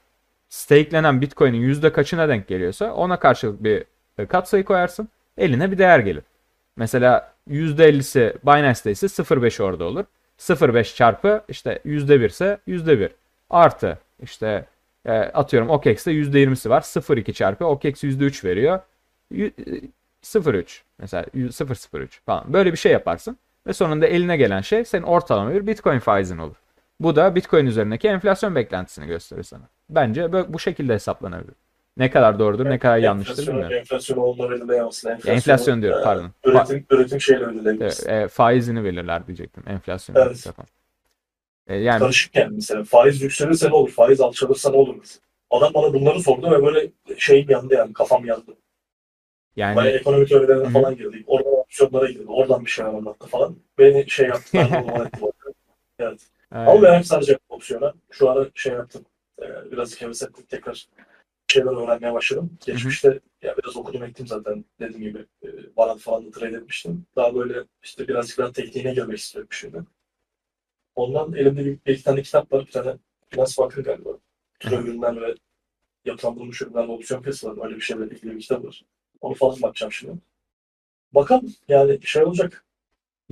stakelenen 0.50 1.22
Bitcoin'in 1.22 1.62
yüzde 1.62 1.94
kaçına 1.94 2.30
denk 2.30 2.48
geliyorsa 2.48 2.94
ona 2.94 3.20
karşılık 3.20 3.64
bir 3.64 3.84
e, 4.18 4.26
katsayı 4.26 4.66
koyarsın. 4.66 5.10
Eline 5.38 5.72
bir 5.72 5.78
değer 5.78 6.00
gelir. 6.00 6.24
Mesela 6.76 7.33
%50'si 7.50 8.34
Binance'de 8.46 8.92
ise 8.92 9.06
0.5 9.08 9.64
orada 9.64 9.86
olur. 9.86 10.06
0.5 10.38 10.96
çarpı 10.96 11.44
işte 11.50 11.80
%1 11.86 12.26
ise 12.26 12.58
%1 12.68 13.10
artı 13.50 13.98
işte 14.24 14.66
e, 15.06 15.12
atıyorum 15.12 15.70
OKEx'te 15.70 16.12
%20'si 16.12 16.70
var. 16.70 16.82
0.2 16.82 17.34
çarpı 17.34 17.66
OKEx 17.66 18.04
%3 18.04 18.44
veriyor. 18.46 18.80
Y- 19.32 19.46
e, 19.46 19.72
0.3 20.22 20.82
mesela 21.00 21.26
y- 21.34 21.52
0.03 21.52 22.20
falan 22.26 22.54
böyle 22.54 22.72
bir 22.72 22.78
şey 22.78 22.92
yaparsın 22.92 23.38
ve 23.68 23.74
sonunda 23.74 24.08
eline 24.08 24.38
gelen 24.38 24.62
şey 24.62 24.86
senin 24.86 25.04
ortalama 25.04 25.54
bir 25.54 25.68
Bitcoin 25.68 26.00
faizin 26.00 26.38
olur. 26.38 26.56
Bu 27.00 27.16
da 27.16 27.36
Bitcoin 27.36 27.66
üzerindeki 27.66 28.08
enflasyon 28.08 28.56
beklentisini 28.56 29.08
gösterir 29.08 29.44
sana. 29.44 29.64
Bence 29.90 30.54
bu 30.54 30.60
şekilde 30.60 30.94
hesaplanabilir. 30.94 31.56
Ne 31.98 32.10
kadar 32.10 32.40
doğrudur, 32.40 32.66
ne 32.66 32.80
kadar 32.80 32.98
yanlıştır 32.98 33.32
Enflasyon, 33.32 33.56
bilmiyorum. 33.56 33.78
enflasyon 33.78 34.18
onunla 34.18 34.50
belirleyemezsin. 34.52 35.10
Enflasyon, 35.10 35.36
enflasyon 35.36 35.82
diyorum, 35.82 36.00
e, 36.00 36.04
pardon. 36.04 36.32
Üretim, 36.46 36.86
üretim 36.90 37.22
şeyle 37.22 37.44
Evet, 37.44 37.54
belirleyebilirsin. 37.56 38.10
e, 38.10 38.28
faizini 38.28 38.84
belirler 38.84 39.28
diyecektim. 39.28 39.64
Enflasyon. 39.68 40.16
Evet. 40.16 40.46
yapan. 40.46 40.66
E, 41.68 41.76
yani 41.76 42.00
Karışık 42.00 42.36
yani 42.36 42.56
mesela. 42.56 42.84
Faiz 42.84 43.22
yükselirse 43.22 43.70
ne 43.70 43.74
olur? 43.74 43.92
Faiz 43.92 44.22
alçalırsa 44.22 44.70
ne 44.72 44.78
olur? 44.78 44.96
mesela? 45.00 45.22
Adam 45.52 45.74
bana 45.74 45.94
bunları 45.94 46.20
sordu 46.20 46.52
ve 46.52 46.64
böyle 46.66 46.92
şeyim 47.18 47.50
yandı 47.50 47.74
yani. 47.74 47.94
Kafam 47.94 48.26
yandı. 48.26 48.52
yani 49.56 49.76
Bayağı 49.76 49.94
ekonomi 49.98 50.26
teorilerine 50.26 50.70
falan 50.70 50.96
girdik. 50.96 51.24
Oradan 51.28 51.54
opsiyonlara 51.54 52.12
girdi. 52.12 52.26
Oradan 52.28 52.66
bir 52.66 52.70
şeyler 52.70 52.90
anlattı 52.94 53.28
falan. 53.28 53.56
Beni 53.80 54.10
şey 54.10 54.28
yaptı. 54.28 54.50
Ben 54.54 54.72
de 54.72 54.94
o 54.94 55.04
etti. 55.06 55.20
Evet. 56.00 56.22
e, 56.54 56.58
Ama 56.58 56.82
ben 56.82 57.02
sadece 57.02 57.38
opsiyona. 57.50 57.94
Şu 58.12 58.30
ara 58.30 58.48
şey 58.56 58.74
yaptım. 58.74 59.06
Ee, 59.42 59.72
biraz 59.72 60.02
heves 60.02 60.24
ettim. 60.24 60.46
Tekrar 60.50 60.88
şeyler 61.54 61.84
öğrenmeye 61.84 62.14
başladım. 62.14 62.58
Geçmişte 62.66 63.20
ya 63.42 63.56
biraz 63.58 63.78
okudum 63.78 64.04
ettim 64.04 64.28
zaten 64.28 64.66
dediğim 64.80 65.02
gibi. 65.02 65.26
E, 65.44 65.48
Varant 65.78 66.02
falan 66.02 66.26
da 66.26 66.32
trade 66.32 66.56
etmiştim. 66.56 67.06
Daha 67.16 67.36
böyle 67.36 67.64
işte 67.84 68.08
birazcık 68.08 68.38
daha 68.38 68.52
tekniğine 68.52 68.94
girmek 68.94 69.18
istiyorum 69.18 69.50
şimdi. 69.52 69.84
Ondan 70.96 71.34
elimde 71.34 71.66
bir, 71.66 71.80
bir 71.86 71.94
iki 71.94 72.04
tane 72.04 72.22
kitap 72.22 72.54
var. 72.54 72.66
Bir 72.68 72.72
tane 72.72 72.98
Finans 73.30 73.58
Bankı 73.58 73.82
galiba. 73.84 74.10
Türev 74.60 74.86
ürünler 74.86 75.22
ve 75.22 75.36
yapılandırılmış 76.06 76.62
ürünler 76.62 76.88
ve 76.88 76.92
opsiyon 76.92 77.22
piyasaları 77.22 77.64
öyle 77.64 77.76
bir 77.76 77.82
şeyle 77.82 78.06
ilgili 78.06 78.36
bir 78.36 78.42
kitap 78.42 78.66
var. 78.66 78.86
Onu 79.22 79.34
falan 79.34 79.62
bakacağım 79.62 79.92
şimdi. 79.92 80.14
Bakalım 81.12 81.54
yani 81.68 82.00
şey 82.04 82.24
olacak. 82.24 82.66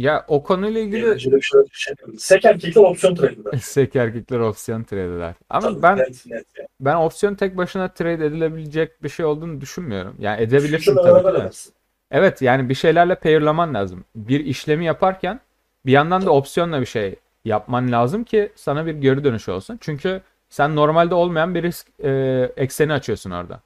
Ya 0.01 0.25
o 0.27 0.43
konuyla 0.43 0.81
ilgili 0.81 1.05
Eğlenceli 1.05 1.35
bir 1.35 1.41
şeyler. 1.41 1.65
Şey, 1.71 1.95
Sek 2.17 2.45
erkekler 2.45 2.81
opsiyon 2.81 3.15
trade'ler. 3.15 3.57
sek 3.61 3.95
erkekler 3.95 4.39
opsiyon 4.39 4.83
trade 4.83 5.15
eder. 5.15 5.35
Ama 5.49 5.67
Tabii, 5.67 5.81
ben 5.81 5.97
net, 5.97 6.07
net 6.25 6.45
yani. 6.57 6.67
ben 6.79 6.95
opsiyon 6.95 7.35
tek 7.35 7.57
başına 7.57 7.87
trade 7.87 8.25
edilebilecek 8.25 9.03
bir 9.03 9.09
şey 9.09 9.25
olduğunu 9.25 9.61
düşünmüyorum. 9.61 10.15
Yani 10.19 10.41
edebilirsin 10.41 10.95
tabii 10.95 11.49
ki. 11.49 11.71
Evet 12.11 12.41
yani 12.41 12.69
bir 12.69 12.75
şeylerle 12.75 13.15
pairlaman 13.15 13.73
lazım. 13.73 14.05
Bir 14.15 14.45
işlemi 14.45 14.85
yaparken 14.85 15.39
bir 15.85 15.91
yandan 15.91 16.25
da 16.25 16.31
opsiyonla 16.31 16.81
bir 16.81 16.85
şey 16.85 17.15
yapman 17.45 17.91
lazım 17.91 18.23
ki 18.23 18.51
sana 18.55 18.85
bir 18.85 18.95
geri 18.95 19.23
dönüş 19.23 19.49
olsun. 19.49 19.77
Çünkü 19.81 20.21
sen 20.49 20.75
normalde 20.75 21.15
olmayan 21.15 21.55
bir 21.55 21.63
risk 21.63 21.87
e, 22.03 22.09
ekseni 22.57 22.93
açıyorsun 22.93 23.31
orada. 23.31 23.61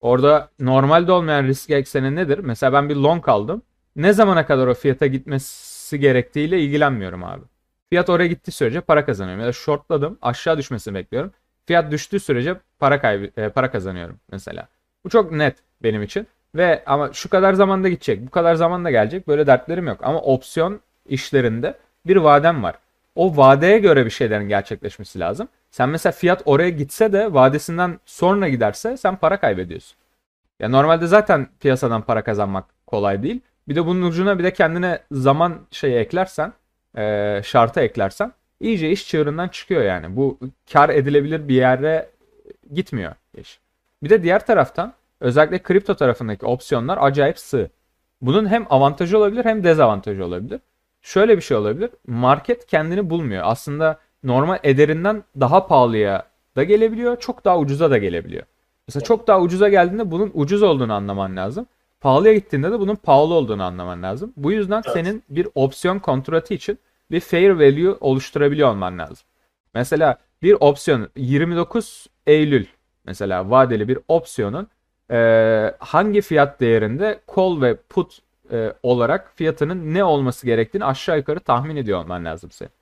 Orada 0.00 0.48
normalde 0.60 1.12
olmayan 1.12 1.44
risk 1.44 1.70
ekseni 1.70 2.16
nedir? 2.16 2.38
Mesela 2.38 2.72
ben 2.72 2.88
bir 2.88 2.96
long 2.96 3.28
aldım. 3.28 3.62
Ne 3.96 4.12
zamana 4.12 4.46
kadar 4.46 4.66
o 4.66 4.74
fiyata 4.74 5.06
gitmesi 5.06 6.00
gerektiğiyle 6.00 6.60
ilgilenmiyorum 6.60 7.24
abi. 7.24 7.42
Fiyat 7.90 8.10
oraya 8.10 8.26
gittiği 8.26 8.52
sürece 8.52 8.80
para 8.80 9.04
kazanıyorum. 9.04 9.40
Ya 9.40 9.48
da 9.48 9.52
shortladım 9.52 10.18
aşağı 10.22 10.58
düşmesini 10.58 10.94
bekliyorum. 10.94 11.32
Fiyat 11.66 11.92
düştüğü 11.92 12.20
sürece 12.20 12.56
para 12.78 13.00
kaybı 13.00 13.40
e, 13.40 13.48
para 13.48 13.70
kazanıyorum 13.70 14.20
mesela. 14.32 14.68
Bu 15.04 15.08
çok 15.08 15.32
net 15.32 15.56
benim 15.82 16.02
için. 16.02 16.26
Ve 16.54 16.82
ama 16.86 17.12
şu 17.12 17.30
kadar 17.30 17.54
zamanda 17.54 17.88
gidecek, 17.88 18.26
bu 18.26 18.30
kadar 18.30 18.54
zamanda 18.54 18.90
gelecek 18.90 19.28
böyle 19.28 19.46
dertlerim 19.46 19.86
yok. 19.86 19.98
Ama 20.02 20.20
opsiyon 20.20 20.80
işlerinde 21.06 21.74
bir 22.06 22.16
vadem 22.16 22.62
var. 22.62 22.74
O 23.14 23.36
vadeye 23.36 23.78
göre 23.78 24.04
bir 24.04 24.10
şeylerin 24.10 24.48
gerçekleşmesi 24.48 25.20
lazım. 25.20 25.48
Sen 25.70 25.88
mesela 25.88 26.12
fiyat 26.12 26.42
oraya 26.44 26.70
gitse 26.70 27.12
de 27.12 27.34
vadesinden 27.34 28.00
sonra 28.06 28.48
giderse 28.48 28.96
sen 28.96 29.16
para 29.16 29.40
kaybediyorsun. 29.40 29.96
Ya 30.60 30.68
normalde 30.68 31.06
zaten 31.06 31.48
piyasadan 31.60 32.02
para 32.02 32.24
kazanmak 32.24 32.64
kolay 32.86 33.22
değil. 33.22 33.40
Bir 33.68 33.76
de 33.76 33.86
bunun 33.86 34.02
ucuna 34.02 34.38
bir 34.38 34.44
de 34.44 34.52
kendine 34.52 34.98
zaman 35.12 35.60
şeyi 35.70 35.96
eklersen, 35.96 36.52
e, 36.96 37.40
şartı 37.44 37.80
eklersen 37.80 38.32
iyice 38.60 38.90
iş 38.90 39.08
çığırından 39.08 39.48
çıkıyor 39.48 39.82
yani. 39.82 40.16
Bu 40.16 40.38
kar 40.72 40.88
edilebilir 40.88 41.48
bir 41.48 41.54
yere 41.54 42.10
gitmiyor 42.74 43.12
iş. 43.34 43.60
Bir 44.02 44.10
de 44.10 44.22
diğer 44.22 44.46
taraftan 44.46 44.92
özellikle 45.20 45.58
kripto 45.58 45.94
tarafındaki 45.94 46.46
opsiyonlar 46.46 46.98
acayip 47.00 47.38
sığ. 47.38 47.70
Bunun 48.20 48.46
hem 48.46 48.66
avantajı 48.70 49.18
olabilir 49.18 49.44
hem 49.44 49.64
dezavantajı 49.64 50.24
olabilir. 50.24 50.60
Şöyle 51.02 51.36
bir 51.36 51.42
şey 51.42 51.56
olabilir. 51.56 51.90
Market 52.06 52.66
kendini 52.66 53.10
bulmuyor. 53.10 53.42
Aslında 53.46 53.98
normal 54.24 54.58
ederinden 54.62 55.24
daha 55.40 55.66
pahalıya 55.66 56.26
da 56.56 56.64
gelebiliyor. 56.64 57.20
Çok 57.20 57.44
daha 57.44 57.58
ucuza 57.58 57.90
da 57.90 57.98
gelebiliyor. 57.98 58.42
Mesela 58.88 59.04
çok 59.04 59.26
daha 59.26 59.40
ucuza 59.40 59.68
geldiğinde 59.68 60.10
bunun 60.10 60.30
ucuz 60.34 60.62
olduğunu 60.62 60.92
anlaman 60.92 61.36
lazım. 61.36 61.66
Pahalıya 62.02 62.34
gittiğinde 62.34 62.72
de 62.72 62.80
bunun 62.80 62.94
pahalı 62.96 63.34
olduğunu 63.34 63.62
anlaman 63.62 64.02
lazım. 64.02 64.32
Bu 64.36 64.52
yüzden 64.52 64.82
Evet. 64.86 64.94
senin 64.94 65.22
bir 65.30 65.48
opsiyon 65.54 65.98
kontratı 65.98 66.54
için 66.54 66.78
bir 67.10 67.20
fair 67.20 67.50
value 67.50 67.96
oluşturabiliyor 68.00 68.68
olman 68.68 68.98
lazım. 68.98 69.26
Mesela 69.74 70.16
bir 70.42 70.56
opsiyon 70.60 71.08
29 71.16 72.06
Eylül 72.26 72.66
mesela 73.04 73.50
vadeli 73.50 73.88
bir 73.88 73.98
opsiyonun 74.08 74.68
e, 75.10 75.74
hangi 75.78 76.20
fiyat 76.20 76.60
değerinde 76.60 77.20
call 77.36 77.60
ve 77.62 77.76
put 77.76 78.18
e, 78.52 78.72
olarak 78.82 79.32
fiyatının 79.36 79.94
ne 79.94 80.04
olması 80.04 80.46
gerektiğini 80.46 80.84
aşağı 80.84 81.16
yukarı 81.16 81.40
tahmin 81.40 81.76
ediyor 81.76 81.98
olman 81.98 82.24
lazım 82.24 82.50
senin. 82.50 82.72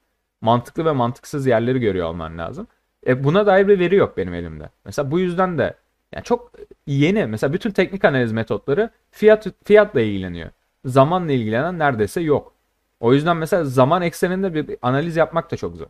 Mantıklı 0.41 0.85
ve 0.85 0.93
mantıksız 0.93 1.47
yerleri 1.47 1.81
görüyor 1.81 2.09
olman 2.09 2.39
lazım. 2.39 2.67
E, 3.07 3.25
buna 3.25 3.47
dair 3.47 3.69
bir 3.69 3.79
veri 3.79 3.97
yok 3.97 4.17
benim 4.17 4.35
elimde. 4.35 4.71
Mesela 4.85 5.11
bu 5.11 5.19
yüzden 5.21 5.59
de 5.59 5.75
yani 6.13 6.25
çok 6.25 6.53
yeni. 6.87 7.27
Mesela 7.27 7.53
bütün 7.53 7.71
teknik 7.71 8.05
analiz 8.05 8.33
metotları 8.33 8.91
fiyat 9.11 9.47
fiyatla 9.65 10.01
ilgileniyor. 10.01 10.51
Zamanla 10.85 11.33
ilgilenen 11.33 11.79
neredeyse 11.79 12.21
yok. 12.21 12.55
O 13.01 13.15
yüzden 13.15 13.37
mesela 13.37 13.65
zaman 13.65 14.03
ekseninde 14.03 14.55
bir 14.55 14.77
analiz 14.83 15.17
yapmak 15.17 15.51
da 15.51 15.57
çok 15.57 15.77
zor. 15.77 15.87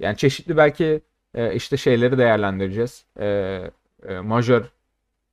Yani 0.00 0.16
çeşitli 0.16 0.56
belki 0.56 1.00
e, 1.34 1.54
işte 1.54 1.76
şeyleri 1.76 2.18
değerlendireceğiz. 2.18 3.04
E, 3.20 3.26
e, 4.08 4.18
majör 4.20 4.64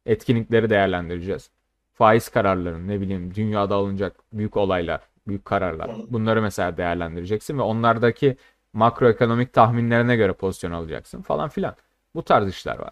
etkinlikleri 0.06 0.70
değerlendireceğiz. 0.70 1.50
Faiz 1.94 2.30
kararlarını 2.30 2.88
ne 2.88 3.02
bileyim 3.02 3.36
dünyada 3.36 3.76
alınacak 3.76 4.16
büyük 4.34 4.58
olaylar, 4.58 5.02
büyük 5.28 5.46
kararlar. 5.46 5.92
Bunları 6.10 6.42
mesela 6.42 6.78
değerlendireceksin 6.78 7.58
ve 7.58 7.62
onlardaki 7.62 8.38
makroekonomik 8.74 9.54
tahminlerine 9.54 10.16
göre 10.16 10.34
pozisyon 10.34 10.72
alacaksın 10.72 11.22
falan 11.22 11.50
filan. 11.50 11.76
Bu 12.16 12.24
tarz 12.24 12.50
işler 12.50 12.80
var. 12.80 12.92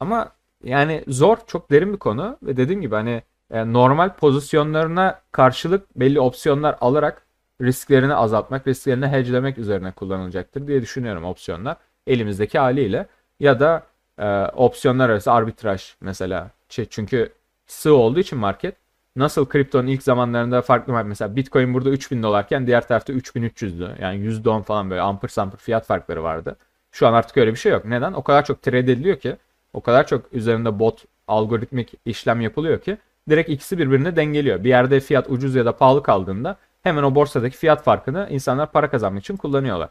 Ama 0.00 0.32
yani 0.64 1.04
zor, 1.08 1.36
çok 1.46 1.70
derin 1.70 1.92
bir 1.92 1.98
konu 1.98 2.38
ve 2.42 2.56
dediğim 2.56 2.80
gibi 2.80 2.94
hani 2.94 3.22
e, 3.50 3.72
normal 3.72 4.14
pozisyonlarına 4.14 5.20
karşılık 5.32 6.00
belli 6.00 6.20
opsiyonlar 6.20 6.76
alarak 6.80 7.22
risklerini 7.62 8.14
azaltmak, 8.14 8.66
risklerini 8.66 9.08
hedgelemek 9.08 9.58
üzerine 9.58 9.92
kullanılacaktır 9.92 10.66
diye 10.66 10.82
düşünüyorum 10.82 11.24
opsiyonlar 11.24 11.76
elimizdeki 12.06 12.58
haliyle 12.58 13.06
ya 13.40 13.60
da 13.60 13.82
e, 14.18 14.44
opsiyonlar 14.44 15.10
arası 15.10 15.32
arbitraj 15.32 15.94
mesela 16.00 16.50
çünkü 16.68 17.32
sığ 17.66 17.94
olduğu 17.94 18.20
için 18.20 18.38
market 18.38 18.74
nasıl 19.16 19.46
kriptonun 19.46 19.86
ilk 19.86 20.02
zamanlarında 20.02 20.62
farklı 20.62 20.92
var. 20.92 21.02
Mesela 21.02 21.36
Bitcoin 21.36 21.74
burada 21.74 21.90
3000 21.90 22.22
dolarken 22.22 22.66
diğer 22.66 22.88
tarafta 22.88 23.12
3300'dü. 23.12 24.02
Yani 24.02 24.18
%10 24.18 24.62
falan 24.62 24.90
böyle 24.90 25.00
ampır 25.00 25.28
sampır 25.28 25.58
fiyat 25.58 25.86
farkları 25.86 26.22
vardı. 26.22 26.56
Şu 26.92 27.06
an 27.08 27.12
artık 27.12 27.36
öyle 27.36 27.50
bir 27.52 27.58
şey 27.58 27.72
yok. 27.72 27.84
Neden? 27.84 28.12
O 28.12 28.22
kadar 28.22 28.44
çok 28.44 28.62
trade 28.62 28.78
ediliyor 28.78 29.16
ki, 29.16 29.36
o 29.72 29.80
kadar 29.80 30.06
çok 30.06 30.32
üzerinde 30.32 30.78
bot 30.78 31.04
algoritmik 31.28 31.94
işlem 32.04 32.40
yapılıyor 32.40 32.80
ki 32.80 32.98
direkt 33.28 33.50
ikisi 33.50 33.78
birbirine 33.78 34.16
dengeliyor. 34.16 34.64
Bir 34.64 34.68
yerde 34.68 35.00
fiyat 35.00 35.30
ucuz 35.30 35.54
ya 35.54 35.64
da 35.64 35.76
pahalı 35.76 36.02
kaldığında 36.02 36.56
hemen 36.82 37.02
o 37.02 37.14
borsadaki 37.14 37.56
fiyat 37.56 37.82
farkını 37.84 38.26
insanlar 38.30 38.72
para 38.72 38.90
kazanmak 38.90 39.22
için 39.22 39.36
kullanıyorlar. 39.36 39.90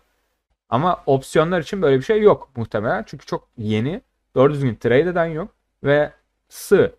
Ama 0.70 1.04
opsiyonlar 1.06 1.62
için 1.62 1.82
böyle 1.82 1.98
bir 1.98 2.04
şey 2.04 2.22
yok 2.22 2.50
muhtemelen. 2.56 3.04
Çünkü 3.08 3.26
çok 3.26 3.48
yeni, 3.58 4.02
doğru 4.36 4.54
düzgün 4.54 4.76
trade 4.76 5.00
eden 5.00 5.26
yok 5.26 5.50
ve 5.84 6.12
sığ. 6.50 6.96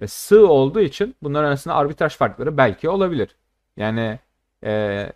Ve 0.00 0.06
sığ 0.08 0.46
olduğu 0.46 0.80
için 0.80 1.16
bunların 1.22 1.48
arasında 1.48 1.74
arbitraj 1.74 2.16
farkları 2.16 2.56
belki 2.56 2.88
olabilir. 2.88 3.36
Yani 3.76 4.18
eee, 4.62 5.12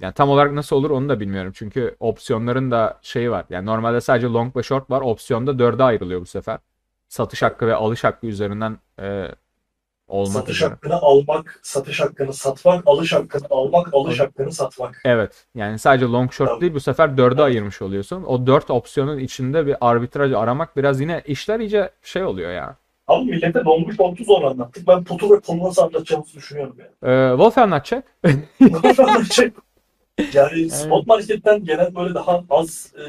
yani 0.00 0.12
tam 0.14 0.28
olarak 0.30 0.52
nasıl 0.52 0.76
olur 0.76 0.90
onu 0.90 1.08
da 1.08 1.20
bilmiyorum. 1.20 1.52
Çünkü 1.54 1.96
opsiyonların 2.00 2.70
da 2.70 2.98
şeyi 3.02 3.30
var. 3.30 3.44
Yani 3.50 3.66
normalde 3.66 4.00
sadece 4.00 4.26
long 4.26 4.56
ve 4.56 4.62
short 4.62 4.90
var. 4.90 5.00
Opsiyonda 5.00 5.58
dörde 5.58 5.84
ayrılıyor 5.84 6.20
bu 6.20 6.26
sefer. 6.26 6.58
Satış 7.08 7.42
hakkı 7.42 7.66
ve 7.66 7.74
alış 7.74 8.04
hakkı 8.04 8.26
üzerinden 8.26 8.78
eee 8.98 9.34
olmak 10.08 10.32
Satış 10.32 10.56
üzere. 10.56 10.68
hakkını 10.70 10.94
almak, 10.94 11.60
satış 11.62 12.00
hakkını 12.00 12.32
satmak, 12.32 12.82
alış 12.86 13.12
hakkını 13.12 13.46
almak, 13.50 13.94
alış 13.94 14.20
hakkını 14.20 14.52
satmak. 14.52 15.00
Evet. 15.04 15.46
Yani 15.54 15.78
sadece 15.78 16.06
long 16.06 16.32
short 16.32 16.48
Tamam. 16.48 16.60
değil 16.60 16.74
bu 16.74 16.80
sefer 16.80 17.16
dörde 17.16 17.42
ayırmış 17.42 17.82
oluyorsun. 17.82 18.22
O 18.22 18.46
dört 18.46 18.70
opsiyonun 18.70 19.18
içinde 19.18 19.66
bir 19.66 19.76
arbitraj 19.80 20.32
aramak 20.32 20.76
biraz 20.76 21.00
yine 21.00 21.22
işler 21.26 21.60
iyice 21.60 21.90
şey 22.02 22.24
oluyor 22.24 22.50
ya. 22.52 22.76
Abi 23.06 23.24
millete 23.30 23.58
longu 23.58 23.92
short'u 23.92 24.24
zor 24.24 24.42
anlattık. 24.42 24.88
Ben 24.88 25.04
putu 25.04 25.30
ve 25.34 25.40
pulu 25.40 25.64
nasıl 25.68 25.82
anlatacağımızı 25.82 26.34
düşünüyorum 26.34 26.76
yani. 26.78 27.12
Ee, 27.14 27.30
Wolf 27.36 27.58
anlatacak. 27.58 28.04
Şey, 29.32 29.50
yani 30.34 30.70
spot 30.70 31.06
marketten 31.06 31.64
gelen 31.64 31.94
böyle 31.94 32.14
daha 32.14 32.44
az 32.50 32.92
e, 32.96 33.04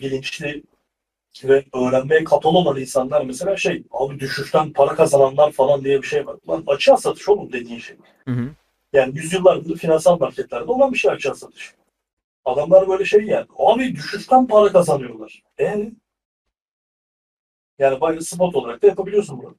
bilinçli 0.00 0.62
ve 1.44 1.64
öğrenmeye 1.74 2.24
kapalı 2.24 2.58
olan 2.58 2.80
insanlar 2.80 3.24
mesela 3.24 3.56
şey 3.56 3.84
abi 3.90 4.20
düşüşten 4.20 4.72
para 4.72 4.94
kazananlar 4.94 5.52
falan 5.52 5.84
diye 5.84 6.02
bir 6.02 6.06
şey 6.06 6.26
var. 6.26 6.36
Lan 6.48 6.64
açığa 6.66 6.96
satış 6.96 7.28
oğlum 7.28 7.52
dediğin 7.52 7.78
şey. 7.78 7.96
Hı 8.24 8.30
hı. 8.30 8.50
Yani 8.92 9.16
yüzyıllardır 9.18 9.76
finansal 9.76 10.18
marketlerde 10.18 10.72
olan 10.72 10.92
bir 10.92 10.98
şey 10.98 11.10
açığa 11.10 11.34
satış. 11.34 11.74
Adamlar 12.44 12.88
böyle 12.88 13.04
şey 13.04 13.22
yani 13.22 13.46
abi 13.58 13.94
düşüşten 13.96 14.46
para 14.46 14.72
kazanıyorlar. 14.72 15.42
E 15.60 15.90
yani 17.78 18.00
bayağı 18.00 18.22
spot 18.22 18.54
olarak 18.56 18.82
da 18.82 18.86
yapabiliyorsun 18.86 19.38
bunu. 19.38 19.56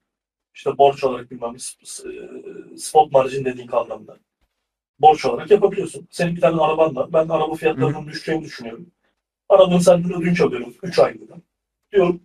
İşte 0.55 0.77
borç 0.77 1.03
olarak 1.03 1.31
bilmem 1.31 1.59
s- 1.59 2.03
spot 2.77 3.11
margin 3.11 3.45
dediğin 3.45 3.67
kavramda. 3.67 4.17
Borç 5.01 5.25
olarak 5.25 5.51
yapabiliyorsun. 5.51 6.07
Senin 6.11 6.35
bir 6.35 6.41
tane 6.41 6.61
araban 6.61 6.95
var. 6.95 7.13
Ben 7.13 7.29
araba 7.29 7.55
fiyatlarının 7.55 8.07
düşeceğini 8.07 8.43
düşünüyorum. 8.43 8.91
Arabanı 9.49 9.81
senden 9.81 10.21
ödünç 10.21 10.41
alıyorum 10.41 10.73
3 10.83 10.99
aylığına. 10.99 11.35
Diyorum 11.91 12.21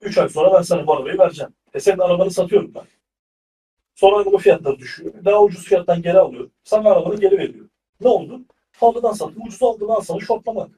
3 0.00 0.18
ay 0.18 0.28
sonra 0.28 0.54
ben 0.54 0.62
sana 0.62 0.86
bu 0.86 0.94
arabayı 0.96 1.18
vereceğim. 1.18 1.52
E 1.74 1.80
senin 1.80 1.98
arabanı 1.98 2.30
satıyorum 2.30 2.74
ben. 2.74 2.84
Sonra 3.94 4.16
araba 4.16 4.38
fiyatları 4.38 4.78
düşüyor. 4.78 5.14
Daha 5.24 5.42
ucuz 5.42 5.64
fiyattan 5.64 6.02
geri 6.02 6.18
alıyorum. 6.18 6.50
Sana 6.64 6.90
arabanı 6.90 7.20
geri 7.20 7.38
veriyorum. 7.38 7.70
Ne 8.00 8.08
oldu? 8.08 8.40
Pahalıdan 8.80 9.12
sattım, 9.12 9.42
ucuz 9.46 9.62
aldığından 9.62 10.00
sana 10.00 10.20
şortlamak. 10.20 10.70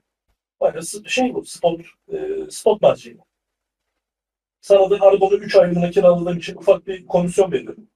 Bayağı 0.60 0.82
şey 1.06 1.34
bu, 1.34 1.44
spot, 1.44 1.80
e, 2.12 2.18
spot 2.50 2.82
margin. 2.82 3.20
Sana 4.60 4.90
da 4.90 5.00
arabanı 5.00 5.34
3 5.34 5.56
aylığına 5.56 5.90
kiraladığım 5.90 6.38
için 6.38 6.56
ufak 6.56 6.86
bir 6.86 7.06
komisyon 7.06 7.52
veriyorum. 7.52 7.88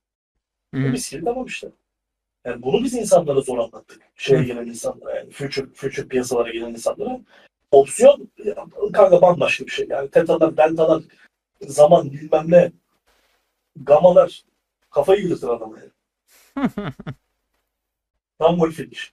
Hı 0.74 0.80
hı. 0.80 0.88
Mis 0.88 1.12
gibi 1.12 1.24
tamam 1.24 1.46
işte. 1.46 1.70
Yani 2.44 2.62
bunu 2.62 2.84
biz 2.84 2.94
insanlara 2.94 3.40
zor 3.40 3.58
anlattık. 3.58 4.02
Şeye 4.16 4.44
gelen 4.44 4.66
insanlara 4.66 5.16
yani 5.16 5.30
future, 5.30 5.66
future 5.74 6.08
piyasalara 6.08 6.50
gelen 6.50 6.70
insanlara. 6.70 7.20
Opsiyon 7.70 8.30
kanka 8.92 9.22
bambaşka 9.22 9.66
bir 9.66 9.70
şey. 9.70 9.86
Yani 9.90 10.10
tetalar, 10.10 10.56
deltalar, 10.56 11.02
zaman 11.60 12.10
bilmem 12.12 12.50
ne, 12.50 12.72
gamalar 13.76 14.42
kafayı 14.90 15.22
yürütür 15.22 15.48
adamı. 15.48 15.78
Yani. 15.78 15.90
Tam 18.38 18.54
Wolf'in 18.54 18.90
iş. 18.90 19.12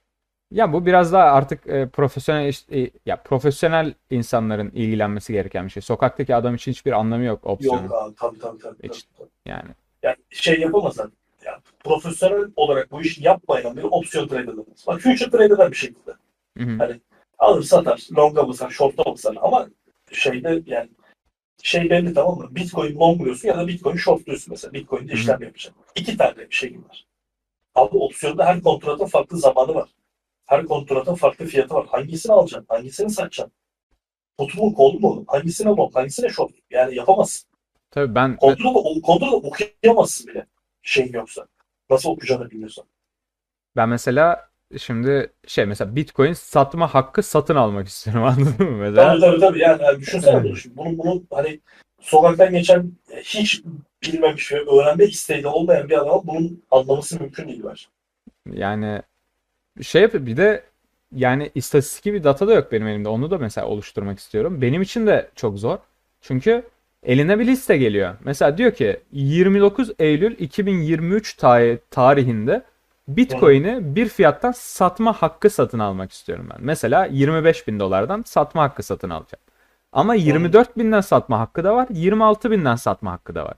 Ya 0.50 0.72
bu 0.72 0.86
biraz 0.86 1.12
daha 1.12 1.24
artık 1.24 1.66
e, 1.66 1.88
profesyonel 1.88 2.52
e, 2.72 2.90
ya 3.06 3.22
profesyonel 3.22 3.94
insanların 4.10 4.70
ilgilenmesi 4.70 5.32
gereken 5.32 5.64
bir 5.64 5.70
şey. 5.70 5.82
Sokaktaki 5.82 6.34
adam 6.34 6.54
için 6.54 6.72
hiçbir 6.72 6.92
anlamı 6.92 7.24
yok 7.24 7.46
opsiyonun. 7.46 7.82
Yok 7.82 7.94
abi 7.94 8.14
tabii 8.14 8.38
tabii 8.38 8.58
tabii. 8.58 8.88
Hiç. 8.88 9.06
tabii. 9.18 9.28
Yani 9.46 9.70
Yani 10.02 10.16
şey 10.30 10.60
yapamazlar. 10.60 11.08
Yani 11.48 11.62
profesyonel 11.84 12.50
olarak 12.56 12.90
bu 12.90 13.00
işi 13.02 13.24
yapmayan 13.24 13.76
biri 13.76 13.86
opsiyon 13.86 14.28
trade 14.28 14.42
edemez. 14.42 14.84
Bak 14.86 15.00
future 15.00 15.30
trade 15.30 15.54
eder 15.54 15.70
bir 15.70 15.76
şekilde. 15.76 16.10
hı 16.58 16.64
hı. 16.64 17.00
Alır 17.38 17.62
satar, 17.62 18.08
longa 18.16 18.48
basar, 18.48 18.70
short'a 18.70 19.04
basar 19.04 19.36
ama 19.42 19.68
şeyde 20.12 20.62
yani 20.66 20.88
şey 21.62 21.90
belli 21.90 22.14
tamam 22.14 22.38
mı? 22.38 22.48
Bitcoin 22.50 22.98
longluyorsun 22.98 23.48
ya 23.48 23.56
da 23.58 23.68
Bitcoin 23.68 23.96
shortluyorsun 23.96 24.50
mesela. 24.50 24.72
Bitcoin'de 24.72 25.12
işlem 25.12 25.42
yapacaksın. 25.42 25.82
İki 25.94 26.16
tane 26.16 26.36
bir 26.36 26.54
şey 26.54 26.78
var. 26.88 27.06
Abi 27.74 27.96
opsiyonda 27.96 28.46
her 28.46 28.62
kontratın 28.62 29.06
farklı 29.06 29.38
zamanı 29.38 29.74
var. 29.74 29.88
Her 30.46 30.66
kontratın 30.66 31.14
farklı 31.14 31.46
fiyatı 31.46 31.74
var. 31.74 31.86
Hangisini 31.86 32.32
alacaksın? 32.32 32.66
Hangisini 32.68 33.10
satacaksın? 33.10 33.52
Put 34.38 34.54
mu, 34.56 34.74
kol 34.74 34.98
mu? 34.98 35.24
Hangisine 35.26 35.68
long, 35.68 35.94
hangisine 35.94 36.28
short? 36.28 36.52
Yani 36.70 36.94
yapamazsın. 36.94 37.48
Tabii 37.90 38.14
ben 38.14 38.36
Kontratı, 38.36 39.00
kontratı 39.02 39.36
okuyamazsın 39.36 40.26
bile. 40.26 40.46
Şeyin 40.88 41.12
yoksa. 41.12 41.46
Nasıl 41.90 42.10
okuyacağını 42.10 42.50
bilmiyorsan. 42.50 42.84
ben 43.76 43.88
mesela 43.88 44.48
şimdi 44.78 45.32
şey 45.46 45.66
mesela 45.66 45.96
Bitcoin 45.96 46.32
satma 46.32 46.94
hakkı 46.94 47.22
satın 47.22 47.54
almak 47.54 47.88
istiyorum 47.88 48.24
anladın 48.24 48.70
mı 48.70 48.76
mesela? 48.76 49.08
Tabii 49.08 49.20
tabii 49.20 49.40
tabii. 49.40 49.58
Yani, 49.58 49.82
yani 49.82 50.00
düşünsene 50.00 50.32
Evet. 50.34 50.44
bunu 50.44 50.56
şimdi. 50.56 50.76
Bunu, 50.76 50.98
bunu 50.98 51.22
hani 51.30 51.60
sokaktan 52.00 52.52
geçen 52.52 52.92
hiç 53.22 53.62
bilmemiş 54.02 54.52
ve 54.52 54.56
öğrenme 54.56 55.04
isteği 55.04 55.42
de 55.42 55.48
olmayan 55.48 55.88
bir 55.88 55.98
adama 55.98 56.26
bunun 56.26 56.62
anlaması 56.70 57.20
mümkün 57.20 57.48
değil 57.48 57.62
bence. 57.64 57.86
Yani 58.52 59.02
şey 59.82 60.02
yap 60.02 60.12
bir 60.14 60.36
de 60.36 60.64
yani 61.12 61.50
istatistiki 61.54 62.14
bir 62.14 62.24
data 62.24 62.48
da 62.48 62.54
yok 62.54 62.72
benim 62.72 62.86
elimde. 62.86 63.08
Onu 63.08 63.30
da 63.30 63.38
mesela 63.38 63.66
oluşturmak 63.66 64.18
istiyorum. 64.18 64.62
Benim 64.62 64.82
için 64.82 65.06
de 65.06 65.30
çok 65.34 65.58
zor. 65.58 65.78
Çünkü 66.20 66.62
eline 67.02 67.38
bir 67.38 67.46
liste 67.46 67.76
geliyor. 67.76 68.14
Mesela 68.24 68.58
diyor 68.58 68.72
ki 68.72 69.00
29 69.12 69.90
Eylül 69.98 70.38
2023 70.38 71.34
ta- 71.34 71.76
tarihinde 71.90 72.62
Bitcoin'i 73.08 73.78
bir 73.96 74.08
fiyattan 74.08 74.52
satma 74.52 75.12
hakkı 75.12 75.50
satın 75.50 75.78
almak 75.78 76.12
istiyorum 76.12 76.46
ben. 76.50 76.58
Mesela 76.60 77.06
25 77.06 77.68
bin 77.68 77.80
dolardan 77.80 78.22
satma 78.26 78.62
hakkı 78.62 78.82
satın 78.82 79.10
alacağım. 79.10 79.42
Ama 79.92 80.14
24 80.14 80.78
binden 80.78 81.00
satma 81.00 81.38
hakkı 81.40 81.64
da 81.64 81.74
var. 81.76 81.86
26 81.90 82.50
binden 82.50 82.76
satma 82.76 83.12
hakkı 83.12 83.34
da 83.34 83.44
var. 83.44 83.54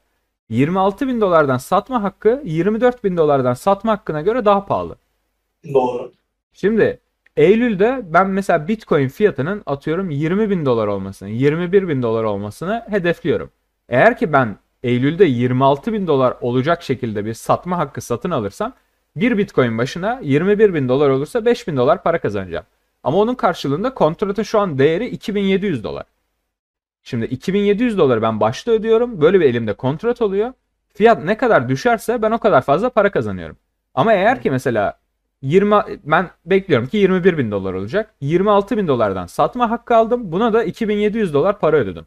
26 0.49 1.09
bin 1.09 1.21
dolardan 1.21 1.59
satma 1.59 2.03
hakkı 2.03 2.43
24 2.45 3.05
bin 3.05 3.17
dolardan 3.17 3.55
satma 3.55 3.93
hakkına 3.93 4.21
göre 4.21 4.45
daha 4.45 4.67
pahalı. 4.67 4.97
Doğru. 5.75 6.13
Şimdi 6.53 6.99
Eylül'de 7.41 8.03
ben 8.05 8.31
mesela 8.31 8.69
Bitcoin 8.69 9.09
fiyatının 9.09 9.63
atıyorum 9.67 10.11
20 10.11 10.51
bin 10.51 10.67
dolar 10.67 10.87
olmasını, 10.87 11.29
21 11.29 11.89
bin 11.89 12.03
dolar 12.03 12.25
olmasını 12.25 12.85
hedefliyorum. 12.89 13.51
Eğer 13.89 14.17
ki 14.19 14.33
ben 14.33 14.57
Eylül'de 14.83 15.25
26 15.25 15.93
bin 15.93 16.07
dolar 16.07 16.37
olacak 16.41 16.83
şekilde 16.83 17.25
bir 17.25 17.35
satma 17.35 17.79
hakkı 17.79 18.01
satın 18.01 18.31
alırsam 18.31 18.73
bir 19.17 19.39
Bitcoin 19.39 19.79
başına 19.79 20.21
21 20.23 20.75
bin 20.75 20.89
dolar 20.89 21.09
olursa 21.09 21.45
5 21.45 21.69
bin 21.69 21.77
dolar 21.77 22.03
para 22.03 22.19
kazanacağım. 22.21 22.65
Ama 23.03 23.19
onun 23.19 23.35
karşılığında 23.35 23.95
kontratın 23.95 24.43
şu 24.43 24.61
an 24.61 24.79
değeri 24.79 25.07
2700 25.07 25.85
dolar. 25.85 26.05
Şimdi 27.03 27.25
2700 27.25 27.99
doları 27.99 28.23
ben 28.23 28.41
başta 28.41 28.71
ödüyorum. 28.71 29.21
Böyle 29.21 29.41
bir 29.41 29.45
elimde 29.45 29.73
kontrat 29.73 30.23
oluyor. 30.23 30.53
Fiyat 30.95 31.25
ne 31.25 31.37
kadar 31.37 31.69
düşerse 31.69 32.23
ben 32.23 32.31
o 32.31 32.39
kadar 32.39 32.63
fazla 32.63 32.91
para 32.91 33.11
kazanıyorum. 33.11 33.57
Ama 33.95 34.13
eğer 34.13 34.43
ki 34.43 34.51
mesela 34.51 35.00
20 35.43 35.75
ben 36.05 36.31
bekliyorum 36.47 36.87
ki 36.89 36.97
21 36.97 37.39
bin 37.39 37.51
dolar 37.51 37.75
olacak. 37.75 38.15
26 38.21 38.77
bin 38.77 38.89
dolardan 38.89 39.27
satma 39.27 39.71
hakkı 39.71 39.97
aldım. 39.97 40.33
Buna 40.33 40.53
da 40.53 40.65
2700 40.65 41.35
dolar 41.35 41.59
para 41.59 41.77
ödedim. 41.77 42.07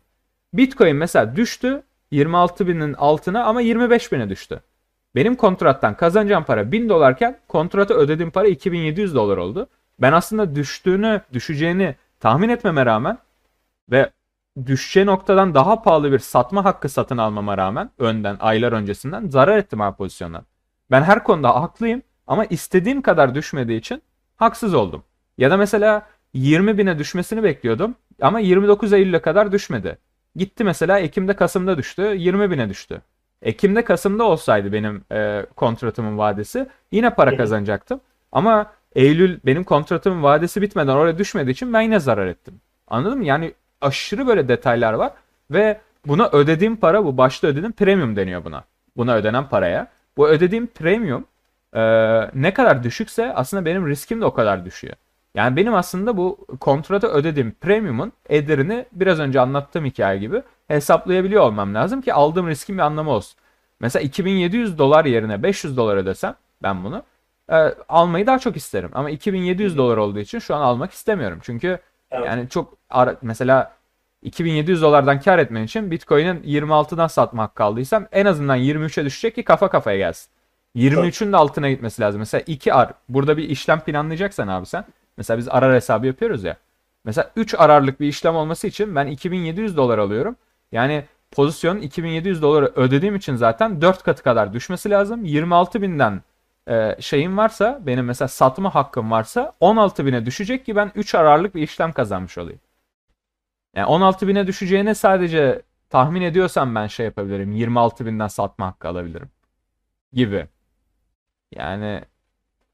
Bitcoin 0.53 0.95
mesela 0.95 1.35
düştü 1.35 1.83
26 2.11 2.67
binin 2.67 2.93
altına 2.93 3.43
ama 3.43 3.61
25 3.61 4.11
bine 4.11 4.29
düştü. 4.29 4.61
Benim 5.15 5.35
kontrattan 5.35 5.97
kazanacağım 5.97 6.43
para 6.43 6.71
1000 6.71 6.89
dolarken 6.89 7.39
kontrata 7.47 7.93
ödediğim 7.93 8.31
para 8.31 8.47
2700 8.47 9.15
dolar 9.15 9.37
oldu. 9.37 9.67
Ben 9.99 10.11
aslında 10.13 10.55
düştüğünü, 10.55 11.21
düşeceğini 11.33 11.95
tahmin 12.19 12.49
etmeme 12.49 12.85
rağmen 12.85 13.17
ve 13.91 14.09
düşeceği 14.65 15.05
noktadan 15.05 15.55
daha 15.55 15.81
pahalı 15.81 16.11
bir 16.11 16.19
satma 16.19 16.65
hakkı 16.65 16.89
satın 16.89 17.17
almama 17.17 17.57
rağmen 17.57 17.89
önden, 17.99 18.37
aylar 18.39 18.71
öncesinden 18.71 19.29
zarar 19.29 19.57
ettim 19.57 19.79
ha 19.79 19.95
pozisyondan. 19.95 20.45
Ben 20.91 21.01
her 21.01 21.23
konuda 21.23 21.61
haklıyım 21.61 22.01
ama 22.27 22.45
istediğim 22.45 23.01
kadar 23.01 23.35
düşmediği 23.35 23.79
için 23.79 24.01
haksız 24.35 24.73
oldum. 24.73 25.03
Ya 25.37 25.51
da 25.51 25.57
mesela 25.57 26.07
20 26.33 26.77
bine 26.77 26.99
düşmesini 26.99 27.43
bekliyordum 27.43 27.95
ama 28.21 28.39
29 28.39 28.93
Eylül'e 28.93 29.19
kadar 29.19 29.51
düşmedi. 29.51 29.97
Gitti 30.35 30.63
mesela 30.63 30.99
Ekim'de 30.99 31.33
Kasım'da 31.33 31.77
düştü 31.77 32.01
20 32.17 32.51
bine 32.51 32.69
düştü. 32.69 33.01
Ekim'de 33.41 33.83
Kasım'da 33.83 34.23
olsaydı 34.23 34.73
benim 34.73 35.03
e, 35.11 35.45
kontratımın 35.55 36.17
vadesi 36.17 36.67
yine 36.91 37.09
para 37.09 37.37
kazanacaktım. 37.37 38.01
Ama 38.31 38.71
Eylül 38.95 39.39
benim 39.45 39.63
kontratımın 39.63 40.23
vadesi 40.23 40.61
bitmeden 40.61 40.95
oraya 40.95 41.17
düşmediği 41.17 41.53
için 41.53 41.73
ben 41.73 41.81
yine 41.81 41.99
zarar 41.99 42.27
ettim. 42.27 42.61
Anladın 42.87 43.17
mı? 43.17 43.25
Yani 43.25 43.53
aşırı 43.81 44.27
böyle 44.27 44.47
detaylar 44.47 44.93
var 44.93 45.11
ve 45.51 45.79
buna 46.05 46.29
ödediğim 46.31 46.75
para 46.75 47.05
bu 47.05 47.17
başta 47.17 47.47
ödediğim 47.47 47.71
premium 47.71 48.15
deniyor 48.15 48.45
buna. 48.45 48.63
Buna 48.97 49.15
ödenen 49.15 49.49
paraya. 49.49 49.87
Bu 50.17 50.27
ödediğim 50.27 50.67
premium 50.67 51.25
e, 51.73 51.79
ne 52.33 52.53
kadar 52.53 52.83
düşükse 52.83 53.33
aslında 53.33 53.65
benim 53.65 53.87
riskim 53.87 54.21
de 54.21 54.25
o 54.25 54.33
kadar 54.33 54.65
düşüyor. 54.65 54.93
Yani 55.35 55.55
benim 55.55 55.73
aslında 55.75 56.17
bu 56.17 56.47
kontrata 56.59 57.07
ödediğim 57.07 57.51
premiumun 57.61 58.11
ederini 58.29 58.85
biraz 58.91 59.19
önce 59.19 59.39
anlattığım 59.39 59.85
hikaye 59.85 60.19
gibi 60.19 60.41
hesaplayabiliyor 60.67 61.41
olmam 61.43 61.75
lazım 61.75 62.01
ki 62.01 62.13
aldığım 62.13 62.47
riskin 62.47 62.77
bir 62.77 62.81
anlamı 62.83 63.09
olsun. 63.11 63.37
Mesela 63.79 64.03
2700 64.03 64.77
dolar 64.77 65.05
yerine 65.05 65.43
500 65.43 65.77
dolar 65.77 65.97
ödesem 65.97 66.35
ben 66.63 66.83
bunu 66.83 67.03
e, 67.51 67.55
almayı 67.89 68.27
daha 68.27 68.39
çok 68.39 68.57
isterim. 68.57 68.89
Ama 68.93 69.09
2700 69.09 69.77
dolar 69.77 69.97
olduğu 69.97 70.19
için 70.19 70.39
şu 70.39 70.55
an 70.55 70.61
almak 70.61 70.91
istemiyorum. 70.91 71.39
Çünkü 71.43 71.79
Evet. 72.11 72.25
yani 72.25 72.49
çok 72.49 72.73
ara- 72.89 73.15
mesela 73.21 73.73
2700 74.21 74.81
dolardan 74.81 75.19
kar 75.19 75.39
etmen 75.39 75.63
için 75.63 75.91
Bitcoin'in 75.91 76.43
26'dan 76.43 77.07
satma 77.07 77.43
hakkı 77.43 77.63
aldıysam 77.63 78.05
en 78.11 78.25
azından 78.25 78.57
23'e 78.57 79.05
düşecek 79.05 79.35
ki 79.35 79.43
kafa 79.43 79.69
kafaya 79.69 79.97
gelsin. 79.97 80.29
23'ün 80.75 81.31
de 81.33 81.37
altına 81.37 81.69
gitmesi 81.69 82.01
lazım. 82.01 82.19
Mesela 82.19 82.43
2 82.47 82.73
ar. 82.73 82.93
Burada 83.09 83.37
bir 83.37 83.49
işlem 83.49 83.79
planlayacaksan 83.79 84.47
abi 84.47 84.65
sen. 84.65 84.85
Mesela 85.17 85.37
biz 85.37 85.49
arar 85.49 85.75
hesabı 85.75 86.07
yapıyoruz 86.07 86.43
ya. 86.43 86.57
Mesela 87.03 87.31
3 87.35 87.55
ararlık 87.57 87.99
bir 87.99 88.07
işlem 88.07 88.35
olması 88.35 88.67
için 88.67 88.95
ben 88.95 89.07
2700 89.07 89.77
dolar 89.77 89.97
alıyorum. 89.97 90.35
Yani 90.71 91.05
pozisyon 91.31 91.77
2700 91.77 92.41
doları 92.41 92.65
ödediğim 92.75 93.15
için 93.15 93.35
zaten 93.35 93.81
4 93.81 94.03
katı 94.03 94.23
kadar 94.23 94.53
düşmesi 94.53 94.89
lazım. 94.89 95.25
26.000'den 95.25 96.21
e, 96.67 97.01
şeyim 97.01 97.37
varsa 97.37 97.79
benim 97.85 98.05
mesela 98.05 98.27
satma 98.27 98.75
hakkım 98.75 99.11
varsa 99.11 99.53
16.000'e 99.61 100.25
düşecek 100.25 100.65
ki 100.65 100.75
ben 100.75 100.91
3 100.95 101.15
ararlık 101.15 101.55
bir 101.55 101.61
işlem 101.61 101.91
kazanmış 101.91 102.37
olayım. 102.37 102.59
Yani 103.75 103.87
16.000'e 103.87 104.47
düşeceğine 104.47 104.95
sadece 104.95 105.61
tahmin 105.89 106.21
ediyorsam 106.21 106.75
ben 106.75 106.87
şey 106.87 107.05
yapabilirim. 107.05 107.51
26.000'den 107.51 108.27
satma 108.27 108.67
hakkı 108.67 108.87
alabilirim. 108.87 109.29
Gibi. 110.13 110.47
Yani 111.55 112.01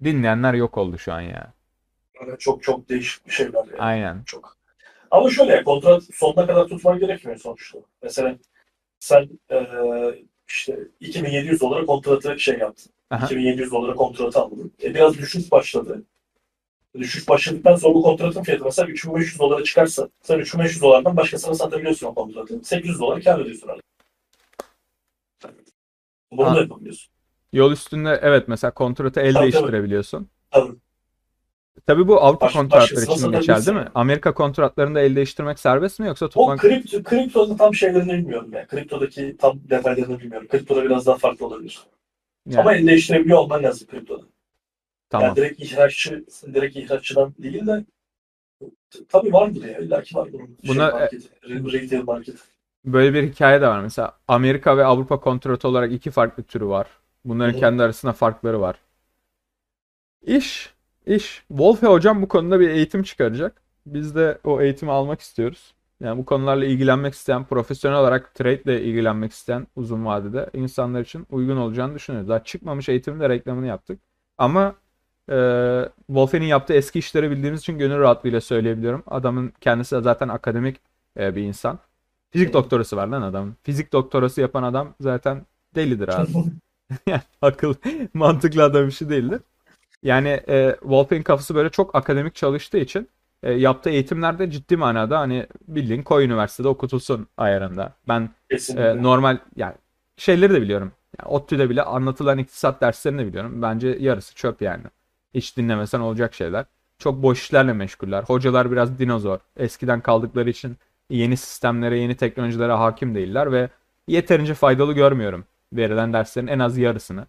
dinleyenler 0.03 0.53
yok 0.53 0.77
oldu 0.77 0.97
şu 0.97 1.13
an 1.13 1.21
ya. 1.21 1.53
Yani 2.21 2.37
çok 2.39 2.63
çok 2.63 2.89
değişik 2.89 3.27
bir 3.27 3.31
şeyler 3.31 3.65
yani. 3.65 3.79
Aynen. 3.79 4.23
Çok. 4.25 4.57
Ama 5.11 5.29
şöyle 5.29 5.63
kontrat 5.63 6.03
sonuna 6.13 6.47
kadar 6.47 6.67
tutman 6.67 6.99
gerekmiyor 6.99 7.39
sonuçta. 7.39 7.79
Mesela 8.03 8.37
sen 8.99 9.29
eee, 9.51 10.23
işte 10.47 10.79
2700 10.99 11.61
dolara 11.61 11.85
kontratı 11.85 12.39
şey 12.39 12.57
yaptın. 12.57 12.91
Aha. 13.09 13.25
2700 13.25 13.71
dolara 13.71 13.95
kontratı 13.95 14.39
aldın. 14.39 14.73
E, 14.83 14.93
biraz 14.95 15.17
düşüş 15.17 15.51
başladı. 15.51 16.03
Düşüş 16.97 17.29
başladıktan 17.29 17.75
sonra 17.75 17.93
bu 17.95 18.01
kontratın 18.03 18.43
fiyatı 18.43 18.63
mesela 18.65 18.87
3500 18.87 19.39
dolara 19.39 19.63
çıkarsa 19.63 20.09
sen 20.21 20.39
3500 20.39 20.81
dolardan 20.81 21.17
başkasına 21.17 21.53
satabiliyorsun 21.55 22.07
o 22.07 22.13
kontratı. 22.13 22.63
800 22.63 22.99
dolara 22.99 23.19
kar 23.21 23.39
ediyorsun. 23.39 23.67
Hani. 23.67 23.81
Bunu 26.31 26.49
Ha. 26.49 26.55
da 26.55 26.59
yapabiliyorsun. 26.61 27.11
Yol 27.53 27.71
üstünde 27.71 28.19
evet 28.21 28.47
mesela 28.47 28.71
kontratı 28.71 29.19
el 29.19 29.33
Tabii, 29.33 29.43
değiştirebiliyorsun. 29.43 30.29
Tabii. 30.51 30.71
Tabii 31.87 32.07
bu 32.07 32.21
Avrupa 32.21 32.45
Baş- 32.45 32.53
kontratları 32.53 33.05
için 33.05 33.31
geçerli 33.31 33.65
değil 33.65 33.77
mi? 33.77 33.87
Amerika 33.95 34.33
kontratlarında 34.33 34.99
el 35.01 35.15
değiştirmek 35.15 35.59
serbest 35.59 35.99
mi 35.99 36.07
yoksa 36.07 36.25
O 36.25 36.29
tutmak? 36.29 36.59
kripto, 36.59 37.03
kriptoda 37.03 37.55
tam 37.55 37.75
şeylerini 37.75 38.13
bilmiyorum 38.13 38.49
yani. 38.53 38.67
Kriptodaki 38.67 39.35
tam 39.39 39.59
detaylarını 39.69 40.19
bilmiyorum. 40.19 40.47
Kriptoda 40.47 40.83
biraz 40.83 41.05
daha 41.05 41.17
farklı 41.17 41.45
olabilir. 41.45 41.79
Yani, 42.45 42.59
Ama 42.59 42.73
el 42.73 42.87
değiştirebiliyor 42.87 43.37
olman 43.37 43.63
lazım 43.63 43.87
kriptoda. 43.87 44.23
tamam. 45.09 45.27
Yani 45.27 45.35
direkt 45.35 45.59
ihraççı, 45.61 46.25
direkt 46.53 46.75
ihraççıdan 46.75 47.33
değil 47.43 47.67
de 47.67 47.85
tabii 49.09 49.33
vardır 49.33 49.63
ya. 49.65 49.77
İlla 49.79 50.01
ki 50.01 50.15
var 50.15 50.29
bunun 50.33 50.57
Buna- 50.67 50.87
e, 51.03 51.09
şey 51.09 51.59
market, 51.59 51.73
retail 51.73 52.03
market. 52.03 52.35
Böyle 52.85 53.13
bir 53.13 53.29
hikaye 53.31 53.61
de 53.61 53.67
var. 53.67 53.81
Mesela 53.81 54.17
Amerika 54.27 54.77
ve 54.77 54.85
Avrupa 54.85 55.19
kontratı 55.19 55.67
olarak 55.67 55.91
iki 55.93 56.11
farklı 56.11 56.43
türü 56.43 56.65
var. 56.65 56.87
Bunların 57.25 57.51
Hı 57.53 57.55
hı. 57.55 57.59
kendi 57.59 57.83
arasında 57.83 58.13
farkları 58.13 58.61
var. 58.61 58.79
İş, 60.21 60.73
iş. 61.05 61.43
Wolfe 61.47 61.87
hocam 61.87 62.21
bu 62.21 62.27
konuda 62.27 62.59
bir 62.59 62.69
eğitim 62.69 63.03
çıkaracak. 63.03 63.61
Biz 63.85 64.15
de 64.15 64.37
o 64.43 64.61
eğitimi 64.61 64.91
almak 64.91 65.21
istiyoruz. 65.21 65.73
Yani 65.99 66.17
bu 66.17 66.25
konularla 66.25 66.65
ilgilenmek 66.65 67.13
isteyen, 67.13 67.45
profesyonel 67.45 67.99
olarak 67.99 68.35
trade 68.35 68.61
ile 68.63 68.83
ilgilenmek 68.83 69.31
isteyen 69.31 69.67
uzun 69.75 70.05
vadede 70.05 70.49
insanlar 70.53 71.01
için 71.01 71.27
uygun 71.31 71.57
olacağını 71.57 71.95
düşünüyoruz. 71.95 72.29
Daha 72.29 72.43
çıkmamış 72.43 72.89
eğitimin 72.89 73.19
de 73.19 73.29
reklamını 73.29 73.67
yaptık. 73.67 73.99
Ama 74.37 74.75
e, 75.31 75.35
Wolfe'nin 76.07 76.45
yaptığı 76.45 76.73
eski 76.73 76.99
işleri 76.99 77.31
bildiğimiz 77.31 77.59
için 77.59 77.77
gönül 77.77 77.99
rahatlığıyla 77.99 78.41
söyleyebiliyorum. 78.41 79.03
Adamın 79.07 79.53
kendisi 79.61 79.95
de 79.95 80.01
zaten 80.01 80.27
akademik 80.29 80.77
e, 81.19 81.35
bir 81.35 81.43
insan. 81.43 81.79
Fizik 82.31 82.49
Hı. 82.49 82.53
doktorası 82.53 82.95
var 82.95 83.07
lan 83.07 83.21
adamın. 83.21 83.55
Fizik 83.63 83.93
doktorası 83.93 84.41
yapan 84.41 84.63
adam 84.63 84.93
zaten 84.99 85.45
delidir 85.75 86.07
abi. 86.07 86.31
Yani 87.07 87.21
akıl 87.41 87.73
mantıklı 88.13 88.63
adam 88.63 88.87
işi 88.87 89.09
değildir. 89.09 89.41
Yani 90.03 90.27
e, 90.49 90.75
Wolfe'in 90.79 91.23
kafası 91.23 91.55
böyle 91.55 91.69
çok 91.69 91.95
akademik 91.95 92.35
çalıştığı 92.35 92.77
için 92.77 93.09
e, 93.43 93.51
yaptığı 93.51 93.89
eğitimlerde 93.89 94.51
ciddi 94.51 94.77
manada 94.77 95.19
hani 95.19 95.47
bildiğin 95.67 96.03
Koy 96.03 96.25
Üniversitede 96.25 96.67
okutulsun 96.67 97.27
ayarında. 97.37 97.93
Ben 98.07 98.29
Kesinlikle. 98.51 98.89
e, 98.89 99.03
normal 99.03 99.37
yani 99.55 99.75
şeyleri 100.17 100.53
de 100.53 100.61
biliyorum. 100.61 100.91
Yani 101.19 101.29
ODTÜ'de 101.29 101.69
bile 101.69 101.83
anlatılan 101.83 102.37
iktisat 102.37 102.81
derslerini 102.81 103.21
de 103.21 103.27
biliyorum. 103.27 103.61
Bence 103.61 103.97
yarısı 103.99 104.35
çöp 104.35 104.61
yani. 104.61 104.83
Hiç 105.33 105.57
dinlemesen 105.57 105.99
olacak 105.99 106.33
şeyler. 106.33 106.65
Çok 106.97 107.23
boş 107.23 107.41
işlerle 107.41 107.73
meşguller. 107.73 108.23
Hocalar 108.23 108.71
biraz 108.71 108.99
dinozor. 108.99 109.39
Eskiden 109.57 110.01
kaldıkları 110.01 110.49
için 110.49 110.77
yeni 111.09 111.37
sistemlere, 111.37 111.99
yeni 111.99 112.15
teknolojilere 112.15 112.71
hakim 112.71 113.15
değiller 113.15 113.51
ve 113.51 113.69
yeterince 114.07 114.53
faydalı 114.53 114.93
görmüyorum 114.93 115.45
verilen 115.73 116.13
derslerin 116.13 116.47
en 116.47 116.59
az 116.59 116.77
yarısını. 116.77 117.25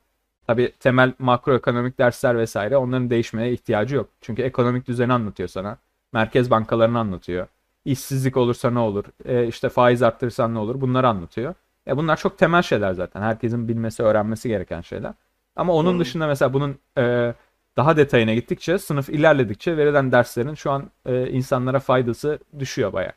Tabii 0.46 0.72
temel 0.80 1.12
makroekonomik 1.18 1.98
dersler 1.98 2.38
vesaire 2.38 2.76
onların 2.76 3.10
değişmeye 3.10 3.52
ihtiyacı 3.52 3.96
yok. 3.96 4.08
Çünkü 4.20 4.42
ekonomik 4.42 4.88
düzeni 4.88 5.12
anlatıyor 5.12 5.48
sana. 5.48 5.78
Merkez 6.12 6.50
bankalarını 6.50 6.98
anlatıyor. 6.98 7.46
İşsizlik 7.84 8.36
olursa 8.36 8.70
ne 8.70 8.78
olur? 8.78 9.04
E, 9.24 9.46
işte 9.46 9.68
faiz 9.68 10.02
arttırırsan 10.02 10.54
ne 10.54 10.58
olur? 10.58 10.80
Bunları 10.80 11.08
anlatıyor. 11.08 11.54
E 11.86 11.96
bunlar 11.96 12.16
çok 12.16 12.38
temel 12.38 12.62
şeyler 12.62 12.92
zaten. 12.92 13.22
Herkesin 13.22 13.68
bilmesi, 13.68 14.02
öğrenmesi 14.02 14.48
gereken 14.48 14.80
şeyler. 14.80 15.12
Ama 15.56 15.72
onun 15.72 15.94
Hı. 15.94 16.00
dışında 16.00 16.26
mesela 16.26 16.52
bunun 16.52 16.78
e, 16.98 17.34
daha 17.76 17.96
detayına 17.96 18.34
gittikçe, 18.34 18.78
sınıf 18.78 19.08
ilerledikçe 19.08 19.76
verilen 19.76 20.12
derslerin 20.12 20.54
şu 20.54 20.70
an 20.70 20.90
e, 21.06 21.30
insanlara 21.30 21.80
faydası 21.80 22.38
düşüyor 22.58 22.92
baya. 22.92 23.12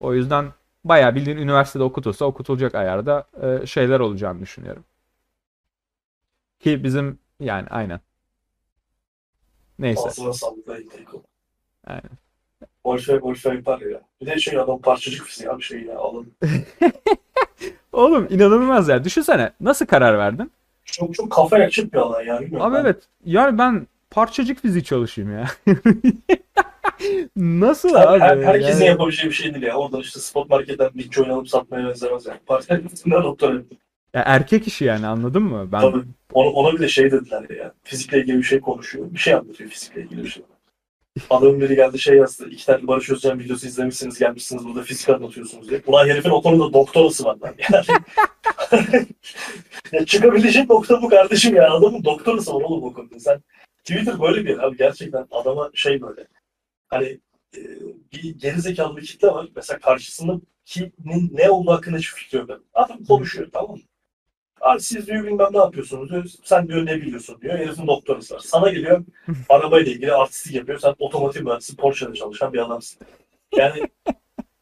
O 0.00 0.14
yüzden 0.14 0.46
bayağı 0.84 1.14
bildiğin 1.14 1.36
üniversitede 1.36 1.82
okutulsa 1.82 2.24
okutulacak 2.24 2.74
ayarda 2.74 3.24
e, 3.42 3.66
şeyler 3.66 4.00
olacağını 4.00 4.40
düşünüyorum. 4.40 4.84
Ki 6.60 6.84
bizim 6.84 7.18
yani 7.40 7.66
aynen. 7.70 8.00
Neyse. 9.78 10.08
Ağzına 10.08 10.32
sağlık. 10.32 10.68
Aynen. 11.86 12.10
Wolfe, 12.82 13.12
Wolfe 13.12 13.54
yapar 13.54 13.80
ya. 13.80 14.00
Bir 14.20 14.26
de 14.26 14.38
şey 14.38 14.58
adam 14.58 14.80
parçacık 14.80 15.26
fiziği 15.26 15.50
abi 15.50 15.62
şey 15.62 15.82
ya 15.82 15.98
alın. 15.98 16.32
Oğlum 17.92 18.26
inanılmaz 18.30 18.88
ya. 18.88 19.04
Düşünsene 19.04 19.52
nasıl 19.60 19.86
karar 19.86 20.18
verdin? 20.18 20.52
Çok 20.84 21.14
çok 21.14 21.32
kafa 21.32 21.58
yakacak 21.58 21.92
bir 21.92 21.98
alan 21.98 22.22
ya. 22.22 22.40
Bilmiyorum 22.40 22.66
Abi 22.66 22.74
ben. 22.74 22.80
evet. 22.80 23.02
Yani 23.24 23.58
ben 23.58 23.86
parçacık 24.10 24.62
fiziği 24.62 24.84
çalışayım 24.84 25.32
ya. 25.32 25.46
Nasıl 27.36 27.94
abi? 27.94 28.20
her- 28.20 28.42
herkesin 28.42 28.72
Yani- 28.80 28.88
yapabileceği 28.88 29.30
bir 29.30 29.34
şey 29.36 29.54
değil 29.54 29.64
ya. 29.64 29.74
Oradan 29.76 30.00
işte 30.00 30.20
spot 30.20 30.50
marketten 30.50 30.90
bitcoin 30.94 31.28
alıp 31.28 31.48
satmaya 31.48 31.88
benzemez 31.88 32.26
yani. 32.26 32.38
Parçacık 32.46 32.90
fiziğinden 32.90 33.22
doktor. 33.24 33.54
Ya 34.14 34.22
erkek 34.26 34.66
işi 34.66 34.84
yani 34.84 35.06
anladın 35.06 35.42
mı? 35.42 35.68
Ben 35.72 35.80
Tabii. 35.80 36.02
Ona, 36.32 36.48
ona 36.50 36.72
bir 36.72 36.78
de 36.80 36.88
şey 36.88 37.10
dediler 37.12 37.56
ya. 37.56 37.72
Fizikle 37.84 38.20
ilgili 38.20 38.38
bir 38.38 38.42
şey 38.42 38.60
konuşuyor. 38.60 39.06
Bir 39.10 39.18
şey 39.18 39.34
anlatıyor 39.34 39.70
fizikle 39.70 40.02
ilgili 40.02 40.24
bir 40.24 40.28
şey. 40.28 40.42
Adamın 41.30 41.60
biri 41.60 41.76
geldi 41.76 41.98
şey 41.98 42.16
yazdı. 42.16 42.48
İki 42.50 42.66
tane 42.66 42.86
Barış 42.86 43.10
Özcan 43.10 43.38
videosu 43.38 43.66
izlemişsiniz 43.66 44.18
gelmişsiniz 44.18 44.64
burada 44.64 44.82
fizik 44.82 45.08
anlatıyorsunuz 45.08 45.70
diye. 45.70 45.82
Ulan 45.86 46.08
herifin 46.08 46.30
o 46.30 46.42
konuda 46.42 46.72
doktorası 46.72 47.24
var 47.24 47.36
lan. 47.42 47.54
Yani. 47.72 47.84
ya 49.92 50.04
çıkabilecek 50.06 50.70
nokta 50.70 51.02
bu 51.02 51.08
kardeşim 51.08 51.56
ya. 51.56 51.70
Adamın 51.72 52.04
doktorası 52.04 52.54
var 52.54 52.60
oğlum 52.60 52.82
o 52.84 52.92
konuda. 52.92 53.20
Sen 53.20 53.40
Twitter 53.84 54.20
böyle 54.20 54.44
bir 54.44 54.58
abi. 54.58 54.76
Gerçekten 54.76 55.26
adama 55.30 55.70
şey 55.74 56.02
böyle. 56.02 56.26
Hani 56.88 57.20
e, 57.56 57.60
bir 58.12 58.38
gerizekalı 58.38 58.96
bir 58.96 59.06
kitle 59.06 59.28
var. 59.28 59.48
Mesela 59.56 59.78
karşısındakinin 59.80 61.30
ne 61.32 61.50
olduğu 61.50 61.70
hakkında 61.70 61.96
hiçbir 61.96 62.20
fikri 62.22 62.38
yok. 62.38 62.50
Adam 62.74 63.04
konuşuyor 63.04 63.48
tamam 63.52 63.76
mı? 63.76 63.82
Abi 64.60 64.80
siz 64.80 65.06
diyor 65.06 65.24
bilmem 65.24 65.48
ne 65.52 65.58
yapıyorsunuz 65.58 66.10
diyor. 66.10 66.26
Sen 66.44 66.68
diyor 66.68 66.86
ne 66.86 66.96
biliyorsun 66.96 67.40
diyor. 67.40 67.58
Herifin 67.58 67.86
doktorası 67.86 68.34
var. 68.34 68.40
Sana 68.40 68.70
geliyor 68.70 69.04
arabayla 69.48 69.92
ilgili 69.92 70.12
artistik 70.12 70.54
yapıyor. 70.54 70.78
Sen 70.78 70.94
otomotiv 70.98 71.44
mühendisi 71.44 71.76
Porsche'de 71.76 72.14
çalışan 72.14 72.52
bir 72.52 72.58
adamsın. 72.58 73.06
Yani 73.56 73.82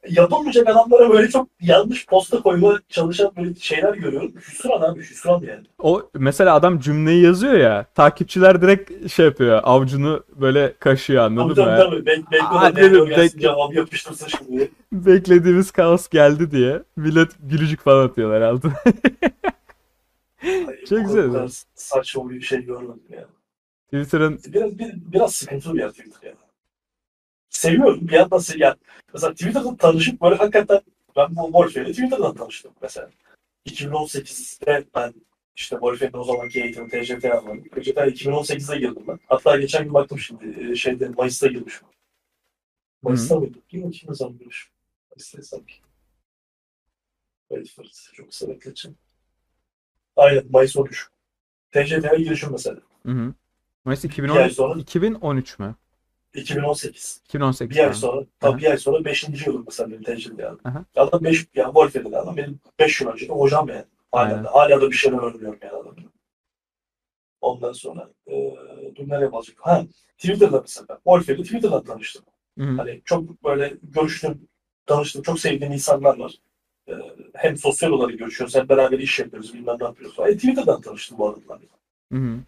yapılmayacak 0.09 0.69
adamlara 0.69 1.11
böyle 1.11 1.29
çok 1.29 1.49
yanlış 1.61 2.07
posta 2.07 2.43
koyma 2.43 2.81
çalışan 2.89 3.31
böyle 3.37 3.55
şeyler 3.55 3.95
görüyorum. 3.95 4.33
Hüsran 4.37 4.81
abi 4.81 5.01
hüsran 5.01 5.41
yani. 5.43 5.66
O 5.79 6.11
mesela 6.15 6.55
adam 6.55 6.79
cümleyi 6.81 7.23
yazıyor 7.25 7.55
ya 7.55 7.87
takipçiler 7.95 8.62
direkt 8.62 9.12
şey 9.12 9.25
yapıyor 9.27 9.61
avucunu 9.65 10.25
böyle 10.37 10.75
kaşıyor 10.79 11.25
anladın 11.25 11.55
Tabii 11.55 11.70
mı? 11.70 11.77
tabii 11.77 11.91
tabii. 11.91 12.07
Bek, 12.07 12.43
Aa, 12.51 12.77
dedim, 12.77 13.11
bekle. 13.11 13.39
cevabı 13.41 13.75
yapıştırsın 13.75 14.27
şimdi. 14.29 14.70
Beklediğimiz 14.93 15.70
kaos 15.70 16.09
geldi 16.09 16.51
diye 16.51 16.83
millet 16.97 17.31
gülücük 17.41 17.81
falan 17.81 18.07
atıyorlar 18.09 18.41
altına. 18.41 18.75
Çok 20.89 20.99
güzel. 21.07 21.49
saçma 21.75 22.31
bir 22.31 22.41
şey 22.41 22.62
görmedim 22.65 23.03
yani. 23.11 23.25
Twitter'ın 23.85 24.41
Biraz, 24.47 24.79
bir, 24.79 24.95
biraz 25.12 25.35
sıkıntılı 25.35 25.75
bir 25.75 25.81
yer 25.81 25.91
Twitter 25.91 26.29
ya. 26.29 26.35
Seviyorum 27.59 28.09
bir 28.09 28.13
yandan 28.13 28.39
se- 28.39 28.59
yani 28.59 28.77
mesela 29.15 29.33
Twitter'da 29.33 29.77
tanışıp 29.77 30.21
böyle 30.23 30.35
hakikaten 30.35 30.81
ben 31.17 31.37
bu 31.37 31.45
Wolfie'yle 31.45 31.93
Twitter'dan 31.93 32.35
tanıştım 32.35 32.73
mesela. 32.83 33.11
2018'de 33.67 34.85
ben 34.95 35.15
işte 35.57 35.77
Wolfie'nin 35.77 36.13
o 36.19 36.25
zamanki 36.25 36.63
eğitimi 36.63 36.89
TCT 36.89 37.25
aldım. 37.25 37.63
TCT 37.63 37.99
2018'de 37.99 38.79
girdim 38.79 39.03
ben. 39.09 39.19
Hatta 39.27 39.57
geçen 39.57 39.85
gün 39.85 39.95
baktım 39.95 40.19
şimdi 40.19 40.71
e, 40.71 40.77
şeyde 40.77 41.09
Mayıs'ta 41.09 41.47
girmişim. 41.47 41.89
Mayıs'ta 43.03 43.37
mıydı? 43.37 43.59
Kim 43.69 43.91
kim 43.91 44.15
zaman 44.15 44.39
girmişim? 44.39 44.73
Mayıs'ta 45.11 45.43
sanki. 45.43 45.75
İt. 47.51 47.77
Çok 48.15 48.29
kısa 48.29 48.49
bekleteceğim. 48.49 48.99
Aynen 50.17 50.45
Mayıs 50.51 50.77
13. 50.77 51.09
TCT'ye 51.71 52.19
girişim 52.19 52.53
mesela. 52.53 52.81
Hı 53.07 53.13
hı. 53.13 53.35
Mayıs 53.85 54.05
Bir 54.05 54.09
ay 54.09 54.15
2010, 54.15 54.49
sonra 54.49 54.81
2013 54.81 55.59
mü? 55.59 55.75
2018. 56.40 57.23
2018 57.24 57.77
Bir 57.77 57.85
ay 57.85 57.94
sonra, 57.94 58.27
tabii 58.40 58.60
bir 58.60 58.70
ay 58.70 58.77
sonra 58.78 59.05
5. 59.05 59.47
yılım 59.47 59.65
mesela 59.66 59.90
benim 59.90 60.02
tecrübe 60.02 60.43
yani. 60.43 60.59
Aha. 60.65 60.85
Adam 60.97 61.24
5, 61.24 61.47
yani 61.55 61.66
Wolf 61.66 61.94
dedi 61.94 62.16
adam 62.16 62.36
benim 62.36 62.60
5 62.78 63.01
yıl 63.01 63.09
önce 63.09 63.28
de 63.28 63.32
hocam 63.32 63.69
yani. 63.69 63.85
Hala, 64.12 64.23
Aynen. 64.23 64.44
da, 64.44 64.55
hala 64.55 64.81
da 64.81 64.90
bir 64.90 64.97
şeyler 64.97 65.19
öğreniyorum 65.19 65.59
yani 65.62 65.73
adamdan. 65.73 66.12
Ondan 67.40 67.73
sonra 67.73 68.10
e, 68.27 68.55
dur 68.97 69.09
nereye 69.09 69.32
basacak? 69.32 69.59
Ha, 69.60 69.85
Twitter'da 70.19 70.60
mesela. 70.60 70.86
Wolf 70.97 71.28
ile 71.28 71.43
Twitter'dan 71.43 71.85
tanıştım. 71.85 72.24
Hı 72.59 72.65
hı. 72.65 72.77
Hani 72.77 73.02
çok 73.05 73.44
böyle 73.44 73.74
görüştüm, 73.82 74.48
tanıştım, 74.86 75.23
çok 75.23 75.40
sevdiğim 75.40 75.73
insanlar 75.73 76.19
var. 76.19 76.35
E, 76.89 76.93
hem 77.35 77.56
sosyal 77.56 77.90
olarak 77.90 78.19
görüşüyoruz, 78.19 78.56
hem 78.56 78.69
beraber 78.69 78.98
iş 78.98 79.19
yapıyoruz, 79.19 79.55
bilmem 79.55 79.77
ne 79.81 79.85
yapıyoruz. 79.85 80.16
E, 80.19 80.35
Twitter'dan 80.36 80.81
tanıştım 80.81 81.19
bu 81.19 81.28
adamlarla. 81.28 81.69
Hı 82.12 82.19
hı. 82.19 82.35
E, 82.35 82.40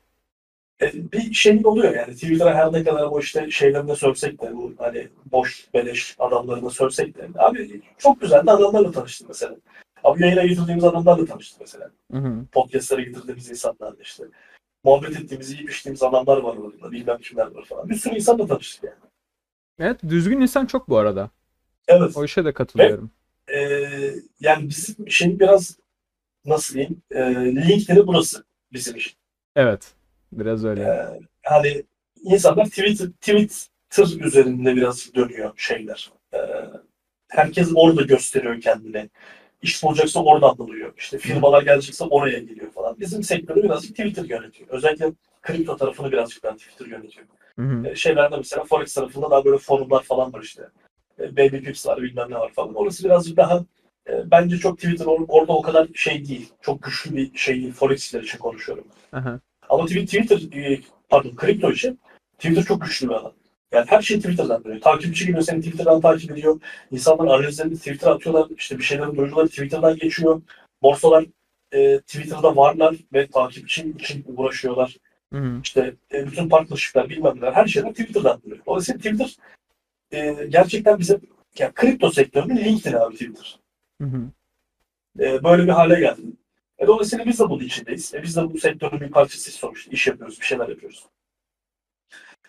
bir 0.80 1.34
şeyin 1.34 1.64
oluyor 1.64 1.94
yani 1.94 2.14
Twitter'a 2.14 2.54
her 2.54 2.72
ne 2.72 2.84
kadar 2.84 3.10
bu 3.10 3.20
işte 3.20 3.50
şeylerine 3.50 3.96
sövsek 3.96 4.42
de 4.42 4.56
bu 4.56 4.72
hani 4.78 5.08
boş 5.32 5.68
beleş 5.74 6.16
adamlarına 6.18 6.70
sövsek 6.70 7.16
de 7.18 7.28
abi 7.38 7.82
çok 7.98 8.20
güzel 8.20 8.46
de 8.46 8.50
adamlarla 8.50 8.90
tanıştık 8.90 9.28
mesela. 9.28 9.56
Abi 10.04 10.22
yayına 10.22 10.44
getirdiğimiz 10.44 10.84
adamlarla 10.84 11.26
tanıştık 11.26 11.60
mesela. 11.60 11.90
Hı 12.12 12.18
hı. 12.18 12.44
Podcast'lara 12.52 13.00
getirdiğimiz 13.00 13.50
insanlarla 13.50 14.02
işte. 14.02 14.24
Muhabbet 14.84 15.20
ettiğimiz, 15.20 15.52
yiyip 15.52 15.70
içtiğimiz 15.70 16.02
adamlar 16.02 16.36
var 16.36 16.56
orada. 16.56 16.92
Bilmem 16.92 17.18
kimler 17.18 17.46
var 17.46 17.64
falan. 17.64 17.88
Bir 17.90 17.94
sürü 17.94 18.14
insanla 18.14 18.46
tanıştık 18.46 18.84
yani. 18.84 18.94
Evet 19.78 20.00
düzgün 20.08 20.40
insan 20.40 20.66
çok 20.66 20.88
bu 20.88 20.98
arada. 20.98 21.30
Evet. 21.88 22.16
O 22.16 22.24
işe 22.24 22.44
de 22.44 22.52
katılıyorum. 22.52 23.10
E, 23.54 23.60
yani 24.40 24.68
bizim 24.68 25.10
şey 25.10 25.40
biraz 25.40 25.78
nasıl 26.44 26.74
diyeyim? 26.74 27.02
E, 27.10 27.34
LinkedIn'i 27.34 28.06
burası 28.06 28.44
bizim 28.72 28.96
için. 28.96 29.12
Evet. 29.56 29.92
Biraz 30.32 30.64
öyle. 30.64 30.82
Ee, 30.82 31.20
hani 31.42 31.82
insanlar 32.22 32.64
Twitter, 32.64 33.08
Twitter 33.10 34.26
üzerinde 34.26 34.76
biraz 34.76 35.14
dönüyor 35.14 35.52
şeyler. 35.56 36.10
Ee, 36.34 36.38
herkes 37.28 37.72
orada 37.74 38.02
gösteriyor 38.02 38.60
kendini. 38.60 39.10
İş 39.62 39.82
bulacaksa 39.82 40.24
oradan 40.24 40.58
buluyor. 40.58 40.92
İşte 40.96 41.18
firmalar 41.18 41.62
gelecekse 41.62 42.04
oraya 42.04 42.38
geliyor 42.38 42.70
falan. 42.72 43.00
Bizim 43.00 43.22
sektörü 43.22 43.62
birazcık 43.62 43.90
Twitter 43.90 44.24
yönetiyor. 44.24 44.68
Özellikle 44.70 45.12
kripto 45.42 45.76
tarafını 45.76 46.12
birazcık 46.12 46.42
daha 46.42 46.56
Twitter 46.56 46.86
yönetiyor. 46.86 47.26
Hı 47.58 47.62
hı. 47.62 47.86
Ee, 47.86 47.94
şeylerde 47.94 48.36
mesela 48.36 48.64
Forex 48.64 48.94
tarafında 48.94 49.30
daha 49.30 49.44
böyle 49.44 49.58
forumlar 49.58 50.02
falan 50.02 50.32
var 50.32 50.42
işte. 50.42 50.62
Ee, 51.20 51.36
Baby 51.36 51.56
Pips 51.56 51.86
var 51.86 52.02
bilmem 52.02 52.30
ne 52.30 52.34
var 52.34 52.52
falan. 52.52 52.74
Orası 52.74 53.04
birazcık 53.04 53.36
daha 53.36 53.64
e, 54.08 54.30
bence 54.30 54.56
çok 54.56 54.78
Twitter 54.78 55.04
or- 55.04 55.26
orada 55.28 55.52
o 55.52 55.62
kadar 55.62 55.88
şey 55.94 56.28
değil. 56.28 56.52
Çok 56.60 56.82
güçlü 56.82 57.16
bir 57.16 57.38
şey 57.38 57.54
değil. 57.54 57.72
Forex'ler 57.72 58.22
için 58.22 58.38
konuşuyorum. 58.38 58.84
Aha. 59.12 59.40
Ama 59.70 59.84
Twi- 59.84 60.06
Twitter, 60.06 60.58
e, 60.58 60.80
pardon 61.08 61.34
kripto 61.36 61.72
için 61.72 62.00
Twitter 62.38 62.62
çok 62.62 62.82
güçlü 62.82 63.08
bir 63.08 63.14
alan. 63.14 63.32
Yani 63.72 63.86
her 63.88 64.02
şey 64.02 64.16
Twitter'dan 64.16 64.64
dönüyor. 64.64 64.80
Takipçi 64.80 65.26
geliyor 65.26 65.42
seni 65.42 65.60
Twitter'dan 65.60 66.00
takip 66.00 66.30
ediyor. 66.30 66.60
İnsanlar 66.90 67.24
analizlerini 67.24 67.76
Twitter'a 67.76 68.14
atıyorlar. 68.14 68.48
İşte 68.56 68.78
bir 68.78 68.82
şeylerin 68.82 69.16
duyuruları 69.16 69.48
Twitter'dan 69.48 69.96
geçiyor. 69.96 70.42
Borsalar 70.82 71.24
e, 71.72 71.98
Twitter'da 71.98 72.56
varlar 72.56 72.96
ve 73.12 73.26
takipçi 73.26 73.94
için 73.98 74.24
uğraşıyorlar. 74.36 74.96
Hı. 75.32 75.60
İşte 75.62 75.94
e, 76.12 76.26
bütün 76.26 76.48
partnershipler 76.48 77.08
bilmem 77.08 77.36
neler 77.36 77.52
her 77.52 77.66
şeyler 77.66 77.90
Twitter'dan 77.90 78.42
dönüyor. 78.44 78.60
Dolayısıyla 78.66 78.98
Twitter 78.98 79.36
e, 80.12 80.46
gerçekten 80.48 80.98
bize 80.98 81.20
yani 81.58 81.72
kripto 81.72 82.10
sektörünün 82.10 82.56
LinkedIn 82.56 82.96
abi 82.96 83.14
Twitter. 83.14 83.58
Hı 84.00 84.04
hı. 84.04 84.22
E, 85.20 85.44
böyle 85.44 85.62
bir 85.62 85.68
hale 85.68 86.00
geldi. 86.00 86.20
E, 86.80 86.86
dolayısıyla 86.86 87.26
biz 87.26 87.40
de 87.40 87.50
bunun 87.50 87.64
içindeyiz. 87.64 88.14
E, 88.14 88.22
biz 88.22 88.36
de 88.36 88.52
bu 88.52 88.58
sektörün 88.58 89.00
bir 89.00 89.10
parçasıyız 89.10 89.58
sonuçta. 89.58 89.90
İş 89.90 90.06
yapıyoruz, 90.06 90.40
bir 90.40 90.44
şeyler 90.46 90.68
yapıyoruz. 90.68 91.06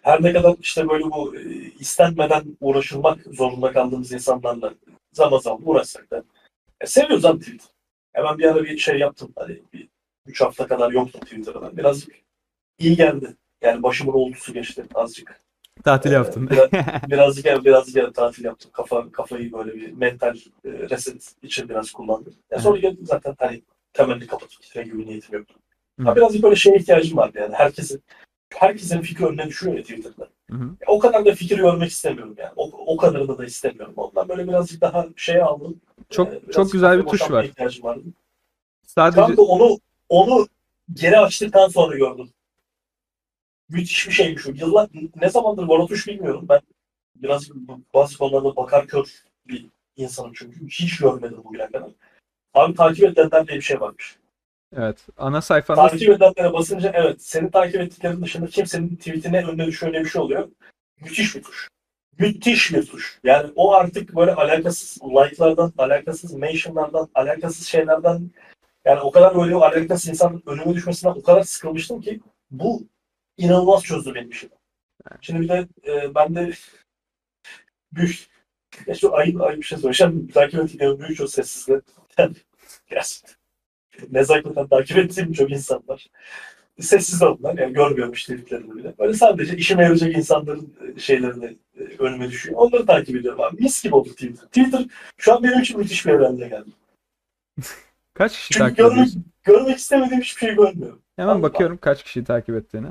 Her 0.01 0.23
ne 0.23 0.33
kadar 0.33 0.55
işte 0.61 0.89
böyle 0.89 1.03
bu 1.03 1.35
e, 1.37 1.41
istenmeden 1.79 2.43
uğraşılmak 2.61 3.19
zorunda 3.31 3.71
kaldığımız 3.71 4.11
insanlarla 4.11 4.73
zaman 5.13 5.37
zaman 5.39 5.61
uğraşsak 5.65 6.11
da 6.11 6.23
e, 6.81 6.87
seviyoruz 6.87 7.25
abi 7.25 7.39
Twitter. 7.39 7.67
Hemen 8.13 8.37
bir 8.37 8.45
ara 8.45 8.63
bir 8.63 8.77
şey 8.77 8.99
yaptım. 8.99 9.33
Hani 9.35 9.59
bir 9.73 9.87
üç 10.25 10.41
hafta 10.41 10.67
kadar 10.67 10.91
yoktum 10.91 11.21
Twitter'da. 11.21 11.77
Birazcık 11.77 12.15
iyi 12.79 12.95
geldi. 12.95 13.35
Yani 13.61 13.83
başımın 13.83 14.13
oltusu 14.13 14.53
geçti 14.53 14.85
azıcık. 14.95 15.41
Tatil 15.83 16.11
Ee, 16.11 16.13
yaptın. 16.13 16.49
biraz- 16.49 16.71
birazcık 17.09 17.45
ev, 17.45 17.63
birazcık 17.63 17.97
ev 17.97 18.11
tatil 18.11 18.45
yaptım. 18.45 18.71
Kafa, 18.73 19.11
kafayı 19.11 19.51
böyle 19.53 19.73
bir 19.73 19.91
mental 19.91 20.35
e, 20.65 20.69
reset 20.71 21.35
için 21.43 21.69
biraz 21.69 21.91
kullandım. 21.91 22.35
Ya 22.51 22.59
sonra 22.59 22.77
geldim 22.79 23.05
zaten 23.05 23.35
hani 23.39 23.61
temelli 23.93 24.27
kapatıp 24.27 24.61
gitme 24.61 24.83
gibi 24.83 25.05
niyetim 25.05 25.35
yoktu. 25.39 25.55
Hı. 25.99 26.03
Ha, 26.03 26.15
birazcık 26.15 26.43
böyle 26.43 26.55
şeye 26.55 26.77
ihtiyacım 26.77 27.17
vardı 27.17 27.37
yani. 27.41 27.55
Herkesin 27.55 28.03
herkesin 28.53 29.01
fikri 29.01 29.25
önüne 29.25 29.47
düşüyor 29.47 29.75
ya 29.75 29.81
Twitter'da. 29.81 30.27
Hı 30.51 30.57
hı. 30.57 30.63
Ya, 30.63 30.87
o 30.87 30.99
kadar 30.99 31.25
da 31.25 31.35
fikir 31.35 31.57
görmek 31.57 31.91
istemiyorum 31.91 32.35
yani. 32.37 32.51
O, 32.55 32.71
o 32.93 32.97
kadarını 32.97 33.37
da 33.37 33.45
istemiyorum. 33.45 33.93
Ondan 33.97 34.29
böyle 34.29 34.47
birazcık 34.47 34.81
daha 34.81 35.07
şeye 35.15 35.43
aldım. 35.43 35.81
Çok 36.09 36.33
Ee, 36.33 36.41
çok 36.51 36.71
güzel 36.71 36.99
bir 36.99 37.05
tuş 37.05 37.31
var. 37.31 37.51
vardı. 37.81 38.03
Sadece 38.87 39.15
Tam 39.15 39.37
da 39.37 39.41
onu 39.41 39.79
onu 40.09 40.47
geri 40.93 41.19
açtıktan 41.19 41.67
sonra 41.67 41.97
gördüm. 41.97 42.29
Müthiş 43.69 44.07
bir 44.07 44.13
şeymiş 44.13 44.47
o. 44.47 44.51
Yıllar 44.51 44.89
ne 45.21 45.29
zamandır 45.29 45.63
var 45.67 45.79
o 45.79 45.87
tuş 45.87 46.07
bilmiyorum. 46.07 46.45
Ben 46.49 46.59
biraz 47.15 47.49
bazı 47.93 48.17
konularda 48.17 48.55
bakar 48.55 48.87
kör 48.87 49.05
bir 49.47 49.65
insanım 49.95 50.31
çünkü. 50.35 50.67
Hiç 50.67 50.97
görmedim 50.97 51.41
bugüne 51.43 51.67
kadar. 51.67 51.91
Abi 52.53 52.73
takip 52.73 53.03
edenler 53.03 53.47
diye 53.47 53.57
bir 53.57 53.63
şey 53.63 53.81
varmış. 53.81 54.15
evet 54.77 55.07
ana 55.17 55.41
sayfanda 55.41 55.87
Takip 55.87 56.09
edenlere 56.09 56.53
basınca 56.53 56.91
evet 56.95 57.21
senin 57.21 57.49
takip 57.49 57.81
ettiklerin 57.81 58.21
dışında 58.21 58.47
kimsenin 58.47 58.95
tweetine 58.95 59.45
önüne 59.45 59.65
düşüyor 59.65 59.93
bir 59.93 60.05
şey 60.05 60.21
oluyor. 60.21 60.49
Müthiş 61.01 61.35
bir 61.35 61.43
tuş. 61.43 61.67
Müthiş 62.19 62.73
bir 62.73 62.85
tuş. 62.85 63.19
Yani 63.23 63.51
o 63.55 63.73
artık 63.73 64.15
böyle 64.15 64.33
alakasız 64.33 65.01
like'lardan, 65.03 65.73
alakasız 65.77 66.33
mentionlardan, 66.33 67.09
alakasız 67.15 67.67
şeylerden 67.67 68.31
yani 68.85 68.99
o 68.99 69.11
kadar 69.11 69.35
böyle 69.35 69.55
alakasız 69.55 70.07
insanın 70.07 70.43
önüme 70.45 70.73
düşmesinden 70.73 71.13
o 71.13 71.21
kadar 71.21 71.43
sıkılmıştım 71.43 72.01
ki 72.01 72.21
bu 72.51 72.87
inanılmaz 73.37 73.83
çözdü 73.83 74.15
benim 74.15 74.29
işimi. 74.29 74.53
Şimdi 75.21 75.41
bir 75.41 75.49
de 75.49 75.67
e, 75.87 76.15
ben 76.15 76.35
de 76.35 76.51
büyük 77.91 78.27
ya 78.87 78.95
şu 78.95 79.15
ayıp 79.15 79.41
ayıp 79.41 79.59
bir 79.61 79.65
şey 79.65 79.77
söyleyeceğim. 79.77 80.27
Takip 80.27 80.59
ettiklerim 80.59 80.99
büyük 80.99 81.17
çok 81.17 81.29
sessizle. 82.27 82.41
Gerçekten. 82.89 83.35
Nezaketen 84.11 84.67
takip 84.67 84.97
ettiğim 84.97 85.33
çok 85.33 85.51
insan 85.51 85.83
var. 85.87 86.07
Sessiz 86.79 87.23
onlar. 87.23 87.57
Yani 87.57 87.73
görmüyorum 87.73 88.13
işlediklerini 88.13 88.75
bile. 88.75 88.93
Böyle 88.99 89.13
sadece 89.13 89.57
işime 89.57 89.83
yarayacak 89.83 90.15
insanların 90.15 90.75
e, 90.95 90.99
şeylerini 90.99 91.57
e, 91.79 91.83
önüme 91.99 92.29
düşüyor. 92.29 92.57
Onları 92.57 92.85
takip 92.85 93.15
ediyorum 93.15 93.41
abi. 93.41 93.63
Mis 93.63 93.83
gibi 93.83 93.95
oldu 93.95 94.09
Twitter. 94.09 94.45
Twitter 94.45 94.85
şu 95.17 95.33
an 95.33 95.43
benim 95.43 95.59
için 95.59 95.77
müthiş 95.77 96.05
bir 96.05 96.11
evrende 96.11 96.47
geldi. 96.47 96.69
kaç 98.13 98.31
kişi 98.37 98.49
Çünkü 98.49 98.59
takip 98.59 98.77
görmek, 98.77 98.93
ediyorsun? 98.93 99.25
görmek 99.43 99.77
istemediğim 99.77 100.21
hiçbir 100.21 100.39
şey 100.39 100.55
görmüyorum. 100.55 101.01
Hemen 101.15 101.33
Allah. 101.33 101.43
bakıyorum 101.43 101.77
kaç 101.77 102.03
kişi 102.03 102.23
takip 102.23 102.55
ettiğini. 102.55 102.87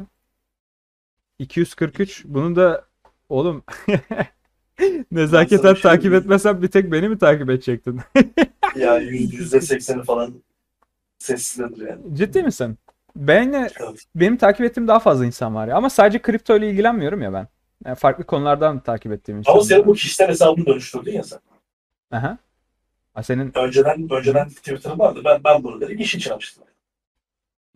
243. 1.38 2.24
Bunu 2.24 2.56
da 2.56 2.84
oğlum 3.28 3.62
nezaketen 5.12 5.74
şey 5.74 5.82
takip 5.82 6.02
diyeyim. 6.02 6.22
etmesem 6.22 6.62
bir 6.62 6.68
tek 6.68 6.92
beni 6.92 7.08
mi 7.08 7.18
takip 7.18 7.50
edecektin? 7.50 8.00
Yani 8.76 9.04
yüzde 9.06 9.60
sekseni 9.60 10.02
falan 10.02 10.34
sessizdir 11.18 11.88
yani. 11.88 12.00
Ciddi 12.16 12.42
misin? 12.42 12.78
Benle, 13.16 13.68
Evet. 13.80 14.04
benim 14.14 14.36
takip 14.36 14.66
ettiğim 14.66 14.88
daha 14.88 14.98
fazla 14.98 15.26
insan 15.26 15.54
var 15.54 15.68
ya. 15.68 15.76
Ama 15.76 15.90
sadece 15.90 16.22
kripto 16.22 16.56
ile 16.56 16.70
ilgilenmiyorum 16.70 17.22
ya 17.22 17.32
ben. 17.32 17.48
Yani 17.84 17.96
farklı 17.96 18.24
konulardan 18.24 18.80
takip 18.80 19.12
ettiğim 19.12 19.36
Ama 19.36 19.40
insanlar. 19.40 19.62
senin 19.62 19.86
bu 19.86 19.94
kişisel 19.94 20.28
hesabını 20.28 20.66
dönüştürdün 20.66 21.12
ya 21.12 21.22
sen. 21.22 21.38
Aha. 22.10 22.38
Ha, 23.14 23.22
senin 23.22 23.58
Önceden 23.58 24.08
önceden 24.12 24.48
Twitter'ım 24.48 24.98
vardı. 24.98 25.20
Ben 25.24 25.44
ben 25.44 25.62
bunu 25.64 25.80
dedim 25.80 25.98
iş 25.98 26.14
için 26.14 26.30
açtım. 26.30 26.64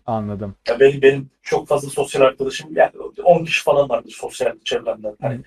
anladım. 0.06 0.54
Ya 0.68 0.80
benim 0.80 1.02
benim 1.02 1.30
çok 1.42 1.68
fazla 1.68 1.88
sosyal 1.90 2.22
arkadaşım 2.22 2.68
yani 2.76 2.90
10 3.24 3.44
kişi 3.44 3.62
falan 3.62 3.88
vardı 3.88 4.08
sosyal 4.10 4.52
çevremden. 4.64 5.16
Hani 5.20 5.40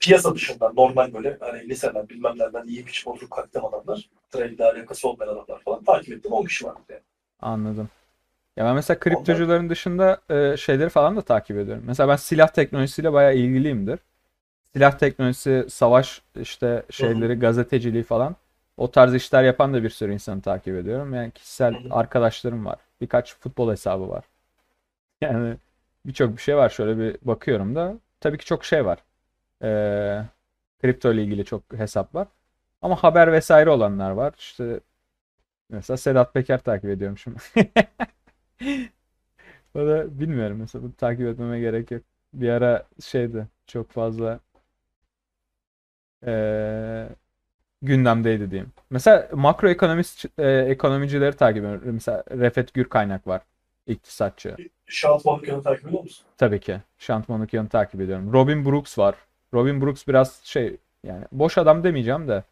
piyasa 0.00 0.34
dışında 0.34 0.72
normal 0.76 1.14
böyle 1.14 1.36
hani 1.40 1.68
liseden 1.68 2.08
bilmem 2.08 2.38
nereden 2.38 2.66
iyi 2.66 2.86
bir 2.86 3.02
oturup 3.06 3.30
kalktığım 3.30 3.64
adamlar. 3.64 4.10
Trade 4.30 4.52
ile 4.52 4.64
alakası 4.64 5.08
olmayan 5.08 5.32
adamlar 5.32 5.60
falan 5.60 5.84
takip 5.84 6.14
ettim 6.14 6.32
10 6.32 6.44
kişi 6.44 6.66
vardı 6.66 6.80
yani. 6.88 7.02
Anladım. 7.40 7.88
Ya 8.56 8.64
ben 8.64 8.74
mesela 8.74 8.98
kriptocuların 8.98 9.70
dışında 9.70 10.20
e, 10.30 10.56
şeyleri 10.56 10.88
falan 10.88 11.16
da 11.16 11.22
takip 11.22 11.58
ediyorum. 11.58 11.84
Mesela 11.86 12.08
ben 12.08 12.16
silah 12.16 12.48
teknolojisiyle 12.48 13.12
bayağı 13.12 13.34
ilgiliyimdir. 13.34 13.98
Silah 14.72 14.98
teknolojisi, 14.98 15.66
savaş 15.70 16.22
işte 16.40 16.82
şeyleri, 16.90 17.34
gazeteciliği 17.34 18.02
falan. 18.02 18.36
O 18.76 18.90
tarz 18.90 19.14
işler 19.14 19.44
yapan 19.44 19.74
da 19.74 19.82
bir 19.82 19.90
sürü 19.90 20.12
insanı 20.12 20.42
takip 20.42 20.76
ediyorum. 20.76 21.14
Yani 21.14 21.30
kişisel 21.30 21.74
Hı 21.74 21.88
hı. 21.88 21.94
arkadaşlarım 21.94 22.66
var. 22.66 22.78
Birkaç 23.00 23.36
futbol 23.36 23.70
hesabı 23.70 24.08
var. 24.08 24.24
Yani 25.20 25.56
birçok 26.06 26.36
bir 26.36 26.42
şey 26.42 26.56
var. 26.56 26.68
Şöyle 26.68 26.98
bir 26.98 27.16
bakıyorum 27.22 27.74
da. 27.74 27.94
Tabii 28.20 28.38
ki 28.38 28.44
çok 28.44 28.64
şey 28.64 28.84
var. 28.84 28.98
Ee, 29.62 30.22
kripto 30.82 31.12
ile 31.12 31.22
ilgili 31.24 31.44
çok 31.44 31.62
hesap 31.74 32.14
var. 32.14 32.28
Ama 32.82 32.96
haber 33.04 33.32
vesaire 33.32 33.70
olanlar 33.70 34.10
var. 34.10 34.34
İşte 34.38 34.80
mesela 35.70 35.96
Sedat 35.96 36.34
Peker 36.34 36.58
takip 36.62 36.90
ediyorum 36.90 37.18
şimdi. 37.18 37.38
O 39.74 39.78
da 39.86 40.20
bilmiyorum 40.20 40.56
mesela 40.60 40.82
bunu 40.82 40.92
takip 40.96 41.26
etmeme 41.26 41.60
gerek 41.60 41.90
yok. 41.90 42.02
Bir 42.34 42.48
ara 42.48 42.86
şeydi 43.00 43.46
çok 43.66 43.90
fazla 43.90 44.40
eee, 46.26 47.08
gündemdeydi 47.82 48.50
diyeyim. 48.50 48.72
Mesela 48.90 49.28
makroekonomist 49.34 50.26
e, 50.38 50.48
ekonomicileri 50.50 51.36
takip 51.36 51.58
ediyorum. 51.64 51.82
Mesela 51.94 52.24
Refet 52.30 52.74
Gürkaynak 52.74 53.26
var. 53.26 53.42
iktisatçı. 53.86 54.56
Şahıs 54.86 55.26
Bankı'nı 55.26 55.62
takip 55.62 55.86
ediyor 55.88 56.02
musun? 56.02 56.26
Tabii 56.38 56.60
ki. 56.60 56.80
Şant 56.98 57.28
Manukyan'ı 57.28 57.68
takip 57.68 58.00
ediyorum. 58.00 58.32
Robin 58.32 58.64
Brooks 58.64 58.98
var. 58.98 59.14
Robin 59.54 59.80
Brooks 59.80 60.08
biraz 60.08 60.40
şey 60.44 60.76
yani 61.04 61.24
boş 61.32 61.58
adam 61.58 61.84
demeyeceğim 61.84 62.28
de 62.28 62.44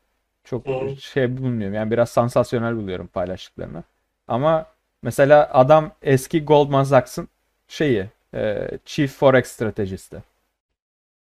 çok 0.44 0.66
şey 1.00 1.36
bulmuyorum. 1.36 1.74
Yani 1.74 1.90
biraz 1.90 2.10
sansasyonel 2.10 2.76
buluyorum 2.76 3.06
paylaştıklarını. 3.06 3.84
Ama 4.28 4.66
mesela 5.02 5.50
adam 5.52 5.92
eski 6.02 6.44
Goldman 6.44 6.84
Sachs'ın 6.84 7.28
şeyi 7.68 8.06
e, 8.34 8.68
Chief 8.84 9.12
Forex 9.12 9.46
stratejisti. 9.46 10.22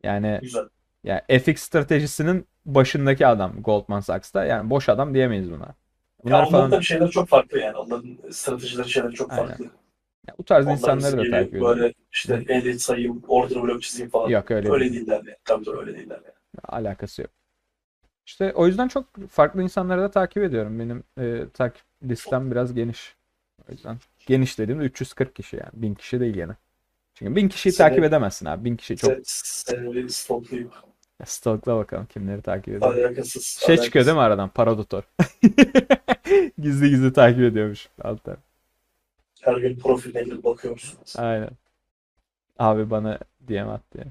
Yani 0.03 0.39
Güzel. 0.43 0.69
yani 1.05 1.21
FX 1.41 1.63
stratejisinin 1.63 2.47
başındaki 2.67 3.27
adam 3.27 3.63
Goldman 3.63 4.01
Sachs'ta. 4.01 4.45
Yani 4.45 4.71
boş 4.71 4.89
adam 4.89 5.15
diyemeyiz 5.15 5.51
buna. 5.51 5.65
Ya 5.65 5.75
Bunlar 6.25 6.39
onların 6.39 6.51
falan 6.51 6.71
tabii 6.71 6.85
şeyleri 6.85 7.11
çok 7.11 7.29
farklı 7.29 7.59
yani. 7.59 7.77
Onların 7.77 8.19
stratejileri 8.31 8.91
şeyleri 8.91 9.13
çok 9.13 9.33
Aynen. 9.33 9.47
farklı. 9.47 9.67
Ya 10.29 10.35
bu 10.39 10.45
tarz 10.45 10.67
Onlar 10.67 10.75
insanları 10.75 11.19
da 11.19 11.31
takip 11.31 11.55
ediyorum. 11.55 11.79
Böyle 11.79 11.95
işte 12.13 12.45
elit 12.49 12.81
sayayım, 12.81 13.23
order 13.29 13.63
blok 13.63 13.83
çizeyim 13.83 14.11
falan. 14.11 14.29
Yok 14.29 14.51
öyle 14.51 14.71
öyle 14.73 14.85
değil. 14.85 14.93
değiller 14.95 15.17
yani. 15.27 15.37
Tabii 15.45 15.65
tabii 15.65 15.79
öyle 15.79 15.95
değiller 15.99 16.21
yani. 16.25 16.35
Alakası 16.69 17.23
yok. 17.23 17.31
İşte 18.27 18.53
o 18.53 18.67
yüzden 18.67 18.89
çok 18.89 19.29
farklı 19.29 19.63
insanları 19.63 20.01
da 20.03 20.11
takip 20.11 20.43
ediyorum. 20.43 20.79
Benim 20.79 21.03
e, 21.19 21.49
takip 21.55 21.83
listem 22.03 22.51
biraz 22.51 22.75
geniş. 22.75 23.17
O 23.69 23.73
yüzden 23.73 23.99
geniş 24.27 24.59
dediğimde 24.59 24.85
340 24.85 25.35
kişi 25.37 25.57
yani. 25.57 25.71
1000 25.73 25.95
kişi 25.95 26.21
değil 26.21 26.35
gene. 26.35 26.53
Çünkü 27.15 27.37
1000 27.37 27.49
kişiyi 27.49 27.73
Seni- 27.73 27.89
takip 27.89 28.05
edemezsin 28.05 28.47
abi. 28.47 28.65
1000 28.65 28.77
kişi 28.77 28.97
çok 28.97 29.11
Sen, 29.13 29.21
seni 29.25 29.95
bir 29.95 30.09
stoklayayım. 30.09 30.71
stalkla 31.25 31.77
bakalım 31.77 32.07
kimleri 32.07 32.43
takip 32.43 32.69
ediyor. 32.69 32.95
Alakasız. 32.95 33.47
Şey 33.67 33.77
çıkıyor 33.77 34.07
değil 34.07 34.15
mi 34.15 34.21
alakasız. 34.21 34.39
aradan? 34.39 34.49
Paradotor. 34.49 35.03
Gizli 36.59 36.91
gizli 36.91 37.13
takip 37.13 37.41
ediyormuş 37.41 37.89
alttan. 38.03 38.37
Her 39.43 39.57
gün 39.57 39.79
profiline 39.79 40.23
girip 40.23 40.45
bakıyor 40.45 40.75
musun? 40.75 40.99
Aynen. 41.17 41.51
Abi 42.59 42.91
bana 42.91 43.19
DM 43.49 43.69
at 43.69 43.83
diye. 43.95 44.05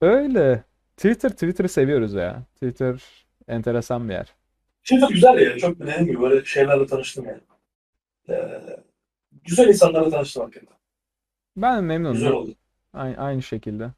Öyle. 0.00 0.64
Twitter, 0.96 1.30
Twitter'ı 1.30 1.68
seviyoruz 1.68 2.14
ya. 2.14 2.42
Twitter 2.54 3.02
enteresan 3.48 4.08
bir 4.08 4.14
yer. 4.14 4.34
Twitter 4.82 5.08
güzel 5.08 5.38
ya. 5.38 5.58
Çok 5.58 5.78
dediğim 5.78 6.06
gibi 6.06 6.20
böyle 6.20 6.44
şeylerle 6.44 6.86
tanıştım 6.86 7.26
yani. 7.26 7.40
Ee, 8.28 8.60
güzel 9.44 9.68
insanlarla 9.68 10.10
tanıştım 10.10 10.42
hakikaten. 10.42 10.76
Ben 11.56 11.84
memnunum. 11.84 12.14
Güzel 12.14 12.32
oldu. 12.32 12.54
Aynı, 12.92 13.16
aynı 13.16 13.42
şekilde. 13.42 13.90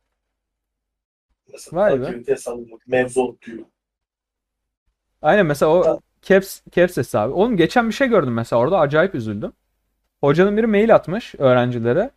Mesela 1.53 1.77
Vay 1.77 2.01
be. 2.01 2.23
Mevzu 2.87 3.39
diyor. 3.47 3.65
Aynen 5.23 5.47
mesela 5.47 5.73
o. 5.73 6.01
Caps, 6.23 6.61
Caps 6.73 6.97
hesabı. 6.97 7.35
Oğlum 7.35 7.57
geçen 7.57 7.89
bir 7.89 7.95
şey 7.95 8.09
gördüm 8.09 8.35
mesela 8.35 8.61
orada 8.61 8.79
acayip 8.79 9.15
üzüldüm. 9.15 9.53
Hocanın 10.21 10.57
biri 10.57 10.67
mail 10.67 10.95
atmış 10.95 11.35
öğrencilere. 11.39 12.11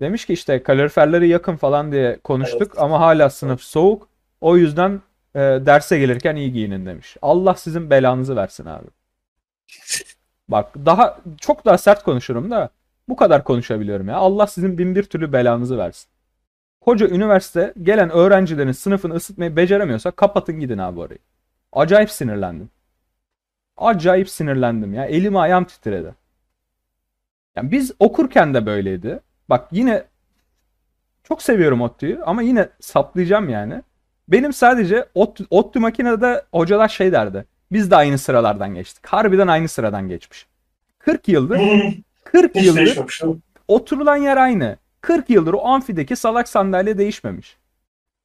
Demiş 0.00 0.26
ki 0.26 0.32
işte 0.32 0.62
kaloriferleri 0.62 1.28
yakın 1.28 1.56
falan 1.56 1.92
diye 1.92 2.18
konuştuk 2.24 2.62
Evet. 2.62 2.82
ama 2.82 3.00
hala 3.00 3.30
sınıf 3.30 3.60
soğuk. 3.60 4.08
O 4.40 4.56
yüzden 4.56 5.00
e, 5.34 5.38
derse 5.40 5.98
gelirken 5.98 6.36
iyi 6.36 6.52
giyinin 6.52 6.86
demiş. 6.86 7.16
Allah 7.22 7.54
sizin 7.54 7.90
belanızı 7.90 8.36
versin 8.36 8.66
abi. 8.66 8.86
Bak 10.48 10.74
daha 10.86 11.20
çok 11.40 11.64
daha 11.64 11.78
sert 11.78 12.02
konuşurum 12.02 12.50
da 12.50 12.70
bu 13.08 13.16
kadar 13.16 13.44
konuşabiliyorum 13.44 14.08
ya. 14.08 14.16
Allah 14.16 14.46
sizin 14.46 14.78
bin 14.78 14.94
bir 14.94 15.02
türlü 15.02 15.32
belanızı 15.32 15.78
versin. 15.78 16.08
Koca 16.80 17.08
üniversite 17.08 17.74
gelen 17.82 18.10
öğrencilerin 18.10 18.72
sınıfını 18.72 19.14
ısıtmayı 19.14 19.56
beceremiyorsa 19.56 20.10
kapatın 20.10 20.60
gidin 20.60 20.78
abi 20.78 21.00
orayı. 21.00 21.18
Acayip 21.72 22.10
sinirlendim. 22.10 22.70
Acayip 23.76 24.30
sinirlendim 24.30 24.94
ya. 24.94 25.04
Elim 25.04 25.36
ayağım 25.36 25.64
titredi. 25.64 26.14
Yani 27.56 27.70
biz 27.70 27.92
okurken 27.98 28.54
de 28.54 28.66
böyleydi. 28.66 29.20
Bak 29.48 29.68
yine 29.72 30.04
çok 31.24 31.42
seviyorum 31.42 31.80
ODTÜ'yü 31.80 32.22
ama 32.22 32.42
yine 32.42 32.68
saplayacağım 32.80 33.48
yani. 33.48 33.82
Benim 34.28 34.52
sadece 34.52 35.06
ODTÜ, 35.14 35.46
ODTÜ 35.50 35.80
makinede 35.80 36.44
hocalar 36.52 36.88
şey 36.88 37.12
derdi. 37.12 37.44
Biz 37.72 37.90
de 37.90 37.96
aynı 37.96 38.18
sıralardan 38.18 38.74
geçtik. 38.74 39.06
Harbiden 39.06 39.46
aynı 39.48 39.68
sıradan 39.68 40.08
geçmiş. 40.08 40.46
40 40.98 41.28
yıldır, 41.28 41.60
40 42.24 42.54
Hiç 42.54 42.66
yıldır 42.66 43.20
oturulan 43.68 44.16
yer 44.16 44.36
aynı. 44.36 44.76
40 45.00 45.30
yıldır 45.30 45.52
o 45.54 45.66
amfideki 45.66 46.16
salak 46.16 46.48
sandalye 46.48 46.98
değişmemiş. 46.98 47.56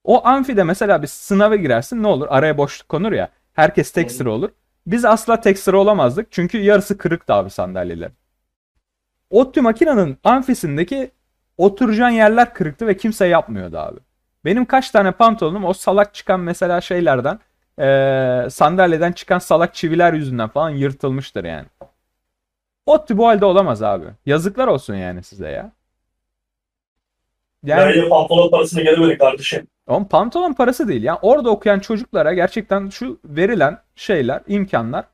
O 0.04 0.28
amfide 0.28 0.64
mesela 0.64 1.02
bir 1.02 1.08
sınava 1.08 1.56
girersin 1.56 2.04
ne 2.04 2.08
olur? 2.08 2.28
Araya 2.30 2.58
boşluk 2.58 2.90
konur 2.90 3.12
ya. 3.12 3.30
Herkes 3.54 3.92
tek 3.92 4.12
sıra 4.12 4.32
olur. 4.32 4.50
Biz 4.88 5.06
asla 5.06 5.42
tek 5.42 5.60
sıra 5.60 5.78
olamazdık. 5.78 6.32
Çünkü 6.32 6.58
yarısı 6.58 6.98
kırıktı 6.98 7.34
abi 7.34 7.50
sandalyeler. 7.50 8.12
ODTÜ 9.30 9.62
makinenin 9.62 10.18
amfisindeki 10.24 11.12
oturacağın 11.58 12.10
yerler 12.10 12.54
kırıktı 12.54 12.88
ve 12.88 12.98
kimse 12.98 13.28
yapmıyordu 13.28 13.78
abi. 13.78 14.00
Benim 14.46 14.66
kaç 14.66 14.92
tane 14.92 15.12
pantolonum 15.12 15.66
o 15.66 15.74
salak 15.74 16.14
çıkan 16.14 16.40
mesela 16.40 16.82
şeylerden 16.82 17.40
eee, 17.80 18.48
sandalyeden 18.52 19.12
çıkan 19.12 19.40
salak 19.40 19.76
çiviler 19.76 20.14
yüzünden 20.14 20.50
falan 20.50 20.70
yırtılmıştır 20.70 21.44
yani. 21.44 21.66
ODTÜ 22.86 23.18
bu 23.18 23.28
halde 23.28 23.46
olamaz 23.46 23.84
abi. 23.84 24.06
Yazıklar 24.26 24.68
olsun 24.68 24.96
yani 24.96 25.24
size 25.24 25.50
ya. 25.50 25.72
Yani 27.64 27.98
Yani 27.98 28.10
pantolon 28.10 28.52
parasını 28.52 28.82
geri 28.82 29.02
verin 29.02 29.18
kardeşim. 29.18 29.68
Oğlum 29.88 30.06
pantolon 30.06 30.54
parası 30.54 30.88
değil 30.88 31.04
ya. 31.04 31.20
Orada 31.22 31.50
okuyan 31.50 31.80
çocuklara 31.80 32.34
gerçekten 32.34 32.90
şu 32.90 33.20
verilen 33.26 33.78
şeyler, 33.96 34.42
imkanlar 34.48 35.06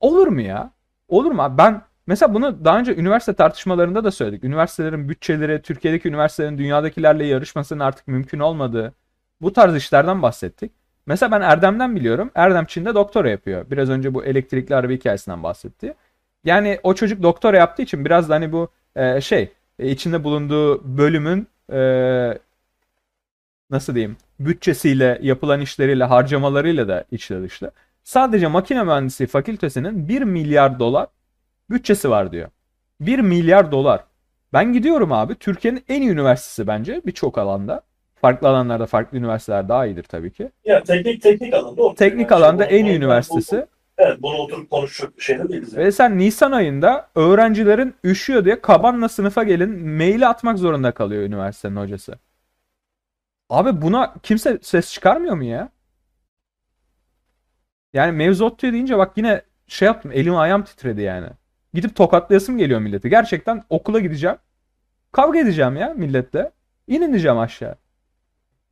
olur 0.00 0.26
mu 0.26 0.40
ya? 0.40 0.70
Olur 1.08 1.32
mu 1.32 1.42
abi? 1.42 1.58
Ben 1.58 1.82
mesela 2.06 2.34
bunu 2.34 2.64
daha 2.64 2.78
önce 2.78 2.94
üniversite 2.96 3.32
tartışmalarında 3.32 4.04
da 4.04 4.10
söyledik. 4.10 4.44
Üniversitelerin 4.44 5.08
bütçeleri, 5.08 5.62
Türkiye'deki 5.62 6.08
üniversitelerin 6.08 6.58
dünyadakilerle 6.58 7.26
yarışmasının 7.26 7.80
artık 7.80 8.08
mümkün 8.08 8.38
olmadığı 8.38 8.94
bu 9.40 9.52
tarz 9.52 9.76
işlerden 9.76 10.22
bahsettik. 10.22 10.72
Mesela 11.06 11.32
ben 11.32 11.40
Erdem'den 11.40 11.96
biliyorum. 11.96 12.30
Erdem 12.34 12.64
Çin'de 12.66 12.94
doktora 12.94 13.30
yapıyor. 13.30 13.70
Biraz 13.70 13.90
önce 13.90 14.14
bu 14.14 14.24
elektrikli 14.24 14.74
araba 14.74 14.92
hikayesinden 14.92 15.42
bahsetti. 15.42 15.94
Yani 16.44 16.80
o 16.82 16.94
çocuk 16.94 17.22
doktora 17.22 17.56
yaptığı 17.56 17.82
için 17.82 18.04
biraz 18.04 18.28
da 18.28 18.34
hani 18.34 18.52
bu 18.52 18.68
e, 18.96 19.20
şey 19.20 19.52
e, 19.78 19.90
içinde 19.90 20.24
bulunduğu 20.24 20.98
bölümün 20.98 21.48
e, 21.72 21.80
nasıl 23.70 23.94
diyeyim 23.94 24.16
bütçesiyle 24.40 25.18
yapılan 25.22 25.60
işleriyle 25.60 26.04
harcamalarıyla 26.04 26.88
da 26.88 27.04
içli 27.10 27.42
dışlı. 27.42 27.70
Sadece 28.04 28.46
makine 28.46 28.82
mühendisliği 28.82 29.28
fakültesinin 29.28 30.08
1 30.08 30.22
milyar 30.22 30.78
dolar 30.78 31.06
bütçesi 31.70 32.10
var 32.10 32.32
diyor. 32.32 32.48
1 33.00 33.18
milyar 33.18 33.72
dolar. 33.72 34.04
Ben 34.52 34.72
gidiyorum 34.72 35.12
abi 35.12 35.34
Türkiye'nin 35.34 35.84
en 35.88 36.02
iyi 36.02 36.10
üniversitesi 36.10 36.66
bence 36.66 37.02
birçok 37.06 37.38
alanda. 37.38 37.82
Farklı 38.20 38.48
alanlarda 38.48 38.86
farklı 38.86 39.18
üniversiteler 39.18 39.68
daha 39.68 39.86
iyidir 39.86 40.02
tabii 40.02 40.32
ki. 40.32 40.50
Ya 40.64 40.82
teknik 40.82 41.22
teknik 41.22 41.54
alanda. 41.54 41.94
Teknik 41.94 42.32
alanda 42.32 42.64
en 42.64 42.84
iyi 42.84 42.96
üniversitesi. 42.96 43.66
Evet 43.98 44.22
bunu 44.22 44.36
oturup 44.36 44.70
konuşacak 44.70 45.20
şeyler 45.20 45.48
değiliz. 45.48 45.72
Yani. 45.72 45.84
Ve 45.84 45.92
sen 45.92 46.18
Nisan 46.18 46.52
ayında 46.52 47.08
öğrencilerin 47.14 47.94
üşüyor 48.04 48.44
diye 48.44 48.60
kabanla 48.60 49.08
sınıfa 49.08 49.42
gelin 49.42 49.88
maili 49.88 50.26
atmak 50.26 50.58
zorunda 50.58 50.92
kalıyor 50.92 51.22
üniversitenin 51.22 51.76
hocası. 51.76 52.18
Abi 53.50 53.82
buna 53.82 54.14
kimse 54.22 54.58
ses 54.62 54.92
çıkarmıyor 54.92 55.34
mu 55.34 55.44
ya? 55.44 55.68
Yani 57.92 58.12
mevzu 58.12 58.44
ODTÜ 58.44 58.72
deyince 58.72 58.98
bak 58.98 59.12
yine 59.16 59.42
şey 59.66 59.86
yaptım 59.86 60.12
elim 60.12 60.36
ayağım 60.36 60.64
titredi 60.64 61.02
yani. 61.02 61.28
Gidip 61.74 61.96
tokatlayasım 61.96 62.58
geliyor 62.58 62.80
milleti. 62.80 63.10
Gerçekten 63.10 63.64
okula 63.70 64.00
gideceğim. 64.00 64.36
Kavga 65.12 65.38
edeceğim 65.38 65.76
ya 65.76 65.94
milletle. 65.94 66.52
İnin 66.86 67.08
diyeceğim 67.12 67.38
aşağı. 67.38 67.76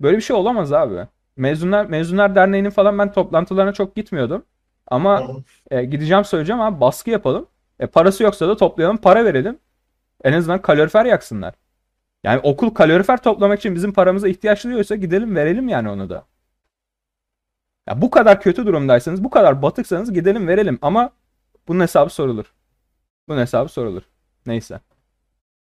Böyle 0.01 0.17
bir 0.17 0.23
şey 0.23 0.37
olamaz 0.37 0.73
abi. 0.73 1.07
Mezunlar 1.37 1.87
Mezunlar 1.87 2.35
Derneği'nin 2.35 2.71
falan 2.71 2.99
ben 2.99 3.13
toplantılarına 3.13 3.73
çok 3.73 3.97
gitmiyordum. 3.97 4.45
Ama 4.87 5.29
e, 5.71 5.85
gideceğim 5.85 6.25
söyleyeceğim 6.25 6.61
abi 6.63 6.81
baskı 6.81 7.11
yapalım. 7.11 7.47
E, 7.81 7.87
parası 7.87 8.23
yoksa 8.23 8.49
da 8.49 8.57
toplayalım 8.57 8.97
para 8.97 9.25
verelim. 9.25 9.59
En 10.25 10.33
azından 10.33 10.63
kalorifer 10.63 11.05
yaksınlar. 11.05 11.55
Yani 12.25 12.41
okul 12.43 12.71
kalorifer 12.71 13.23
toplamak 13.23 13.59
için 13.59 13.75
bizim 13.75 13.93
paramıza 13.93 14.29
ihtiyaç 14.29 14.65
duyuyorsa 14.65 14.97
gidelim 14.97 15.37
verelim 15.37 15.69
yani 15.69 15.89
onu 15.89 16.11
da. 16.11 16.27
Ya 17.89 18.03
bu 18.03 18.11
kadar 18.11 18.41
kötü 18.41 18.67
durumdaysanız, 18.67 19.25
bu 19.25 19.31
kadar 19.31 19.63
batıksanız 19.63 20.13
gidelim 20.13 20.49
verelim 20.49 20.79
ama 20.83 21.11
bunun 21.69 21.81
hesabı 21.81 22.11
sorulur. 22.11 22.55
Bunun 23.29 23.41
hesabı 23.41 23.69
sorulur. 23.69 24.03
Neyse. 24.47 24.81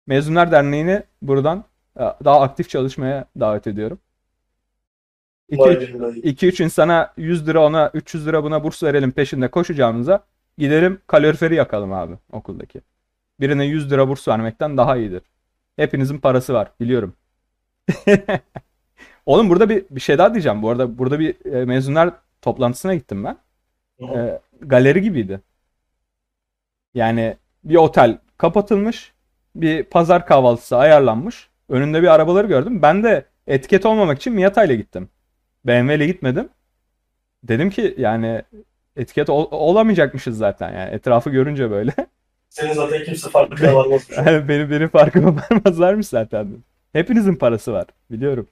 Mezunlar 0.07 0.51
Derneği'ni 0.51 1.03
buradan 1.21 1.63
e, 1.99 2.01
daha 2.01 2.41
aktif 2.41 2.69
çalışmaya 2.69 3.25
davet 3.39 3.67
ediyorum. 3.67 3.99
Vay 5.51 5.73
2-3 5.73 5.93
billahi. 5.93 6.19
2-3 6.19 6.63
insana 6.63 7.13
100 7.17 7.47
lira 7.47 7.65
ona 7.65 7.91
300 7.93 8.27
lira 8.27 8.43
buna 8.43 8.63
burs 8.63 8.83
verelim 8.83 9.11
peşinde 9.11 9.47
koşacağımıza 9.47 10.23
gidelim 10.57 11.01
kaloriferi 11.07 11.55
yakalım 11.55 11.93
abi 11.93 12.13
okuldaki. 12.31 12.81
Birine 13.39 13.65
100 13.65 13.91
lira 13.91 14.07
burs 14.07 14.27
vermekten 14.27 14.77
daha 14.77 14.97
iyidir. 14.97 15.21
Hepinizin 15.75 16.17
parası 16.17 16.53
var 16.53 16.71
biliyorum. 16.79 17.13
Oğlum 19.25 19.49
burada 19.49 19.69
bir, 19.69 19.85
bir 19.91 20.01
şey 20.01 20.17
daha 20.17 20.33
diyeceğim. 20.33 20.61
Bu 20.61 20.69
arada 20.69 20.97
burada 20.97 21.19
bir 21.19 21.53
e, 21.53 21.65
mezunlar 21.65 22.13
toplantısına 22.41 22.95
gittim 22.95 23.23
ben. 23.23 23.37
E, 24.15 24.39
galeri 24.61 25.01
gibiydi. 25.01 25.41
Yani 26.93 27.37
bir 27.63 27.75
otel 27.75 28.17
kapatılmış. 28.37 29.13
Bir 29.55 29.83
pazar 29.83 30.25
kahvaltısı 30.25 30.77
ayarlanmış. 30.77 31.49
Önünde 31.69 32.01
bir 32.01 32.07
arabaları 32.07 32.47
gördüm. 32.47 32.81
Ben 32.81 33.03
de 33.03 33.25
etiket 33.47 33.85
olmamak 33.85 34.17
için 34.17 34.33
Miata 34.33 34.63
ile 34.63 34.75
gittim. 34.75 35.09
BMW 35.67 35.95
ile 35.95 36.05
gitmedim. 36.05 36.49
Dedim 37.43 37.69
ki 37.69 37.95
yani 37.97 38.41
etiket 38.95 39.29
ol- 39.29 39.47
olamayacakmışız 39.51 40.37
zaten 40.37 40.73
yani 40.73 40.95
etrafı 40.95 41.29
görünce 41.29 41.71
böyle. 41.71 41.93
Senin 42.49 42.73
zaten 42.73 43.03
kimse 43.03 43.29
farkına 43.29 43.75
varmazmış. 43.75 44.17
Yani 44.25 44.49
benim 44.49 44.71
benim 44.71 44.89
farkıma 44.89 45.35
varmazlarmış 45.51 46.07
zaten. 46.07 46.47
Hepinizin 46.93 47.35
parası 47.35 47.73
var 47.73 47.85
biliyorum. 48.11 48.47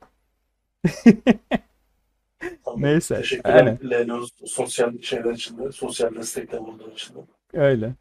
Tamam. 2.66 2.82
Neyse, 2.82 3.16
Teşekkürler 3.16 3.56
aynen. 3.56 3.80
Leyla 3.90 4.20
sosyal 4.46 5.02
şeyler 5.02 5.34
için 5.34 5.58
de, 5.58 5.72
sosyal 5.72 6.16
destekler 6.16 6.58
olduğun 6.60 6.92
için 6.92 7.16
de. 7.16 7.20
Öyle. 7.54 7.94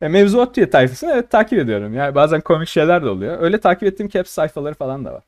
E, 0.00 0.08
mevzu 0.08 0.38
ODTÜ 0.40 0.70
tayfasını 0.70 1.12
evet 1.12 1.30
takip 1.30 1.58
ediyorum. 1.58 1.94
Yani 1.94 2.14
bazen 2.14 2.40
komik 2.40 2.68
şeyler 2.68 3.02
de 3.04 3.08
oluyor. 3.08 3.40
Öyle 3.40 3.60
takip 3.60 3.82
ettiğim 3.82 4.08
caps 4.08 4.30
sayfaları 4.30 4.74
falan 4.74 5.04
da 5.04 5.12
var. 5.12 5.24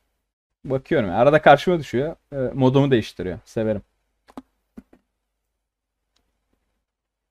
Bakıyorum. 0.64 1.08
yani. 1.08 1.18
Arada 1.18 1.42
karşıma 1.42 1.78
düşüyor. 1.78 2.16
E, 2.32 2.36
modumu 2.36 2.90
değiştiriyor. 2.90 3.38
Severim. 3.44 3.82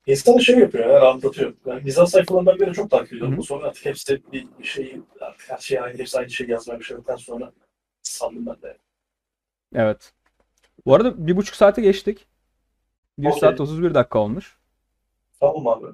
İnsan 0.07 0.38
şey 0.38 0.60
yapıyor 0.60 0.89
ya, 0.89 1.01
rahatlatıyor. 1.01 1.53
Yani 1.65 1.84
mizah 1.84 2.05
sayfalarından 2.05 2.60
beri 2.60 2.73
çok 2.73 2.91
takip 2.91 3.22
hı. 3.22 3.43
Sonra 3.43 3.68
artık 3.68 3.85
hepsi 3.85 4.22
bir 4.31 4.47
bir 4.60 4.64
şeyi, 4.64 5.01
artık 5.22 5.49
her 5.49 5.57
şey 5.57 5.80
aynı, 5.80 5.97
hepsi 5.97 6.19
aynı 6.19 6.30
şey 6.30 6.47
yazmaya 6.47 6.80
başladıktan 6.80 7.15
sonra 7.15 7.51
sandım 8.01 8.45
ben 8.45 8.61
de. 8.61 8.77
Evet. 9.76 10.14
Bu 10.85 10.95
arada 10.95 11.27
bir 11.27 11.38
buçuk 11.38 11.55
saate 11.55 11.81
geçtik. 11.81 12.27
1 13.18 13.27
Okey. 13.27 13.39
saat 13.39 13.61
31 13.61 13.93
dakika 13.93 14.19
olmuş. 14.19 14.57
Tamam 15.39 15.68
abi. 15.68 15.85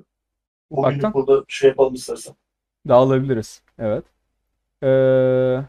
Bugünlük 0.72 1.00
Ufaktan. 1.00 1.14
burada 1.14 1.44
şey 1.48 1.70
yapalım 1.70 1.94
istersen. 1.94 2.36
Dağılabiliriz. 2.88 3.62
Evet. 3.80 4.06
Ee, 4.84 5.60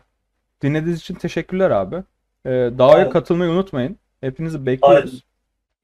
dinlediğiniz 0.62 1.00
için 1.00 1.14
teşekkürler 1.14 1.70
abi. 1.70 1.96
Ee, 2.46 2.50
davaya 2.78 2.96
Aynen. 2.98 3.10
katılmayı 3.10 3.50
unutmayın. 3.50 3.96
Hepinizi 4.20 4.66
bekliyoruz. 4.66 5.24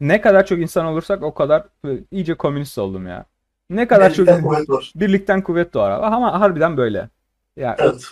Ne 0.01 0.20
kadar 0.20 0.47
çok 0.47 0.59
insan 0.59 0.86
olursak 0.86 1.23
o 1.23 1.35
kadar 1.35 1.65
e, 1.86 1.98
iyice 2.11 2.35
komünist 2.35 2.78
oldum 2.78 3.07
ya. 3.07 3.24
Ne 3.70 3.89
kadar 3.89 4.12
çok 4.15 4.27
Birlikten 4.27 4.43
kuvvet 4.44 4.69
var. 4.70 4.93
birlikten 4.97 5.43
kuvvet 5.43 5.74
doğar 5.74 5.90
abi. 5.90 6.07
Ama 6.07 6.40
harbiden 6.40 6.77
böyle. 6.77 7.09
Ya 7.57 7.77
Evet. 7.78 8.05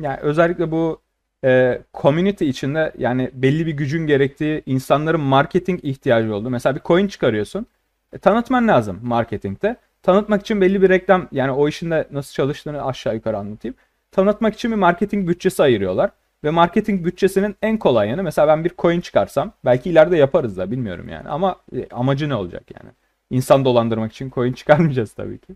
yani 0.00 0.18
özellikle 0.20 0.70
bu 0.70 1.00
e, 1.44 1.82
community 1.94 2.48
içinde 2.48 2.92
yani 2.98 3.30
belli 3.32 3.66
bir 3.66 3.72
gücün 3.72 4.06
gerektiği 4.06 4.62
insanların 4.66 5.20
marketing 5.20 5.84
ihtiyacı 5.84 6.34
oldu. 6.34 6.50
Mesela 6.50 6.74
bir 6.76 6.80
coin 6.80 7.08
çıkarıyorsun. 7.08 7.66
E, 8.12 8.18
tanıtman 8.18 8.68
lazım 8.68 9.00
marketingte. 9.02 9.76
Tanıtmak 10.02 10.40
için 10.40 10.60
belli 10.60 10.82
bir 10.82 10.88
reklam 10.88 11.28
yani 11.32 11.50
o 11.50 11.68
işin 11.68 11.90
de 11.90 12.08
nasıl 12.10 12.32
çalıştığını 12.32 12.86
aşağı 12.86 13.14
yukarı 13.14 13.38
anlatayım. 13.38 13.74
Tanıtmak 14.10 14.54
için 14.54 14.70
bir 14.70 14.76
marketing 14.76 15.28
bütçesi 15.28 15.62
ayırıyorlar. 15.62 16.10
Ve 16.44 16.50
marketing 16.50 17.04
bütçesinin 17.04 17.56
en 17.62 17.78
kolay 17.78 18.08
yanı 18.08 18.22
mesela 18.22 18.48
ben 18.48 18.64
bir 18.64 18.70
coin 18.78 19.00
çıkarsam 19.00 19.52
belki 19.64 19.90
ileride 19.90 20.16
yaparız 20.16 20.56
da 20.56 20.70
bilmiyorum 20.70 21.08
yani 21.08 21.28
ama 21.28 21.56
e, 21.76 21.86
amacı 21.90 22.28
ne 22.28 22.34
olacak 22.34 22.62
yani? 22.76 22.90
İnsan 23.30 23.64
dolandırmak 23.64 24.12
için 24.12 24.30
coin 24.30 24.52
çıkarmayacağız 24.52 25.12
tabii 25.12 25.38
ki. 25.38 25.54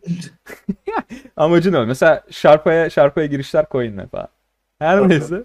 Amacı 1.37 1.73
ne? 1.73 1.85
Mesela 1.85 2.23
Sharpa'ya 2.31 2.91
Sharpa'ya 2.91 3.27
girişler 3.27 3.67
coin'le 3.71 4.07
falan. 4.07 4.29
Her 4.79 5.09
neyse. 5.09 5.43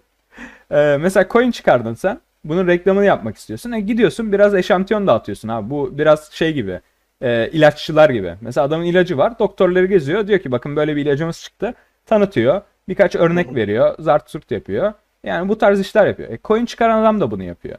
Ee, 0.71 0.97
mesela 1.01 1.27
coin 1.29 1.51
çıkardın 1.51 1.93
sen. 1.93 2.21
Bunun 2.43 2.67
reklamını 2.67 3.05
yapmak 3.05 3.37
istiyorsun. 3.37 3.71
E, 3.71 3.79
gidiyorsun 3.79 4.31
biraz 4.31 4.55
eşantiyon 4.55 5.07
dağıtıyorsun 5.07 5.47
abi. 5.47 5.69
Bu 5.69 5.97
biraz 5.97 6.31
şey 6.31 6.53
gibi. 6.53 6.81
e, 7.21 7.49
ilaççılar 7.51 8.09
gibi. 8.09 8.35
Mesela 8.41 8.67
adamın 8.67 8.85
ilacı 8.85 9.17
var. 9.17 9.39
Doktorları 9.39 9.85
geziyor. 9.85 10.27
Diyor 10.27 10.39
ki 10.39 10.51
bakın 10.51 10.75
böyle 10.75 10.95
bir 10.95 11.05
ilacımız 11.05 11.41
çıktı. 11.41 11.73
Tanıtıyor. 12.05 12.61
Birkaç 12.89 13.15
örnek 13.15 13.55
veriyor. 13.55 13.95
Zart 13.99 14.29
surt 14.29 14.51
yapıyor. 14.51 14.93
Yani 15.23 15.49
bu 15.49 15.57
tarz 15.57 15.79
işler 15.79 16.07
yapıyor. 16.07 16.29
E, 16.29 16.39
coin 16.43 16.65
çıkaran 16.65 17.01
adam 17.01 17.21
da 17.21 17.31
bunu 17.31 17.43
yapıyor. 17.43 17.77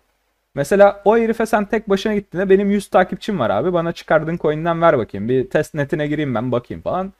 Mesela 0.54 1.02
o 1.04 1.18
herife 1.18 1.46
sen 1.46 1.64
tek 1.64 1.88
başına 1.88 2.14
gittiğinde 2.14 2.50
benim 2.50 2.70
100 2.70 2.88
takipçim 2.88 3.38
var 3.38 3.50
abi. 3.50 3.72
Bana 3.72 3.92
çıkardığın 3.92 4.36
coin'den 4.38 4.82
ver 4.82 4.98
bakayım. 4.98 5.28
Bir 5.28 5.50
test 5.50 5.74
netine 5.74 6.06
gireyim 6.06 6.34
ben 6.34 6.52
bakayım 6.52 6.82
falan. 6.82 7.12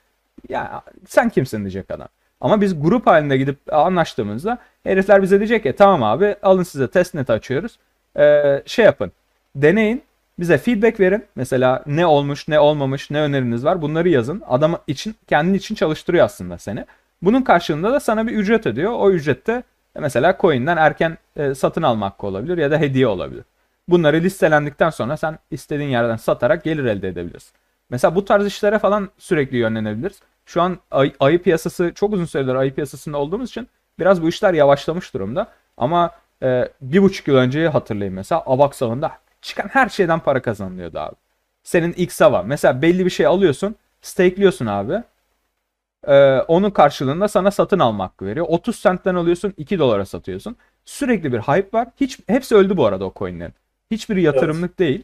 Ya 0.49 0.81
sen 1.07 1.29
kimsin 1.29 1.59
diyecek 1.59 1.91
adam. 1.91 2.07
Ama 2.41 2.61
biz 2.61 2.81
grup 2.81 3.07
halinde 3.07 3.37
gidip 3.37 3.73
anlaştığımızda 3.73 4.57
herifler 4.83 5.21
bize 5.21 5.39
diyecek 5.39 5.63
ki 5.63 5.73
tamam 5.77 6.03
abi 6.03 6.35
alın 6.43 6.63
size 6.63 6.87
testnet 6.87 7.29
açıyoruz. 7.29 7.79
Ee, 8.17 8.63
şey 8.65 8.85
yapın. 8.85 9.11
Deneyin. 9.55 10.03
Bize 10.39 10.57
feedback 10.57 10.99
verin. 10.99 11.25
Mesela 11.35 11.83
ne 11.85 12.05
olmuş, 12.05 12.47
ne 12.47 12.59
olmamış, 12.59 13.11
ne 13.11 13.21
öneriniz 13.21 13.65
var 13.65 13.81
bunları 13.81 14.09
yazın. 14.09 14.43
Adam 14.47 14.79
için, 14.87 15.15
kendin 15.27 15.53
için 15.53 15.75
çalıştırıyor 15.75 16.25
aslında 16.25 16.57
seni. 16.57 16.85
Bunun 17.21 17.41
karşılığında 17.41 17.93
da 17.93 17.99
sana 17.99 18.27
bir 18.27 18.31
ücret 18.31 18.65
ödüyor. 18.65 18.91
O 18.91 19.11
ücrette 19.11 19.63
mesela 19.99 20.37
coin'den 20.41 20.77
erken 20.77 21.17
e, 21.35 21.55
satın 21.55 21.81
alma 21.81 22.05
hakkı 22.05 22.27
olabilir 22.27 22.57
ya 22.57 22.71
da 22.71 22.77
hediye 22.77 23.07
olabilir. 23.07 23.43
Bunları 23.87 24.17
listelendikten 24.21 24.89
sonra 24.89 25.17
sen 25.17 25.39
istediğin 25.51 25.89
yerden 25.89 26.15
satarak 26.15 26.63
gelir 26.63 26.85
elde 26.85 27.07
edebilirsin. 27.07 27.51
Mesela 27.89 28.15
bu 28.15 28.25
tarz 28.25 28.45
işlere 28.45 28.79
falan 28.79 29.09
sürekli 29.17 29.57
yönlenebiliriz. 29.57 30.19
Şu 30.45 30.61
an 30.61 30.77
ay- 30.91 31.13
ayı 31.19 31.41
piyasası 31.43 31.91
çok 31.95 32.13
uzun 32.13 32.25
süredir 32.25 32.55
ayı 32.55 32.73
piyasasında 32.75 33.17
olduğumuz 33.17 33.49
için 33.49 33.67
biraz 33.99 34.21
bu 34.23 34.29
işler 34.29 34.53
yavaşlamış 34.53 35.13
durumda. 35.13 35.47
Ama 35.77 36.11
e, 36.43 36.69
bir 36.81 37.01
buçuk 37.01 37.27
yıl 37.27 37.35
önceyi 37.35 37.67
hatırlayın 37.67 38.13
mesela 38.13 38.41
Avaxal'ında 38.41 39.11
çıkan 39.41 39.67
her 39.67 39.89
şeyden 39.89 40.19
para 40.19 40.41
kazanılıyordu 40.41 40.99
abi. 40.99 41.15
Senin 41.63 41.93
Xava 41.93 42.43
mesela 42.43 42.81
belli 42.81 43.05
bir 43.05 43.09
şey 43.09 43.25
alıyorsun, 43.25 43.75
stakeliyorsun 44.01 44.65
abi. 44.65 45.03
Ee, 46.07 46.39
onun 46.47 46.69
karşılığında 46.69 47.27
sana 47.27 47.51
satın 47.51 47.79
alma 47.79 48.03
hakkı 48.03 48.25
veriyor. 48.25 48.45
30 48.49 48.81
centten 48.81 49.15
alıyorsun 49.15 49.53
2 49.57 49.79
dolara 49.79 50.05
satıyorsun. 50.05 50.55
Sürekli 50.85 51.33
bir 51.33 51.39
hype 51.39 51.77
var. 51.77 51.87
Hiç 52.01 52.19
hepsi 52.27 52.55
öldü 52.55 52.77
bu 52.77 52.85
arada 52.85 53.05
o 53.05 53.13
coinlerin. 53.15 53.53
Hiçbiri 53.91 54.21
yatırımlık 54.21 54.79
değil. 54.79 55.03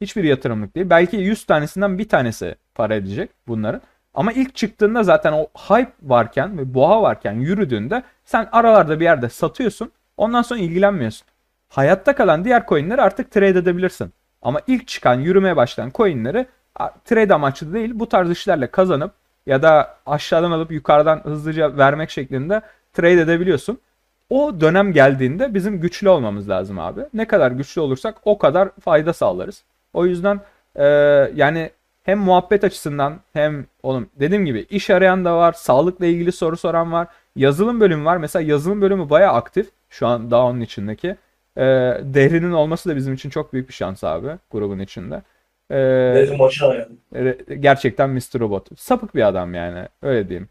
Hiçbiri 0.00 0.26
yatırımlık 0.26 0.74
değil. 0.74 0.90
Belki 0.90 1.16
100 1.16 1.44
tanesinden 1.44 1.98
bir 1.98 2.08
tanesi 2.08 2.54
para 2.74 2.94
edecek 2.94 3.30
bunların. 3.48 3.80
Ama 4.14 4.32
ilk 4.32 4.54
çıktığında 4.54 5.02
zaten 5.02 5.32
o 5.32 5.46
hype 5.56 5.92
varken 6.02 6.58
ve 6.58 6.74
boğa 6.74 7.02
varken 7.02 7.32
yürüdüğünde 7.32 8.02
sen 8.24 8.48
aralarda 8.52 9.00
bir 9.00 9.04
yerde 9.04 9.28
satıyorsun. 9.28 9.92
Ondan 10.16 10.42
sonra 10.42 10.60
ilgilenmiyorsun. 10.60 11.26
Hayatta 11.68 12.14
kalan 12.14 12.44
diğer 12.44 12.66
coinleri 12.66 13.02
artık 13.02 13.30
trade 13.30 13.48
edebilirsin. 13.48 14.12
Ama 14.42 14.60
ilk 14.66 14.88
çıkan 14.88 15.14
yürümeye 15.14 15.56
başlayan 15.56 15.92
coinleri 15.94 16.46
trade 17.04 17.34
amaçlı 17.34 17.74
değil 17.74 17.90
bu 17.94 18.08
tarz 18.08 18.30
işlerle 18.30 18.66
kazanıp 18.66 19.12
ya 19.46 19.62
da 19.62 19.96
aşağıdan 20.06 20.50
alıp 20.50 20.72
yukarıdan 20.72 21.20
hızlıca 21.24 21.76
vermek 21.76 22.10
şeklinde 22.10 22.60
trade 22.92 23.20
edebiliyorsun. 23.20 23.78
O 24.30 24.60
dönem 24.60 24.92
geldiğinde 24.92 25.54
bizim 25.54 25.80
güçlü 25.80 26.08
olmamız 26.08 26.48
lazım 26.48 26.78
abi. 26.78 27.00
Ne 27.14 27.26
kadar 27.26 27.50
güçlü 27.50 27.80
olursak 27.80 28.16
o 28.24 28.38
kadar 28.38 28.68
fayda 28.80 29.12
sağlarız. 29.12 29.64
O 29.92 30.06
yüzden 30.06 30.40
e, 30.76 30.84
yani 31.34 31.70
hem 32.02 32.18
muhabbet 32.18 32.64
açısından 32.64 33.20
hem 33.32 33.66
oğlum 33.82 34.08
dediğim 34.20 34.46
gibi 34.46 34.66
iş 34.70 34.90
arayan 34.90 35.24
da 35.24 35.36
var, 35.36 35.52
sağlıkla 35.52 36.06
ilgili 36.06 36.32
soru 36.32 36.56
soran 36.56 36.92
var. 36.92 37.08
Yazılım 37.36 37.80
bölümü 37.80 38.04
var. 38.04 38.16
Mesela 38.16 38.42
yazılım 38.42 38.82
bölümü 38.82 39.10
bayağı 39.10 39.32
aktif 39.32 39.70
şu 39.90 40.06
an 40.06 40.30
daha 40.30 40.42
onun 40.42 40.60
içindeki. 40.60 41.08
E, 41.56 41.64
Dehri'nin 42.02 42.52
olması 42.52 42.88
da 42.88 42.96
bizim 42.96 43.14
için 43.14 43.30
çok 43.30 43.52
büyük 43.52 43.68
bir 43.68 43.74
şans 43.74 44.04
abi 44.04 44.28
grubun 44.50 44.78
içinde. 44.78 45.22
Ee, 45.70 45.76
yani. 47.12 47.36
gerçekten 47.60 48.10
Mr. 48.10 48.40
Robot. 48.40 48.80
Sapık 48.80 49.14
bir 49.14 49.28
adam 49.28 49.54
yani. 49.54 49.88
Öyle 50.02 50.28
diyeyim. 50.28 50.48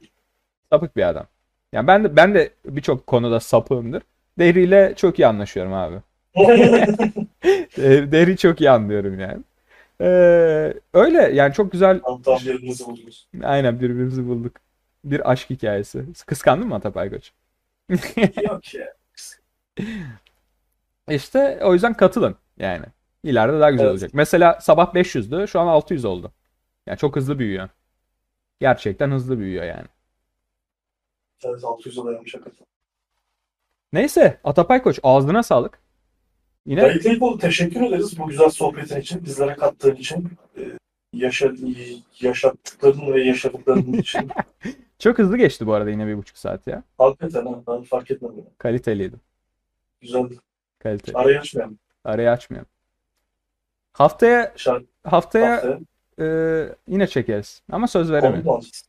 Sapık 0.71 0.95
bir 0.97 1.09
adam. 1.09 1.27
Yani 1.73 1.87
ben 1.87 2.03
de 2.03 2.15
ben 2.15 2.33
de 2.35 2.49
birçok 2.65 3.07
konuda 3.07 3.39
sapığımdır. 3.39 4.03
Dehri 4.39 4.63
ile 4.63 4.93
çok 4.95 5.19
iyi 5.19 5.27
anlaşıyorum 5.27 5.73
abi. 5.73 5.95
Dehri'yi 8.11 8.37
çok 8.37 8.61
iyi 8.61 8.69
anlıyorum 8.69 9.19
yani. 9.19 9.43
Ee, 10.01 10.73
öyle 10.93 11.21
yani 11.33 11.53
çok 11.53 11.71
güzel 11.71 11.99
Tam 11.99 12.23
buldunuz. 12.25 13.27
aynen 13.43 13.79
birbirimizi 13.79 14.27
bulduk. 14.27 14.55
Bir 15.03 15.31
aşk 15.31 15.49
hikayesi. 15.49 16.05
Kıskandın 16.25 16.67
mı 16.67 16.75
Atapay 16.75 17.09
Koç? 17.09 17.31
Yok 18.43 18.73
ya. 18.73 18.93
İşte 21.09 21.59
o 21.63 21.73
yüzden 21.73 21.93
katılın 21.93 22.35
yani. 22.59 22.85
İleride 23.25 23.59
daha 23.59 23.71
güzel 23.71 23.83
Evet. 23.85 23.91
olacak. 23.91 24.11
Mesela 24.13 24.59
sabah 24.61 24.93
500'dü, 24.93 25.47
şu 25.47 25.59
an 25.59 25.67
600 25.67 26.05
oldu. 26.05 26.31
Yani 26.87 26.97
çok 26.97 27.15
hızlı 27.15 27.39
büyüyor. 27.39 27.69
Gerçekten 28.59 29.11
hızlı 29.11 29.39
büyüyor 29.39 29.63
yani. 29.63 29.87
Evet 31.43 31.61
600'e 31.63 32.05
dayanmış 32.05 32.33
hakikaten. 32.35 32.67
Neyse 33.93 34.39
Atapay 34.43 34.81
Koç 34.81 34.99
ağzına 35.03 35.43
sağlık. 35.43 35.79
Yine. 36.65 36.99
Teşekkür 37.39 37.81
ederiz 37.81 38.19
bu 38.19 38.27
güzel 38.27 38.49
sohbetin 38.49 38.99
için. 39.01 39.25
Bizlere 39.25 39.55
kattığın 39.55 39.95
için. 39.95 40.29
Ee, 40.57 40.61
Yaşa, 41.13 41.51
yaşattıkların 42.21 43.13
ve 43.13 43.23
yaşadıkların 43.23 43.93
için. 43.97 44.29
çok 44.99 45.17
hızlı 45.19 45.37
geçti 45.37 45.67
bu 45.67 45.73
arada 45.73 45.89
yine 45.89 46.07
bir 46.07 46.17
buçuk 46.17 46.37
saat 46.37 46.67
ya. 46.67 46.83
Hakikaten 46.97 47.45
ha. 47.45 47.63
Ben 47.67 47.83
fark 47.83 48.11
etmedim. 48.11 48.45
Kaliteliydi. 48.57 49.15
Güzeldi. 50.01 50.35
Kaliteli. 50.79 51.17
Arayı 51.17 51.39
açmayalım. 51.39 51.79
Arayı 52.03 52.31
açmıyorum. 52.31 52.69
Haftaya 53.97 54.53
Şarkı 54.55 54.85
haftaya 55.03 55.51
haftaya. 55.55 55.79
e, 56.19 56.75
yine 56.87 57.07
çekeriz. 57.07 57.61
Ama 57.71 57.87
söz 57.87 58.07
Konu 58.07 58.17
veremiyorum. 58.17 58.45
mu 58.45 58.53
alacağız? 58.53 58.83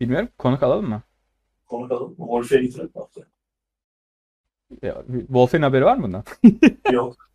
Bilmiyorum. 0.00 0.28
Konuk 0.38 0.62
alalım 0.62 0.88
mı? 0.88 1.02
Konu 1.66 1.84
alalım. 1.94 2.14
Wolf'e 2.16 2.62
getirelim 2.62 2.90
haftaya. 2.94 3.26
Ya, 4.82 5.02
Wolf'in 5.26 5.62
haberi 5.62 5.84
var 5.84 5.96
mı 5.96 6.02
bundan? 6.02 6.24
Yok. 6.92 7.30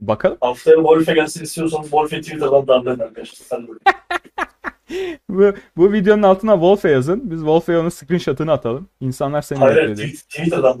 Bakalım. 0.00 0.38
Haftaya 0.40 0.76
Wolf'e 0.76 1.14
gelsin 1.14 1.44
istiyorsanız 1.44 1.82
Wolf'e 1.84 2.20
Twitter'dan 2.20 2.68
darlayın 2.68 2.98
arkadaşlar. 2.98 3.44
Sen 3.46 3.68
böyle. 3.68 3.78
Bu, 5.30 5.52
bu 5.76 5.92
videonun 5.92 6.22
altına 6.22 6.52
Wolf'e 6.52 6.90
yazın. 6.90 7.30
Biz 7.30 7.38
Wolf'e 7.38 7.78
onun 7.78 7.88
screenshot'ını 7.88 8.52
atalım. 8.52 8.88
İnsanlar 9.00 9.42
seni 9.42 9.58
Hayır, 9.58 9.76
bekliyor. 9.76 9.96
hayır, 9.96 10.08
tweet-. 10.08 10.28
Twitter'dan 10.28 10.78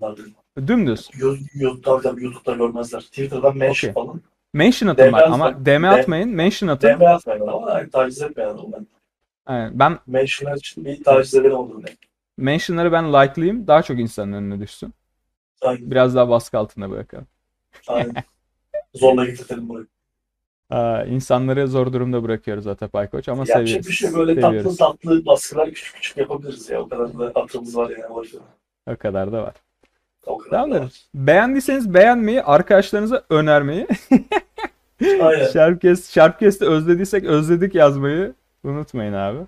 darlayın. 0.00 0.34
Dümdüz. 0.66 1.10
Yo- 1.18 1.36
YouTube'da, 1.54 2.20
YouTube'da 2.20 2.52
görmezler. 2.56 3.00
Twitter'dan 3.00 3.56
mention 3.56 3.90
Okey. 3.90 3.92
falan. 4.04 4.20
Mention 4.54 4.88
atın 4.88 5.12
bak 5.12 5.28
ama. 5.30 5.66
DM 5.66 5.84
atmayın. 5.84 6.28
Mention 6.30 6.68
atın. 6.68 6.88
DM 6.88 7.02
atmayın 7.06 7.46
ama 7.46 7.82
taciz 7.92 8.22
etmeyin 8.22 8.50
adamı 8.50 8.72
ben. 8.72 8.86
Yani 9.48 9.78
ben 9.78 9.98
Mentionlar 10.06 10.56
için 10.56 10.84
bir 10.84 11.04
taciz 11.04 11.34
olur 11.34 11.84
ne. 11.84 11.88
mentionları 12.36 12.92
ben 12.92 13.08
like'layayım. 13.12 13.66
Daha 13.66 13.82
çok 13.82 13.98
insanın 13.98 14.32
önüne 14.32 14.60
düşsün. 14.60 14.94
Aynen. 15.62 15.90
Biraz 15.90 16.14
daha 16.14 16.28
baskı 16.28 16.58
altında 16.58 16.90
bırakalım. 16.90 17.26
Aynen. 17.88 18.14
Zorla 18.94 19.24
getirtelim 19.24 19.68
burayı. 19.68 19.86
Aa, 20.72 21.04
insanları 21.04 21.68
zor 21.68 21.92
durumda 21.92 22.22
bırakıyoruz 22.22 22.66
Atapay 22.66 23.10
Koç 23.10 23.28
ama 23.28 23.38
Yapacak 23.38 23.58
seviyoruz. 23.58 23.88
bir 23.88 23.92
şey 23.92 24.14
böyle 24.14 24.40
Seviyoruz. 24.40 24.76
tatlı 24.76 24.96
tatlı 25.02 25.26
baskılar 25.26 25.68
küçük 25.70 25.94
küçük 25.94 26.16
yapabiliriz 26.16 26.70
ya. 26.70 26.80
O 26.80 26.88
kadar 26.88 27.18
da 27.18 27.32
aklımız 27.34 27.76
var 27.76 27.90
yani. 27.90 28.02
Wolf'e. 28.06 28.38
O 28.92 28.96
kadar 28.96 29.32
da 29.32 29.42
var. 29.42 29.54
O 30.26 30.38
kadar 30.38 30.70
da 30.70 30.80
var. 30.80 30.92
Beğendiyseniz 31.14 31.94
beğenmeyi, 31.94 32.42
arkadaşlarınıza 32.42 33.22
önermeyi, 33.30 33.86
Aynen. 35.20 35.46
Sharpcast, 35.52 36.12
Sharpcast'ı 36.12 36.70
özlediysek 36.70 37.24
özledik 37.24 37.74
yazmayı 37.74 38.34
unutmayın 38.64 39.12
abi. 39.12 39.38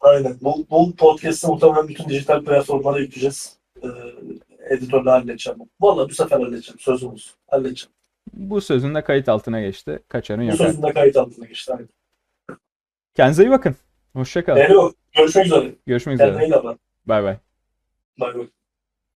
Aynen. 0.00 0.36
Bu, 0.42 0.66
bu 0.70 0.96
podcast'ı 0.96 1.48
muhtemelen 1.48 1.88
bütün 1.88 2.08
dijital 2.08 2.44
platformlara 2.44 2.98
yükleyeceğiz. 2.98 3.56
Ee, 3.82 3.88
editörle 4.70 5.10
halledeceğim. 5.10 5.58
Vallahi 5.80 6.08
bu 6.10 6.14
sefer 6.14 6.40
halledeceğim. 6.40 6.78
Sözümüz. 6.78 7.34
Halledeceğim. 7.46 7.92
Bu 8.36 8.60
sözün 8.60 8.94
de 8.94 9.04
kayıt 9.04 9.28
altına 9.28 9.60
geçti. 9.60 9.98
Kaçarın 10.08 10.40
Bu 10.42 10.44
yok. 10.46 10.56
sözün 10.56 10.82
de 10.82 10.92
kayıt 10.92 11.16
altına 11.16 11.46
geçti. 11.46 11.72
Aynen. 11.72 11.88
Kendinize 13.14 13.44
iyi 13.44 13.50
bakın. 13.50 13.76
Hoşçakalın. 14.12 14.94
Görüşmek 15.16 15.46
üzere. 15.46 15.74
Görüşmek 15.86 16.18
Kendine 16.18 16.36
üzere. 16.36 16.46
iyi 16.48 16.50
davran. 16.52 16.78
Bay 17.06 17.22
bay. 17.24 17.36
Bay 18.20 18.34
bay. 18.34 18.46